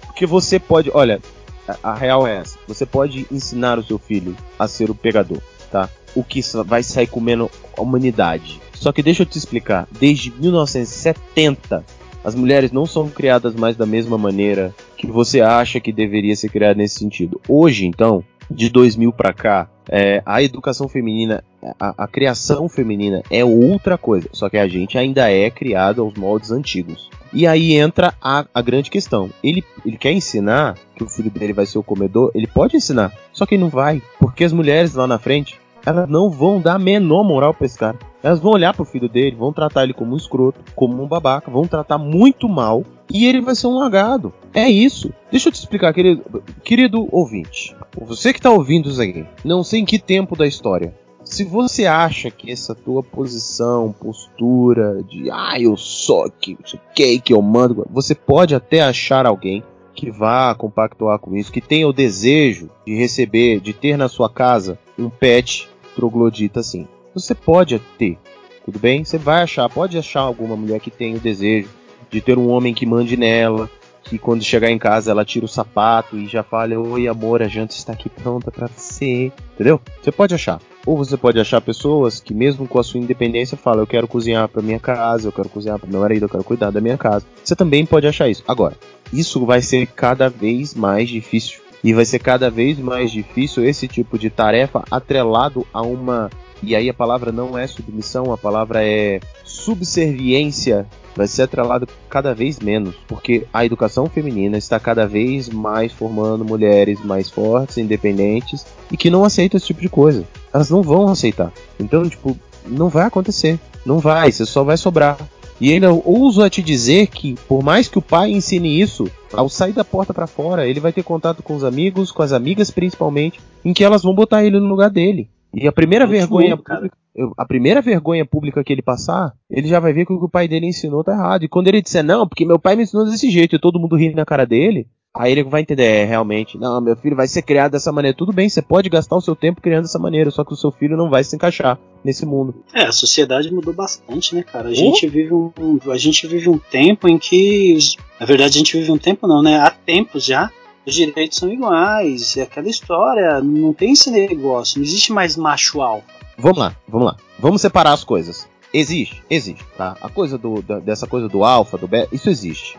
Porque 0.06 0.24
você 0.24 0.58
pode, 0.58 0.90
olha, 0.94 1.20
a, 1.68 1.90
a 1.90 1.94
real 1.94 2.26
é 2.26 2.36
essa. 2.36 2.58
Você 2.66 2.86
pode 2.86 3.26
ensinar 3.30 3.78
o 3.78 3.82
seu 3.82 3.98
filho 3.98 4.36
a 4.58 4.66
ser 4.66 4.90
o 4.90 4.94
pegador, 4.94 5.40
tá? 5.70 5.88
O 6.14 6.24
que 6.24 6.40
vai 6.64 6.82
sair 6.82 7.06
comendo 7.06 7.50
a 7.76 7.82
humanidade. 7.82 8.60
Só 8.72 8.92
que 8.92 9.02
deixa 9.02 9.22
eu 9.22 9.26
te 9.26 9.36
explicar, 9.36 9.86
desde 9.90 10.30
1970 10.30 11.84
as 12.26 12.34
mulheres 12.34 12.72
não 12.72 12.86
são 12.86 13.08
criadas 13.08 13.54
mais 13.54 13.76
da 13.76 13.86
mesma 13.86 14.18
maneira 14.18 14.74
que 14.96 15.06
você 15.06 15.40
acha 15.40 15.78
que 15.78 15.92
deveria 15.92 16.34
ser 16.34 16.48
criada 16.48 16.74
nesse 16.74 16.98
sentido. 16.98 17.40
Hoje, 17.48 17.86
então, 17.86 18.24
de 18.50 18.68
2000 18.68 19.12
para 19.12 19.32
cá, 19.32 19.68
é, 19.88 20.22
a 20.26 20.42
educação 20.42 20.88
feminina, 20.88 21.44
a, 21.78 22.04
a, 22.04 22.08
criação 22.08 22.68
feminina 22.68 23.22
é 23.30 23.44
outra 23.44 23.96
coisa. 23.96 24.28
Só 24.32 24.48
que 24.48 24.58
a 24.58 24.66
gente 24.66 24.98
ainda 24.98 25.30
é 25.30 25.50
criado 25.50 26.02
aos 26.02 26.14
moldes 26.14 26.50
antigos. 26.50 27.08
E 27.32 27.46
aí 27.46 27.74
entra 27.74 28.14
a, 28.20 28.46
a 28.52 28.62
grande 28.62 28.90
questão. 28.90 29.30
Ele, 29.42 29.64
ele 29.84 29.96
quer 29.96 30.12
ensinar 30.12 30.76
que 30.94 31.04
o 31.04 31.08
filho 31.08 31.30
dele 31.30 31.52
vai 31.52 31.66
ser 31.66 31.78
o 31.78 31.82
comedor? 31.82 32.30
Ele 32.34 32.46
pode 32.46 32.76
ensinar. 32.76 33.12
Só 33.32 33.46
que 33.46 33.54
ele 33.54 33.62
não 33.62 33.70
vai. 33.70 34.02
Porque 34.18 34.44
as 34.44 34.52
mulheres 34.52 34.94
lá 34.94 35.06
na 35.06 35.18
frente, 35.18 35.58
elas 35.86 36.08
não 36.08 36.28
vão 36.28 36.60
dar 36.60 36.74
a 36.74 36.78
menor 36.78 37.22
moral 37.22 37.54
pra 37.54 37.64
esse 37.64 37.78
cara. 37.78 37.96
Elas 38.20 38.40
vão 38.40 38.52
olhar 38.52 38.74
pro 38.74 38.84
filho 38.84 39.08
dele, 39.08 39.36
vão 39.36 39.52
tratar 39.52 39.84
ele 39.84 39.94
como 39.94 40.14
um 40.14 40.16
escroto, 40.16 40.60
como 40.74 41.00
um 41.00 41.06
babaca, 41.06 41.48
vão 41.48 41.64
tratar 41.64 41.96
muito 41.96 42.48
mal 42.48 42.84
e 43.08 43.24
ele 43.24 43.40
vai 43.40 43.54
ser 43.54 43.68
um 43.68 43.78
lagado. 43.78 44.34
É 44.52 44.68
isso. 44.68 45.12
Deixa 45.30 45.48
eu 45.48 45.52
te 45.52 45.60
explicar, 45.60 45.94
querido, 45.94 46.42
querido 46.64 47.08
ouvinte. 47.12 47.76
Você 48.00 48.32
que 48.32 48.40
tá 48.40 48.50
ouvindo 48.50 48.90
isso 48.90 49.00
aqui, 49.00 49.24
não 49.44 49.62
sei 49.62 49.80
em 49.80 49.84
que 49.84 49.98
tempo 49.98 50.36
da 50.36 50.46
história. 50.46 50.92
Se 51.22 51.44
você 51.44 51.86
acha 51.86 52.30
que 52.30 52.50
essa 52.50 52.74
tua 52.74 53.02
posição, 53.02 53.92
postura 53.92 55.02
de 55.02 55.30
ah, 55.30 55.58
eu 55.60 55.76
sou 55.76 56.30
que, 56.30 56.56
que, 56.94 57.18
que 57.20 57.32
eu 57.32 57.42
mando, 57.42 57.86
você 57.90 58.14
pode 58.14 58.54
até 58.54 58.80
achar 58.80 59.26
alguém 59.26 59.62
que 59.92 60.10
vá 60.10 60.54
compactuar 60.54 61.18
com 61.18 61.34
isso, 61.34 61.50
que 61.50 61.60
tenha 61.60 61.88
o 61.88 61.92
desejo 61.92 62.68
de 62.86 62.94
receber, 62.94 63.60
de 63.60 63.72
ter 63.72 63.96
na 63.96 64.08
sua 64.08 64.28
casa 64.28 64.78
um 64.98 65.08
pet 65.08 65.68
troglodita 65.96 66.60
assim. 66.60 66.86
Você 67.14 67.34
pode 67.34 67.80
ter, 67.98 68.18
tudo 68.64 68.78
bem? 68.78 69.04
Você 69.04 69.16
vai 69.16 69.42
achar, 69.42 69.68
pode 69.70 69.96
achar 69.96 70.20
alguma 70.20 70.54
mulher 70.54 70.78
que 70.78 70.90
tenha 70.90 71.16
o 71.16 71.20
desejo 71.20 71.70
de 72.10 72.20
ter 72.20 72.38
um 72.38 72.48
homem 72.50 72.74
que 72.74 72.86
mande 72.86 73.16
nela, 73.16 73.68
que 74.04 74.18
quando 74.18 74.44
chegar 74.44 74.70
em 74.70 74.78
casa 74.78 75.10
ela 75.10 75.24
tira 75.24 75.44
o 75.44 75.48
sapato 75.48 76.16
e 76.16 76.26
já 76.26 76.42
fala: 76.42 76.78
Oi, 76.78 77.08
amor, 77.08 77.42
a 77.42 77.48
janta 77.48 77.74
está 77.74 77.92
aqui 77.92 78.08
pronta 78.08 78.50
para 78.50 78.68
você. 78.68 79.32
Entendeu? 79.54 79.80
Você 80.00 80.12
pode 80.12 80.34
achar. 80.34 80.60
Ou 80.84 80.96
você 80.96 81.16
pode 81.16 81.40
achar 81.40 81.60
pessoas 81.60 82.20
que, 82.20 82.32
mesmo 82.32 82.68
com 82.68 82.78
a 82.78 82.84
sua 82.84 83.00
independência, 83.00 83.56
falam: 83.56 83.80
Eu 83.80 83.86
quero 83.86 84.06
cozinhar 84.06 84.48
para 84.48 84.62
minha 84.62 84.78
casa, 84.78 85.26
eu 85.26 85.32
quero 85.32 85.48
cozinhar 85.48 85.78
para 85.78 85.90
meu 85.90 86.00
marido, 86.00 86.26
eu 86.26 86.28
quero 86.28 86.44
cuidar 86.44 86.70
da 86.70 86.80
minha 86.80 86.96
casa. 86.96 87.26
Você 87.42 87.56
também 87.56 87.84
pode 87.84 88.06
achar 88.06 88.28
isso. 88.28 88.44
Agora, 88.46 88.76
isso 89.12 89.44
vai 89.44 89.60
ser 89.60 89.86
cada 89.88 90.28
vez 90.28 90.74
mais 90.74 91.08
difícil. 91.08 91.60
E 91.86 91.92
vai 91.94 92.04
ser 92.04 92.18
cada 92.18 92.50
vez 92.50 92.80
mais 92.80 93.12
difícil 93.12 93.64
esse 93.64 93.86
tipo 93.86 94.18
de 94.18 94.28
tarefa 94.28 94.82
atrelado 94.90 95.64
a 95.72 95.82
uma 95.82 96.28
e 96.60 96.74
aí 96.74 96.90
a 96.90 96.94
palavra 96.94 97.30
não 97.30 97.56
é 97.56 97.64
submissão, 97.64 98.32
a 98.32 98.36
palavra 98.36 98.84
é 98.84 99.20
subserviência. 99.44 100.84
Vai 101.14 101.28
ser 101.28 101.42
atrelado 101.42 101.86
cada 102.10 102.34
vez 102.34 102.58
menos, 102.58 102.96
porque 103.06 103.46
a 103.54 103.64
educação 103.64 104.06
feminina 104.06 104.58
está 104.58 104.80
cada 104.80 105.06
vez 105.06 105.48
mais 105.48 105.92
formando 105.92 106.44
mulheres 106.44 107.00
mais 107.04 107.30
fortes, 107.30 107.78
independentes 107.78 108.66
e 108.90 108.96
que 108.96 109.08
não 109.08 109.22
aceitam 109.22 109.56
esse 109.56 109.68
tipo 109.68 109.80
de 109.80 109.88
coisa. 109.88 110.24
Elas 110.52 110.68
não 110.68 110.82
vão 110.82 111.06
aceitar. 111.06 111.52
Então, 111.78 112.08
tipo, 112.08 112.36
não 112.66 112.88
vai 112.88 113.06
acontecer. 113.06 113.60
Não 113.84 114.00
vai, 114.00 114.32
você 114.32 114.44
só 114.44 114.64
vai 114.64 114.76
sobrar. 114.76 115.16
E 115.60 115.72
ainda 115.72 115.92
ouso 115.92 116.42
a 116.42 116.50
te 116.50 116.62
dizer 116.62 117.06
que, 117.06 117.34
por 117.48 117.62
mais 117.62 117.88
que 117.88 117.98
o 117.98 118.02
pai 118.02 118.30
ensine 118.30 118.80
isso, 118.80 119.10
ao 119.32 119.48
sair 119.48 119.72
da 119.72 119.84
porta 119.84 120.12
para 120.12 120.26
fora, 120.26 120.66
ele 120.66 120.80
vai 120.80 120.92
ter 120.92 121.02
contato 121.02 121.42
com 121.42 121.56
os 121.56 121.64
amigos, 121.64 122.12
com 122.12 122.22
as 122.22 122.32
amigas 122.32 122.70
principalmente, 122.70 123.40
em 123.64 123.72
que 123.72 123.82
elas 123.82 124.02
vão 124.02 124.14
botar 124.14 124.44
ele 124.44 124.60
no 124.60 124.66
lugar 124.66 124.90
dele. 124.90 125.28
E 125.54 125.66
a 125.66 125.72
primeira 125.72 126.06
vergonha 126.06 126.56
pública, 126.56 126.90
a 127.36 127.46
primeira 127.46 127.80
vergonha 127.80 128.26
pública 128.26 128.62
que 128.62 128.72
ele 128.72 128.82
passar, 128.82 129.32
ele 129.50 129.66
já 129.66 129.80
vai 129.80 129.92
ver 129.92 130.04
que 130.04 130.12
o 130.12 130.18
que 130.18 130.24
o 130.26 130.28
pai 130.28 130.46
dele 130.46 130.66
ensinou 130.66 131.02
tá 131.02 131.12
errado. 131.12 131.44
E 131.44 131.48
quando 131.48 131.68
ele 131.68 131.80
disser 131.80 132.04
não, 132.04 132.28
porque 132.28 132.44
meu 132.44 132.58
pai 132.58 132.76
me 132.76 132.82
ensinou 132.82 133.06
desse 133.06 133.30
jeito 133.30 133.56
e 133.56 133.58
todo 133.58 133.80
mundo 133.80 133.96
ri 133.96 134.14
na 134.14 134.26
cara 134.26 134.44
dele, 134.44 134.86
aí 135.18 135.32
ele 135.32 135.44
vai 135.44 135.62
entender, 135.62 135.84
é, 135.84 136.04
realmente, 136.04 136.58
não, 136.58 136.80
meu 136.80 136.96
filho 136.96 137.16
vai 137.16 137.26
ser 137.26 137.42
criado 137.42 137.72
dessa 137.72 137.92
maneira. 137.92 138.16
Tudo 138.16 138.32
bem, 138.32 138.48
você 138.48 138.62
pode 138.62 138.88
gastar 138.88 139.16
o 139.16 139.20
seu 139.20 139.36
tempo 139.36 139.60
criando 139.60 139.82
dessa 139.82 139.98
maneira, 139.98 140.30
só 140.30 140.44
que 140.44 140.52
o 140.52 140.56
seu 140.56 140.70
filho 140.70 140.96
não 140.96 141.10
vai 141.10 141.24
se 141.24 141.34
encaixar 141.34 141.78
nesse 142.04 142.24
mundo. 142.24 142.54
É, 142.72 142.82
a 142.82 142.92
sociedade 142.92 143.52
mudou 143.52 143.74
bastante, 143.74 144.34
né, 144.34 144.42
cara? 144.42 144.68
A, 144.68 144.70
oh. 144.70 144.74
gente, 144.74 145.08
vive 145.08 145.32
um, 145.34 145.52
a 145.90 145.98
gente 145.98 146.26
vive 146.26 146.48
um 146.48 146.58
tempo 146.58 147.08
em 147.08 147.18
que. 147.18 147.78
Na 148.18 148.26
verdade, 148.26 148.56
a 148.56 148.58
gente 148.58 148.76
vive 148.76 148.92
um 148.92 148.98
tempo 148.98 149.26
não, 149.26 149.42
né? 149.42 149.58
Há 149.58 149.70
tempos 149.70 150.24
já 150.24 150.50
os 150.86 150.94
direitos 150.94 151.36
são 151.36 151.52
iguais, 151.52 152.36
é 152.36 152.42
aquela 152.42 152.68
história, 152.68 153.40
não 153.40 153.72
tem 153.72 153.92
esse 153.92 154.08
negócio, 154.08 154.78
não 154.78 154.84
existe 154.86 155.12
mais 155.12 155.36
macho 155.36 155.82
alfa. 155.82 156.06
Vamos 156.38 156.58
lá, 156.58 156.76
vamos 156.86 157.06
lá. 157.08 157.16
Vamos 157.38 157.60
separar 157.60 157.92
as 157.92 158.04
coisas. 158.04 158.48
Existe, 158.72 159.22
existe, 159.28 159.64
tá? 159.76 159.96
A 160.00 160.08
coisa 160.08 160.38
do, 160.38 160.62
da, 160.62 160.78
dessa 160.78 161.06
coisa 161.06 161.28
do 161.28 161.44
alfa, 161.44 161.76
do 161.76 161.88
beta, 161.88 162.14
isso 162.14 162.30
existe, 162.30 162.78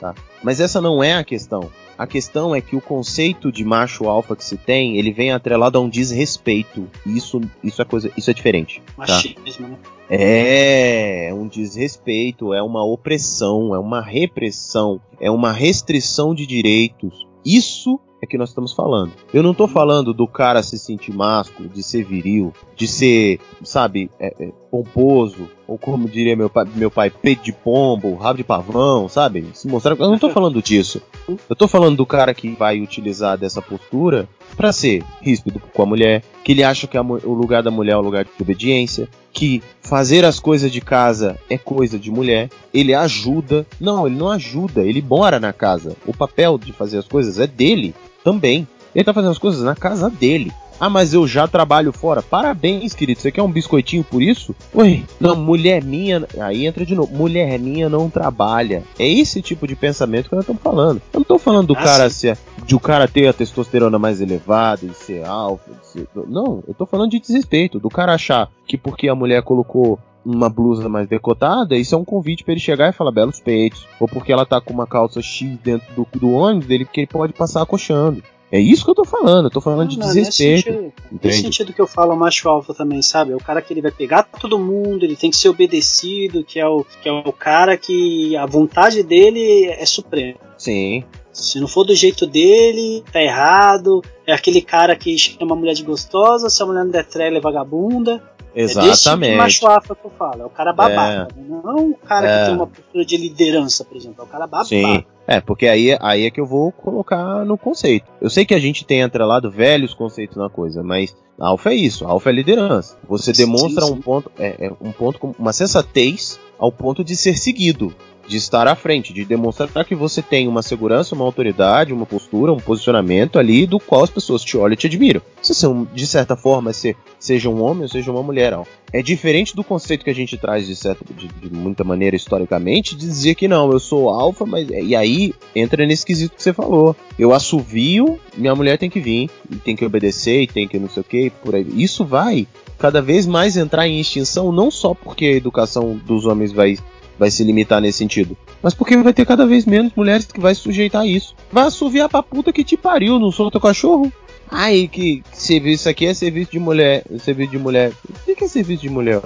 tá? 0.00 0.14
Mas 0.42 0.60
essa 0.60 0.80
não 0.80 1.02
é 1.02 1.14
a 1.14 1.24
questão. 1.24 1.70
A 1.98 2.06
questão 2.06 2.54
é 2.54 2.60
que 2.60 2.76
o 2.76 2.80
conceito 2.80 3.50
de 3.50 3.64
macho 3.64 4.04
alfa 4.04 4.36
que 4.36 4.44
se 4.44 4.56
tem, 4.56 4.98
ele 4.98 5.10
vem 5.12 5.32
atrelado 5.32 5.78
a 5.78 5.80
um 5.80 5.88
desrespeito. 5.88 6.86
Isso, 7.06 7.40
isso 7.64 7.80
é 7.80 7.84
coisa, 7.84 8.10
isso 8.16 8.30
é 8.30 8.34
diferente. 8.34 8.82
Tá? 8.86 8.92
Machismo, 8.98 9.64
tá? 9.64 9.68
né? 9.68 9.78
É, 10.08 11.28
é 11.28 11.34
um 11.34 11.48
desrespeito, 11.48 12.52
é 12.52 12.62
uma 12.62 12.84
opressão, 12.84 13.74
é 13.74 13.78
uma 13.78 14.00
repressão, 14.00 15.00
é 15.18 15.30
uma 15.30 15.52
restrição 15.52 16.34
de 16.34 16.46
direitos. 16.46 17.26
Isso 17.44 17.98
é 18.20 18.26
que 18.26 18.38
nós 18.38 18.50
estamos 18.50 18.72
falando. 18.72 19.12
Eu 19.32 19.42
não 19.42 19.52
estou 19.52 19.68
falando 19.68 20.12
do 20.14 20.26
cara 20.26 20.62
se 20.62 20.78
sentir 20.78 21.12
másculo, 21.12 21.68
de 21.68 21.82
ser 21.82 22.04
viril, 22.04 22.52
de 22.74 22.88
ser, 22.88 23.40
sabe, 23.62 24.10
é, 24.18 24.34
é, 24.38 24.52
pomposo, 24.70 25.48
ou 25.66 25.76
como 25.76 26.08
diria 26.08 26.36
meu 26.36 26.48
pai, 26.48 26.66
meu 26.74 26.90
pai, 26.90 27.10
peito 27.10 27.42
de 27.42 27.52
pombo, 27.52 28.14
rabo 28.14 28.38
de 28.38 28.44
pavão, 28.44 29.08
sabe? 29.08 29.46
Se 29.52 29.68
mostrar. 29.68 29.92
Eu 29.98 30.06
não 30.06 30.14
estou 30.14 30.30
falando 30.30 30.62
disso. 30.62 31.02
Eu 31.28 31.38
estou 31.50 31.68
falando 31.68 31.96
do 31.96 32.06
cara 32.06 32.32
que 32.32 32.50
vai 32.54 32.80
utilizar 32.80 33.36
dessa 33.36 33.60
postura 33.60 34.28
para 34.56 34.72
ser 34.72 35.02
ríspido 35.20 35.60
com 35.72 35.82
a 35.82 35.86
mulher, 35.86 36.22
que 36.44 36.52
ele 36.52 36.62
acha 36.62 36.86
que 36.86 36.96
a, 36.96 37.02
o 37.02 37.34
lugar 37.34 37.62
da 37.62 37.70
mulher 37.70 37.92
é 37.92 37.96
o 37.96 38.02
lugar 38.02 38.24
de 38.24 38.30
obediência, 38.40 39.08
que 39.32 39.62
fazer 39.82 40.24
as 40.24 40.40
coisas 40.40 40.70
de 40.72 40.80
casa 40.80 41.38
é 41.50 41.58
coisa 41.58 41.98
de 41.98 42.10
mulher, 42.10 42.50
ele 42.72 42.94
ajuda. 42.94 43.66
Não, 43.80 44.06
ele 44.06 44.16
não 44.16 44.30
ajuda, 44.30 44.82
ele 44.82 45.02
mora 45.02 45.38
na 45.38 45.52
casa. 45.52 45.96
O 46.06 46.16
papel 46.16 46.58
de 46.58 46.72
fazer 46.72 46.98
as 46.98 47.06
coisas 47.06 47.38
é 47.38 47.46
dele 47.46 47.94
também. 48.24 48.66
Ele 48.94 49.04
tá 49.04 49.12
fazendo 49.12 49.32
as 49.32 49.38
coisas 49.38 49.62
na 49.62 49.74
casa 49.74 50.08
dele. 50.08 50.50
Ah, 50.78 50.90
mas 50.90 51.14
eu 51.14 51.26
já 51.26 51.48
trabalho 51.48 51.92
fora. 51.92 52.22
Parabéns, 52.22 52.94
querido. 52.94 53.20
Você 53.20 53.32
quer 53.32 53.42
um 53.42 53.50
biscoitinho 53.50 54.04
por 54.04 54.22
isso? 54.22 54.54
Oi, 54.74 55.04
não, 55.18 55.36
mulher 55.36 55.82
minha. 55.82 56.26
Aí 56.38 56.66
entra 56.66 56.84
de 56.84 56.94
novo. 56.94 57.14
Mulher 57.14 57.58
minha 57.58 57.88
não 57.88 58.10
trabalha. 58.10 58.82
É 58.98 59.08
esse 59.08 59.40
tipo 59.40 59.66
de 59.66 59.74
pensamento 59.74 60.28
que 60.28 60.34
nós 60.34 60.42
estamos 60.42 60.62
falando. 60.62 60.98
Eu 61.12 61.18
não 61.18 61.22
estou 61.22 61.38
falando 61.38 61.68
do 61.68 61.74
ah, 61.74 61.82
cara 61.82 62.10
ser, 62.10 62.38
de 62.64 62.74
o 62.74 62.80
cara 62.80 63.08
ter 63.08 63.26
a 63.28 63.32
testosterona 63.32 63.98
mais 63.98 64.20
elevada, 64.20 64.86
de 64.86 64.94
ser 64.94 65.24
alfa, 65.24 65.70
de 65.70 65.86
ser... 65.86 66.08
Não, 66.26 66.62
eu 66.66 66.72
estou 66.72 66.86
falando 66.86 67.10
de 67.10 67.20
desrespeito. 67.20 67.80
Do 67.80 67.88
cara 67.88 68.14
achar 68.14 68.50
que 68.66 68.76
porque 68.76 69.08
a 69.08 69.14
mulher 69.14 69.42
colocou 69.42 69.98
uma 70.24 70.48
blusa 70.48 70.88
mais 70.88 71.06
decotada, 71.06 71.76
isso 71.76 71.94
é 71.94 71.98
um 71.98 72.04
convite 72.04 72.42
para 72.42 72.52
ele 72.52 72.60
chegar 72.60 72.88
e 72.88 72.92
falar 72.92 73.12
belos 73.12 73.38
peitos. 73.38 73.86
Ou 74.00 74.08
porque 74.08 74.32
ela 74.32 74.44
tá 74.44 74.60
com 74.60 74.74
uma 74.74 74.86
calça 74.86 75.22
X 75.22 75.56
dentro 75.62 75.86
do, 75.94 76.06
do 76.18 76.32
ônibus 76.32 76.66
dele, 76.66 76.84
que 76.84 77.00
ele 77.00 77.06
pode 77.06 77.32
passar 77.32 77.62
acochando. 77.62 78.22
É 78.50 78.60
isso 78.60 78.84
que 78.84 78.90
eu 78.90 78.94
tô 78.94 79.04
falando, 79.04 79.46
eu 79.46 79.50
tô 79.50 79.60
falando 79.60 79.80
não, 79.80 79.88
de 79.88 79.98
não. 79.98 80.14
Nesse 80.14 80.32
sentido, 80.32 80.92
nesse 81.22 81.42
sentido 81.42 81.72
que 81.72 81.80
eu 81.80 81.86
falo 81.86 82.16
macho 82.16 82.48
alfa 82.48 82.72
também, 82.72 83.02
sabe? 83.02 83.32
É 83.32 83.36
o 83.36 83.40
cara 83.40 83.60
que 83.60 83.72
ele 83.72 83.82
vai 83.82 83.90
pegar 83.90 84.22
todo 84.22 84.58
mundo, 84.58 85.04
ele 85.04 85.16
tem 85.16 85.30
que 85.30 85.36
ser 85.36 85.48
obedecido, 85.48 86.44
que 86.44 86.60
é 86.60 86.66
o, 86.66 86.84
que 87.02 87.08
é 87.08 87.12
o 87.12 87.32
cara 87.32 87.76
que 87.76 88.36
a 88.36 88.46
vontade 88.46 89.02
dele 89.02 89.66
é 89.66 89.84
suprema. 89.84 90.38
Sim. 90.56 91.04
Se 91.32 91.60
não 91.60 91.68
for 91.68 91.84
do 91.84 91.94
jeito 91.94 92.26
dele, 92.26 93.04
tá 93.12 93.20
errado. 93.20 94.02
É 94.26 94.32
aquele 94.32 94.62
cara 94.62 94.96
que 94.96 95.18
chama 95.18 95.54
a 95.54 95.58
mulher 95.58 95.74
de 95.74 95.82
gostosa, 95.82 96.48
se 96.48 96.62
a 96.62 96.66
mulher 96.66 96.84
não 96.84 96.90
der 96.90 97.04
trela 97.04 97.36
é 97.36 97.40
vagabunda. 97.40 98.22
Exatamente. 98.56 98.86
É 98.86 98.90
desse 98.90 99.04
tipo 99.04 99.20
de 99.20 99.36
macho 99.36 99.66
alfa 99.66 99.94
que 99.94 100.04
eu 100.04 100.10
falo. 100.18 100.42
É 100.42 100.46
o 100.46 100.50
cara 100.50 100.72
babaca. 100.72 101.28
É. 101.36 101.42
Não 101.42 101.90
o 101.90 101.94
cara 101.94 102.28
é. 102.28 102.38
que 102.38 102.46
tem 102.46 102.54
uma 102.54 102.66
postura 102.66 103.04
de 103.04 103.16
liderança, 103.18 103.84
por 103.84 103.96
exemplo. 103.96 104.16
É 104.20 104.24
o 104.24 104.26
cara 104.26 104.46
babaca. 104.46 104.68
Sim. 104.68 105.04
É, 105.26 105.40
porque 105.40 105.66
aí, 105.66 105.96
aí 106.00 106.24
é 106.24 106.30
que 106.30 106.40
eu 106.40 106.46
vou 106.46 106.72
colocar 106.72 107.44
no 107.44 107.58
conceito. 107.58 108.06
Eu 108.20 108.30
sei 108.30 108.46
que 108.46 108.54
a 108.54 108.58
gente 108.58 108.84
tem 108.84 109.02
atrelado 109.02 109.50
velhos 109.50 109.92
conceitos 109.92 110.36
na 110.36 110.48
coisa, 110.48 110.82
mas 110.82 111.14
alfa 111.38 111.70
é 111.70 111.74
isso, 111.74 112.06
alfa 112.06 112.30
é 112.30 112.32
liderança. 112.32 112.96
Você 113.08 113.32
demonstra 113.32 113.84
sim, 113.84 113.92
sim. 113.92 113.98
um 113.98 114.00
ponto, 114.00 114.30
é, 114.38 114.66
é 114.66 114.72
um 114.80 114.92
ponto, 114.92 115.34
uma 115.38 115.52
sensatez 115.52 116.38
ao 116.58 116.70
ponto 116.70 117.04
de 117.04 117.16
ser 117.16 117.36
seguido 117.36 117.94
de 118.26 118.36
estar 118.36 118.66
à 118.66 118.74
frente, 118.74 119.12
de 119.12 119.24
demonstrar 119.24 119.84
que 119.84 119.94
você 119.94 120.22
tem 120.22 120.48
uma 120.48 120.62
segurança, 120.62 121.14
uma 121.14 121.24
autoridade, 121.24 121.92
uma 121.92 122.06
postura, 122.06 122.52
um 122.52 122.60
posicionamento 122.60 123.38
ali 123.38 123.66
do 123.66 123.78
qual 123.78 124.04
as 124.04 124.10
pessoas 124.10 124.42
te 124.42 124.56
olham 124.56 124.74
e 124.74 124.76
te 124.76 124.86
admiram. 124.86 125.22
Se 125.42 125.54
você, 125.54 125.66
de 125.92 126.06
certa 126.06 126.36
forma, 126.36 126.72
se, 126.72 126.96
seja 127.18 127.48
um 127.48 127.62
homem 127.62 127.82
ou 127.82 127.88
seja 127.88 128.10
uma 128.10 128.22
mulher, 128.22 128.58
é 128.92 129.02
diferente 129.02 129.54
do 129.54 129.64
conceito 129.64 130.04
que 130.04 130.10
a 130.10 130.14
gente 130.14 130.36
traz 130.36 130.66
de, 130.66 130.76
certa, 130.76 131.04
de, 131.14 131.28
de, 131.28 131.52
muita 131.52 131.84
maneira 131.84 132.16
historicamente, 132.16 132.96
de 132.96 133.06
dizer 133.06 133.34
que 133.34 133.48
não, 133.48 133.70
eu 133.70 133.80
sou 133.80 134.08
alfa, 134.08 134.46
mas 134.46 134.68
e 134.68 134.94
aí 134.94 135.34
entra 135.54 135.86
nesse 135.86 136.04
quesito 136.04 136.36
que 136.36 136.42
você 136.42 136.52
falou. 136.52 136.96
Eu 137.18 137.32
assovio, 137.32 138.18
minha 138.36 138.54
mulher 138.54 138.78
tem 138.78 138.90
que 138.90 139.00
vir, 139.00 139.30
tem 139.64 139.76
que 139.76 139.84
obedecer, 139.84 140.42
e 140.42 140.46
tem 140.46 140.68
que 140.68 140.78
não 140.78 140.88
sei 140.88 141.00
o 141.00 141.04
que, 141.04 141.30
por 141.30 141.54
aí. 141.54 141.66
Isso 141.76 142.04
vai 142.04 142.46
cada 142.78 143.00
vez 143.00 143.26
mais 143.26 143.56
entrar 143.56 143.88
em 143.88 144.00
extinção, 144.00 144.52
não 144.52 144.70
só 144.70 144.94
porque 144.94 145.26
a 145.26 145.32
educação 145.32 145.96
dos 145.96 146.26
homens 146.26 146.52
vai 146.52 146.76
vai 147.18 147.30
se 147.30 147.44
limitar 147.44 147.80
nesse 147.80 147.98
sentido. 147.98 148.36
Mas 148.62 148.74
porque 148.74 148.96
vai 148.96 149.12
ter 149.12 149.26
cada 149.26 149.46
vez 149.46 149.64
menos 149.64 149.92
mulheres 149.94 150.26
que 150.26 150.40
vai 150.40 150.54
se 150.54 150.60
sujeitar 150.60 151.02
a 151.02 151.06
isso. 151.06 151.34
Vai 151.50 151.64
assoviar 151.64 152.08
pra 152.08 152.22
puta 152.22 152.52
que 152.52 152.64
te 152.64 152.76
pariu, 152.76 153.18
não 153.18 153.30
sou 153.30 153.50
teu 153.50 153.60
cachorro? 153.60 154.12
Ai, 154.50 154.88
que, 154.92 155.22
que 155.22 155.24
serviço 155.32 155.88
aqui 155.88 156.06
é 156.06 156.14
serviço 156.14 156.52
de 156.52 156.58
mulher. 156.58 157.04
Serviço 157.18 157.50
de 157.50 157.58
mulher. 157.58 157.92
O 158.26 158.34
que 158.34 158.44
é 158.44 158.48
serviço 158.48 158.82
de 158.82 158.90
mulher? 158.90 159.20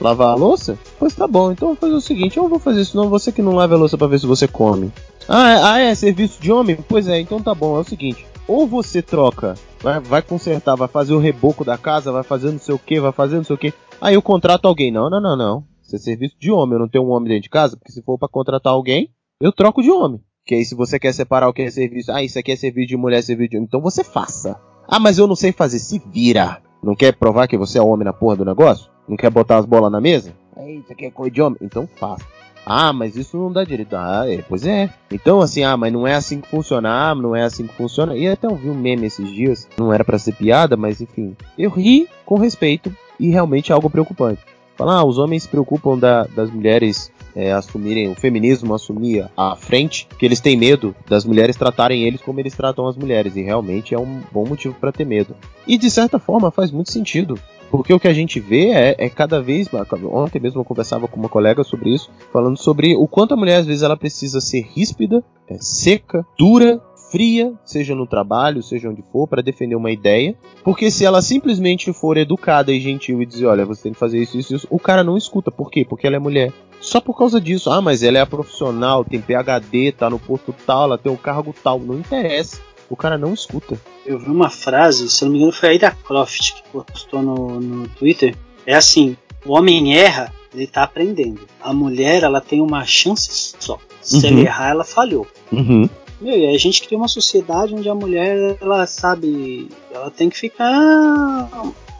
Lavar 0.00 0.30
a 0.30 0.34
louça? 0.34 0.78
Pois 0.98 1.14
tá 1.14 1.26
bom, 1.26 1.52
então 1.52 1.68
vou 1.68 1.76
fazer 1.76 1.94
o 1.94 2.00
seguinte, 2.00 2.36
eu 2.36 2.48
vou 2.48 2.58
fazer 2.58 2.80
isso 2.80 2.96
não, 2.96 3.08
você 3.08 3.30
que 3.30 3.40
não 3.40 3.54
lava 3.54 3.74
a 3.74 3.78
louça 3.78 3.96
pra 3.96 4.08
ver 4.08 4.18
se 4.18 4.26
você 4.26 4.48
come. 4.48 4.92
Ah, 5.28 5.50
é, 5.50 5.62
ah, 5.62 5.78
é 5.78 5.94
serviço 5.94 6.42
de 6.42 6.50
homem? 6.50 6.76
Pois 6.88 7.06
é, 7.06 7.20
então 7.20 7.40
tá 7.40 7.54
bom, 7.54 7.76
é 7.76 7.80
o 7.80 7.84
seguinte, 7.84 8.26
ou 8.46 8.66
você 8.66 9.00
troca, 9.00 9.54
vai, 9.80 10.00
vai 10.00 10.22
consertar, 10.22 10.74
vai 10.74 10.88
fazer 10.88 11.14
o 11.14 11.18
reboco 11.18 11.64
da 11.64 11.78
casa, 11.78 12.10
vai 12.10 12.22
fazer 12.22 12.50
não 12.50 12.58
sei 12.58 12.74
o 12.74 12.78
que, 12.78 13.00
vai 13.00 13.12
fazer 13.12 13.36
não 13.36 13.44
sei 13.44 13.54
o 13.54 13.58
que. 13.58 13.72
Aí 14.00 14.14
eu 14.14 14.22
contrato 14.22 14.66
alguém. 14.66 14.90
Não, 14.90 15.08
não, 15.08 15.20
não, 15.20 15.36
não. 15.36 15.64
É 15.94 15.98
serviço 15.98 16.36
de 16.38 16.50
homem, 16.50 16.74
eu 16.74 16.80
não 16.80 16.88
tenho 16.88 17.04
um 17.04 17.10
homem 17.10 17.28
dentro 17.28 17.44
de 17.44 17.50
casa, 17.50 17.76
porque 17.76 17.92
se 17.92 18.02
for 18.02 18.18
para 18.18 18.28
contratar 18.28 18.72
alguém, 18.72 19.10
eu 19.40 19.52
troco 19.52 19.82
de 19.82 19.90
homem. 19.90 20.20
Que 20.44 20.54
aí 20.54 20.64
se 20.64 20.74
você 20.74 20.98
quer 20.98 21.12
separar 21.12 21.48
o 21.48 21.52
que 21.52 21.62
é 21.62 21.70
serviço, 21.70 22.12
ah, 22.12 22.22
isso 22.22 22.38
aqui 22.38 22.52
é 22.52 22.56
serviço 22.56 22.88
de 22.88 22.96
mulher, 22.96 23.22
serviço 23.22 23.50
de 23.50 23.56
homem, 23.56 23.66
então 23.66 23.80
você 23.80 24.04
faça. 24.04 24.60
Ah, 24.86 24.98
mas 24.98 25.18
eu 25.18 25.26
não 25.26 25.36
sei 25.36 25.52
fazer, 25.52 25.78
se 25.78 26.02
vira. 26.12 26.60
Não 26.82 26.94
quer 26.94 27.16
provar 27.16 27.48
que 27.48 27.56
você 27.56 27.78
é 27.78 27.82
homem 27.82 28.04
na 28.04 28.12
porra 28.12 28.36
do 28.36 28.44
negócio? 28.44 28.90
Não 29.08 29.16
quer 29.16 29.30
botar 29.30 29.56
as 29.56 29.66
bolas 29.66 29.90
na 29.90 30.00
mesa? 30.00 30.34
Ah, 30.56 30.68
isso 30.68 30.92
aqui 30.92 31.06
é 31.06 31.10
coisa 31.10 31.30
de 31.30 31.40
homem, 31.40 31.58
então 31.62 31.88
faça. 31.96 32.24
Ah, 32.66 32.92
mas 32.92 33.14
isso 33.16 33.36
não 33.36 33.52
dá 33.52 33.62
direito. 33.62 33.94
Ah, 33.94 34.24
é, 34.26 34.42
pois 34.48 34.66
é. 34.66 34.90
Então, 35.10 35.40
assim, 35.40 35.62
ah, 35.62 35.76
mas 35.76 35.92
não 35.92 36.06
é 36.06 36.14
assim 36.14 36.40
que 36.40 36.48
funciona. 36.48 37.10
Ah, 37.10 37.14
não 37.14 37.36
é 37.36 37.42
assim 37.42 37.66
que 37.66 37.74
funciona. 37.74 38.16
E 38.16 38.26
até 38.26 38.48
ouvi 38.48 38.70
um 38.70 38.74
meme 38.74 39.06
esses 39.06 39.28
dias. 39.30 39.68
Não 39.78 39.92
era 39.92 40.04
para 40.04 40.18
ser 40.18 40.32
piada, 40.32 40.76
mas 40.76 41.00
enfim. 41.00 41.36
Eu 41.58 41.70
ri 41.70 42.08
com 42.24 42.38
respeito 42.38 42.94
e 43.20 43.28
realmente 43.30 43.70
é 43.70 43.74
algo 43.74 43.90
preocupante. 43.90 44.40
Falar, 44.76 44.98
ah, 44.98 45.04
os 45.04 45.18
homens 45.18 45.44
se 45.44 45.48
preocupam 45.48 45.98
da, 45.98 46.24
das 46.24 46.50
mulheres 46.50 47.12
é, 47.34 47.52
assumirem, 47.52 48.10
o 48.10 48.14
feminismo 48.14 48.74
assumir 48.74 49.28
a 49.36 49.56
frente, 49.56 50.06
que 50.18 50.24
eles 50.24 50.40
têm 50.40 50.56
medo 50.56 50.94
das 51.08 51.24
mulheres 51.24 51.56
tratarem 51.56 52.04
eles 52.04 52.20
como 52.20 52.40
eles 52.40 52.54
tratam 52.54 52.86
as 52.86 52.96
mulheres, 52.96 53.36
e 53.36 53.42
realmente 53.42 53.94
é 53.94 53.98
um 53.98 54.20
bom 54.32 54.46
motivo 54.46 54.74
para 54.74 54.92
ter 54.92 55.04
medo. 55.04 55.34
E 55.66 55.76
de 55.76 55.90
certa 55.90 56.18
forma 56.18 56.50
faz 56.50 56.70
muito 56.70 56.92
sentido, 56.92 57.38
porque 57.70 57.92
o 57.92 57.98
que 57.98 58.06
a 58.06 58.12
gente 58.12 58.38
vê 58.38 58.68
é, 58.68 58.94
é, 58.98 59.08
cada 59.08 59.42
vez. 59.42 59.68
Ontem 60.12 60.38
mesmo 60.38 60.60
eu 60.60 60.64
conversava 60.64 61.08
com 61.08 61.18
uma 61.18 61.28
colega 61.28 61.64
sobre 61.64 61.92
isso, 61.92 62.08
falando 62.32 62.56
sobre 62.56 62.94
o 62.94 63.08
quanto 63.08 63.34
a 63.34 63.36
mulher 63.36 63.56
às 63.56 63.66
vezes 63.66 63.82
ela 63.82 63.96
precisa 63.96 64.40
ser 64.40 64.60
ríspida, 64.60 65.24
é, 65.48 65.56
seca, 65.58 66.24
dura, 66.38 66.80
fria, 67.14 67.52
seja 67.64 67.94
no 67.94 68.08
trabalho, 68.08 68.60
seja 68.60 68.88
onde 68.88 69.04
for, 69.12 69.28
para 69.28 69.40
defender 69.40 69.76
uma 69.76 69.92
ideia. 69.92 70.34
Porque 70.64 70.90
se 70.90 71.04
ela 71.04 71.22
simplesmente 71.22 71.92
for 71.92 72.16
educada 72.16 72.72
e 72.72 72.80
gentil 72.80 73.22
e 73.22 73.26
dizer, 73.26 73.46
olha, 73.46 73.64
você 73.64 73.84
tem 73.84 73.92
que 73.92 73.98
fazer 74.00 74.20
isso, 74.20 74.36
isso, 74.36 74.56
isso, 74.56 74.66
o 74.68 74.80
cara 74.80 75.04
não 75.04 75.16
escuta. 75.16 75.48
Por 75.48 75.70
quê? 75.70 75.86
Porque 75.88 76.08
ela 76.08 76.16
é 76.16 76.18
mulher. 76.18 76.52
Só 76.80 77.00
por 77.00 77.16
causa 77.16 77.40
disso. 77.40 77.70
Ah, 77.70 77.80
mas 77.80 78.02
ela 78.02 78.18
é 78.18 78.20
a 78.20 78.26
profissional, 78.26 79.04
tem 79.04 79.20
PhD, 79.20 79.92
tá 79.92 80.10
no 80.10 80.18
posto 80.18 80.52
tal, 80.66 80.86
ela 80.86 80.98
tem 80.98 81.12
o 81.12 81.14
um 81.14 81.18
cargo 81.18 81.54
tal. 81.62 81.78
Não 81.78 82.00
interessa. 82.00 82.60
O 82.90 82.96
cara 82.96 83.16
não 83.16 83.32
escuta. 83.32 83.80
Eu 84.04 84.18
vi 84.18 84.28
uma 84.28 84.50
frase, 84.50 85.08
se 85.08 85.24
não 85.24 85.30
me 85.30 85.38
engano 85.38 85.52
foi 85.52 85.68
a 85.68 85.74
Ida 85.74 85.90
Croft 85.92 86.54
que 86.54 86.62
postou 86.70 87.22
no, 87.22 87.60
no 87.60 87.88
Twitter. 87.90 88.36
É 88.66 88.74
assim: 88.74 89.16
o 89.46 89.52
homem 89.52 89.96
erra, 89.96 90.32
ele 90.52 90.66
tá 90.66 90.82
aprendendo. 90.82 91.42
A 91.62 91.72
mulher, 91.72 92.24
ela 92.24 92.40
tem 92.40 92.60
uma 92.60 92.84
chance 92.84 93.54
só. 93.60 93.78
Se 94.02 94.16
uhum. 94.16 94.32
ela 94.32 94.40
errar, 94.40 94.70
ela 94.70 94.84
falhou. 94.84 95.28
Uhum. 95.52 95.88
Meu, 96.20 96.36
e 96.36 96.54
a 96.54 96.58
gente 96.58 96.82
cria 96.82 96.96
uma 96.96 97.08
sociedade 97.08 97.74
onde 97.74 97.88
a 97.88 97.94
mulher, 97.94 98.56
ela 98.60 98.86
sabe, 98.86 99.68
ela 99.92 100.10
tem 100.10 100.30
que 100.30 100.38
ficar 100.38 101.48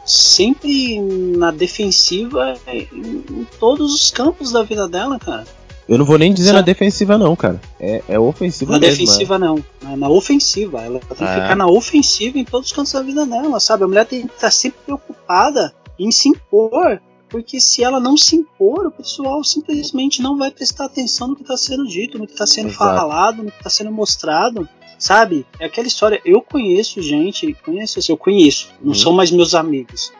sempre 0.05 0.99
na 0.99 1.51
defensiva 1.51 2.55
em, 2.67 3.47
todos 3.59 3.93
os 3.93 4.11
campos 4.11 4.51
da 4.51 4.63
vida 4.63 4.87
dela, 4.87 5.19
cara. 5.19 5.45
Eu 5.87 5.99
não 5.99 6.05
vou 6.05 6.17
nem 6.17 6.33
dizer 6.33 6.51
na 6.51 6.61
defensiva, 6.61 7.17
não, 7.17 7.35
cara. 7.35 7.61
É, 7.79 8.01
é 8.07 8.19
ofensiva 8.19 8.71
na 8.71 8.79
mesmo. 8.79 8.91
Na 8.91 9.05
defensiva, 9.05 9.35
é. 9.35 9.37
não. 9.37 9.63
Na, 9.83 9.95
na, 9.95 10.09
ofensiva. 10.09 10.81
Ela 10.81 10.99
tem 10.99 11.17
que 11.17 11.23
é. 11.23 11.41
ficar 11.41 11.55
na 11.55 11.67
ofensiva 11.67 12.39
em 12.39 12.43
todos 12.43 12.69
os 12.69 12.75
cantos 12.75 12.93
da 12.93 13.03
vida 13.03 13.23
dela, 13.25 13.59
sabe? 13.59 13.83
A 13.83 13.87
mulher 13.87 14.05
tem 14.05 14.25
que 14.25 14.33
estar 14.33 14.49
sempre 14.49 14.79
preocupada 14.83 15.75
em 15.99 16.11
se 16.11 16.29
impor. 16.29 16.99
Porque 17.29 17.59
se 17.59 17.83
ela 17.83 17.99
não 17.99 18.15
se 18.15 18.35
impor, 18.35 18.85
o 18.85 18.91
pessoal 18.91 19.43
simplesmente 19.43 20.21
não 20.21 20.37
vai 20.37 20.51
prestar 20.51 20.85
atenção 20.85 21.29
no 21.29 21.35
que 21.35 21.41
está 21.41 21.57
sendo 21.57 21.87
dito, 21.87 22.17
no 22.17 22.25
que 22.27 22.33
está 22.33 22.45
sendo 22.45 22.69
Exato. 22.69 22.77
falado, 22.77 23.43
no 23.43 23.51
que 23.51 23.57
está 23.57 23.69
sendo 23.69 23.91
mostrado. 23.91 24.67
Sabe? 24.97 25.45
É 25.59 25.65
aquela 25.65 25.87
história. 25.87 26.21
Eu 26.23 26.41
conheço 26.41 27.01
gente, 27.01 27.53
conheço, 27.65 27.99
assim, 27.99 28.11
eu 28.11 28.17
conheço, 28.17 28.69
não 28.79 28.89
uhum. 28.89 28.93
são 28.93 29.11
mais 29.11 29.29
meus 29.31 29.53
amigos 29.53 30.13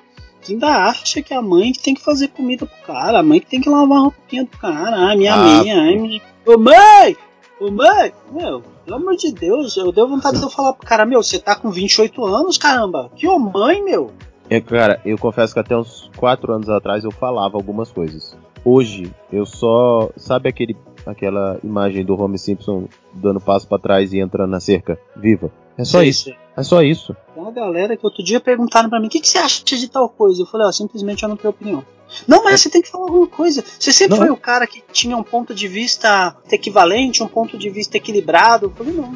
que 0.46 0.54
ainda 0.54 0.68
acha 0.68 1.24
que 1.24 1.34
a 1.34 1.42
mãe 1.42 1.74
que 1.74 1.80
tem 1.80 1.96
que 1.96 2.04
fazer 2.04 2.28
comida 2.28 2.68
pro 2.68 2.86
cara, 2.86 3.20
a 3.20 3.24
mãe 3.24 3.40
que 3.40 3.48
tem 3.48 3.60
que 3.60 3.68
lavar 3.68 3.98
a 3.98 4.02
roupinha 4.02 4.44
do 4.44 4.58
cara, 4.58 4.96
ah, 4.96 5.16
minha 5.16 5.34
ah, 5.34 5.62
minha, 5.62 5.82
ai, 5.82 5.96
minha. 5.98 6.22
Ô 6.46 6.58
mãe! 6.58 7.18
Ô 7.60 7.72
mãe! 7.72 8.14
Meu, 8.32 8.62
pelo 8.86 8.98
amor 8.98 9.16
de 9.16 9.32
Deus, 9.32 9.76
eu 9.76 9.92
dei 9.92 10.06
vontade 10.06 10.38
de 10.38 10.44
eu 10.44 10.50
falar 10.52 10.74
pro 10.74 10.88
cara, 10.88 11.04
meu, 11.04 11.24
você 11.24 11.40
tá 11.40 11.56
com 11.56 11.72
28 11.72 12.24
anos, 12.24 12.60
caramba! 12.60 13.12
Que 13.16 13.28
ô 13.28 13.40
mãe, 13.40 13.84
meu! 13.84 14.14
É, 14.50 14.62
cara, 14.62 15.02
eu 15.06 15.18
confesso 15.18 15.54
que 15.54 15.60
até 15.60 15.76
uns 15.76 16.10
4 16.18 16.54
anos 16.54 16.70
atrás 16.70 17.04
eu 17.04 17.12
falava 17.12 17.58
algumas 17.58 17.92
coisas. 17.92 18.38
Hoje, 18.64 19.14
eu 19.32 19.46
só. 19.46 20.10
Sabe 20.18 20.50
aquele, 20.50 20.76
aquela 21.06 21.60
imagem 21.64 22.04
do 22.04 22.20
Homer 22.20 22.40
Simpson 22.40 22.88
dando 23.14 23.40
passo 23.40 23.68
para 23.68 23.82
trás 23.82 24.14
e 24.14 24.20
entrando 24.20 24.50
na 24.50 24.60
cerca 24.60 25.00
viva? 25.16 25.52
É 25.78 25.84
só 25.84 26.00
sim, 26.00 26.08
isso. 26.08 26.24
Sim. 26.26 26.36
É 26.58 26.64
só 26.64 26.82
isso. 26.82 27.16
Tem 27.34 27.44
uma 27.44 27.52
galera 27.52 27.98
que 27.98 28.06
outro 28.06 28.24
dia 28.24 28.40
perguntaram 28.40 28.90
para 28.90 29.00
mim: 29.00 29.08
o 29.08 29.10
que, 29.10 29.20
que, 29.20 29.28
você 29.28 29.38
acha 29.38 29.64
de 29.64 29.90
tal 29.90 30.08
coisa? 30.08 30.42
Eu 30.42 30.46
falei: 30.46 30.66
ó, 30.68 30.72
simplesmente 30.72 31.24
eu 31.24 31.30
não 31.30 31.36
tenho 31.36 31.50
opinião. 31.52 31.86
Não, 32.28 32.44
mas 32.44 32.54
é. 32.54 32.58
você 32.58 32.70
tem 32.70 32.82
que 32.82 32.90
falar 32.90 33.06
alguma 33.06 33.28
coisa. 33.28 33.64
Você 33.78 33.92
sempre 33.92 34.18
não. 34.18 34.26
foi 34.26 34.30
o 34.34 34.38
cara 34.38 34.66
que 34.66 34.82
tinha 34.92 35.18
um 35.18 35.24
ponto 35.24 35.54
de 35.54 35.68
vista 35.68 36.36
equivalente, 36.52 37.22
um 37.22 37.28
ponto 37.28 37.58
de 37.58 37.70
vista 37.70 37.98
equilibrado. 37.98 38.68
Eu 38.68 38.70
falei: 38.72 38.94
não, 38.94 39.14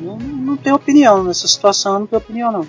não, 0.00 0.18
não 0.18 0.56
tenho 0.56 0.74
opinião 0.74 1.22
nessa 1.22 1.46
situação, 1.46 1.94
eu 1.94 2.00
não 2.00 2.06
tenho 2.06 2.20
opinião, 2.20 2.50
não. 2.50 2.66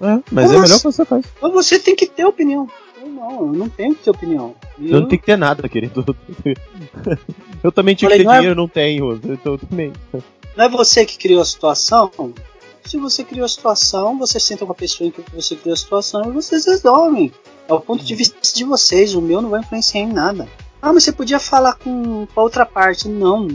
É, 0.00 0.20
mas 0.30 0.46
Como 0.46 0.58
é 0.58 0.62
melhor 0.62 0.78
que 0.78 0.84
você 0.84 1.04
faz. 1.04 1.24
Mas 1.40 1.52
você 1.52 1.78
tem 1.78 1.96
que 1.96 2.06
ter 2.06 2.24
opinião. 2.24 2.68
Eu 3.00 3.08
não, 3.08 3.40
eu 3.40 3.52
não 3.52 3.68
tenho 3.68 3.94
que 3.94 4.04
ter 4.04 4.10
opinião. 4.10 4.54
Eu, 4.78 4.86
eu 4.86 5.00
não 5.00 5.08
tenho 5.08 5.20
que 5.20 5.26
ter 5.26 5.36
nada, 5.36 5.68
querido. 5.68 6.04
eu 7.62 7.72
também 7.72 7.94
tinha 7.94 8.10
que 8.10 8.16
ter 8.16 8.26
é 8.26 8.32
dinheiro, 8.32 8.52
é... 8.52 8.54
não 8.54 8.68
tenho. 8.68 9.14
Então 9.14 9.52
eu 9.52 9.58
também. 9.58 9.92
Não 10.56 10.64
é 10.64 10.68
você 10.68 11.04
que 11.04 11.18
criou 11.18 11.42
a 11.42 11.44
situação? 11.44 12.10
Se 12.84 12.96
você 12.96 13.22
criou 13.22 13.44
a 13.44 13.48
situação, 13.48 14.18
você 14.18 14.40
senta 14.40 14.64
com 14.64 14.72
a 14.72 14.74
pessoa 14.74 15.08
em 15.08 15.10
que 15.10 15.22
você 15.34 15.54
criou 15.54 15.74
a 15.74 15.76
situação 15.76 16.22
e 16.28 16.30
vocês 16.30 16.64
resolvem. 16.64 17.32
É 17.68 17.72
o 17.72 17.80
ponto 17.80 18.02
de 18.02 18.14
vista 18.14 18.36
de 18.54 18.64
vocês, 18.64 19.14
o 19.14 19.20
meu 19.20 19.42
não 19.42 19.50
vai 19.50 19.60
influenciar 19.60 20.00
em 20.00 20.12
nada. 20.12 20.48
Ah, 20.80 20.92
mas 20.92 21.04
você 21.04 21.12
podia 21.12 21.38
falar 21.38 21.74
com, 21.74 22.26
com 22.26 22.40
a 22.40 22.42
outra 22.42 22.64
parte. 22.64 23.08
Não, 23.08 23.46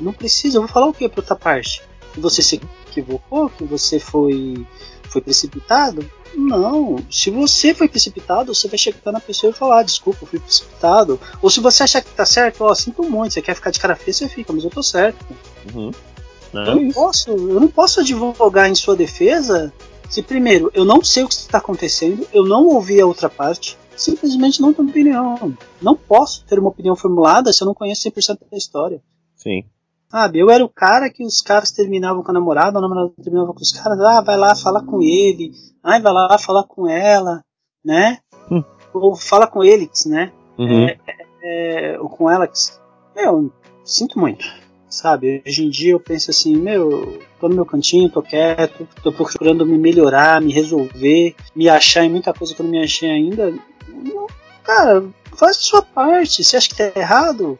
não 0.00 0.12
precisa. 0.12 0.58
Eu 0.58 0.62
vou 0.62 0.68
falar 0.68 0.86
o 0.86 0.92
que 0.92 1.08
para 1.08 1.20
outra 1.20 1.34
parte? 1.34 1.82
Que 2.12 2.20
você 2.20 2.42
se 2.42 2.60
equivocou? 2.88 3.48
Que 3.48 3.64
você 3.64 3.98
foi, 3.98 4.64
foi 5.12 5.20
precipitado? 5.20 6.08
Não. 6.34 6.96
Se 7.10 7.30
você 7.30 7.74
foi 7.74 7.88
precipitado, 7.88 8.54
você 8.54 8.66
vai 8.66 8.78
chegar 8.78 9.12
na 9.12 9.20
pessoa 9.20 9.50
e 9.50 9.54
falar: 9.54 9.80
ah, 9.80 9.82
desculpa, 9.82 10.20
eu 10.22 10.28
fui 10.28 10.38
precipitado. 10.38 11.20
Ou 11.40 11.50
se 11.50 11.60
você 11.60 11.82
achar 11.82 12.00
que 12.00 12.10
tá 12.10 12.24
certo, 12.24 12.64
ó, 12.64 12.74
sinto 12.74 13.02
muito, 13.02 13.34
você 13.34 13.42
quer 13.42 13.54
ficar 13.54 13.70
de 13.70 13.78
cara 13.78 13.94
feia, 13.94 14.14
você 14.14 14.28
fica, 14.28 14.52
mas 14.52 14.64
eu 14.64 14.70
tô 14.70 14.82
certo. 14.82 15.24
Uhum. 15.74 15.90
É 16.54 16.68
eu, 16.68 16.76
não 16.76 16.90
posso, 16.90 17.30
eu 17.30 17.60
não 17.60 17.68
posso 17.68 18.00
advogar 18.00 18.68
em 18.68 18.74
sua 18.74 18.94
defesa 18.94 19.72
se, 20.12 20.22
primeiro, 20.22 20.70
eu 20.74 20.84
não 20.84 21.02
sei 21.02 21.24
o 21.24 21.26
que 21.26 21.32
está 21.32 21.56
acontecendo, 21.56 22.28
eu 22.34 22.44
não 22.44 22.66
ouvi 22.66 23.00
a 23.00 23.06
outra 23.06 23.30
parte, 23.30 23.78
simplesmente 23.96 24.60
não 24.60 24.70
tenho 24.70 24.86
opinião. 24.86 25.56
Não 25.80 25.96
posso 25.96 26.44
ter 26.44 26.58
uma 26.58 26.68
opinião 26.68 26.94
formulada 26.94 27.50
se 27.50 27.62
eu 27.62 27.66
não 27.66 27.72
conheço 27.72 28.06
100% 28.10 28.40
da 28.50 28.58
história. 28.58 29.02
Sim. 29.34 29.64
Sabe, 30.12 30.40
eu 30.40 30.50
era 30.50 30.62
o 30.62 30.68
cara 30.68 31.08
que 31.08 31.24
os 31.24 31.40
caras 31.40 31.70
terminavam 31.70 32.22
com 32.22 32.30
a 32.30 32.34
namorada, 32.34 32.78
a 32.78 32.82
namorada 32.82 33.10
terminava 33.22 33.54
com 33.54 33.60
os 33.62 33.72
caras, 33.72 33.98
ah, 33.98 34.20
vai 34.20 34.36
lá 34.36 34.54
falar 34.54 34.84
com 34.84 35.00
ele, 35.02 35.52
ai, 35.82 36.02
vai 36.02 36.12
lá 36.12 36.36
falar 36.38 36.64
com 36.64 36.86
ela, 36.86 37.42
né? 37.82 38.18
Hum. 38.50 38.62
Ou 38.92 39.16
fala 39.16 39.46
com 39.46 39.64
Elix, 39.64 40.04
né? 40.04 40.30
Uhum. 40.58 40.86
É, 40.86 40.98
é, 41.42 41.98
ou 41.98 42.10
com 42.10 42.28
Alex. 42.28 42.78
Eu 43.16 43.50
sinto 43.84 44.18
muito 44.18 44.44
sabe? 44.92 45.42
Hoje 45.46 45.64
em 45.64 45.70
dia 45.70 45.92
eu 45.92 46.00
penso 46.00 46.30
assim, 46.30 46.54
meu, 46.54 47.18
tô 47.40 47.48
no 47.48 47.54
meu 47.54 47.64
cantinho, 47.64 48.10
tô 48.10 48.22
quieto, 48.22 48.86
tô 49.02 49.10
procurando 49.10 49.66
me 49.66 49.78
melhorar, 49.78 50.40
me 50.40 50.52
resolver, 50.52 51.34
me 51.56 51.68
achar 51.68 52.04
em 52.04 52.10
muita 52.10 52.32
coisa 52.32 52.54
que 52.54 52.60
eu 52.60 52.64
não 52.64 52.70
me 52.70 52.82
achei 52.82 53.10
ainda. 53.10 53.54
Cara, 54.62 55.04
faz 55.34 55.56
a 55.56 55.60
sua 55.60 55.82
parte. 55.82 56.44
Você 56.44 56.56
acha 56.56 56.68
que 56.68 56.76
tá 56.76 57.00
errado? 57.00 57.58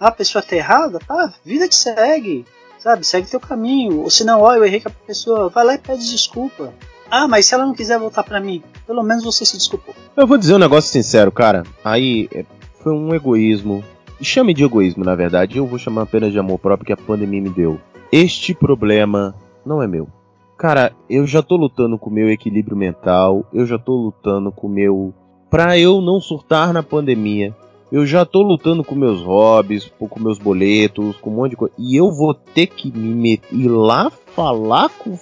Ah, 0.00 0.08
a 0.08 0.12
pessoa 0.12 0.42
tá 0.42 0.56
errada? 0.56 0.98
Tá, 0.98 1.34
vida 1.44 1.68
que 1.68 1.74
segue. 1.76 2.46
Sabe, 2.78 3.06
segue 3.06 3.30
teu 3.30 3.38
caminho. 3.38 4.00
Ou 4.00 4.10
se 4.10 4.24
não, 4.24 4.40
ó, 4.40 4.54
eu 4.54 4.64
errei 4.64 4.80
com 4.80 4.88
a 4.88 4.92
pessoa, 5.06 5.50
vai 5.50 5.64
lá 5.64 5.74
e 5.74 5.78
pede 5.78 6.10
desculpa. 6.10 6.72
Ah, 7.10 7.28
mas 7.28 7.44
se 7.44 7.54
ela 7.54 7.66
não 7.66 7.74
quiser 7.74 7.98
voltar 7.98 8.22
para 8.22 8.40
mim, 8.40 8.62
pelo 8.86 9.02
menos 9.02 9.22
você 9.22 9.44
se 9.44 9.58
desculpou. 9.58 9.94
Eu 10.16 10.26
vou 10.26 10.38
dizer 10.38 10.54
um 10.54 10.58
negócio 10.58 10.90
sincero, 10.90 11.30
cara. 11.30 11.64
Aí 11.84 12.28
é, 12.32 12.46
foi 12.82 12.92
um 12.92 13.14
egoísmo 13.14 13.84
chame 14.22 14.54
de 14.54 14.64
egoísmo, 14.64 15.04
na 15.04 15.14
verdade, 15.14 15.58
eu 15.58 15.66
vou 15.66 15.78
chamar 15.78 16.02
apenas 16.02 16.32
de 16.32 16.38
amor 16.38 16.58
próprio 16.58 16.86
que 16.86 16.92
a 16.92 16.96
pandemia 16.96 17.40
me 17.40 17.50
deu. 17.50 17.80
Este 18.12 18.54
problema 18.54 19.34
não 19.64 19.82
é 19.82 19.86
meu. 19.86 20.08
Cara, 20.56 20.92
eu 21.08 21.26
já 21.26 21.42
tô 21.42 21.56
lutando 21.56 21.98
com 21.98 22.10
o 22.10 22.12
meu 22.12 22.30
equilíbrio 22.30 22.76
mental, 22.76 23.46
eu 23.52 23.64
já 23.66 23.78
tô 23.78 23.96
lutando 23.96 24.52
com 24.52 24.66
o 24.66 24.70
meu. 24.70 25.14
pra 25.48 25.78
eu 25.78 26.00
não 26.00 26.20
surtar 26.20 26.72
na 26.72 26.82
pandemia. 26.82 27.54
Eu 27.90 28.06
já 28.06 28.24
tô 28.24 28.42
lutando 28.42 28.84
com 28.84 28.94
meus 28.94 29.20
hobbies, 29.22 29.90
com 29.98 30.20
meus 30.20 30.38
boletos, 30.38 31.16
com 31.16 31.30
um 31.30 31.34
monte 31.34 31.50
de 31.50 31.56
coisa. 31.56 31.74
E 31.76 31.96
eu 31.96 32.10
vou 32.12 32.32
ter 32.32 32.68
que 32.68 32.90
me 32.90 33.14
meter, 33.14 33.54
ir 33.54 33.68
lá 33.68 34.10
falar 34.10 34.88
com. 34.90 35.18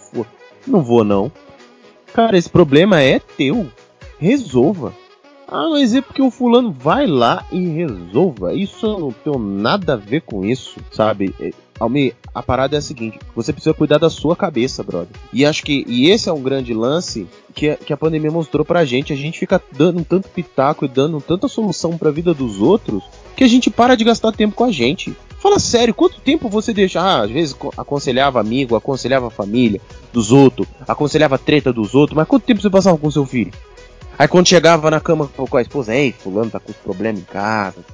Não 0.66 0.82
vou, 0.82 1.02
não. 1.02 1.32
Cara, 2.12 2.36
esse 2.36 2.48
problema 2.48 3.00
é 3.00 3.18
teu. 3.18 3.66
Resolva. 4.18 4.92
Ah, 5.46 5.70
mas 5.70 5.94
é 5.94 6.02
porque 6.02 6.20
o 6.20 6.30
fulano 6.30 6.70
vai 6.70 7.06
lá 7.06 7.46
e 7.50 7.66
resolva. 7.68 8.52
Isso 8.52 8.84
eu 8.84 8.98
não 8.98 9.12
tenho 9.12 9.38
nada 9.38 9.94
a 9.94 9.96
ver 9.96 10.20
com 10.20 10.44
isso, 10.44 10.78
sabe? 10.90 11.34
Almi, 11.78 12.14
a 12.34 12.42
parada 12.42 12.76
é 12.76 12.78
a 12.78 12.82
seguinte: 12.82 13.18
você 13.34 13.52
precisa 13.52 13.74
cuidar 13.74 13.98
da 13.98 14.10
sua 14.10 14.36
cabeça, 14.36 14.82
brother. 14.82 15.14
E 15.32 15.44
acho 15.44 15.62
que 15.62 15.84
e 15.86 16.10
esse 16.10 16.28
é 16.28 16.32
um 16.32 16.42
grande 16.42 16.74
lance 16.74 17.26
que, 17.54 17.76
que 17.76 17.92
a 17.92 17.96
pandemia 17.96 18.30
mostrou 18.30 18.64
pra 18.64 18.84
gente. 18.84 19.12
A 19.12 19.16
gente 19.16 19.38
fica 19.38 19.62
dando 19.72 20.04
tanto 20.04 20.28
pitaco 20.28 20.84
e 20.84 20.88
dando 20.88 21.20
tanta 21.20 21.48
solução 21.48 21.96
pra 21.96 22.10
vida 22.10 22.34
dos 22.34 22.60
outros 22.60 23.02
que 23.36 23.44
a 23.44 23.48
gente 23.48 23.70
para 23.70 23.94
de 23.94 24.04
gastar 24.04 24.32
tempo 24.32 24.54
com 24.54 24.64
a 24.64 24.72
gente. 24.72 25.16
Fala 25.38 25.60
sério, 25.60 25.94
quanto 25.94 26.20
tempo 26.20 26.48
você 26.48 26.72
deixa? 26.74 27.00
Ah, 27.00 27.22
às 27.22 27.30
vezes 27.30 27.56
aconselhava 27.76 28.40
amigo, 28.40 28.74
aconselhava 28.74 29.30
família 29.30 29.80
dos 30.12 30.32
outros, 30.32 30.66
aconselhava 30.86 31.38
treta 31.38 31.72
dos 31.72 31.94
outros, 31.94 32.16
mas 32.16 32.26
quanto 32.26 32.42
tempo 32.42 32.60
você 32.60 32.68
passava 32.68 32.98
com 32.98 33.08
seu 33.08 33.24
filho? 33.24 33.52
Aí 34.18 34.26
quando 34.26 34.48
chegava 34.48 34.90
na 34.90 35.00
cama 35.00 35.28
com 35.28 35.56
a 35.56 35.62
esposa, 35.62 35.94
ei, 35.94 36.10
fulano 36.10 36.50
tá 36.50 36.58
com 36.58 36.72
problema 36.72 37.20
em 37.20 37.22
casa, 37.22 37.84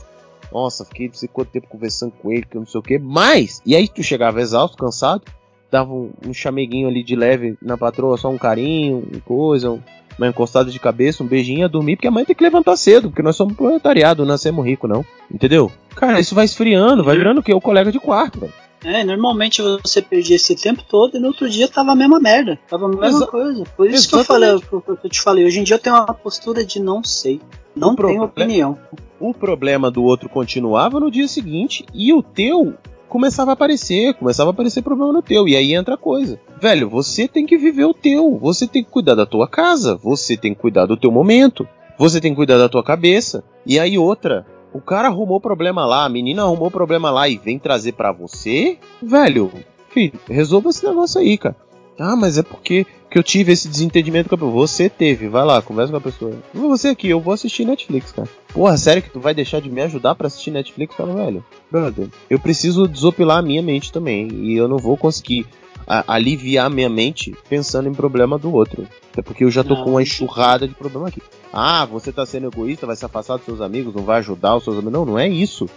nossa, 0.54 0.84
fiquei 0.84 1.08
não 1.08 1.14
sei 1.14 1.28
quanto 1.30 1.50
tempo 1.50 1.66
conversando 1.68 2.12
com 2.12 2.30
ele, 2.30 2.46
que 2.48 2.56
eu 2.56 2.60
não 2.60 2.66
sei 2.66 2.78
o 2.78 2.82
que. 2.82 2.96
Mas, 2.96 3.60
e 3.66 3.74
aí 3.74 3.88
tu 3.88 4.04
chegava 4.04 4.40
exausto, 4.40 4.76
cansado, 4.76 5.24
dava 5.68 5.92
um, 5.92 6.12
um 6.24 6.32
chameguinho 6.32 6.86
ali 6.86 7.02
de 7.02 7.16
leve 7.16 7.58
na 7.60 7.76
patroa, 7.76 8.16
só 8.16 8.30
um 8.30 8.38
carinho, 8.38 9.02
uma 9.10 9.20
coisa, 9.20 9.72
um, 9.72 9.80
uma 10.16 10.28
encostada 10.28 10.70
de 10.70 10.78
cabeça, 10.78 11.24
um 11.24 11.26
beijinho, 11.26 11.60
ia 11.60 11.68
dormir, 11.68 11.96
porque 11.96 12.06
a 12.06 12.10
mãe 12.12 12.24
tem 12.24 12.36
que 12.36 12.44
levantar 12.44 12.76
cedo, 12.76 13.10
porque 13.10 13.22
nós 13.22 13.34
somos 13.34 13.54
proletariado, 13.54 14.22
não 14.22 14.32
nascemos 14.32 14.64
rico, 14.64 14.86
não. 14.86 15.04
Entendeu? 15.28 15.72
Cara, 15.96 16.20
isso 16.20 16.36
vai 16.36 16.44
esfriando, 16.44 17.02
vai 17.02 17.16
virando 17.16 17.40
o 17.40 17.42
quê? 17.42 17.52
O 17.52 17.60
colega 17.60 17.90
de 17.90 17.98
quarto, 17.98 18.38
velho. 18.38 18.52
É, 18.84 19.02
normalmente 19.02 19.62
você 19.62 20.02
perdia 20.02 20.36
esse 20.36 20.54
tempo 20.54 20.82
todo 20.88 21.16
e 21.16 21.20
no 21.20 21.28
outro 21.28 21.48
dia 21.48 21.66
tava 21.66 21.92
a 21.92 21.96
mesma 21.96 22.20
merda. 22.20 22.58
Tava 22.68 22.86
a 22.86 22.88
mesma 22.88 23.06
Exa 23.06 23.26
coisa. 23.26 23.64
Por 23.76 23.88
isso 23.88 24.08
Exatamente. 24.16 24.66
que 24.66 24.74
eu 24.74 24.80
falei, 24.80 24.98
que 24.98 25.06
eu 25.06 25.10
te 25.10 25.20
falei, 25.20 25.44
hoje 25.46 25.60
em 25.60 25.64
dia 25.64 25.76
eu 25.76 25.80
tenho 25.80 25.96
uma 25.96 26.14
postura 26.14 26.64
de 26.64 26.80
não 26.80 27.02
sei. 27.02 27.40
Não 27.74 27.96
tenho 27.96 28.22
opinião. 28.22 28.78
O 29.18 29.32
problema 29.32 29.90
do 29.90 30.02
outro 30.02 30.28
continuava 30.28 31.00
no 31.00 31.10
dia 31.10 31.26
seguinte 31.26 31.84
e 31.92 32.12
o 32.12 32.22
teu 32.22 32.74
começava 33.08 33.52
a 33.52 33.54
aparecer, 33.54 34.14
começava 34.14 34.50
a 34.50 34.52
aparecer 34.52 34.82
problema 34.82 35.12
no 35.12 35.22
teu. 35.22 35.46
E 35.48 35.56
aí 35.56 35.72
entra 35.72 35.94
a 35.94 35.98
coisa. 35.98 36.38
Velho, 36.60 36.88
você 36.88 37.26
tem 37.28 37.46
que 37.46 37.56
viver 37.56 37.84
o 37.84 37.94
teu. 37.94 38.38
Você 38.40 38.66
tem 38.66 38.82
que 38.82 38.90
cuidar 38.90 39.14
da 39.14 39.24
tua 39.24 39.48
casa. 39.48 39.96
Você 39.96 40.36
tem 40.36 40.54
que 40.54 40.60
cuidar 40.60 40.86
do 40.86 40.96
teu 40.96 41.10
momento. 41.10 41.66
Você 41.96 42.20
tem 42.20 42.32
que 42.32 42.36
cuidar 42.36 42.58
da 42.58 42.68
tua 42.68 42.82
cabeça. 42.82 43.44
E 43.64 43.78
aí 43.78 43.96
outra, 43.96 44.44
o 44.74 44.80
cara 44.80 45.08
arrumou 45.08 45.40
problema 45.40 45.86
lá, 45.86 46.04
a 46.04 46.08
menina 46.08 46.42
arrumou 46.42 46.70
problema 46.70 47.10
lá 47.10 47.28
e 47.28 47.38
vem 47.38 47.58
trazer 47.58 47.92
para 47.92 48.10
você, 48.10 48.76
velho, 49.00 49.50
filho, 49.88 50.18
resolva 50.28 50.68
esse 50.68 50.84
negócio 50.84 51.20
aí, 51.20 51.38
cara. 51.38 51.56
Ah, 51.96 52.16
mas 52.16 52.36
é 52.36 52.42
porque 52.42 52.84
que 53.08 53.16
eu 53.16 53.22
tive 53.22 53.52
esse 53.52 53.68
desentendimento 53.68 54.28
com 54.28 54.34
a 54.34 54.38
pessoa. 54.38 54.52
Você 54.52 54.88
teve, 54.88 55.28
vai 55.28 55.44
lá, 55.44 55.62
conversa 55.62 55.92
com 55.92 55.98
a 55.98 56.00
pessoa. 56.00 56.32
Você 56.52 56.88
aqui, 56.88 57.08
eu 57.08 57.20
vou 57.20 57.32
assistir 57.32 57.64
Netflix, 57.64 58.10
cara. 58.10 58.28
Porra, 58.52 58.76
sério 58.76 59.00
que 59.00 59.10
tu 59.10 59.20
vai 59.20 59.32
deixar 59.32 59.60
de 59.60 59.70
me 59.70 59.80
ajudar 59.82 60.16
para 60.16 60.26
assistir 60.26 60.50
Netflix? 60.50 60.96
Fala, 60.96 61.14
velho, 61.14 61.44
brother, 61.70 62.08
eu 62.28 62.40
preciso 62.40 62.88
desopilar 62.88 63.38
a 63.38 63.42
minha 63.42 63.62
mente 63.62 63.92
também. 63.92 64.26
E 64.32 64.56
eu 64.56 64.66
não 64.66 64.78
vou 64.78 64.96
conseguir 64.96 65.46
a, 65.86 66.14
aliviar 66.14 66.70
minha 66.70 66.88
mente 66.88 67.34
pensando 67.48 67.88
em 67.88 67.94
problema 67.94 68.38
do 68.38 68.52
outro. 68.52 68.86
Até 69.12 69.22
porque 69.22 69.44
eu 69.44 69.50
já 69.50 69.62
tô 69.62 69.74
não. 69.74 69.84
com 69.84 69.90
uma 69.90 70.02
enxurrada 70.02 70.66
de 70.66 70.74
problema 70.74 71.08
aqui. 71.08 71.22
Ah, 71.52 71.84
você 71.84 72.12
tá 72.12 72.26
sendo 72.26 72.48
egoísta, 72.48 72.86
vai 72.86 72.96
se 72.96 73.04
afastar 73.04 73.36
dos 73.36 73.44
seus 73.44 73.60
amigos, 73.60 73.94
não 73.94 74.02
vai 74.02 74.18
ajudar 74.18 74.56
os 74.56 74.64
seus 74.64 74.76
amigos. 74.76 74.92
Não, 74.92 75.04
não 75.04 75.18
é 75.18 75.28
isso. 75.28 75.68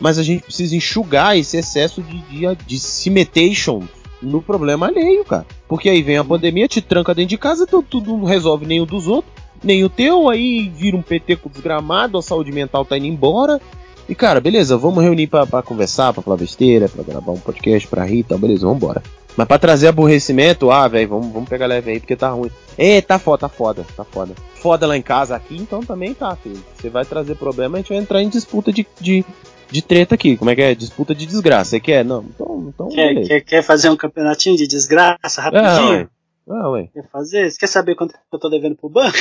Mas 0.00 0.18
a 0.18 0.22
gente 0.22 0.42
precisa 0.42 0.76
enxugar 0.76 1.36
esse 1.38 1.56
excesso 1.56 2.02
de, 2.02 2.18
de, 2.22 2.56
de 2.66 2.78
cimentation 2.78 3.82
no 4.20 4.40
problema 4.40 4.86
alheio, 4.86 5.24
cara. 5.24 5.46
Porque 5.66 5.88
aí 5.88 6.02
vem 6.02 6.16
a 6.16 6.24
pandemia, 6.24 6.68
te 6.68 6.80
tranca 6.80 7.14
dentro 7.14 7.30
de 7.30 7.38
casa, 7.38 7.66
tu, 7.66 7.82
tu 7.82 8.00
não 8.00 8.24
resolve 8.24 8.80
o 8.80 8.86
dos 8.86 9.08
outros, 9.08 9.32
nem 9.62 9.84
o 9.84 9.88
teu, 9.88 10.28
aí 10.28 10.68
vira 10.68 10.96
um 10.96 11.02
PT 11.02 11.36
com 11.36 11.48
desgramado, 11.48 12.18
a 12.18 12.22
saúde 12.22 12.52
mental 12.52 12.84
tá 12.84 12.96
indo 12.96 13.06
embora. 13.06 13.60
E 14.08 14.14
cara, 14.14 14.40
beleza, 14.40 14.76
vamos 14.76 15.02
reunir 15.02 15.28
para 15.28 15.62
conversar, 15.62 16.12
pra 16.12 16.22
falar 16.22 16.36
besteira, 16.36 16.88
pra 16.88 17.02
gravar 17.02 17.32
um 17.32 17.40
podcast, 17.40 17.86
pra 17.88 18.04
rir 18.04 18.18
e 18.18 18.24
tal, 18.24 18.38
beleza, 18.38 18.66
vamos 18.66 18.82
embora. 18.82 19.02
Mas 19.36 19.48
pra 19.48 19.58
trazer 19.58 19.88
aborrecimento, 19.88 20.70
ah, 20.70 20.86
velho, 20.86 21.08
vamos, 21.08 21.32
vamos 21.32 21.48
pegar 21.48 21.66
leve 21.66 21.92
aí 21.92 22.00
porque 22.00 22.16
tá 22.16 22.30
ruim. 22.30 22.50
É, 22.76 23.00
tá 23.00 23.18
foda, 23.18 23.40
tá 23.40 23.48
foda, 23.48 23.86
tá 23.96 24.04
foda. 24.04 24.34
Foda 24.56 24.86
lá 24.86 24.96
em 24.96 25.02
casa 25.02 25.34
aqui, 25.34 25.56
então 25.56 25.80
também 25.80 26.12
tá, 26.14 26.36
filho. 26.36 26.62
Você 26.76 26.90
vai 26.90 27.04
trazer 27.04 27.36
problema, 27.36 27.76
a 27.76 27.80
gente 27.80 27.88
vai 27.88 27.98
entrar 27.98 28.22
em 28.22 28.28
disputa 28.28 28.72
de, 28.72 28.86
de, 29.00 29.24
de 29.70 29.82
treta 29.82 30.14
aqui. 30.14 30.36
Como 30.36 30.50
é 30.50 30.54
que 30.54 30.62
é? 30.62 30.74
Disputa 30.74 31.14
de 31.14 31.26
desgraça. 31.26 31.70
Você 31.70 31.80
quer? 31.80 32.04
Não, 32.04 32.24
então. 32.24 32.66
então 32.68 32.88
quer, 32.88 33.26
quer, 33.26 33.40
quer, 33.40 33.62
fazer 33.62 33.88
um 33.88 33.96
campeonatinho 33.96 34.56
de 34.56 34.66
desgraça 34.66 35.40
rapidinho? 35.40 36.08
Ah, 36.48 36.70
ué. 36.70 36.88
Quer 36.92 37.08
fazer? 37.10 37.50
Você 37.50 37.58
quer 37.58 37.68
saber 37.68 37.94
quanto 37.94 38.14
eu 38.32 38.38
tô 38.38 38.48
devendo 38.48 38.76
pro 38.76 38.88
banco? 38.88 39.16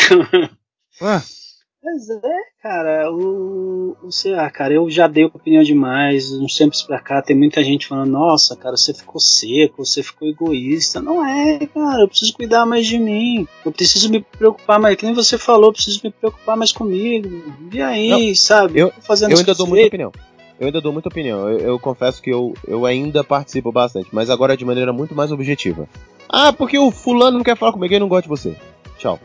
Ah. 1.02 1.22
Pois 1.84 2.08
é, 2.12 2.40
cara, 2.62 3.12
o, 3.12 3.98
o 4.04 4.12
sei 4.12 4.34
lá, 4.34 4.48
cara, 4.52 4.72
eu 4.72 4.88
já 4.88 5.08
dei 5.08 5.26
opinião 5.26 5.64
demais, 5.64 6.32
uns 6.32 6.56
tempos 6.56 6.84
pra 6.84 7.00
cá 7.00 7.24
tem 7.24 7.36
muita 7.36 7.64
gente 7.64 7.88
falando, 7.88 8.12
nossa, 8.12 8.56
cara, 8.56 8.78
você 8.78 8.94
ficou 8.94 9.20
seco, 9.20 9.84
você 9.84 10.04
ficou 10.04 10.28
egoísta. 10.28 11.02
Não 11.02 11.26
é, 11.26 11.58
cara, 11.66 12.04
eu 12.04 12.08
preciso 12.08 12.34
cuidar 12.34 12.68
mais 12.68 12.86
de 12.86 13.00
mim, 13.00 13.48
eu 13.66 13.72
preciso 13.72 14.12
me 14.12 14.22
preocupar 14.22 14.80
mais, 14.80 14.96
que 14.96 15.06
nem 15.06 15.16
você 15.16 15.40
falou, 15.40 15.70
eu 15.70 15.74
preciso 15.74 16.02
me 16.04 16.12
preocupar 16.12 16.56
mais 16.56 16.72
comigo. 16.72 17.28
E 17.74 17.82
aí, 17.82 18.10
Não, 18.10 18.36
sabe? 18.36 18.80
Eu, 18.80 18.94
eu 19.10 19.38
ainda 19.38 19.56
dou 19.56 19.66
muita 19.66 19.88
opinião. 19.88 20.12
Eu 20.60 20.68
ainda 20.68 20.82
dou 20.82 20.94
muita 20.94 21.10
opinião. 21.10 21.50
Eu, 21.50 21.60
eu, 21.60 21.80
confesso 21.80 22.22
que 22.22 22.30
eu, 22.30 22.54
eu 22.68 22.86
ainda 22.86 23.24
participo 23.24 23.72
bastante, 23.72 24.10
mas 24.12 24.30
agora 24.30 24.56
de 24.56 24.64
maneira 24.64 24.94
muito 24.94 25.16
mais 25.16 25.32
objetiva. 25.32 25.90
Ah, 26.30 26.54
porque 26.54 26.78
o 26.78 26.92
fulano 26.92 27.38
não 27.38 27.44
quer 27.44 27.58
falar 27.58 27.72
comigo 27.72 27.92
e 27.92 28.00
não 28.00 28.08
gosta 28.08 28.22
de 28.22 28.30
você. 28.30 28.56
Tchau. 29.00 29.20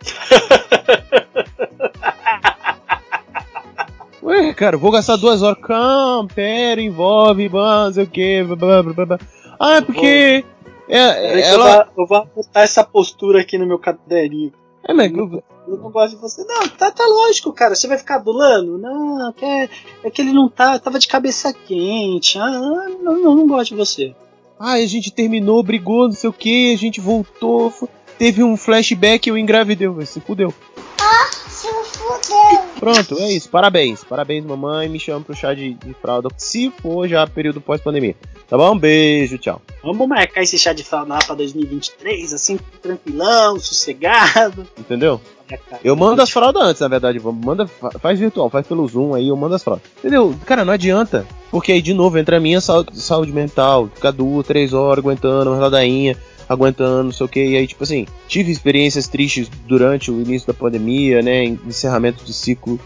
Ué, 4.22 4.54
cara, 4.54 4.76
vou 4.76 4.90
gastar 4.90 5.16
duas 5.16 5.42
horas. 5.42 5.60
Calma, 5.62 6.28
pera, 6.28 6.80
envolve, 6.80 7.48
não 7.48 7.92
sei 7.92 8.04
o 8.04 8.06
que. 8.06 8.42
Blá, 8.44 8.82
blá, 8.82 9.06
blá. 9.06 9.18
Ah, 9.58 9.76
é 9.76 9.80
porque. 9.80 10.44
É, 10.88 11.40
ela... 11.48 11.88
eu, 11.96 12.06
vou, 12.06 12.26
botar 12.34 12.62
essa 12.62 12.82
postura 12.84 13.40
aqui 13.40 13.56
no 13.56 13.66
meu 13.66 13.78
caderninho. 13.78 14.52
É, 14.82 14.92
mas... 14.92 15.12
eu, 15.12 15.42
eu 15.68 15.76
não 15.76 15.90
gosto 15.90 16.16
de 16.16 16.20
você. 16.20 16.44
Não, 16.44 16.68
tá, 16.68 16.90
tá 16.90 17.04
lógico, 17.06 17.52
cara. 17.52 17.74
Você 17.74 17.86
vai 17.86 17.96
ficar 17.96 18.16
adulando? 18.16 18.76
Não, 18.76 19.32
é, 19.40 19.68
é 20.04 20.10
que 20.10 20.20
ele 20.20 20.32
não 20.32 20.48
tá. 20.48 20.78
Tava 20.78 20.98
de 20.98 21.08
cabeça 21.08 21.52
quente. 21.52 22.38
Ah, 22.38 22.50
não, 23.02 23.18
não, 23.20 23.34
não 23.36 23.46
gosto 23.46 23.70
de 23.70 23.76
você. 23.76 24.14
Ah, 24.58 24.72
a 24.72 24.86
gente 24.86 25.10
terminou, 25.10 25.62
brigou, 25.62 26.06
não 26.06 26.12
sei 26.12 26.28
o 26.28 26.34
que, 26.34 26.74
a 26.74 26.76
gente 26.76 27.00
voltou, 27.00 27.72
teve 28.20 28.44
um 28.44 28.54
flashback 28.54 29.26
e 29.26 29.30
eu 29.30 29.38
engravidei, 29.38 29.88
se 30.04 30.20
fudeu. 30.20 30.52
Ah, 31.00 31.30
se 31.48 31.66
fudeu. 31.66 32.60
Pronto, 32.78 33.18
é 33.18 33.32
isso. 33.32 33.48
Parabéns. 33.48 34.04
Parabéns, 34.04 34.44
mamãe. 34.44 34.90
Me 34.90 35.00
chama 35.00 35.24
pro 35.24 35.34
chá 35.34 35.54
de, 35.54 35.72
de 35.72 35.94
fralda. 35.94 36.28
Se 36.36 36.70
for 36.82 37.08
já 37.08 37.26
período 37.26 37.62
pós-pandemia. 37.62 38.14
Tá 38.46 38.58
bom? 38.58 38.76
Beijo, 38.78 39.38
tchau. 39.38 39.62
Vamos 39.82 40.06
marcar 40.06 40.42
esse 40.42 40.58
chá 40.58 40.74
de 40.74 40.84
fralda 40.84 41.14
lá 41.14 41.18
pra 41.20 41.34
2023, 41.34 42.34
assim, 42.34 42.58
tranquilão, 42.82 43.58
sossegado. 43.58 44.68
Entendeu? 44.78 45.18
Eu 45.82 45.96
mando 45.96 46.20
as 46.20 46.30
fraldas 46.30 46.62
antes, 46.62 46.80
na 46.82 46.88
verdade. 46.88 47.18
Manda, 47.18 47.66
faz 47.66 48.18
virtual, 48.18 48.50
faz 48.50 48.66
pelo 48.66 48.86
Zoom 48.86 49.14
aí, 49.14 49.28
eu 49.28 49.36
mando 49.36 49.54
as 49.54 49.62
fraldas. 49.62 49.86
Entendeu? 49.98 50.36
Cara, 50.44 50.62
não 50.62 50.74
adianta. 50.74 51.26
Porque 51.50 51.72
aí, 51.72 51.80
de 51.80 51.94
novo, 51.94 52.18
entra 52.18 52.36
a 52.36 52.40
minha 52.40 52.60
saúde, 52.60 53.00
saúde 53.00 53.32
mental. 53.32 53.88
Ficar 53.94 54.10
duas, 54.10 54.46
três 54.46 54.74
horas 54.74 55.02
aguentando 55.02 55.50
uma 55.50 55.58
ladainha 55.58 56.16
aguentando, 56.50 57.04
não 57.04 57.12
sei 57.12 57.26
o 57.26 57.28
que. 57.28 57.44
E 57.44 57.56
aí, 57.56 57.64
tipo 57.64 57.84
assim, 57.84 58.06
tive 58.26 58.50
experiências 58.50 59.06
tristes 59.06 59.48
durante 59.68 60.10
o 60.10 60.20
início 60.20 60.48
da 60.48 60.52
pandemia, 60.52 61.22
né? 61.22 61.44
Encerramento 61.44 62.24
de 62.24 62.32
ciclo 62.32 62.78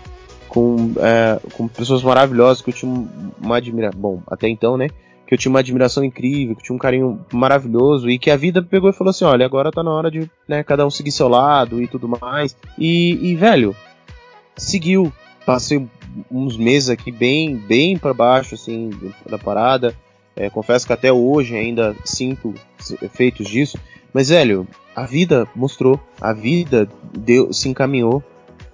com, 0.46 0.92
é, 0.98 1.40
com 1.54 1.66
pessoas 1.66 2.02
maravilhosas 2.02 2.60
que 2.60 2.68
eu 2.68 2.74
tinha 2.74 3.08
uma 3.40 3.56
admiração. 3.56 3.98
Bom, 3.98 4.22
até 4.26 4.48
então, 4.48 4.76
né? 4.76 4.88
Que 5.26 5.32
eu 5.32 5.38
tinha 5.38 5.48
uma 5.48 5.60
admiração 5.60 6.04
incrível, 6.04 6.54
que 6.54 6.62
tinha 6.62 6.76
um 6.76 6.78
carinho 6.78 7.24
maravilhoso 7.32 8.10
e 8.10 8.18
que 8.18 8.30
a 8.30 8.36
vida 8.36 8.62
pegou 8.62 8.90
e 8.90 8.92
falou 8.92 9.10
assim: 9.10 9.24
olha, 9.24 9.46
agora 9.46 9.72
tá 9.72 9.82
na 9.82 9.90
hora 9.90 10.10
de 10.10 10.30
né, 10.46 10.62
cada 10.62 10.86
um 10.86 10.90
seguir 10.90 11.12
seu 11.12 11.28
lado 11.28 11.80
e 11.80 11.88
tudo 11.88 12.06
mais. 12.06 12.54
E, 12.78 13.30
e 13.30 13.34
velho, 13.34 13.74
seguiu. 14.54 15.10
Passei 15.46 15.86
uns 16.30 16.56
meses 16.56 16.88
aqui 16.88 17.10
bem, 17.10 17.56
bem 17.56 17.98
para 17.98 18.14
baixo, 18.14 18.54
assim, 18.54 18.90
da 19.28 19.38
parada. 19.38 19.94
É, 20.36 20.50
confesso 20.50 20.86
que 20.86 20.92
até 20.92 21.12
hoje 21.12 21.56
ainda 21.56 21.94
sinto 22.04 22.54
efeitos 23.00 23.46
disso. 23.48 23.78
Mas, 24.12 24.28
velho, 24.28 24.66
a 24.94 25.04
vida 25.04 25.46
mostrou, 25.54 25.98
a 26.20 26.32
vida 26.32 26.88
deu, 27.16 27.52
se 27.52 27.68
encaminhou. 27.68 28.22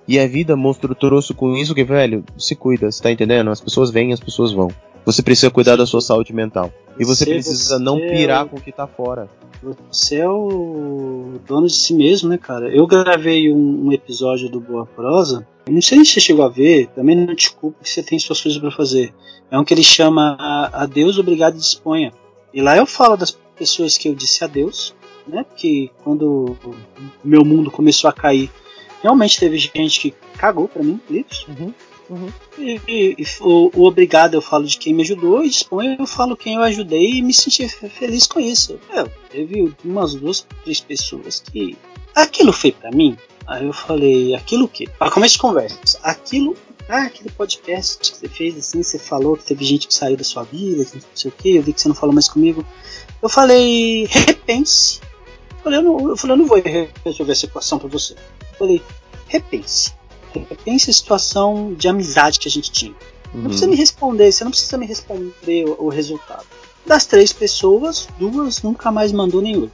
E 0.09 0.19
a 0.19 0.27
vida 0.27 0.57
mostrou, 0.57 0.95
trouxe 0.95 1.33
com 1.33 1.55
isso 1.55 1.75
que, 1.75 1.85
velho, 1.85 2.25
se 2.37 2.57
cuida, 2.57 2.91
você 2.91 3.01
tá 3.01 3.13
entendendo? 3.13 3.51
As 3.51 3.61
pessoas 3.61 3.91
vêm, 3.91 4.13
as 4.13 4.19
pessoas 4.19 4.53
vão. 4.53 4.69
Você 5.05 5.23
precisa 5.23 5.51
cuidar 5.51 5.77
da 5.77 5.87
sua 5.87 6.01
saúde 6.01 6.33
mental. 6.33 6.73
E 6.99 7.05
você, 7.05 7.25
você 7.25 7.31
precisa 7.33 7.79
você 7.79 7.83
não 7.83 7.99
pirar 7.99 8.47
é... 8.47 8.49
com 8.49 8.57
o 8.57 8.61
que 8.61 8.73
tá 8.73 8.87
fora. 8.87 9.29
Você 9.91 10.17
é 10.17 10.29
o 10.29 11.39
dono 11.47 11.67
de 11.67 11.75
si 11.75 11.93
mesmo, 11.95 12.29
né, 12.29 12.39
cara? 12.39 12.75
Eu 12.75 12.87
gravei 12.87 13.53
um, 13.53 13.87
um 13.87 13.93
episódio 13.93 14.49
do 14.49 14.61
Boa 14.61 14.87
Prosa. 14.87 15.47
Não 15.69 15.83
sei 15.83 15.99
se 16.05 16.13
você 16.13 16.21
chegou 16.21 16.45
a 16.45 16.49
ver, 16.49 16.89
também 16.89 17.15
não 17.15 17.35
te 17.35 17.53
culpo 17.53 17.83
que 17.83 17.89
você 17.89 18.03
tem 18.03 18.19
suas 18.19 18.41
coisas 18.41 18.61
para 18.61 18.71
fazer. 18.71 19.13
É 19.51 19.59
um 19.59 19.65
que 19.65 19.75
ele 19.75 19.85
chama 19.85 20.37
Adeus, 20.73 21.19
Obrigado 21.19 21.55
e 21.55 21.59
Disponha. 21.59 22.13
E 22.53 22.63
lá 22.63 22.77
eu 22.77 22.87
falo 22.87 23.17
das 23.17 23.37
pessoas 23.57 23.99
que 23.99 24.09
eu 24.09 24.15
disse 24.15 24.43
adeus 24.43 24.95
né? 25.31 25.45
Porque 25.45 25.91
quando 26.03 26.57
o 26.65 26.75
meu 27.25 27.45
mundo 27.45 27.71
começou 27.71 28.11
a 28.11 28.13
cair, 28.13 28.51
realmente 29.03 29.39
teve 29.39 29.57
gente 29.59 30.01
que 30.01 30.15
cagou 30.37 30.69
pra 30.69 30.83
mim, 30.83 31.01
livros. 31.09 31.47
Uhum, 31.49 31.73
uhum. 32.11 32.33
E, 32.59 32.81
e- 32.87 33.17
o, 33.41 33.71
o 33.75 33.85
obrigado 33.87 34.35
eu 34.35 34.43
falo 34.43 34.65
de 34.67 34.77
quem 34.77 34.93
me 34.93 35.03
ajudou, 35.03 35.43
e 35.45 35.49
dispõe 35.49 35.97
eu 35.99 36.07
falo 36.07 36.37
quem 36.37 36.57
eu 36.57 36.63
ajudei 36.63 37.13
e 37.15 37.23
me 37.23 37.33
senti 37.33 37.67
fe- 37.69 37.89
feliz 37.89 38.27
com 38.27 38.39
isso. 38.41 38.79
Meu, 38.93 39.11
teve 39.31 39.73
umas 39.85 40.15
duas, 40.15 40.47
três 40.63 40.81
pessoas 40.81 41.41
que. 41.41 41.77
Aquilo 42.15 42.53
foi 42.53 42.73
pra 42.73 42.91
mim. 42.91 43.17
Aí 43.47 43.65
eu 43.65 43.73
falei, 43.73 44.35
aquilo 44.35 44.65
o 44.65 44.69
quê? 44.69 44.89
Para 44.99 45.11
começo 45.11 45.35
de 45.35 45.41
conversa, 45.41 45.99
aquilo. 46.03 46.57
Ah, 46.89 47.05
aquele 47.05 47.31
podcast 47.31 47.99
que 47.99 48.17
você 48.17 48.29
fez 48.29 48.57
assim, 48.59 48.83
você 48.83 48.99
falou 48.99 49.37
que 49.37 49.45
teve 49.45 49.65
gente 49.65 49.87
que 49.87 49.95
saiu 49.95 50.17
da 50.17 50.25
sua 50.25 50.43
vida, 50.43 50.85
que 50.85 50.97
não 50.97 51.03
sei 51.15 51.31
o 51.31 51.35
que, 51.35 51.55
eu 51.55 51.63
vi 51.63 51.73
que 51.73 51.81
você 51.81 51.87
não 51.87 51.95
falou 51.95 52.13
mais 52.13 52.29
comigo. 52.29 52.67
Eu 53.23 53.29
falei, 53.29 54.07
repense. 54.11 54.99
Eu 55.51 55.57
falei, 55.63 55.79
eu 55.79 55.83
não, 55.85 56.09
eu 56.09 56.17
falei, 56.17 56.35
eu 56.35 56.39
não 56.39 56.47
vou 56.47 56.61
re- 56.61 56.89
resolver 57.05 57.31
essa 57.33 57.47
equação 57.47 57.79
pra 57.79 57.89
você. 57.89 58.15
Eu 58.15 58.59
falei, 58.59 58.83
repense. 59.29 59.93
Repense 60.39 60.91
a 60.91 60.93
situação 60.93 61.75
de 61.75 61.89
amizade 61.89 62.39
que 62.39 62.49
a 62.49 62.51
gente 62.51 62.71
tinha. 62.71 62.95
Não 63.35 63.45
precisa 63.45 63.67
Uhum. 63.67 63.71
me 63.73 63.77
responder, 63.77 64.33
você 64.33 64.45
não 64.45 64.51
precisa 64.51 64.79
me 64.79 64.87
responder 64.87 65.65
o, 65.67 65.87
o 65.87 65.89
resultado. 65.89 66.45
Das 66.87 67.07
três 67.07 67.33
pessoas, 67.33 68.09
duas 68.19 68.63
nunca 68.63 68.91
mais 68.91 69.13
mandou 69.13 69.41
nenhum. 69.41 69.69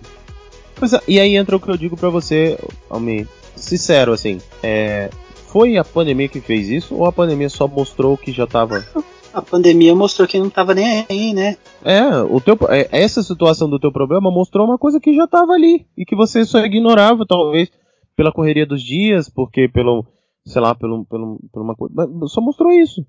Pois 0.75 0.93
é, 0.93 1.01
e 1.09 1.19
aí 1.19 1.37
entra 1.37 1.57
o 1.57 1.61
que 1.61 1.71
eu 1.71 1.77
digo 1.77 1.97
pra 1.97 2.11
você, 2.11 2.59
Almi, 2.91 3.27
sincero 3.55 4.13
assim, 4.13 4.39
é, 4.63 5.09
foi 5.47 5.79
a 5.79 5.85
pandemia 5.85 6.29
que 6.29 6.41
fez 6.41 6.69
isso 6.69 6.95
ou 6.95 7.07
a 7.07 7.13
pandemia 7.13 7.49
só 7.49 7.67
mostrou 7.67 8.17
que 8.17 8.31
já 8.31 8.47
tava 8.47 8.85
A 9.33 9.41
pandemia 9.41 9.95
mostrou 9.95 10.27
que 10.29 10.39
não 10.39 10.51
tava 10.51 10.75
nem 10.75 11.07
aí, 11.09 11.33
né? 11.33 11.57
É, 11.85 12.03
o 12.23 12.41
teu, 12.41 12.59
é, 12.69 12.89
essa 12.91 13.23
situação 13.23 13.69
do 13.69 13.79
teu 13.79 13.93
problema 13.93 14.31
mostrou 14.31 14.67
uma 14.67 14.77
coisa 14.79 14.99
que 15.01 15.15
já 15.15 15.25
estava 15.25 15.53
ali 15.53 15.87
e 15.97 16.05
que 16.05 16.17
você 16.17 16.45
só 16.45 16.59
ignorava, 16.65 17.25
talvez 17.27 17.71
pela 18.17 18.33
correria 18.33 18.67
dos 18.67 18.83
dias, 18.83 19.29
porque 19.29 19.69
pelo, 19.69 20.07
sei 20.47 20.63
lá, 20.63 20.75
pelo, 20.75 21.05
pelo, 21.07 21.39
por 21.53 21.63
uma 21.63 21.75
coisa. 21.75 21.95
mas 21.95 22.33
Só 22.33 22.41
mostrou 22.41 22.73
isso. 22.73 23.05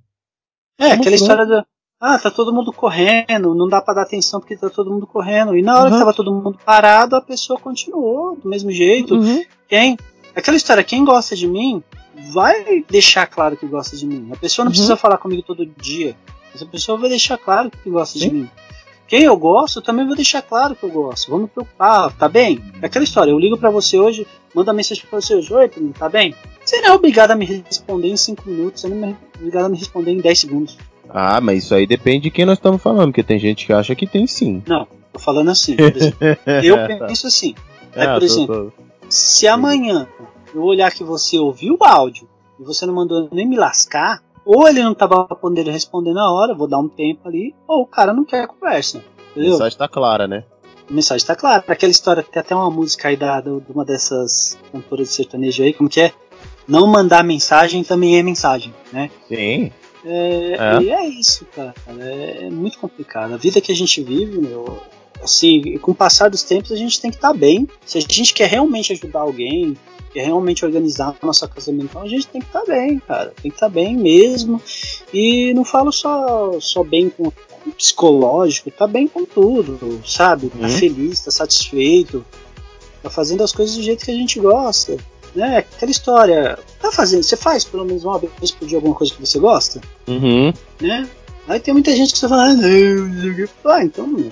É, 0.79 0.91
aquela 0.91 1.15
história 1.15 1.45
da. 1.45 1.65
Ah, 1.99 2.19
tá 2.19 2.29
todo 2.29 2.53
mundo 2.53 2.71
correndo, 2.71 3.55
não 3.55 3.67
dá 3.67 3.81
pra 3.81 3.95
dar 3.95 4.01
atenção 4.03 4.39
porque 4.39 4.55
tá 4.55 4.69
todo 4.69 4.91
mundo 4.91 5.07
correndo. 5.07 5.57
E 5.57 5.63
na 5.63 5.75
hora 5.79 5.85
Uhum. 5.85 5.93
que 5.93 5.99
tava 5.99 6.13
todo 6.13 6.31
mundo 6.31 6.57
parado, 6.63 7.15
a 7.15 7.21
pessoa 7.21 7.59
continuou 7.59 8.35
do 8.35 8.47
mesmo 8.47 8.71
jeito. 8.71 9.15
Uhum. 9.15 9.43
Quem? 9.67 9.97
Aquela 10.35 10.55
história, 10.57 10.83
quem 10.83 11.03
gosta 11.03 11.35
de 11.35 11.47
mim 11.47 11.81
vai 12.31 12.83
deixar 12.87 13.25
claro 13.25 13.57
que 13.57 13.65
gosta 13.65 13.97
de 13.97 14.05
mim. 14.05 14.29
A 14.31 14.35
pessoa 14.37 14.63
não 14.65 14.69
Uhum. 14.69 14.73
precisa 14.73 14.95
falar 14.95 15.17
comigo 15.17 15.41
todo 15.41 15.65
dia. 15.65 16.15
Essa 16.53 16.65
pessoa 16.67 16.97
vai 16.99 17.09
deixar 17.09 17.37
claro 17.39 17.71
que 17.71 17.89
gosta 17.89 18.19
Sim. 18.19 18.29
de 18.29 18.33
mim. 18.35 18.49
Quem 19.07 19.23
eu 19.23 19.37
gosto, 19.37 19.79
eu 19.79 19.83
também 19.83 20.05
vou 20.05 20.15
deixar 20.15 20.41
claro 20.41 20.75
que 20.75 20.83
eu 20.83 20.89
gosto. 20.89 21.31
Vamos 21.31 21.49
preocupar, 21.49 22.11
tá 22.13 22.27
bem? 22.27 22.61
É 22.81 22.87
aquela 22.87 23.03
história, 23.05 23.31
eu 23.31 23.39
ligo 23.39 23.57
pra 23.57 23.69
você 23.69 23.97
hoje, 23.97 24.27
mando 24.53 24.73
mensagem 24.73 25.03
pra 25.09 25.21
você 25.21 25.35
hoje, 25.35 25.53
oi, 25.53 25.69
tá 25.97 26.09
bem? 26.09 26.35
Você 26.65 26.81
não 26.81 26.89
é 26.89 26.93
obrigado 26.93 27.31
a 27.31 27.35
me 27.35 27.45
responder 27.45 28.09
em 28.09 28.17
5 28.17 28.43
minutos, 28.49 28.81
você 28.81 28.89
não 28.89 29.07
é 29.09 29.15
obrigado 29.37 29.65
a 29.65 29.69
me 29.69 29.77
responder 29.77 30.11
em 30.11 30.19
10 30.19 30.39
segundos. 30.39 30.77
Ah, 31.09 31.39
mas 31.39 31.63
isso 31.63 31.73
aí 31.73 31.87
depende 31.87 32.23
de 32.23 32.31
quem 32.31 32.45
nós 32.45 32.57
estamos 32.57 32.81
falando, 32.81 33.07
porque 33.11 33.23
tem 33.23 33.39
gente 33.39 33.65
que 33.65 33.71
acha 33.71 33.95
que 33.95 34.05
tem 34.05 34.27
sim. 34.27 34.61
Não, 34.67 34.85
tô 35.13 35.19
falando 35.19 35.49
assim, 35.51 35.77
por 35.77 35.85
exemplo. 35.95 36.17
eu 36.63 37.07
penso 37.07 37.27
assim, 37.27 37.55
Aí, 37.95 38.05
Ah, 38.05 38.13
por 38.13 38.19
tô- 38.19 38.25
exemplo, 38.25 38.73
tô- 38.77 38.83
Se 39.09 39.47
amanhã 39.47 40.05
eu 40.53 40.61
olhar 40.63 40.91
que 40.91 41.03
você 41.05 41.39
ouviu 41.39 41.77
o 41.79 41.83
áudio 41.85 42.27
e 42.59 42.63
você 42.63 42.85
não 42.85 42.93
mandou 42.93 43.29
nem 43.31 43.47
me 43.47 43.55
lascar, 43.55 44.21
ou 44.47 44.67
ele 44.67 44.81
não 44.81 44.93
tava 44.93 45.25
podendo 45.25 45.69
responder 45.69 46.13
na 46.13 46.31
hora, 46.31 46.55
vou 46.55 46.67
dar 46.67 46.79
um 46.79 46.87
tempo 46.87 47.27
ali, 47.27 47.53
ou 47.67 47.81
o 47.81 47.85
cara 47.85 48.13
não 48.13 48.23
quer 48.23 48.47
conversa. 48.47 48.99
A 48.99 49.31
Entendeu? 49.31 49.51
mensagem 49.51 49.77
tá 49.77 49.87
clara, 49.89 50.25
né? 50.25 50.45
A 50.89 50.93
mensagem 50.93 51.27
tá 51.27 51.35
clara. 51.35 51.63
Aquela 51.67 51.91
história, 51.91 52.23
tem 52.23 52.39
até 52.39 52.55
uma 52.55 52.71
música 52.71 53.09
aí 53.09 53.17
da, 53.17 53.41
de 53.41 53.49
uma 53.69 53.83
dessas 53.83 54.57
cantoras 54.71 55.09
de 55.09 55.13
sertanejo 55.13 55.61
aí, 55.63 55.73
como 55.73 55.89
que 55.89 55.99
é? 55.99 56.13
Não 56.65 56.87
mandar 56.87 57.23
mensagem 57.25 57.83
também 57.83 58.17
é 58.17 58.23
mensagem, 58.23 58.73
né? 58.91 59.11
Sim. 59.27 59.71
É, 60.05 60.55
É. 60.57 60.81
E 60.81 60.91
é 60.91 61.05
isso, 61.07 61.45
cara. 61.53 61.73
É 61.99 62.49
muito 62.49 62.79
complicado. 62.79 63.33
A 63.33 63.37
vida 63.37 63.59
que 63.59 63.71
a 63.71 63.75
gente 63.75 64.01
vive, 64.01 64.37
meu, 64.39 64.81
assim, 65.21 65.77
com 65.79 65.91
o 65.91 65.95
passar 65.95 66.29
dos 66.29 66.43
tempos, 66.43 66.71
a 66.71 66.75
gente 66.77 67.01
tem 67.01 67.11
que 67.11 67.17
estar 67.17 67.33
bem. 67.33 67.67
Se 67.85 67.97
a 67.97 68.01
gente 68.01 68.33
quer 68.33 68.47
realmente 68.47 68.93
ajudar 68.93 69.19
alguém, 69.19 69.75
quer 70.07 70.25
realmente 70.25 70.65
organizar 70.65 71.15
a 71.21 71.25
nossa 71.25 71.47
casa 71.47 71.71
mental, 71.71 72.03
a 72.03 72.07
gente 72.07 72.27
tem 72.27 72.41
que 72.41 72.47
estar 72.47 72.63
bem, 72.65 72.99
cara. 72.99 73.33
Tem 73.41 73.51
que 73.51 73.57
estar 73.57 73.69
bem 73.69 73.95
mesmo. 73.95 74.61
E 75.13 75.53
não 75.53 75.63
falo 75.65 75.91
só, 75.91 76.59
só 76.59 76.83
bem 76.83 77.09
com 77.09 77.31
psicológico, 77.77 78.71
tá 78.71 78.87
bem 78.87 79.07
com 79.07 79.25
tudo, 79.25 80.01
sabe? 80.05 80.49
Tá 80.49 80.67
Uhum. 80.67 80.69
feliz, 80.69 81.19
tá 81.19 81.31
satisfeito, 81.31 82.25
tá 83.03 83.09
fazendo 83.09 83.43
as 83.43 83.51
coisas 83.51 83.75
do 83.75 83.83
jeito 83.83 84.05
que 84.05 84.11
a 84.11 84.15
gente 84.15 84.39
gosta. 84.39 84.97
Né? 85.35 85.57
Aquela 85.57 85.91
história. 85.91 86.57
Tá 86.81 86.91
fazendo, 86.91 87.23
você 87.23 87.35
faz 87.35 87.63
pelo 87.63 87.85
menos 87.85 88.03
uma 88.03 88.17
vez 88.17 88.51
por 88.51 88.67
dia 88.67 88.77
alguma 88.77 88.95
coisa 88.95 89.13
que 89.13 89.19
você 89.19 89.37
gosta? 89.39 89.81
Uhum. 90.07 90.51
né? 90.81 91.07
Aí 91.47 91.59
tem 91.61 91.73
muita 91.73 91.95
gente 91.95 92.11
que 92.13 92.19
você 92.19 92.27
fala, 92.27 92.45
ah, 92.49 92.53
não, 92.53 93.07
não 93.07 93.21
sei 93.21 93.31
o 93.31 93.35
quê. 93.35 93.49
ah, 93.65 93.83
então, 93.83 94.31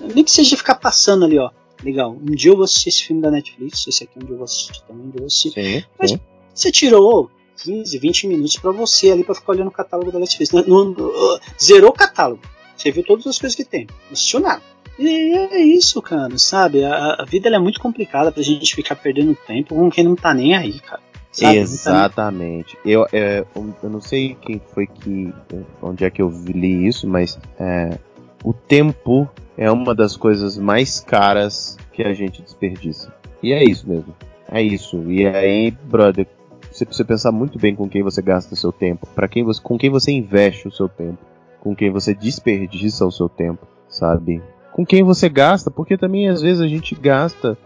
nem 0.00 0.24
que 0.24 0.30
seja 0.30 0.56
ficar 0.56 0.74
passando 0.76 1.24
ali, 1.24 1.38
ó. 1.38 1.50
Legal, 1.84 2.12
um 2.12 2.34
dia 2.34 2.50
eu 2.50 2.56
vou 2.56 2.64
assistir 2.64 2.88
esse 2.88 3.04
filme 3.04 3.20
da 3.22 3.30
Netflix, 3.30 3.86
esse 3.86 4.04
aqui 4.04 4.12
um 4.16 4.20
dia 4.24 4.32
eu 4.32 4.38
vou 4.38 4.44
assistir 4.44 4.82
também, 4.86 5.06
um 5.06 5.10
dia 5.10 5.16
eu 5.16 5.20
vou 5.20 5.26
assistir. 5.26 5.50
Sim. 5.52 5.84
Mas- 5.98 6.10
sim. 6.10 6.20
Você 6.54 6.72
tirou 6.72 7.30
15, 7.62 7.98
20 7.98 8.26
minutos 8.28 8.56
pra 8.56 8.70
você 8.70 9.10
ali 9.10 9.22
pra 9.22 9.34
ficar 9.34 9.52
olhando 9.52 9.68
o 9.68 9.72
catálogo 9.72 10.10
da 10.10 10.18
Netflix. 10.18 10.52
Não- 10.52 10.64
não- 10.64 10.84
não- 10.92 11.38
zerou 11.62 11.90
o 11.90 11.92
catálogo. 11.92 12.40
Você 12.76 12.90
viu 12.90 13.04
todas 13.04 13.26
as 13.26 13.38
coisas 13.38 13.54
que 13.54 13.64
tem. 13.64 13.86
Não 13.86 14.12
assistiu 14.12 14.40
nada. 14.40 14.62
E 14.98 15.06
é 15.34 15.58
isso, 15.60 16.00
cara, 16.00 16.38
sabe? 16.38 16.82
A, 16.82 17.16
a 17.20 17.24
vida 17.26 17.48
é 17.54 17.58
muito 17.58 17.78
complicada 17.80 18.32
pra 18.32 18.42
gente 18.42 18.74
ficar 18.74 18.96
perdendo 18.96 19.36
tempo 19.46 19.74
com 19.74 19.90
quem 19.90 20.04
não 20.04 20.16
tá 20.16 20.32
nem 20.32 20.56
aí, 20.56 20.80
cara. 20.80 21.02
Sabe? 21.30 21.54
Tá 21.54 21.60
Exatamente. 21.60 22.78
Eu, 22.82 23.06
é, 23.12 23.44
eu 23.82 23.90
não 23.90 24.00
sei 24.00 24.34
quem 24.40 24.60
foi 24.72 24.86
que. 24.86 25.32
onde 25.82 26.04
é 26.04 26.10
que 26.10 26.22
eu 26.22 26.30
li 26.46 26.86
isso, 26.86 27.06
mas 27.06 27.38
é, 27.60 27.98
o 28.42 28.54
tempo 28.54 29.28
é 29.56 29.70
uma 29.70 29.94
das 29.94 30.16
coisas 30.16 30.56
mais 30.58 31.00
caras 31.00 31.76
que 31.92 32.02
a 32.02 32.12
gente 32.12 32.42
desperdiça. 32.42 33.12
E 33.42 33.52
é 33.52 33.64
isso 33.64 33.88
mesmo. 33.88 34.14
É 34.50 34.62
isso. 34.62 35.02
E 35.10 35.26
aí, 35.26 35.70
brother, 35.70 36.26
você 36.70 36.84
precisa 36.84 37.04
pensar 37.06 37.32
muito 37.32 37.58
bem 37.58 37.74
com 37.74 37.88
quem 37.88 38.02
você 38.02 38.20
gasta 38.22 38.54
seu 38.54 38.70
tempo, 38.72 39.06
para 39.14 39.26
quem 39.28 39.42
você, 39.42 39.60
com 39.62 39.78
quem 39.78 39.90
você 39.90 40.12
investe 40.12 40.68
o 40.68 40.72
seu 40.72 40.88
tempo, 40.88 41.18
com 41.60 41.74
quem 41.74 41.90
você 41.90 42.14
desperdiça 42.14 43.06
o 43.06 43.10
seu 43.12 43.28
tempo, 43.28 43.66
sabe? 43.88 44.42
Com 44.72 44.84
quem 44.84 45.02
você 45.02 45.28
gasta, 45.28 45.70
porque 45.70 45.96
também 45.96 46.28
às 46.28 46.42
vezes 46.42 46.60
a 46.60 46.68
gente 46.68 46.94
gasta 46.94 47.56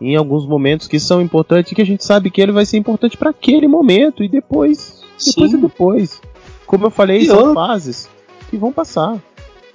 em 0.00 0.16
alguns 0.16 0.46
momentos 0.46 0.86
que 0.88 0.98
são 1.00 1.20
importantes 1.20 1.72
e 1.72 1.74
que 1.74 1.82
a 1.82 1.86
gente 1.86 2.04
sabe 2.04 2.30
que 2.30 2.40
ele 2.40 2.52
vai 2.52 2.64
ser 2.64 2.78
importante 2.78 3.16
para 3.18 3.30
aquele 3.30 3.66
momento 3.68 4.22
e 4.22 4.28
depois, 4.28 5.02
depois 5.26 5.50
Sim. 5.50 5.58
e 5.58 5.60
depois. 5.60 6.22
Como 6.66 6.86
eu 6.86 6.90
falei, 6.90 7.18
E 7.18 7.26
são 7.26 7.36
outra- 7.38 7.54
fases 7.54 8.08
que 8.48 8.56
vão 8.56 8.72
passar. 8.72 9.18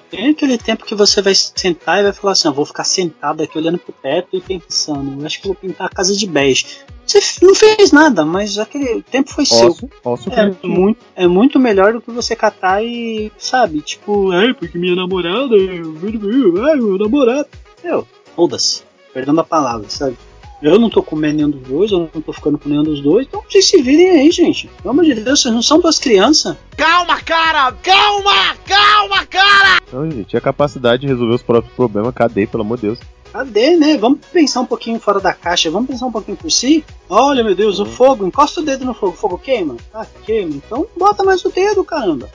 Tem 0.09 0.29
aquele 0.29 0.57
tempo 0.57 0.85
que 0.85 0.95
você 0.95 1.21
vai 1.21 1.33
sentar 1.35 1.99
e 1.99 2.03
vai 2.03 2.13
falar 2.13 2.33
assim: 2.33 2.47
eu 2.47 2.53
vou 2.53 2.65
ficar 2.65 2.83
sentado 2.83 3.41
aqui 3.41 3.57
olhando 3.57 3.77
pro 3.77 3.93
teto 3.93 4.37
e 4.37 4.41
pensando, 4.41 5.19
eu 5.19 5.25
acho 5.25 5.41
que 5.41 5.47
eu 5.47 5.53
vou 5.53 5.61
pintar 5.61 5.87
a 5.87 5.89
casa 5.89 6.15
de 6.15 6.27
bege. 6.27 6.65
Você 7.05 7.45
não 7.45 7.53
fez 7.53 7.91
nada, 7.91 8.25
mas 8.25 8.57
aquele 8.57 9.03
tempo 9.03 9.31
foi 9.31 9.45
seu. 9.45 9.67
Posso, 9.67 9.87
posso 10.01 10.29
É 10.31 10.51
muito, 10.63 10.99
é 11.15 11.27
muito 11.27 11.59
melhor 11.59 11.93
do 11.93 12.01
que 12.01 12.09
você 12.11 12.35
catar 12.35 12.83
e, 12.83 13.31
sabe, 13.37 13.81
tipo, 13.81 14.31
ai, 14.31 14.53
porque 14.53 14.77
minha 14.77 14.95
namorada, 14.95 15.55
ai, 15.55 16.75
meu 16.75 16.97
namorado. 16.97 17.47
Meu, 17.83 18.07
foda-se, 18.35 18.81
perdão 19.13 19.39
a 19.39 19.43
palavra, 19.43 19.87
sabe? 19.87 20.17
Eu 20.61 20.79
não 20.79 20.89
tô 20.89 21.03
comendo 21.03 21.35
nenhum 21.37 21.49
dos 21.49 21.61
dois, 21.67 21.91
eu 21.91 22.09
não 22.13 22.21
tô 22.21 22.31
ficando 22.33 22.57
com 22.57 22.69
nenhum 22.69 22.83
dos 22.83 23.01
dois, 23.01 23.27
então 23.27 23.43
vocês 23.47 23.65
se 23.65 23.81
virem 23.81 24.09
aí, 24.11 24.31
gente. 24.31 24.67
Pelo 24.81 24.89
amor 24.91 25.03
de 25.05 25.13
Deus, 25.13 25.41
vocês 25.41 25.53
não 25.53 25.61
são 25.61 25.79
duas 25.79 25.99
crianças. 25.99 26.55
Calma, 26.77 27.19
cara! 27.21 27.71
Calma! 27.83 28.55
Calma, 28.65 29.25
cara! 29.25 29.81
Não, 29.91 30.09
gente, 30.09 30.35
a 30.35 30.41
capacidade 30.41 31.01
de 31.01 31.07
resolver 31.07 31.35
os 31.35 31.43
próprios 31.43 31.73
problemas, 31.75 32.13
cadê, 32.15 32.47
pelo 32.47 32.63
amor 32.63 32.77
de 32.77 32.83
Deus? 32.87 32.99
Cadê, 33.31 33.75
né? 33.75 33.97
Vamos 33.97 34.19
pensar 34.31 34.61
um 34.61 34.65
pouquinho 34.65 34.97
fora 34.97 35.19
da 35.19 35.33
caixa, 35.33 35.69
vamos 35.69 35.89
pensar 35.89 36.05
um 36.05 36.11
pouquinho 36.11 36.37
por 36.37 36.49
si. 36.49 36.85
Olha, 37.09 37.43
meu 37.43 37.53
Deus, 37.53 37.79
o 37.79 37.85
fogo, 37.85 38.25
encosta 38.25 38.61
o 38.61 38.63
dedo 38.63 38.85
no 38.85 38.93
fogo, 38.93 39.11
o 39.11 39.17
fogo 39.17 39.37
queima? 39.37 39.75
Ah, 39.93 40.05
queima, 40.25 40.53
então 40.55 40.87
bota 40.97 41.21
mais 41.21 41.43
o 41.43 41.49
dedo, 41.49 41.83
caramba. 41.83 42.29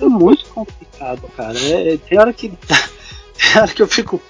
É 0.00 0.04
muito 0.04 0.46
complicado, 0.54 1.22
cara. 1.36 1.58
É, 1.58 1.94
é- 1.94 1.96
tem 1.96 2.18
hora 2.18 2.32
que. 2.32 2.50
Tem 3.52 3.62
hora 3.62 3.72
que 3.72 3.80
eu 3.82 3.86
fico. 3.86 4.20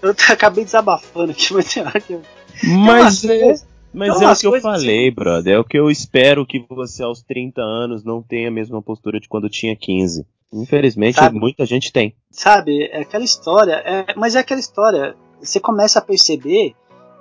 Eu 0.00 0.14
acabei 0.30 0.64
desabafando 0.64 1.32
aqui, 1.32 1.52
mas 1.52 1.66
tem 1.72 1.82
hora 1.82 2.00
que 2.00 2.14
eu. 2.14 2.22
Mas 2.62 3.24
é, 3.24 3.54
mas 3.92 4.20
é 4.20 4.30
o 4.30 4.36
que 4.36 4.46
eu 4.46 4.60
falei, 4.60 5.06
assim- 5.08 5.14
brother. 5.14 5.54
É 5.54 5.58
o 5.58 5.64
que 5.64 5.78
eu 5.78 5.90
espero 5.90 6.46
que 6.46 6.64
você 6.68 7.02
aos 7.02 7.22
30 7.22 7.60
anos 7.62 8.04
não 8.04 8.22
tenha 8.22 8.48
a 8.48 8.52
mesma 8.52 8.80
postura 8.82 9.18
de 9.20 9.28
quando 9.28 9.48
tinha 9.48 9.74
15. 9.74 10.26
Infelizmente, 10.52 11.16
Sabe? 11.16 11.38
muita 11.38 11.66
gente 11.66 11.92
tem. 11.92 12.14
Sabe, 12.30 12.84
é 12.92 13.00
aquela 13.00 13.24
história. 13.24 13.82
é- 13.84 14.14
mas 14.16 14.34
é 14.36 14.38
aquela 14.40 14.60
história. 14.60 15.14
Você 15.42 15.58
começa 15.58 15.98
a 15.98 16.02
perceber 16.02 16.74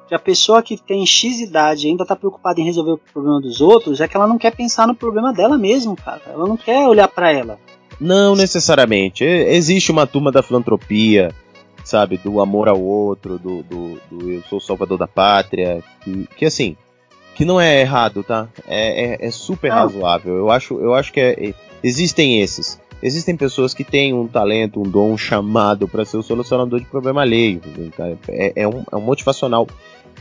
que 0.08 0.14
a 0.14 0.20
pessoa 0.20 0.62
que 0.62 0.78
tem 0.78 1.06
X 1.06 1.40
idade 1.40 1.88
e 1.88 1.90
ainda 1.90 2.06
tá 2.06 2.16
preocupada 2.16 2.60
em 2.62 2.66
resolver 2.66 2.92
o 2.92 2.98
problema 2.98 3.42
dos 3.42 3.60
outros 3.62 4.02
é 4.02 4.08
que 4.08 4.16
ela 4.16 4.28
não 4.28 4.38
quer 4.38 4.56
pensar 4.56 4.88
no 4.88 4.94
problema 4.96 5.34
dela 5.34 5.58
mesmo, 5.58 5.96
cara. 5.96 6.22
Ela 6.28 6.46
não 6.48 6.58
quer 6.58 6.88
olhar 6.88 7.08
pra 7.08 7.32
ela. 7.32 7.58
Não 8.00 8.36
necessariamente. 8.36 9.24
Existe 9.24 9.92
uma 9.92 10.06
turma 10.06 10.32
da 10.32 10.44
filantropia, 10.44 11.34
sabe, 11.84 12.18
do 12.18 12.40
amor 12.40 12.68
ao 12.68 12.82
outro, 12.82 13.38
do, 13.38 13.64
do, 13.64 14.00
do 14.10 14.32
eu 14.32 14.42
sou 14.50 14.58
o 14.58 14.62
salvador 14.62 14.98
da 14.98 15.08
pátria, 15.08 15.84
que, 16.02 16.28
que 16.38 16.46
assim, 16.46 16.76
que 17.36 17.46
não 17.46 17.60
é 17.60 17.82
errado, 17.82 18.24
tá? 18.24 18.48
É, 18.68 19.24
é, 19.24 19.28
é 19.28 19.32
super 19.32 19.70
Não. 19.70 19.78
razoável. 19.78 20.36
Eu 20.36 20.52
acho, 20.52 20.80
eu 20.80 20.94
acho 20.94 21.12
que 21.12 21.20
é- 21.20 21.50
é- 21.50 21.54
existem 21.84 22.42
esses. 22.42 22.80
Existem 23.02 23.36
pessoas 23.36 23.74
que 23.74 23.84
têm 23.84 24.14
um 24.14 24.28
talento, 24.28 24.80
um 24.80 24.84
dom, 24.84 25.12
um 25.12 25.18
chamado 25.18 25.88
para 25.88 26.06
ser 26.06 26.18
o 26.18 26.24
solucionador 26.24 26.80
de 26.80 26.86
problema 26.86 27.22
alheio. 27.22 27.60
tá? 27.98 28.08
É, 28.30 28.54
é 28.56 28.68
um, 28.68 28.84
é 28.92 28.96
um 28.96 29.02
motivacional 29.02 29.68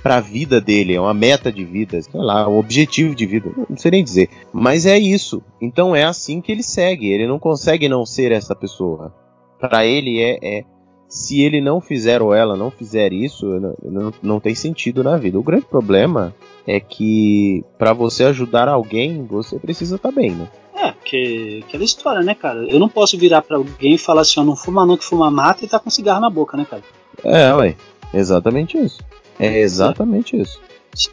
para 0.03 0.17
a 0.17 0.21
vida 0.21 0.61
dele, 0.61 0.97
é 0.97 1.01
uma 1.01 1.15
meta 1.15 1.53
de 1.53 1.65
vida, 1.65 2.03
sei 2.03 2.21
lá, 2.21 2.49
um 2.49 2.59
objetivo 2.59 3.15
de 3.15 3.25
vida, 3.25 3.53
não 3.71 3.77
sei 3.77 3.93
nem 3.93 4.03
dizer. 4.03 4.29
Mas 4.53 4.85
é 4.85 4.99
isso. 4.99 5.41
Então 5.61 5.95
é 5.95 6.03
assim 6.03 6.41
que 6.41 6.51
ele 6.51 6.63
segue. 6.65 7.09
Ele 7.13 7.29
não 7.29 7.39
consegue 7.39 7.89
não 7.89 8.05
ser 8.05 8.33
essa 8.33 8.55
pessoa. 8.55 9.15
Para 9.61 9.87
ele 9.87 10.21
é, 10.21 10.39
é 10.43 10.65
se 11.13 11.43
ele 11.43 11.61
não 11.61 11.79
fizer 11.79 12.23
ou 12.23 12.33
ela 12.33 12.57
não 12.57 12.71
fizer 12.71 13.13
isso, 13.13 13.45
não, 13.83 14.15
não, 14.23 14.41
tem 14.41 14.55
sentido 14.55 15.05
na 15.05 15.19
vida. 15.19 15.39
O 15.39 15.43
grande 15.43 15.67
problema 15.67 16.35
é 16.67 16.81
que 16.81 17.63
para 17.77 17.93
você 17.93 18.25
ajudar 18.25 18.67
alguém, 18.67 19.23
você 19.27 19.59
precisa 19.59 19.97
estar 19.97 20.11
bem, 20.11 20.31
né? 20.31 20.49
É, 20.75 20.91
porque 20.91 21.63
aquela 21.69 21.85
história, 21.85 22.23
né, 22.23 22.35
cara? 22.35 22.67
Eu 22.67 22.79
não 22.79 22.89
posso 22.89 23.19
virar 23.19 23.43
pra 23.43 23.59
alguém 23.59 23.93
e 23.93 23.99
falar 23.99 24.23
assim, 24.23 24.41
ó, 24.41 24.43
não 24.43 24.57
fuma 24.57 24.87
não 24.87 24.97
que 24.97 25.05
fuma 25.05 25.31
mata 25.31 25.63
e 25.63 25.69
tá 25.69 25.79
com 25.79 25.91
cigarro 25.91 26.23
na 26.23 26.31
boca, 26.31 26.57
né, 26.57 26.65
cara? 26.65 26.83
É, 27.23 27.55
ué. 27.57 27.77
Exatamente 28.15 28.79
isso. 28.79 29.03
É 29.39 29.61
exatamente 29.61 30.41
isso. 30.41 30.59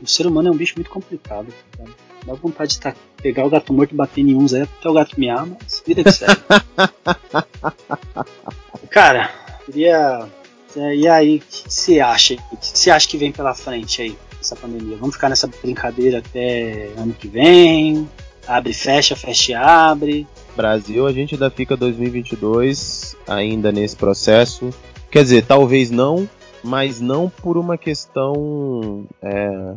O 0.02 0.08
ser 0.08 0.28
humano 0.28 0.48
é 0.48 0.52
um 0.52 0.56
bicho 0.56 0.76
muito 0.78 0.90
complicado, 0.90 1.48
cara. 1.78 1.90
Dá 2.26 2.34
vontade 2.36 2.72
de 2.72 2.80
tá, 2.80 2.96
pegar 3.22 3.46
o 3.46 3.50
gato 3.50 3.74
morto 3.74 3.92
e 3.92 3.98
bater 3.98 4.22
em 4.22 4.34
uns 4.34 4.54
aí 4.54 4.62
até 4.62 4.90
o 4.90 4.94
gato 4.94 5.20
miar, 5.20 5.46
mas 5.46 5.84
vida 5.86 6.06
que 6.06 6.12
segue. 6.12 6.40
cara, 8.90 9.49
queria. 9.70 10.28
E 10.76 11.08
aí, 11.08 11.38
o 11.38 11.40
que 11.40 11.74
você 11.74 12.00
acha? 12.00 12.36
O 12.52 12.58
que 12.58 12.68
você 12.68 12.91
acha 12.91 13.08
que 13.08 13.18
vem 13.18 13.32
pela 13.32 13.56
frente 13.56 14.02
aí, 14.02 14.18
essa 14.40 14.56
pandemia? 14.56 14.98
Vamos 14.98 15.16
ficar 15.16 15.30
nessa 15.30 15.48
brincadeira 15.48 16.20
até 16.20 16.91
ano 16.98 17.14
que 17.14 17.28
vem? 17.28 18.08
Abre, 18.48 18.74
fecha, 18.74 19.16
fecha 19.16 19.52
e 19.52 19.56
abre. 19.56 20.28
Brasil, 20.56 21.08
a 21.08 21.12
gente 21.12 21.36
ainda 21.36 21.50
fica 21.50 21.76
2022 21.76 23.16
ainda 23.28 23.72
nesse 23.72 23.96
processo. 23.96 24.70
Quer 25.10 25.24
dizer, 25.24 25.46
talvez 25.46 25.90
não, 25.90 26.30
mas 26.64 27.02
não 27.02 27.30
por 27.30 27.58
uma 27.58 27.78
questão. 27.78 29.06
é, 29.22 29.74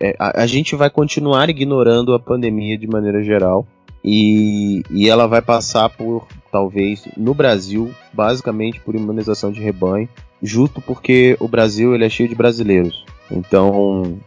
é, 0.00 0.16
a, 0.18 0.42
a 0.42 0.46
gente 0.46 0.74
vai 0.74 0.90
continuar 0.90 1.48
ignorando 1.50 2.14
a 2.14 2.20
pandemia 2.20 2.76
de 2.76 2.86
maneira 2.86 3.22
geral. 3.22 3.66
E, 4.04 4.82
e 4.90 5.08
ela 5.08 5.26
vai 5.26 5.40
passar 5.40 5.88
por, 5.88 6.26
talvez, 6.50 7.04
no 7.16 7.34
Brasil, 7.34 7.90
basicamente 8.12 8.80
por 8.80 8.94
imunização 8.94 9.52
de 9.52 9.60
rebanho, 9.60 10.08
justo 10.42 10.80
porque 10.80 11.36
o 11.38 11.46
Brasil 11.46 11.94
ele 11.94 12.04
é 12.04 12.08
cheio 12.08 12.28
de 12.28 12.34
brasileiros. 12.34 13.04
Então, 13.30 14.18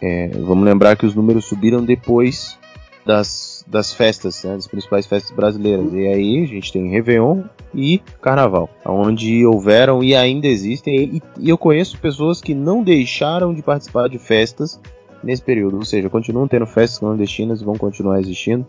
é, 0.00 0.28
vamos 0.28 0.64
lembrar 0.64 0.96
que 0.96 1.06
os 1.06 1.14
números 1.14 1.46
subiram 1.46 1.84
depois 1.84 2.56
das, 3.04 3.64
das 3.66 3.92
festas, 3.92 4.42
né, 4.44 4.54
das 4.54 4.66
principais 4.66 5.06
festas 5.06 5.34
brasileiras. 5.34 5.92
E 5.92 6.06
aí 6.06 6.42
a 6.42 6.46
gente 6.46 6.72
tem 6.72 6.88
Réveillon 6.88 7.42
e 7.74 8.00
Carnaval, 8.20 8.68
onde 8.84 9.44
houveram 9.44 10.02
e 10.02 10.14
ainda 10.14 10.46
existem. 10.46 11.16
E, 11.16 11.22
e 11.38 11.48
eu 11.48 11.58
conheço 11.58 11.98
pessoas 11.98 12.40
que 12.40 12.54
não 12.54 12.82
deixaram 12.82 13.52
de 13.52 13.62
participar 13.62 14.08
de 14.08 14.18
festas 14.18 14.80
nesse 15.22 15.42
período, 15.42 15.76
ou 15.76 15.84
seja, 15.84 16.10
continuam 16.10 16.46
tendo 16.46 16.66
festas 16.66 16.98
clandestinas 16.98 17.60
e 17.60 17.64
vão 17.64 17.76
continuar 17.76 18.20
existindo. 18.20 18.66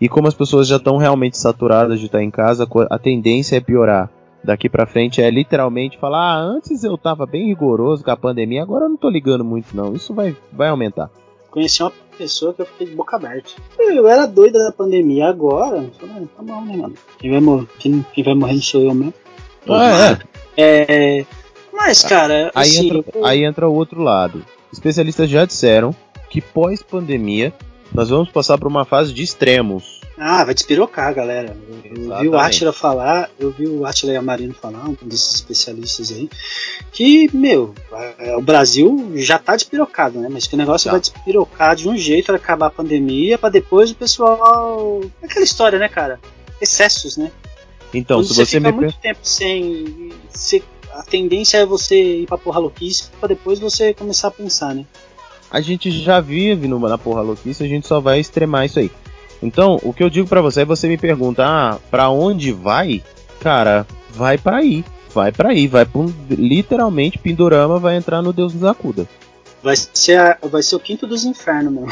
E 0.00 0.08
como 0.08 0.28
as 0.28 0.34
pessoas 0.34 0.68
já 0.68 0.76
estão 0.76 0.96
realmente 0.98 1.38
saturadas 1.38 1.98
de 1.98 2.06
estar 2.06 2.22
em 2.22 2.30
casa, 2.30 2.68
a 2.90 2.98
tendência 2.98 3.56
é 3.56 3.60
piorar. 3.60 4.10
Daqui 4.44 4.68
pra 4.68 4.86
frente 4.86 5.20
é 5.20 5.30
literalmente 5.30 5.98
falar: 5.98 6.34
ah, 6.34 6.38
antes 6.40 6.84
eu 6.84 6.96
tava 6.96 7.26
bem 7.26 7.46
rigoroso 7.48 8.04
com 8.04 8.10
a 8.10 8.16
pandemia, 8.16 8.62
agora 8.62 8.84
eu 8.84 8.88
não 8.90 8.96
tô 8.96 9.08
ligando 9.08 9.44
muito, 9.44 9.74
não. 9.74 9.94
Isso 9.94 10.14
vai, 10.14 10.36
vai 10.52 10.68
aumentar. 10.68 11.10
Conheci 11.50 11.82
uma 11.82 11.90
pessoa 12.16 12.52
que 12.54 12.62
eu 12.62 12.66
fiquei 12.66 12.86
de 12.86 12.94
boca 12.94 13.16
aberta. 13.16 13.50
Eu 13.78 14.06
era 14.06 14.26
doida 14.26 14.58
da 14.62 14.70
pandemia, 14.70 15.26
agora. 15.28 15.84
falei, 15.98 16.14
ah, 16.16 16.26
tá 16.36 16.42
bom, 16.42 16.60
né, 16.64 16.76
mano? 16.76 16.94
Quem 17.18 17.30
vai, 17.30 17.40
mor 17.40 17.66
quem, 17.78 18.04
quem 18.12 18.22
vai 18.22 18.34
morrer 18.34 18.60
sou 18.60 18.82
eu 18.82 18.94
mesmo. 18.94 19.14
Ah, 19.68 20.16
é. 20.56 21.18
É. 21.18 21.26
Mas, 21.72 22.02
cara, 22.04 22.50
Aí, 22.54 22.68
assim, 22.70 22.86
entra, 22.96 23.04
eu- 23.18 23.24
aí 23.26 23.44
entra 23.44 23.68
o 23.68 23.74
outro 23.74 24.00
lado. 24.02 24.44
Especialistas 24.72 25.28
já 25.28 25.44
disseram 25.44 25.94
que 26.30 26.40
pós-pandemia 26.40 27.52
nós 27.92 28.08
vamos 28.10 28.28
passar 28.30 28.58
por 28.58 28.66
uma 28.68 28.84
fase 28.84 29.12
de 29.12 29.22
extremos. 29.22 29.96
Ah, 30.18 30.44
vai 30.44 30.54
despirocar, 30.54 31.14
galera. 31.14 31.54
Eu, 31.84 32.10
eu 32.10 32.20
vi 32.20 32.28
o. 32.28 32.38
Atila 32.38 32.72
falar, 32.72 33.30
eu 33.38 33.50
vi 33.50 33.66
o 33.68 33.84
Atila 33.84 34.12
e 34.12 34.16
a 34.16 34.22
Marino 34.22 34.54
falar, 34.54 34.88
um 34.88 34.96
desses 35.02 35.34
especialistas 35.34 36.10
aí, 36.10 36.30
que, 36.90 37.28
meu, 37.36 37.74
é, 38.18 38.34
o 38.34 38.40
Brasil 38.40 39.12
já 39.16 39.38
tá 39.38 39.54
despirocado, 39.54 40.18
né? 40.18 40.28
Mas 40.30 40.46
que 40.46 40.54
o 40.54 40.58
negócio 40.58 40.86
Tá. 40.86 40.92
vai 40.92 41.00
despirocar 41.00 41.76
de 41.76 41.86
um 41.86 41.96
jeito 41.98 42.26
para 42.26 42.36
acabar 42.36 42.68
a 42.68 42.70
pandemia, 42.70 43.36
pra 43.36 43.50
depois 43.50 43.90
o 43.90 43.94
pessoal. 43.94 45.02
Aquela 45.22 45.44
história, 45.44 45.78
né, 45.78 45.88
cara? 45.88 46.18
Excessos, 46.60 47.18
né? 47.18 47.30
Então, 47.92 48.18
Quando 48.18 48.28
se 48.28 48.34
você, 48.34 48.44
você 48.46 48.56
fica 48.56 48.72
me 48.72 48.76
muito 48.78 48.98
tempo 48.98 49.20
sem. 49.22 50.12
se- 50.30 50.64
a 50.94 51.02
tendência 51.02 51.58
é 51.58 51.66
você 51.66 52.22
ir 52.22 52.26
pra 52.26 52.38
porra 52.38 52.58
louquice 52.58 53.10
pra 53.20 53.28
depois 53.28 53.58
você 53.58 53.92
começar 53.92 54.28
a 54.28 54.30
pensar, 54.30 54.74
né? 54.74 54.86
A 55.50 55.60
gente 55.60 55.90
já 55.90 56.20
vive 56.20 56.66
numa, 56.68 56.88
na 56.88 56.98
porra 56.98 57.22
louquice, 57.22 57.62
a 57.64 57.68
gente 57.68 57.86
só 57.86 58.00
vai 58.00 58.20
extremar 58.20 58.66
isso 58.66 58.78
aí. 58.78 58.90
Então, 59.42 59.78
o 59.82 59.92
que 59.92 60.02
eu 60.02 60.10
digo 60.10 60.26
pra 60.28 60.40
você 60.40 60.62
é 60.62 60.64
você 60.64 60.88
me 60.88 60.96
pergunta, 60.96 61.44
ah, 61.46 61.78
pra 61.90 62.08
onde 62.10 62.52
vai? 62.52 63.02
Cara, 63.40 63.86
vai 64.10 64.38
pra 64.38 64.56
aí. 64.58 64.84
Vai 65.14 65.32
pra 65.32 65.50
aí, 65.50 65.66
vai 65.66 65.84
pra 65.86 66.00
um, 66.00 66.12
literalmente 66.30 67.18
Pindorama 67.18 67.78
vai 67.78 67.96
entrar 67.96 68.20
no 68.22 68.32
Deus 68.32 68.52
nos 68.54 68.64
acuda. 68.64 69.08
Vai 69.62 69.74
ser, 69.76 70.18
a- 70.18 70.38
vai 70.42 70.62
ser 70.62 70.76
o 70.76 70.80
quinto 70.80 71.06
dos 71.06 71.24
infernos, 71.24 71.72
meu. 71.72 71.86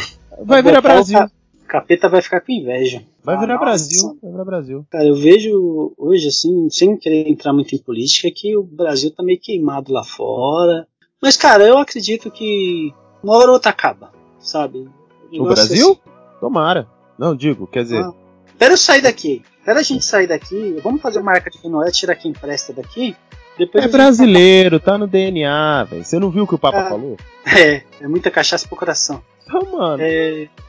Vai 0.44 0.62
virar 0.62 0.78
o 0.78 0.82
Brasil. 0.82 1.18
ca- 1.18 1.31
Capeta 1.66 2.09
vai 2.09 2.20
ficar 2.22 2.40
com 2.40 2.52
inveja. 2.52 3.02
Vai 3.22 3.35
Ah, 3.36 3.40
virar 3.40 3.55
nossa. 3.55 3.64
Brasil, 3.64 4.18
vai 4.22 4.31
virar 4.31 4.44
Brasil. 4.44 4.86
Cara, 4.90 5.05
eu 5.06 5.16
vejo 5.16 5.93
hoje, 5.97 6.28
assim, 6.28 6.68
sem 6.70 6.97
querer 6.97 7.28
entrar 7.28 7.52
muito 7.52 7.74
em 7.74 7.78
política, 7.78 8.31
que 8.31 8.56
o 8.56 8.62
Brasil 8.62 9.10
tá 9.10 9.22
meio 9.22 9.40
queimado 9.40 9.93
lá 9.93 10.05
fora. 10.05 10.86
Mas, 11.20 11.36
cara, 11.36 11.64
eu 11.66 11.78
acredito 11.78 12.31
que 12.31 12.93
uma 13.24 13.36
hora 13.36 13.48
ou 13.48 13.55
outra 13.55 13.70
acaba, 13.70 14.12
sabe? 14.38 14.88
O 15.32 15.44
Brasil? 15.44 15.90
assim, 15.92 16.01
Tomara. 16.40 16.86
Não, 17.18 17.34
digo, 17.34 17.66
quer 17.66 17.82
dizer, 17.84 18.02
Ah. 18.05 18.12
Espera 18.46 18.72
eu 18.74 18.78
sair 18.78 19.01
daqui. 19.01 19.42
Espera 19.59 19.80
a 19.80 19.82
gente 19.82 20.05
sair 20.05 20.26
daqui. 20.28 20.78
Vamos 20.82 21.02
fazer 21.02 21.18
uma 21.18 21.32
marca 21.32 21.51
de 21.51 21.68
Noé, 21.68 21.90
tirar 21.90 22.14
quem 22.14 22.32
presta 22.32 22.72
daqui. 22.72 23.16
Depois 23.59 23.84
é 23.84 23.88
brasileiro, 23.88 24.78
tá 24.80 24.96
no 24.98 25.06
DNA, 25.06 25.84
velho. 25.84 26.05
Você 26.05 26.18
não 26.18 26.30
viu 26.30 26.44
o 26.44 26.46
que 26.46 26.55
o 26.55 26.59
Papa 26.59 26.80
Ah. 26.82 26.88
falou? 26.88 27.16
É, 27.46 27.82
é 28.01 28.09
muita 28.09 28.30
cachaça 28.30 28.66
pro 28.66 28.76
coração. 28.76 29.22
Então, 29.47 29.61
mano. 29.73 30.03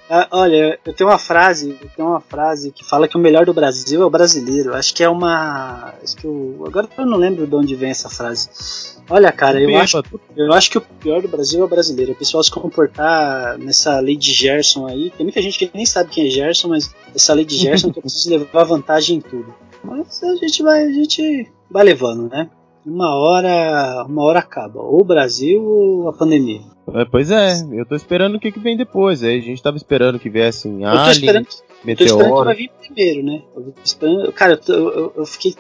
É, 0.08 0.28
olha, 0.30 0.80
eu 0.86 0.94
tenho 0.94 1.10
uma 1.10 1.18
frase, 1.18 1.76
eu 1.82 1.90
tenho 1.96 2.10
uma 2.10 2.22
frase 2.22 2.72
que 2.72 2.86
fala 2.86 3.08
que 3.08 3.18
o 3.18 3.20
melhor 3.20 3.46
do 3.46 3.54
Brasil 3.54 4.04
é 4.04 4.06
o 4.06 4.10
brasileiro. 4.10 4.76
Acho 4.76 4.94
que 4.94 5.04
é 5.04 5.10
uma, 5.10 5.94
acho 6.04 6.16
que 6.16 6.26
eu, 6.26 6.64
agora 6.68 6.88
eu 6.96 7.06
não 7.06 7.18
lembro 7.18 7.48
de 7.48 7.56
onde 7.56 7.74
vem 7.74 7.90
essa 7.90 8.08
frase. 8.08 8.48
Olha, 9.10 9.32
cara, 9.32 9.60
eu 9.60 9.78
acho, 9.78 10.04
eu 10.36 10.54
acho 10.54 10.70
que 10.70 10.78
o 10.78 10.82
pior 10.82 11.22
do 11.22 11.28
Brasil 11.28 11.62
é 11.62 11.64
o 11.64 11.68
brasileiro. 11.68 12.12
O 12.12 12.16
pessoal 12.16 12.44
se 12.44 12.52
comportar 12.52 13.58
nessa 13.58 14.00
lei 14.00 14.16
de 14.16 14.32
Gerson 14.32 14.88
aí. 14.88 15.12
Tem 15.12 15.26
muita 15.26 15.42
gente 15.42 15.58
que 15.58 15.72
nem 15.74 15.86
sabe 15.86 16.12
quem 16.12 16.28
é 16.28 16.30
Gerson, 16.30 16.70
mas 16.70 16.94
essa 17.16 17.34
lei 17.34 17.46
de 17.46 17.56
Gerson 17.56 17.92
que 17.92 18.00
eu 18.00 18.04
preciso 18.04 18.30
levar 18.30 18.64
vantagem 18.64 19.18
em 19.18 19.22
tudo. 19.22 19.54
Mas 19.84 20.22
a 20.24 20.36
gente 20.36 20.62
vai, 20.62 20.84
a 20.84 20.92
gente 20.92 21.52
vai 21.70 21.84
levando, 21.84 22.30
né? 22.30 22.50
Uma 22.86 23.16
hora, 23.16 24.06
uma 24.08 24.24
hora 24.24 24.40
acaba. 24.40 24.82
Ou 24.82 25.02
o 25.02 25.06
Brasil 25.06 25.64
ou 25.64 26.10
a 26.10 26.14
pandemia. 26.14 26.75
É, 26.94 27.04
pois 27.04 27.32
é, 27.32 27.62
eu 27.74 27.86
tô 27.86 27.96
esperando 27.96 28.36
o 28.36 28.40
que, 28.40 28.52
que 28.52 28.60
vem 28.60 28.78
depois. 28.78 29.24
Aí 29.24 29.40
a 29.40 29.42
gente 29.42 29.62
tava 29.62 29.76
esperando 29.76 30.20
que 30.20 30.30
viessem 30.30 30.84
Eu 30.84 30.92
tô 30.92 30.98
alien, 30.98 31.12
esperando 31.12 31.48
Eu 31.48 31.48
tô 31.48 31.52
esperando 31.52 31.74
que 31.84 31.86
meteoro. 31.86 32.46
vai 32.46 32.56
vir 32.56 32.72
primeiro, 32.80 33.24
né? 33.24 33.42
Eu 34.02 34.32
cara, 34.32 34.60
eu, 34.68 34.76
eu- 34.94 35.14
eu 35.18 35.26
fiquei. 35.26 35.56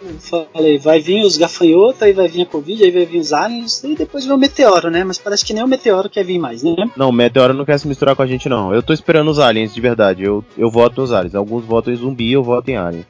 falei, 0.53 0.77
vai 0.77 0.99
vir 1.01 1.23
os 1.25 1.35
gafanhotos, 1.37 2.01
aí 2.03 2.13
vai 2.13 2.27
vir 2.27 2.43
a 2.43 2.45
Covid, 2.45 2.83
aí 2.83 2.91
vai 2.91 3.05
vir 3.05 3.19
os 3.19 3.33
aliens, 3.33 3.83
e 3.83 3.95
depois 3.95 4.23
vem 4.25 4.33
o 4.35 4.37
meteoro, 4.37 4.89
né? 4.89 5.03
Mas 5.03 5.17
parece 5.17 5.43
que 5.43 5.53
nem 5.53 5.63
o 5.63 5.67
meteoro 5.67 6.09
quer 6.09 6.23
vir 6.23 6.37
mais, 6.39 6.61
né? 6.63 6.75
Não, 6.95 7.11
meteoro 7.11 7.53
não 7.53 7.65
quer 7.65 7.79
se 7.79 7.87
misturar 7.87 8.15
com 8.15 8.21
a 8.21 8.27
gente, 8.27 8.47
não. 8.47 8.73
Eu 8.73 8.83
tô 8.83 8.93
esperando 8.93 9.29
os 9.29 9.39
aliens, 9.39 9.73
de 9.73 9.81
verdade. 9.81 10.23
Eu, 10.23 10.43
eu 10.57 10.69
voto 10.69 11.01
nos 11.01 11.11
aliens. 11.11 11.35
Alguns 11.35 11.65
votam 11.65 11.91
em 11.91 11.97
zumbi, 11.97 12.31
eu 12.31 12.43
voto 12.43 12.69
em 12.69 12.77
alien. 12.77 13.05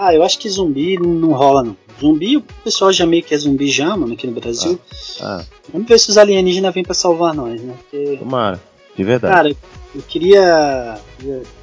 Ah, 0.00 0.14
eu 0.14 0.22
acho 0.22 0.38
que 0.38 0.48
zumbi 0.48 0.96
não, 0.96 1.32
rola, 1.32 1.64
não. 1.64 1.76
Zumbi, 2.00 2.36
o 2.36 2.42
pessoal 2.62 2.92
já 2.92 3.04
meio 3.04 3.24
que 3.24 3.34
é 3.34 3.38
zumbi 3.38 3.68
já, 3.68 3.96
mano, 3.96 4.12
aqui 4.12 4.28
no 4.28 4.40
Brasil. 4.40 4.78
Ah, 5.20 5.44
Vamos 5.72 5.88
ver 5.88 5.98
se 5.98 6.08
os 6.08 6.16
alienígenas 6.16 6.72
vêm 6.72 6.84
pra 6.84 6.94
salvar 6.94 7.34
nós, 7.34 7.60
né? 7.60 7.74
Porque, 7.76 8.16
tomara. 8.18 8.62
De 8.96 9.02
verdade. 9.02 9.34
cara, 9.34 9.56
eu 9.94 10.02
queria. 10.02 11.00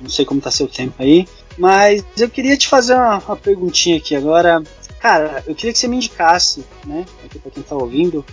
Não 0.01 0.09
sei 0.09 0.25
como 0.25 0.41
tá 0.41 0.51
seu 0.51 0.67
tempo 0.67 0.93
aí, 0.99 1.25
mas 1.57 2.03
eu 2.17 2.29
queria 2.29 2.57
te 2.57 2.67
fazer 2.67 2.93
uma, 2.93 3.19
uma 3.19 3.35
perguntinha 3.37 3.95
aqui 3.97 4.13
agora. 4.15 4.61
Cara, 4.99 5.41
eu 5.47 5.55
queria 5.55 5.71
que 5.71 5.79
você 5.79 5.87
me 5.87 5.95
indicasse, 5.95 6.65
né? 6.85 7.05
Aqui 7.23 7.39
pra 7.39 7.51
quem 7.51 7.63
tá 7.63 7.75
ouvindo. 7.75 8.25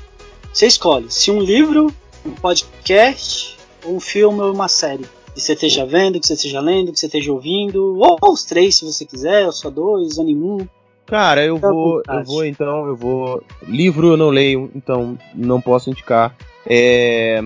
Você 0.53 0.67
escolhe 0.67 1.07
se 1.11 1.31
um 1.31 1.41
livro, 1.41 1.95
um 2.27 2.31
podcast, 2.33 3.57
ou 3.85 3.97
um 3.97 4.01
filme 4.01 4.41
ou 4.41 4.53
uma 4.53 4.69
série. 4.69 5.05
Que 5.35 5.41
você 5.41 5.55
esteja 5.55 5.87
vendo, 5.87 6.21
que 6.21 6.27
você 6.27 6.35
esteja 6.35 6.61
lendo, 6.61 6.93
que 6.93 6.99
você 6.99 7.07
esteja 7.07 7.33
ouvindo. 7.33 7.99
Ou, 7.99 8.19
ou 8.21 8.33
os 8.33 8.45
três, 8.45 8.77
se 8.77 8.85
você 8.85 9.05
quiser, 9.05 9.47
ou 9.47 9.53
só 9.53 9.71
dois, 9.71 10.19
ou 10.19 10.25
nenhum. 10.25 10.67
Cara, 11.07 11.45
eu 11.45 11.59
vou, 11.59 12.03
eu 12.09 12.25
vou 12.25 12.45
então, 12.45 12.87
eu 12.87 12.97
vou. 12.97 13.43
Livro 13.67 14.09
eu 14.13 14.17
não 14.17 14.31
leio, 14.31 14.71
então 14.75 15.19
não 15.35 15.61
posso 15.61 15.91
indicar. 15.91 16.35
É, 16.67 17.43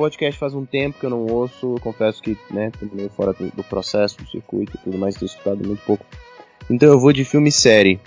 podcast 0.00 0.38
faz 0.38 0.54
um 0.54 0.64
tempo 0.64 0.98
que 0.98 1.04
eu 1.04 1.10
não 1.10 1.26
ouço, 1.26 1.74
eu 1.74 1.80
confesso 1.80 2.22
que, 2.22 2.34
né, 2.50 2.70
tô 2.70 2.86
meio 2.90 3.10
fora 3.10 3.34
do, 3.34 3.50
do 3.50 3.62
processo, 3.62 4.16
do 4.16 4.26
circuito 4.30 4.74
e 4.74 4.78
tudo 4.78 4.96
mais, 4.96 5.14
tenho 5.14 5.26
escutado 5.26 5.66
muito 5.66 5.82
pouco. 5.84 6.06
Então 6.70 6.88
eu 6.88 6.98
vou 6.98 7.12
de 7.12 7.22
filme 7.22 7.50
e 7.50 7.52
série. 7.52 8.00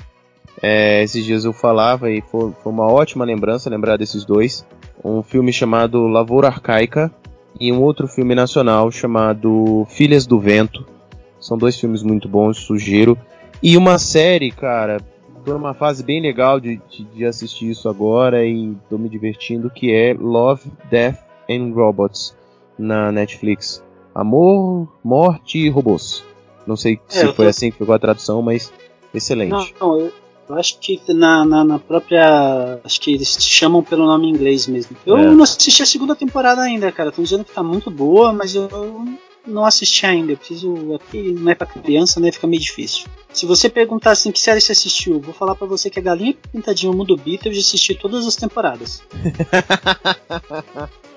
É, 0.60 1.04
esses 1.04 1.24
dias 1.24 1.46
eu 1.46 1.54
falava 1.54 2.10
e 2.10 2.22
foi, 2.22 2.52
foi 2.64 2.72
uma 2.72 2.92
ótima 2.92 3.24
lembrança 3.24 3.70
lembrar 3.70 3.98
desses 3.98 4.26
dois. 4.26 4.66
Um 5.04 5.22
filme 5.22 5.54
chamado 5.54 6.08
Lavoura 6.08 6.48
Arcaica 6.48 7.12
e 7.60 7.72
um 7.72 7.82
outro 7.82 8.08
filme 8.08 8.34
nacional 8.36 8.92
chamado 8.92 9.86
Filhas 9.90 10.26
do 10.26 10.40
Vento. 10.40 10.86
São 11.40 11.58
dois 11.58 11.78
filmes 11.80 12.02
muito 12.04 12.28
bons, 12.28 12.58
sugiro. 12.58 13.18
E 13.62 13.78
uma 13.78 13.98
série, 13.98 14.52
cara, 14.52 15.02
tô 15.46 15.54
numa 15.54 15.74
fase 15.74 16.04
bem 16.04 16.22
legal 16.22 16.60
de, 16.60 16.82
de, 16.90 17.04
de 17.04 17.26
assistir 17.26 17.70
isso 17.70 17.88
agora 17.90 18.46
e 18.46 18.76
tô 18.90 18.98
me 18.98 19.10
divertindo, 19.10 19.70
que 19.70 19.92
é 19.94 20.14
Love, 20.14 20.72
Death 20.90 21.20
and 21.50 21.74
Robots 21.74 22.36
na 22.78 23.12
Netflix. 23.12 23.84
Amor, 24.16 24.88
Morte 25.04 25.58
e 25.60 25.70
Robôs. 25.70 26.24
Não 26.68 26.76
sei 26.78 27.00
É, 27.10 27.14
se 27.14 27.26
eu 27.26 27.34
foi 27.34 27.46
tô- 27.46 27.50
assim 27.50 27.72
que 27.72 27.78
ficou 27.78 27.94
a 27.96 28.00
tradução, 28.00 28.42
mas 28.42 28.72
excelente. 29.14 29.74
Não, 29.80 29.90
não, 29.90 30.00
eu, 30.00 30.14
eu 30.50 30.56
acho 30.56 30.78
que 30.80 31.00
na, 31.14 31.46
na, 31.46 31.64
na 31.64 31.80
própria. 31.80 32.80
Acho 32.84 33.00
que 33.02 33.14
eles 33.14 33.38
chamam 33.42 33.82
pelo 33.84 34.06
nome 34.06 34.28
inglês 34.30 34.68
mesmo. 34.68 34.96
Eu 35.06 35.18
É. 35.18 35.32
não 35.32 35.44
assisti 35.44 35.82
a 35.82 35.86
segunda 35.86 36.16
temporada 36.16 36.62
ainda, 36.62 36.92
cara. 36.92 37.10
Estão 37.10 37.24
dizendo 37.24 37.46
que 37.46 37.54
tá 37.54 37.64
muito 37.64 37.90
boa, 37.90 38.32
mas 38.34 38.54
eu 38.56 38.70
não 39.48 39.66
assisti 39.66 40.06
ainda. 40.06 40.34
Eu 40.34 40.38
preciso. 40.38 40.96
Aqui 40.96 41.32
não 41.34 41.52
é 41.52 41.56
pra 41.56 41.68
criança, 41.68 42.20
né? 42.20 42.32
Fica 42.32 42.48
meio 42.48 42.62
difícil. 42.62 43.06
Se 43.34 43.46
você 43.48 43.68
perguntar 43.70 44.12
assim 44.12 44.32
que 44.32 44.40
série 44.40 44.62
você 44.62 44.74
assistiu, 44.74 45.20
vou 45.20 45.34
falar 45.34 45.56
pra 45.56 45.66
você 45.66 45.90
que 45.90 45.98
a 46.00 46.04
Galinha 46.04 46.36
Pintadinha 46.52 46.92
Mundo 46.92 47.16
Bita 47.18 47.48
eu 47.48 47.54
já 47.54 47.62
assisti 47.62 47.96
todas 47.96 48.28
as 48.28 48.36
temporadas. 48.36 49.02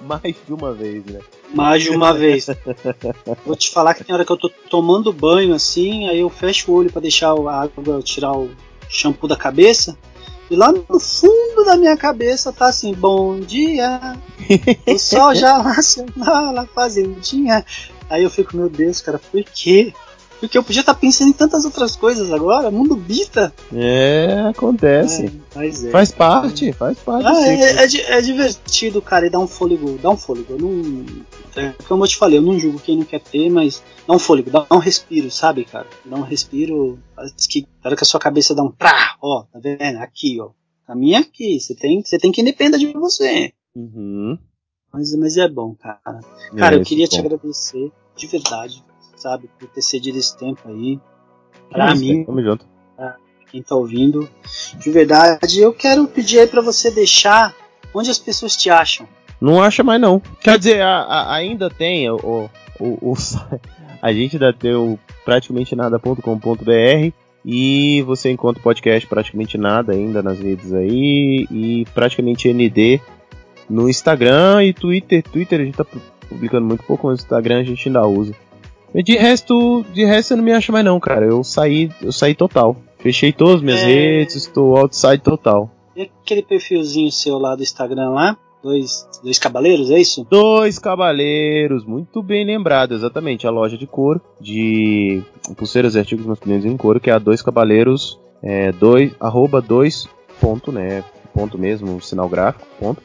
Mais 0.01 0.35
de 0.47 0.53
uma 0.53 0.73
vez, 0.73 1.05
né? 1.07 1.21
Mais 1.55 1.83
de 1.83 1.91
uma 1.91 2.13
vez. 2.13 2.47
Vou 3.45 3.57
te 3.57 3.71
falar 3.71 3.95
que 3.95 4.05
tem 4.05 4.15
hora 4.15 4.25
que 4.25 4.33
eu 4.33 4.37
tô 4.37 4.49
tomando 4.71 5.13
banho 5.13 5.55
assim, 5.55 6.09
aí 6.09 6.21
eu 6.21 6.29
fecho 6.29 6.71
o 6.71 6.75
olho 6.75 6.93
pra 6.93 7.01
deixar 7.01 7.31
a 7.33 7.63
água, 7.63 8.03
tirar 8.03 8.33
o 8.33 8.51
shampoo 8.89 9.29
da 9.29 9.37
cabeça. 9.37 9.97
E 10.51 10.55
lá 10.55 10.71
no 10.71 11.01
fundo 11.01 11.65
da 11.65 11.77
minha 11.77 11.97
cabeça 11.97 12.53
tá 12.53 12.67
assim, 12.67 12.95
bom 12.95 13.41
dia. 13.41 14.17
O 14.87 14.99
sol 14.99 15.35
já 15.35 15.59
nasceu 15.63 16.07
lá 16.17 16.53
na 16.53 16.67
fazendinha. 16.67 17.65
Aí 18.09 18.23
eu 18.23 18.31
fico, 18.31 18.57
meu 18.57 18.69
Deus, 18.69 19.01
cara, 19.01 19.19
por 19.19 19.43
quê? 19.43 19.93
Porque 20.41 20.57
eu 20.59 20.63
podia 20.63 20.81
estar 20.81 20.95
pensando 20.95 21.31
em 21.31 21.33
tantas 21.33 21.65
outras 21.65 21.97
coisas 21.97 22.31
agora, 22.33 22.71
mundo 22.71 22.95
bita. 22.95 23.53
É, 23.73 24.45
acontece. 24.51 25.33
É, 25.57 25.67
é. 25.67 25.91
Faz 25.91 26.11
parte, 26.13 26.73
faz 26.73 26.99
parte. 26.99 27.27
Ah, 27.27 27.49
é, 27.49 27.85
é 27.85 27.87
di- 27.87 28.03
é 28.03 28.21
divertido, 28.21 29.01
cara, 29.01 29.27
e 29.27 29.31
dá 29.31 29.39
um 29.39 29.47
fôlego, 29.47 29.99
dá 29.99 30.11
um 30.11 30.17
fôlego. 30.17 30.53
Eu 30.55 30.59
não, 30.59 31.07
é, 31.57 31.73
como 31.89 32.05
eu 32.05 32.09
te 32.09 32.17
falei, 32.17 32.39
eu 32.39 32.43
não 32.43 32.59
julgo 32.59 32.79
quem 32.79 32.99
não 32.99 33.05
quer 33.05 33.21
ter, 33.21 33.49
mas 33.49 33.83
dá 34.07 34.15
um 34.15 34.19
fôlego, 34.19 34.51
dá 34.51 34.67
um 34.71 34.79
respiro, 34.79 35.31
sabe, 35.31 35.65
cara? 35.65 35.87
Dá 36.05 36.17
um 36.17 36.23
respiro, 36.23 36.99
que, 37.49 37.63
na 37.83 37.89
hora 37.89 37.97
que 37.97 38.03
a 38.03 38.07
sua 38.07 38.21
cabeça 38.21 38.55
dá 38.55 38.63
um 38.63 38.71
trá, 38.71 39.17
ó, 39.23 39.45
tá 39.51 39.59
vendo? 39.59 39.99
Aqui, 39.99 40.39
ó. 40.41 40.51
A 40.87 40.95
minha 40.95 41.19
é 41.19 41.21
aqui, 41.23 41.59
você 41.59 41.75
tem, 41.75 42.03
você 42.05 42.19
tem 42.19 42.31
que 42.31 42.43
depender 42.43 42.79
de 42.79 42.93
você. 42.93 43.53
Uhum. 43.75 44.39
Mas, 44.93 45.15
mas 45.17 45.37
é 45.37 45.49
bom, 45.49 45.75
cara. 45.75 46.01
Cara, 46.57 46.77
É, 46.77 46.79
eu 46.79 46.83
queria 46.85 47.05
isso 47.05 47.15
te 47.15 47.19
é 47.19 47.23
bom. 47.23 47.27
agradecer, 47.35 47.91
de 48.17 48.27
verdade, 48.27 48.85
sabe, 49.17 49.49
por 49.59 49.69
ter 49.69 49.83
cedido 49.83 50.19
esse 50.19 50.37
tempo 50.37 50.61
aí. 50.67 50.99
Pra 51.71 51.95
mim, 51.95 52.25
Tamo 52.25 52.43
junto. 52.43 52.65
quem 53.51 53.63
tá 53.63 53.75
ouvindo. 53.75 54.29
De 54.79 54.91
verdade, 54.91 55.61
eu 55.61 55.73
quero 55.73 56.07
pedir 56.07 56.41
aí 56.41 56.47
pra 56.47 56.61
você 56.63 56.91
deixar 56.91 57.55
onde 57.95 58.11
as 58.11 58.19
pessoas 58.19 58.57
te 58.57 58.71
acham. 58.71 59.07
Não 59.41 59.63
acha 59.63 59.83
mais 59.83 60.01
não. 60.01 60.21
Quer 60.41 60.59
dizer, 60.59 60.81
a- 60.83 61.03
a- 61.03 61.35
ainda 61.35 61.69
tem 61.69 62.09
o, 62.11 62.49
o, 62.81 62.85
o, 63.13 63.15
a 64.01 64.13
gente 64.13 64.37
ainda 64.37 64.53
tem 64.53 64.75
o 64.75 64.99
praticamente 65.25 65.75
nada.com.br 65.77 67.13
e 67.45 68.03
você 68.03 68.31
encontra 68.31 68.61
o 68.61 68.63
podcast 68.63 69.07
praticamente 69.09 69.57
nada 69.59 69.93
ainda 69.93 70.23
nas 70.23 70.39
redes 70.39 70.73
aí 70.73 71.47
e 71.51 71.85
praticamente 71.95 72.53
ND 72.53 73.01
no 73.69 73.89
Instagram 73.89 74.65
e 74.65 74.73
Twitter. 74.73 75.23
Twitter 75.23 75.61
a 75.61 75.65
gente 75.65 75.77
tá 75.77 75.85
pu- 75.85 76.01
publicando 76.29 76.67
muito 76.67 76.83
pouco, 76.85 77.07
mas 77.07 77.21
o 77.21 77.23
Instagram 77.23 77.61
a 77.61 77.65
gente 77.65 77.89
ainda 77.89 78.07
usa. 78.07 78.35
E 78.95 79.03
de 79.03 79.17
resto, 79.17 79.85
de 79.93 80.05
resto 80.05 80.29
você 80.29 80.37
não 80.37 80.45
me 80.45 80.53
acha 80.53 80.73
mais 80.73 80.85
não, 80.85 80.99
cara. 80.99 81.27
Eu 81.27 81.43
saí, 81.45 81.91
eu 82.01 82.13
saí 82.13 82.35
total. 82.35 82.77
Fechei 82.99 83.33
todas 83.33 83.57
as 83.57 83.63
minhas 83.63 83.81
É. 83.81 83.87
redes, 83.87 84.37
estou 84.37 84.77
outside 84.77 85.19
total. 85.19 85.71
E 85.95 86.03
aquele 86.23 86.43
perfilzinho 86.43 87.11
seu 87.13 87.39
lá 87.39 87.55
do 87.55 87.63
Instagram 87.63 88.11
lá? 88.11 88.37
Dois, 88.63 89.07
dois 89.23 89.39
cavaleiros, 89.39 89.91
é 89.91 90.01
isso? 90.01 90.27
Dois 90.29 90.77
Cavaleiros, 90.79 91.85
muito 91.85 92.21
bem 92.21 92.45
lembrado, 92.45 92.95
exatamente. 92.95 93.47
A 93.47 93.51
loja 93.51 93.79
de 93.79 93.87
couro, 93.87 94.21
de 94.41 95.23
pulseiras 95.57 95.95
e 95.95 96.01
artigos 96.01 96.27
masculinos 96.27 96.65
em 96.65 96.77
couro, 96.77 96.99
que 96.99 97.09
é 97.09 97.13
a 97.13 97.19
Dois 97.19 97.43
Cavaleiros, 97.43 98.19
é, 98.43 98.73
dois, 98.73 99.13
arroba 99.21 99.61
dois 99.61 100.09
ponto, 100.41 100.73
né, 100.73 101.05
ponto 101.33 101.57
mesmo, 101.57 102.01
sinal 102.03 102.29
gráfico, 102.29 102.67
ponto, 102.81 103.01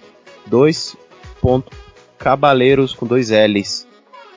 dois 0.48 0.98
ponto 1.40 1.72
Cabaleiros 2.18 2.94
com 2.95 3.06
dois 3.06 3.30
L's. 3.30 3.88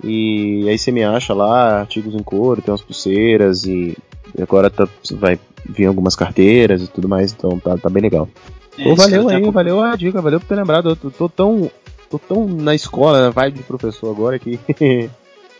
E 0.04 0.68
aí 0.68 0.78
você 0.78 0.92
me 0.92 1.02
acha 1.02 1.32
lá, 1.32 1.80
artigos 1.80 2.14
em 2.14 2.22
couro, 2.22 2.60
tem 2.60 2.70
umas 2.72 2.82
pulseiras 2.82 3.64
e 3.64 3.96
agora 4.40 4.68
tá, 4.68 4.86
vai 5.12 5.38
vir 5.64 5.86
algumas 5.86 6.14
carteiras 6.14 6.82
e 6.82 6.86
tudo 6.86 7.08
mais, 7.08 7.32
então 7.32 7.58
tá, 7.58 7.78
tá 7.78 7.88
bem 7.88 8.02
legal. 8.02 8.28
É, 8.78 8.84
Pô, 8.84 8.94
valeu 8.94 9.28
aí, 9.28 9.50
valeu 9.50 9.80
a 9.80 9.96
dica, 9.96 10.20
valeu 10.20 10.40
por 10.40 10.46
ter 10.46 10.56
lembrado. 10.56 10.90
Eu 10.90 10.96
tô, 10.96 11.10
tô 11.10 11.28
tão. 11.28 11.70
tô 12.10 12.18
tão 12.18 12.46
na 12.46 12.74
escola, 12.74 13.22
na 13.22 13.30
vibe 13.30 13.58
de 13.58 13.62
professor 13.62 14.10
agora 14.10 14.38
que. 14.38 14.58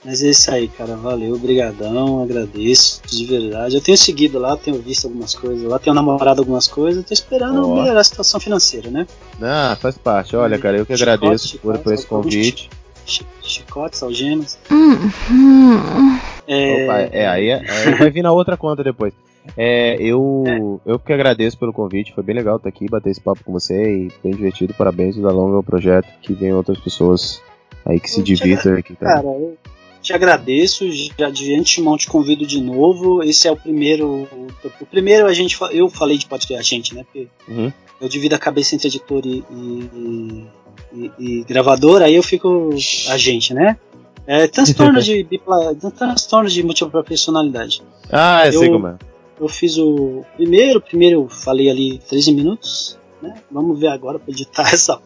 Mas 0.05 0.23
é 0.23 0.29
isso 0.29 0.51
aí, 0.51 0.69
cara. 0.69 0.97
Valeu, 0.97 1.39
brigadão, 1.39 2.23
agradeço, 2.23 3.01
de 3.07 3.25
verdade. 3.25 3.77
Eu 3.77 3.81
tenho 3.81 3.97
seguido 3.97 4.39
lá, 4.39 4.55
tenho 4.55 4.79
visto 4.79 5.07
algumas 5.07 5.35
coisas 5.35 5.65
lá, 5.65 5.79
tenho 5.79 5.95
namorado 5.95 6.43
algumas 6.43 6.69
coisas, 6.69 7.03
tô 7.07 7.15
esperando 7.15 7.67
Ó. 7.67 7.75
melhorar 7.75 8.01
a 8.01 8.05
situação 8.05 8.39
financeira, 8.39 8.91
né? 8.91 9.07
ah, 9.41 9.75
faz 9.81 9.97
parte. 9.97 10.37
Olha, 10.37 10.59
cara, 10.59 10.77
eu 10.77 10.85
que 10.85 10.95
Chicote, 10.95 11.11
agradeço 11.11 11.59
por, 11.59 11.79
por 11.79 11.95
esse 11.95 12.07
convite. 12.07 12.69
Chi- 13.07 13.27
Chicotes, 13.43 14.03
algemas. 14.03 14.59
Hum, 14.71 16.19
É, 16.47 16.85
Opa, 16.85 17.01
é, 17.17 17.27
aí, 17.27 17.53
aí 17.53 17.95
vai 17.99 18.11
vir 18.11 18.23
na 18.23 18.33
outra 18.33 18.57
conta 18.57 18.83
depois. 18.85 19.13
É, 19.57 19.97
eu, 20.01 20.81
eu 20.87 20.99
que 20.99 21.13
agradeço 21.13 21.59
pelo 21.59 21.73
convite, 21.73 22.15
foi 22.15 22.25
bem 22.25 22.35
legal 22.35 22.57
estar 22.57 22.69
aqui, 22.69 22.89
bater 22.89 23.11
esse 23.11 23.21
papo 23.21 23.45
com 23.45 23.53
você 23.53 23.75
e 24.07 24.13
bem 24.23 24.33
divertido. 24.33 24.73
Parabéns, 24.75 25.17
da 25.17 25.31
longa 25.31 25.57
ao 25.57 25.63
projeto, 25.63 26.09
que 26.23 26.33
venham 26.33 26.57
outras 26.57 26.79
pessoas 26.79 27.43
aí 27.85 28.01
que 28.01 28.11
se 28.11 28.23
divirtam 28.23 28.75
aqui 28.75 28.97
Cara, 28.97 29.27
eu 29.27 29.57
te 30.05 30.13
agradeço, 30.13 30.85
já 31.19 31.31
de 31.31 31.55
antemão 31.55 31.97
te 31.97 32.07
convido 32.07 32.47
de 32.47 32.61
novo. 32.61 33.23
Esse 33.23 33.49
é 33.49 33.51
o 33.53 33.57
primeiro. 33.57 34.29
O 34.81 34.87
primeiro 34.87 35.27
a 35.27 35.33
gente. 35.33 35.57
Eu 35.73 35.89
falei 35.89 36.19
de 36.19 36.27
podcast, 36.27 36.61
a 36.75 36.77
gente, 36.77 36.95
né? 36.95 37.03
Porque 37.05 37.27
Uhum. 37.49 37.73
eu 38.01 38.09
divido 38.09 38.35
a 38.35 38.39
cabeça 38.39 38.75
entre 38.75 38.89
editor 38.89 39.23
e, 39.25 39.43
e, 39.51 40.45
e- 40.93 41.11
e 41.19 41.45
gravador, 41.45 42.03
aí 42.03 42.15
eu 42.15 42.23
fico 42.23 42.71
a 43.09 43.17
gente, 43.17 43.55
né? 43.55 43.77
É 44.27 44.47
transtorno 44.47 45.01
de 45.03 45.27
transtorno 45.99 46.49
de 46.49 46.63
múltipla 46.63 47.03
personalidade. 47.03 47.83
Ah, 48.13 48.47
eu 48.47 48.53
sei 48.53 48.69
eu- 48.69 48.73
como 48.73 48.87
é. 48.89 48.97
Eu 49.41 49.49
fiz 49.49 49.77
o 49.79 50.25
primeiro, 50.37 50.81
primeiro 50.81 51.23
eu 51.23 51.29
falei 51.29 51.69
ali 51.69 51.99
13 52.09 52.33
minutos, 52.33 52.97
né? 53.21 53.35
Vamos 53.51 53.79
ver 53.81 53.89
agora 53.89 54.19
pra 54.19 54.31
editar 54.33 54.63
essa 54.73 55.01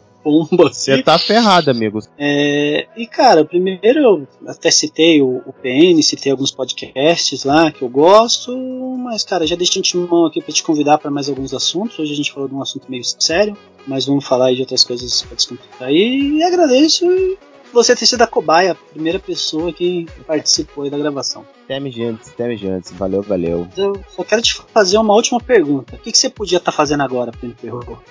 assim. 0.67 0.93
Você 0.97 1.03
tá 1.03 1.19
ferrado, 1.19 1.71
amigo. 1.71 2.01
É, 2.19 2.87
e 2.97 3.07
cara, 3.07 3.45
primeiro 3.45 3.99
eu 3.99 4.29
até 4.47 4.71
citei 4.71 5.21
o, 5.21 5.43
o 5.47 5.53
PN, 5.53 6.03
citei 6.03 6.33
alguns 6.33 6.51
podcasts 6.51 7.45
lá 7.45 7.71
que 7.71 7.83
eu 7.83 7.89
gosto, 7.89 8.57
mas 8.99 9.25
cara, 9.25 9.47
já 9.47 9.57
deixei 9.57 9.83
de 9.83 9.97
mão 9.97 10.27
aqui 10.27 10.41
pra 10.41 10.53
te 10.53 10.63
convidar 10.63 10.99
para 10.99 11.11
mais 11.11 11.29
alguns 11.29 11.55
assuntos. 11.55 11.99
Hoje 11.99 12.13
a 12.13 12.17
gente 12.17 12.33
falou 12.33 12.49
de 12.49 12.55
um 12.55 12.63
assunto 12.63 12.91
meio 12.91 13.05
sério, 13.05 13.57
mas 13.87 14.07
vamos 14.07 14.27
falar 14.27 14.47
aí 14.47 14.57
de 14.57 14.63
outras 14.63 14.85
coisas 14.85 15.23
pra 15.23 15.37
descontrair. 15.37 16.35
E 16.35 16.43
agradeço 16.43 17.07
você 17.73 17.95
ter 17.95 18.07
sido 18.07 18.23
a 18.23 18.27
cobaia, 18.27 18.73
a 18.73 18.75
primeira 18.75 19.19
pessoa 19.19 19.73
que 19.73 20.07
participou 20.27 20.85
aí 20.85 20.91
da 20.91 20.99
gravação. 20.99 21.45
Teme 21.67 22.03
antes, 22.03 22.33
teme 22.33 22.67
antes. 22.67 22.93
Valeu, 22.93 23.23
valeu. 23.23 23.69
Eu 23.77 23.93
só 24.15 24.25
quero 24.25 24.43
te 24.43 24.61
fazer 24.73 24.99
uma 24.99 25.15
última 25.15 25.41
pergunta. 25.41 25.97
O 25.97 25.99
que, 25.99 26.13
que 26.13 26.19
você 26.19 26.31
podia 26.31 26.59
estar 26.59 26.73
fazendo 26.73 27.03
agora, 27.03 27.33
Pleno 27.33 27.55
Ferro? 27.57 28.03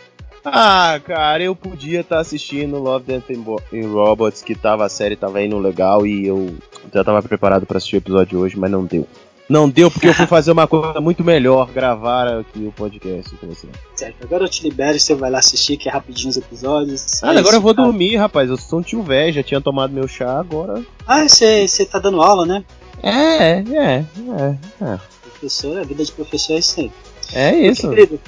Ah, 0.51 0.99
cara, 1.03 1.43
eu 1.43 1.55
podia 1.55 2.01
estar 2.01 2.19
assistindo 2.19 2.77
Love, 2.79 3.05
Death 3.05 3.29
and 3.31 3.87
Robots, 3.91 4.41
que 4.41 4.55
tava, 4.55 4.85
a 4.85 4.89
série 4.89 5.15
tava 5.15 5.41
indo 5.41 5.57
legal 5.57 6.05
e 6.07 6.25
eu 6.27 6.55
já 6.93 7.03
tava 7.03 7.21
preparado 7.21 7.65
pra 7.65 7.77
assistir 7.77 7.95
o 7.95 7.99
episódio 7.99 8.39
hoje, 8.39 8.57
mas 8.57 8.71
não 8.71 8.85
deu. 8.85 9.07
Não 9.49 9.69
deu 9.69 9.89
porque 9.89 10.07
eu 10.09 10.13
fui 10.13 10.25
fazer 10.27 10.51
uma 10.51 10.67
coisa 10.67 10.99
muito 10.99 11.23
melhor, 11.23 11.69
gravar 11.71 12.27
aqui 12.39 12.65
o 12.65 12.71
podcast 12.73 13.33
com 13.37 13.47
você. 13.47 13.67
Certo, 13.95 14.15
agora 14.23 14.43
eu 14.43 14.49
te 14.49 14.61
libero 14.63 14.97
e 14.97 14.99
você 14.99 15.15
vai 15.15 15.31
lá 15.31 15.39
assistir, 15.39 15.77
que 15.77 15.87
é 15.87 15.91
rapidinho 15.91 16.29
os 16.29 16.35
episódios. 16.37 17.23
Ah, 17.23 17.27
É 17.27 17.29
agora 17.31 17.47
isso, 17.47 17.55
eu 17.55 17.61
vou 17.61 17.73
cara. 17.73 17.87
dormir, 17.87 18.17
rapaz. 18.17 18.49
Eu 18.49 18.57
sou 18.57 18.79
um 18.79 18.81
tio 18.81 19.01
velho, 19.01 19.31
já 19.33 19.43
tinha 19.43 19.61
tomado 19.61 19.93
meu 19.93 20.05
chá, 20.07 20.37
agora. 20.39 20.83
Ah, 21.07 21.25
você, 21.27 21.65
você 21.65 21.85
tá 21.85 21.97
dando 21.97 22.21
aula, 22.21 22.45
né? 22.45 22.63
É, 23.01 23.59
é, 23.59 24.05
é, 24.35 24.57
é. 24.83 24.99
Professor, 25.31 25.77
a 25.79 25.83
vida 25.83 26.03
de 26.03 26.11
professor 26.11 26.53
é 26.55 26.59
isso 26.59 26.79
aí. 26.81 26.91
É 27.33 27.55
isso. 27.55 27.89
Querido, 27.89 28.19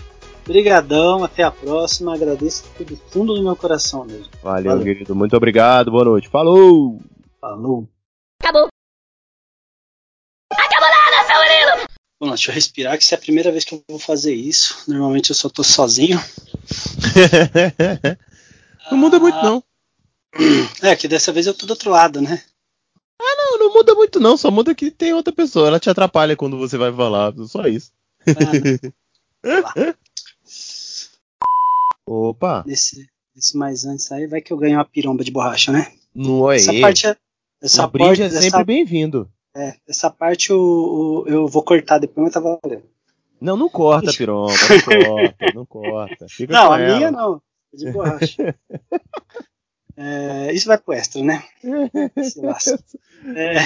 brigadão, 0.49 1.23
até 1.23 1.43
a 1.43 1.51
próxima. 1.51 2.15
Agradeço 2.15 2.63
do 2.79 2.97
fundo 3.11 3.35
do 3.35 3.43
meu 3.43 3.55
coração 3.55 4.03
mesmo. 4.03 4.25
Valeu, 4.41 4.71
Valeu. 4.71 4.83
querido. 4.83 5.15
Muito 5.15 5.37
obrigado. 5.37 5.91
Boa 5.91 6.03
noite. 6.03 6.27
Falou! 6.27 6.99
Falou. 7.39 7.87
Acabou. 8.41 8.67
Acabou 10.51 10.89
nada, 10.89 11.27
seu 11.27 11.35
Murilo! 11.35 11.87
Bom, 12.19 12.29
deixa 12.29 12.49
eu 12.49 12.55
respirar, 12.55 12.97
que 12.97 13.03
isso 13.03 13.13
é 13.13 13.17
a 13.17 13.21
primeira 13.21 13.51
vez 13.51 13.63
que 13.63 13.75
eu 13.75 13.83
vou 13.87 13.99
fazer 13.99 14.33
isso. 14.33 14.85
Normalmente 14.87 15.29
eu 15.29 15.35
só 15.35 15.49
tô 15.49 15.63
sozinho. 15.63 16.17
não 18.91 18.97
muda 18.97 19.19
muito, 19.19 19.37
não. 19.37 19.63
É, 20.83 20.95
que 20.95 21.07
dessa 21.07 21.31
vez 21.31 21.47
eu 21.47 21.55
tô 21.55 21.65
do 21.65 21.71
outro 21.71 21.89
lado, 21.89 22.21
né? 22.21 22.43
Não, 23.19 23.57
não 23.57 23.73
muda 23.73 23.95
muito, 23.95 24.19
não. 24.19 24.37
Só 24.37 24.51
muda 24.51 24.75
que 24.75 24.91
tem 24.91 25.11
outra 25.11 25.33
pessoa. 25.33 25.67
Ela 25.67 25.79
te 25.79 25.89
atrapalha 25.89 26.35
quando 26.35 26.55
você 26.57 26.77
vai 26.77 26.93
falar. 26.93 27.33
Só 27.47 27.65
isso. 27.67 27.91
Ah, 29.43 29.95
Opa! 32.11 32.63
nesse, 32.65 33.07
nesse 33.35 33.55
mais 33.55 33.85
antes 33.85 34.11
aí, 34.11 34.25
vai 34.25 34.41
que 34.41 34.51
eu 34.51 34.57
ganho 34.57 34.77
uma 34.77 34.85
piromba 34.85 35.23
de 35.23 35.31
borracha, 35.31 35.71
né? 35.71 35.91
No 36.15 36.51
Essa 36.51 36.71
Oê. 36.71 36.81
parte 36.81 37.07
é. 37.07 37.15
Essa 37.61 37.85
brinde 37.87 38.07
parte, 38.07 38.21
é 38.23 38.29
sempre 38.29 38.47
essa, 38.47 38.63
bem-vindo. 38.63 39.29
é, 39.55 39.75
essa 39.87 40.09
parte 40.09 40.49
eu, 40.49 41.25
eu, 41.27 41.47
vou 41.47 41.61
cortar 41.61 41.99
depois, 41.99 42.23
mas 42.23 42.33
tá 42.33 42.39
valendo. 42.39 42.83
Não, 43.39 43.55
não 43.57 43.69
corta, 43.69 44.11
Piromba. 44.13 44.51
Não 44.53 44.55
corta, 45.05 45.45
não 45.53 45.65
corta. 45.65 46.25
Fica 46.29 46.53
Não, 46.53 46.71
a 46.71 46.79
ela. 46.79 46.95
minha 46.95 47.11
não. 47.11 47.41
É 47.73 47.77
de 47.77 47.91
borracha. 47.91 48.55
É, 50.01 50.53
isso 50.53 50.65
vai 50.65 50.77
pro 50.77 50.93
extra, 50.93 51.21
né? 51.21 51.43
É, 53.35 53.57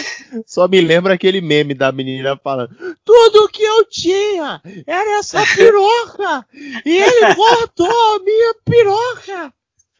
Só 0.47 0.67
me 0.67 0.81
lembra 0.81 1.13
aquele 1.13 1.39
meme 1.39 1.75
da 1.75 1.91
menina 1.91 2.35
falando: 2.35 2.75
Tudo 3.05 3.47
que 3.49 3.61
eu 3.61 3.85
tinha 3.87 4.59
era 4.87 5.19
essa 5.19 5.43
piroca! 5.55 6.43
e 6.83 6.97
ele 6.97 7.35
cortou 7.35 7.85
a 8.15 8.19
minha 8.23 8.55
piroca! 8.65 9.53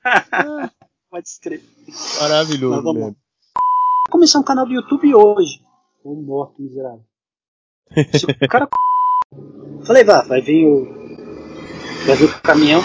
Ah, 0.03 0.72
pode 1.07 1.27
escrever. 1.27 1.64
maravilhoso 2.19 2.76
Mas 2.77 2.84
vamos. 2.84 3.01
Vou 3.03 3.14
começar 4.10 4.39
um 4.39 4.43
canal 4.43 4.65
do 4.65 4.73
YouTube 4.73 5.14
hoje. 5.14 5.61
Ô 6.03 6.15
morto, 6.15 6.60
miserável. 6.60 7.05
Se 8.11 8.26
o 8.26 8.49
cara. 8.49 8.68
Falei, 9.85 10.03
vá, 10.03 10.23
vai 10.23 10.41
vir 10.41 10.65
o. 10.65 10.84
Vai 12.07 12.15
vir 12.15 12.26
o 12.26 12.41
caminhão. 12.41 12.81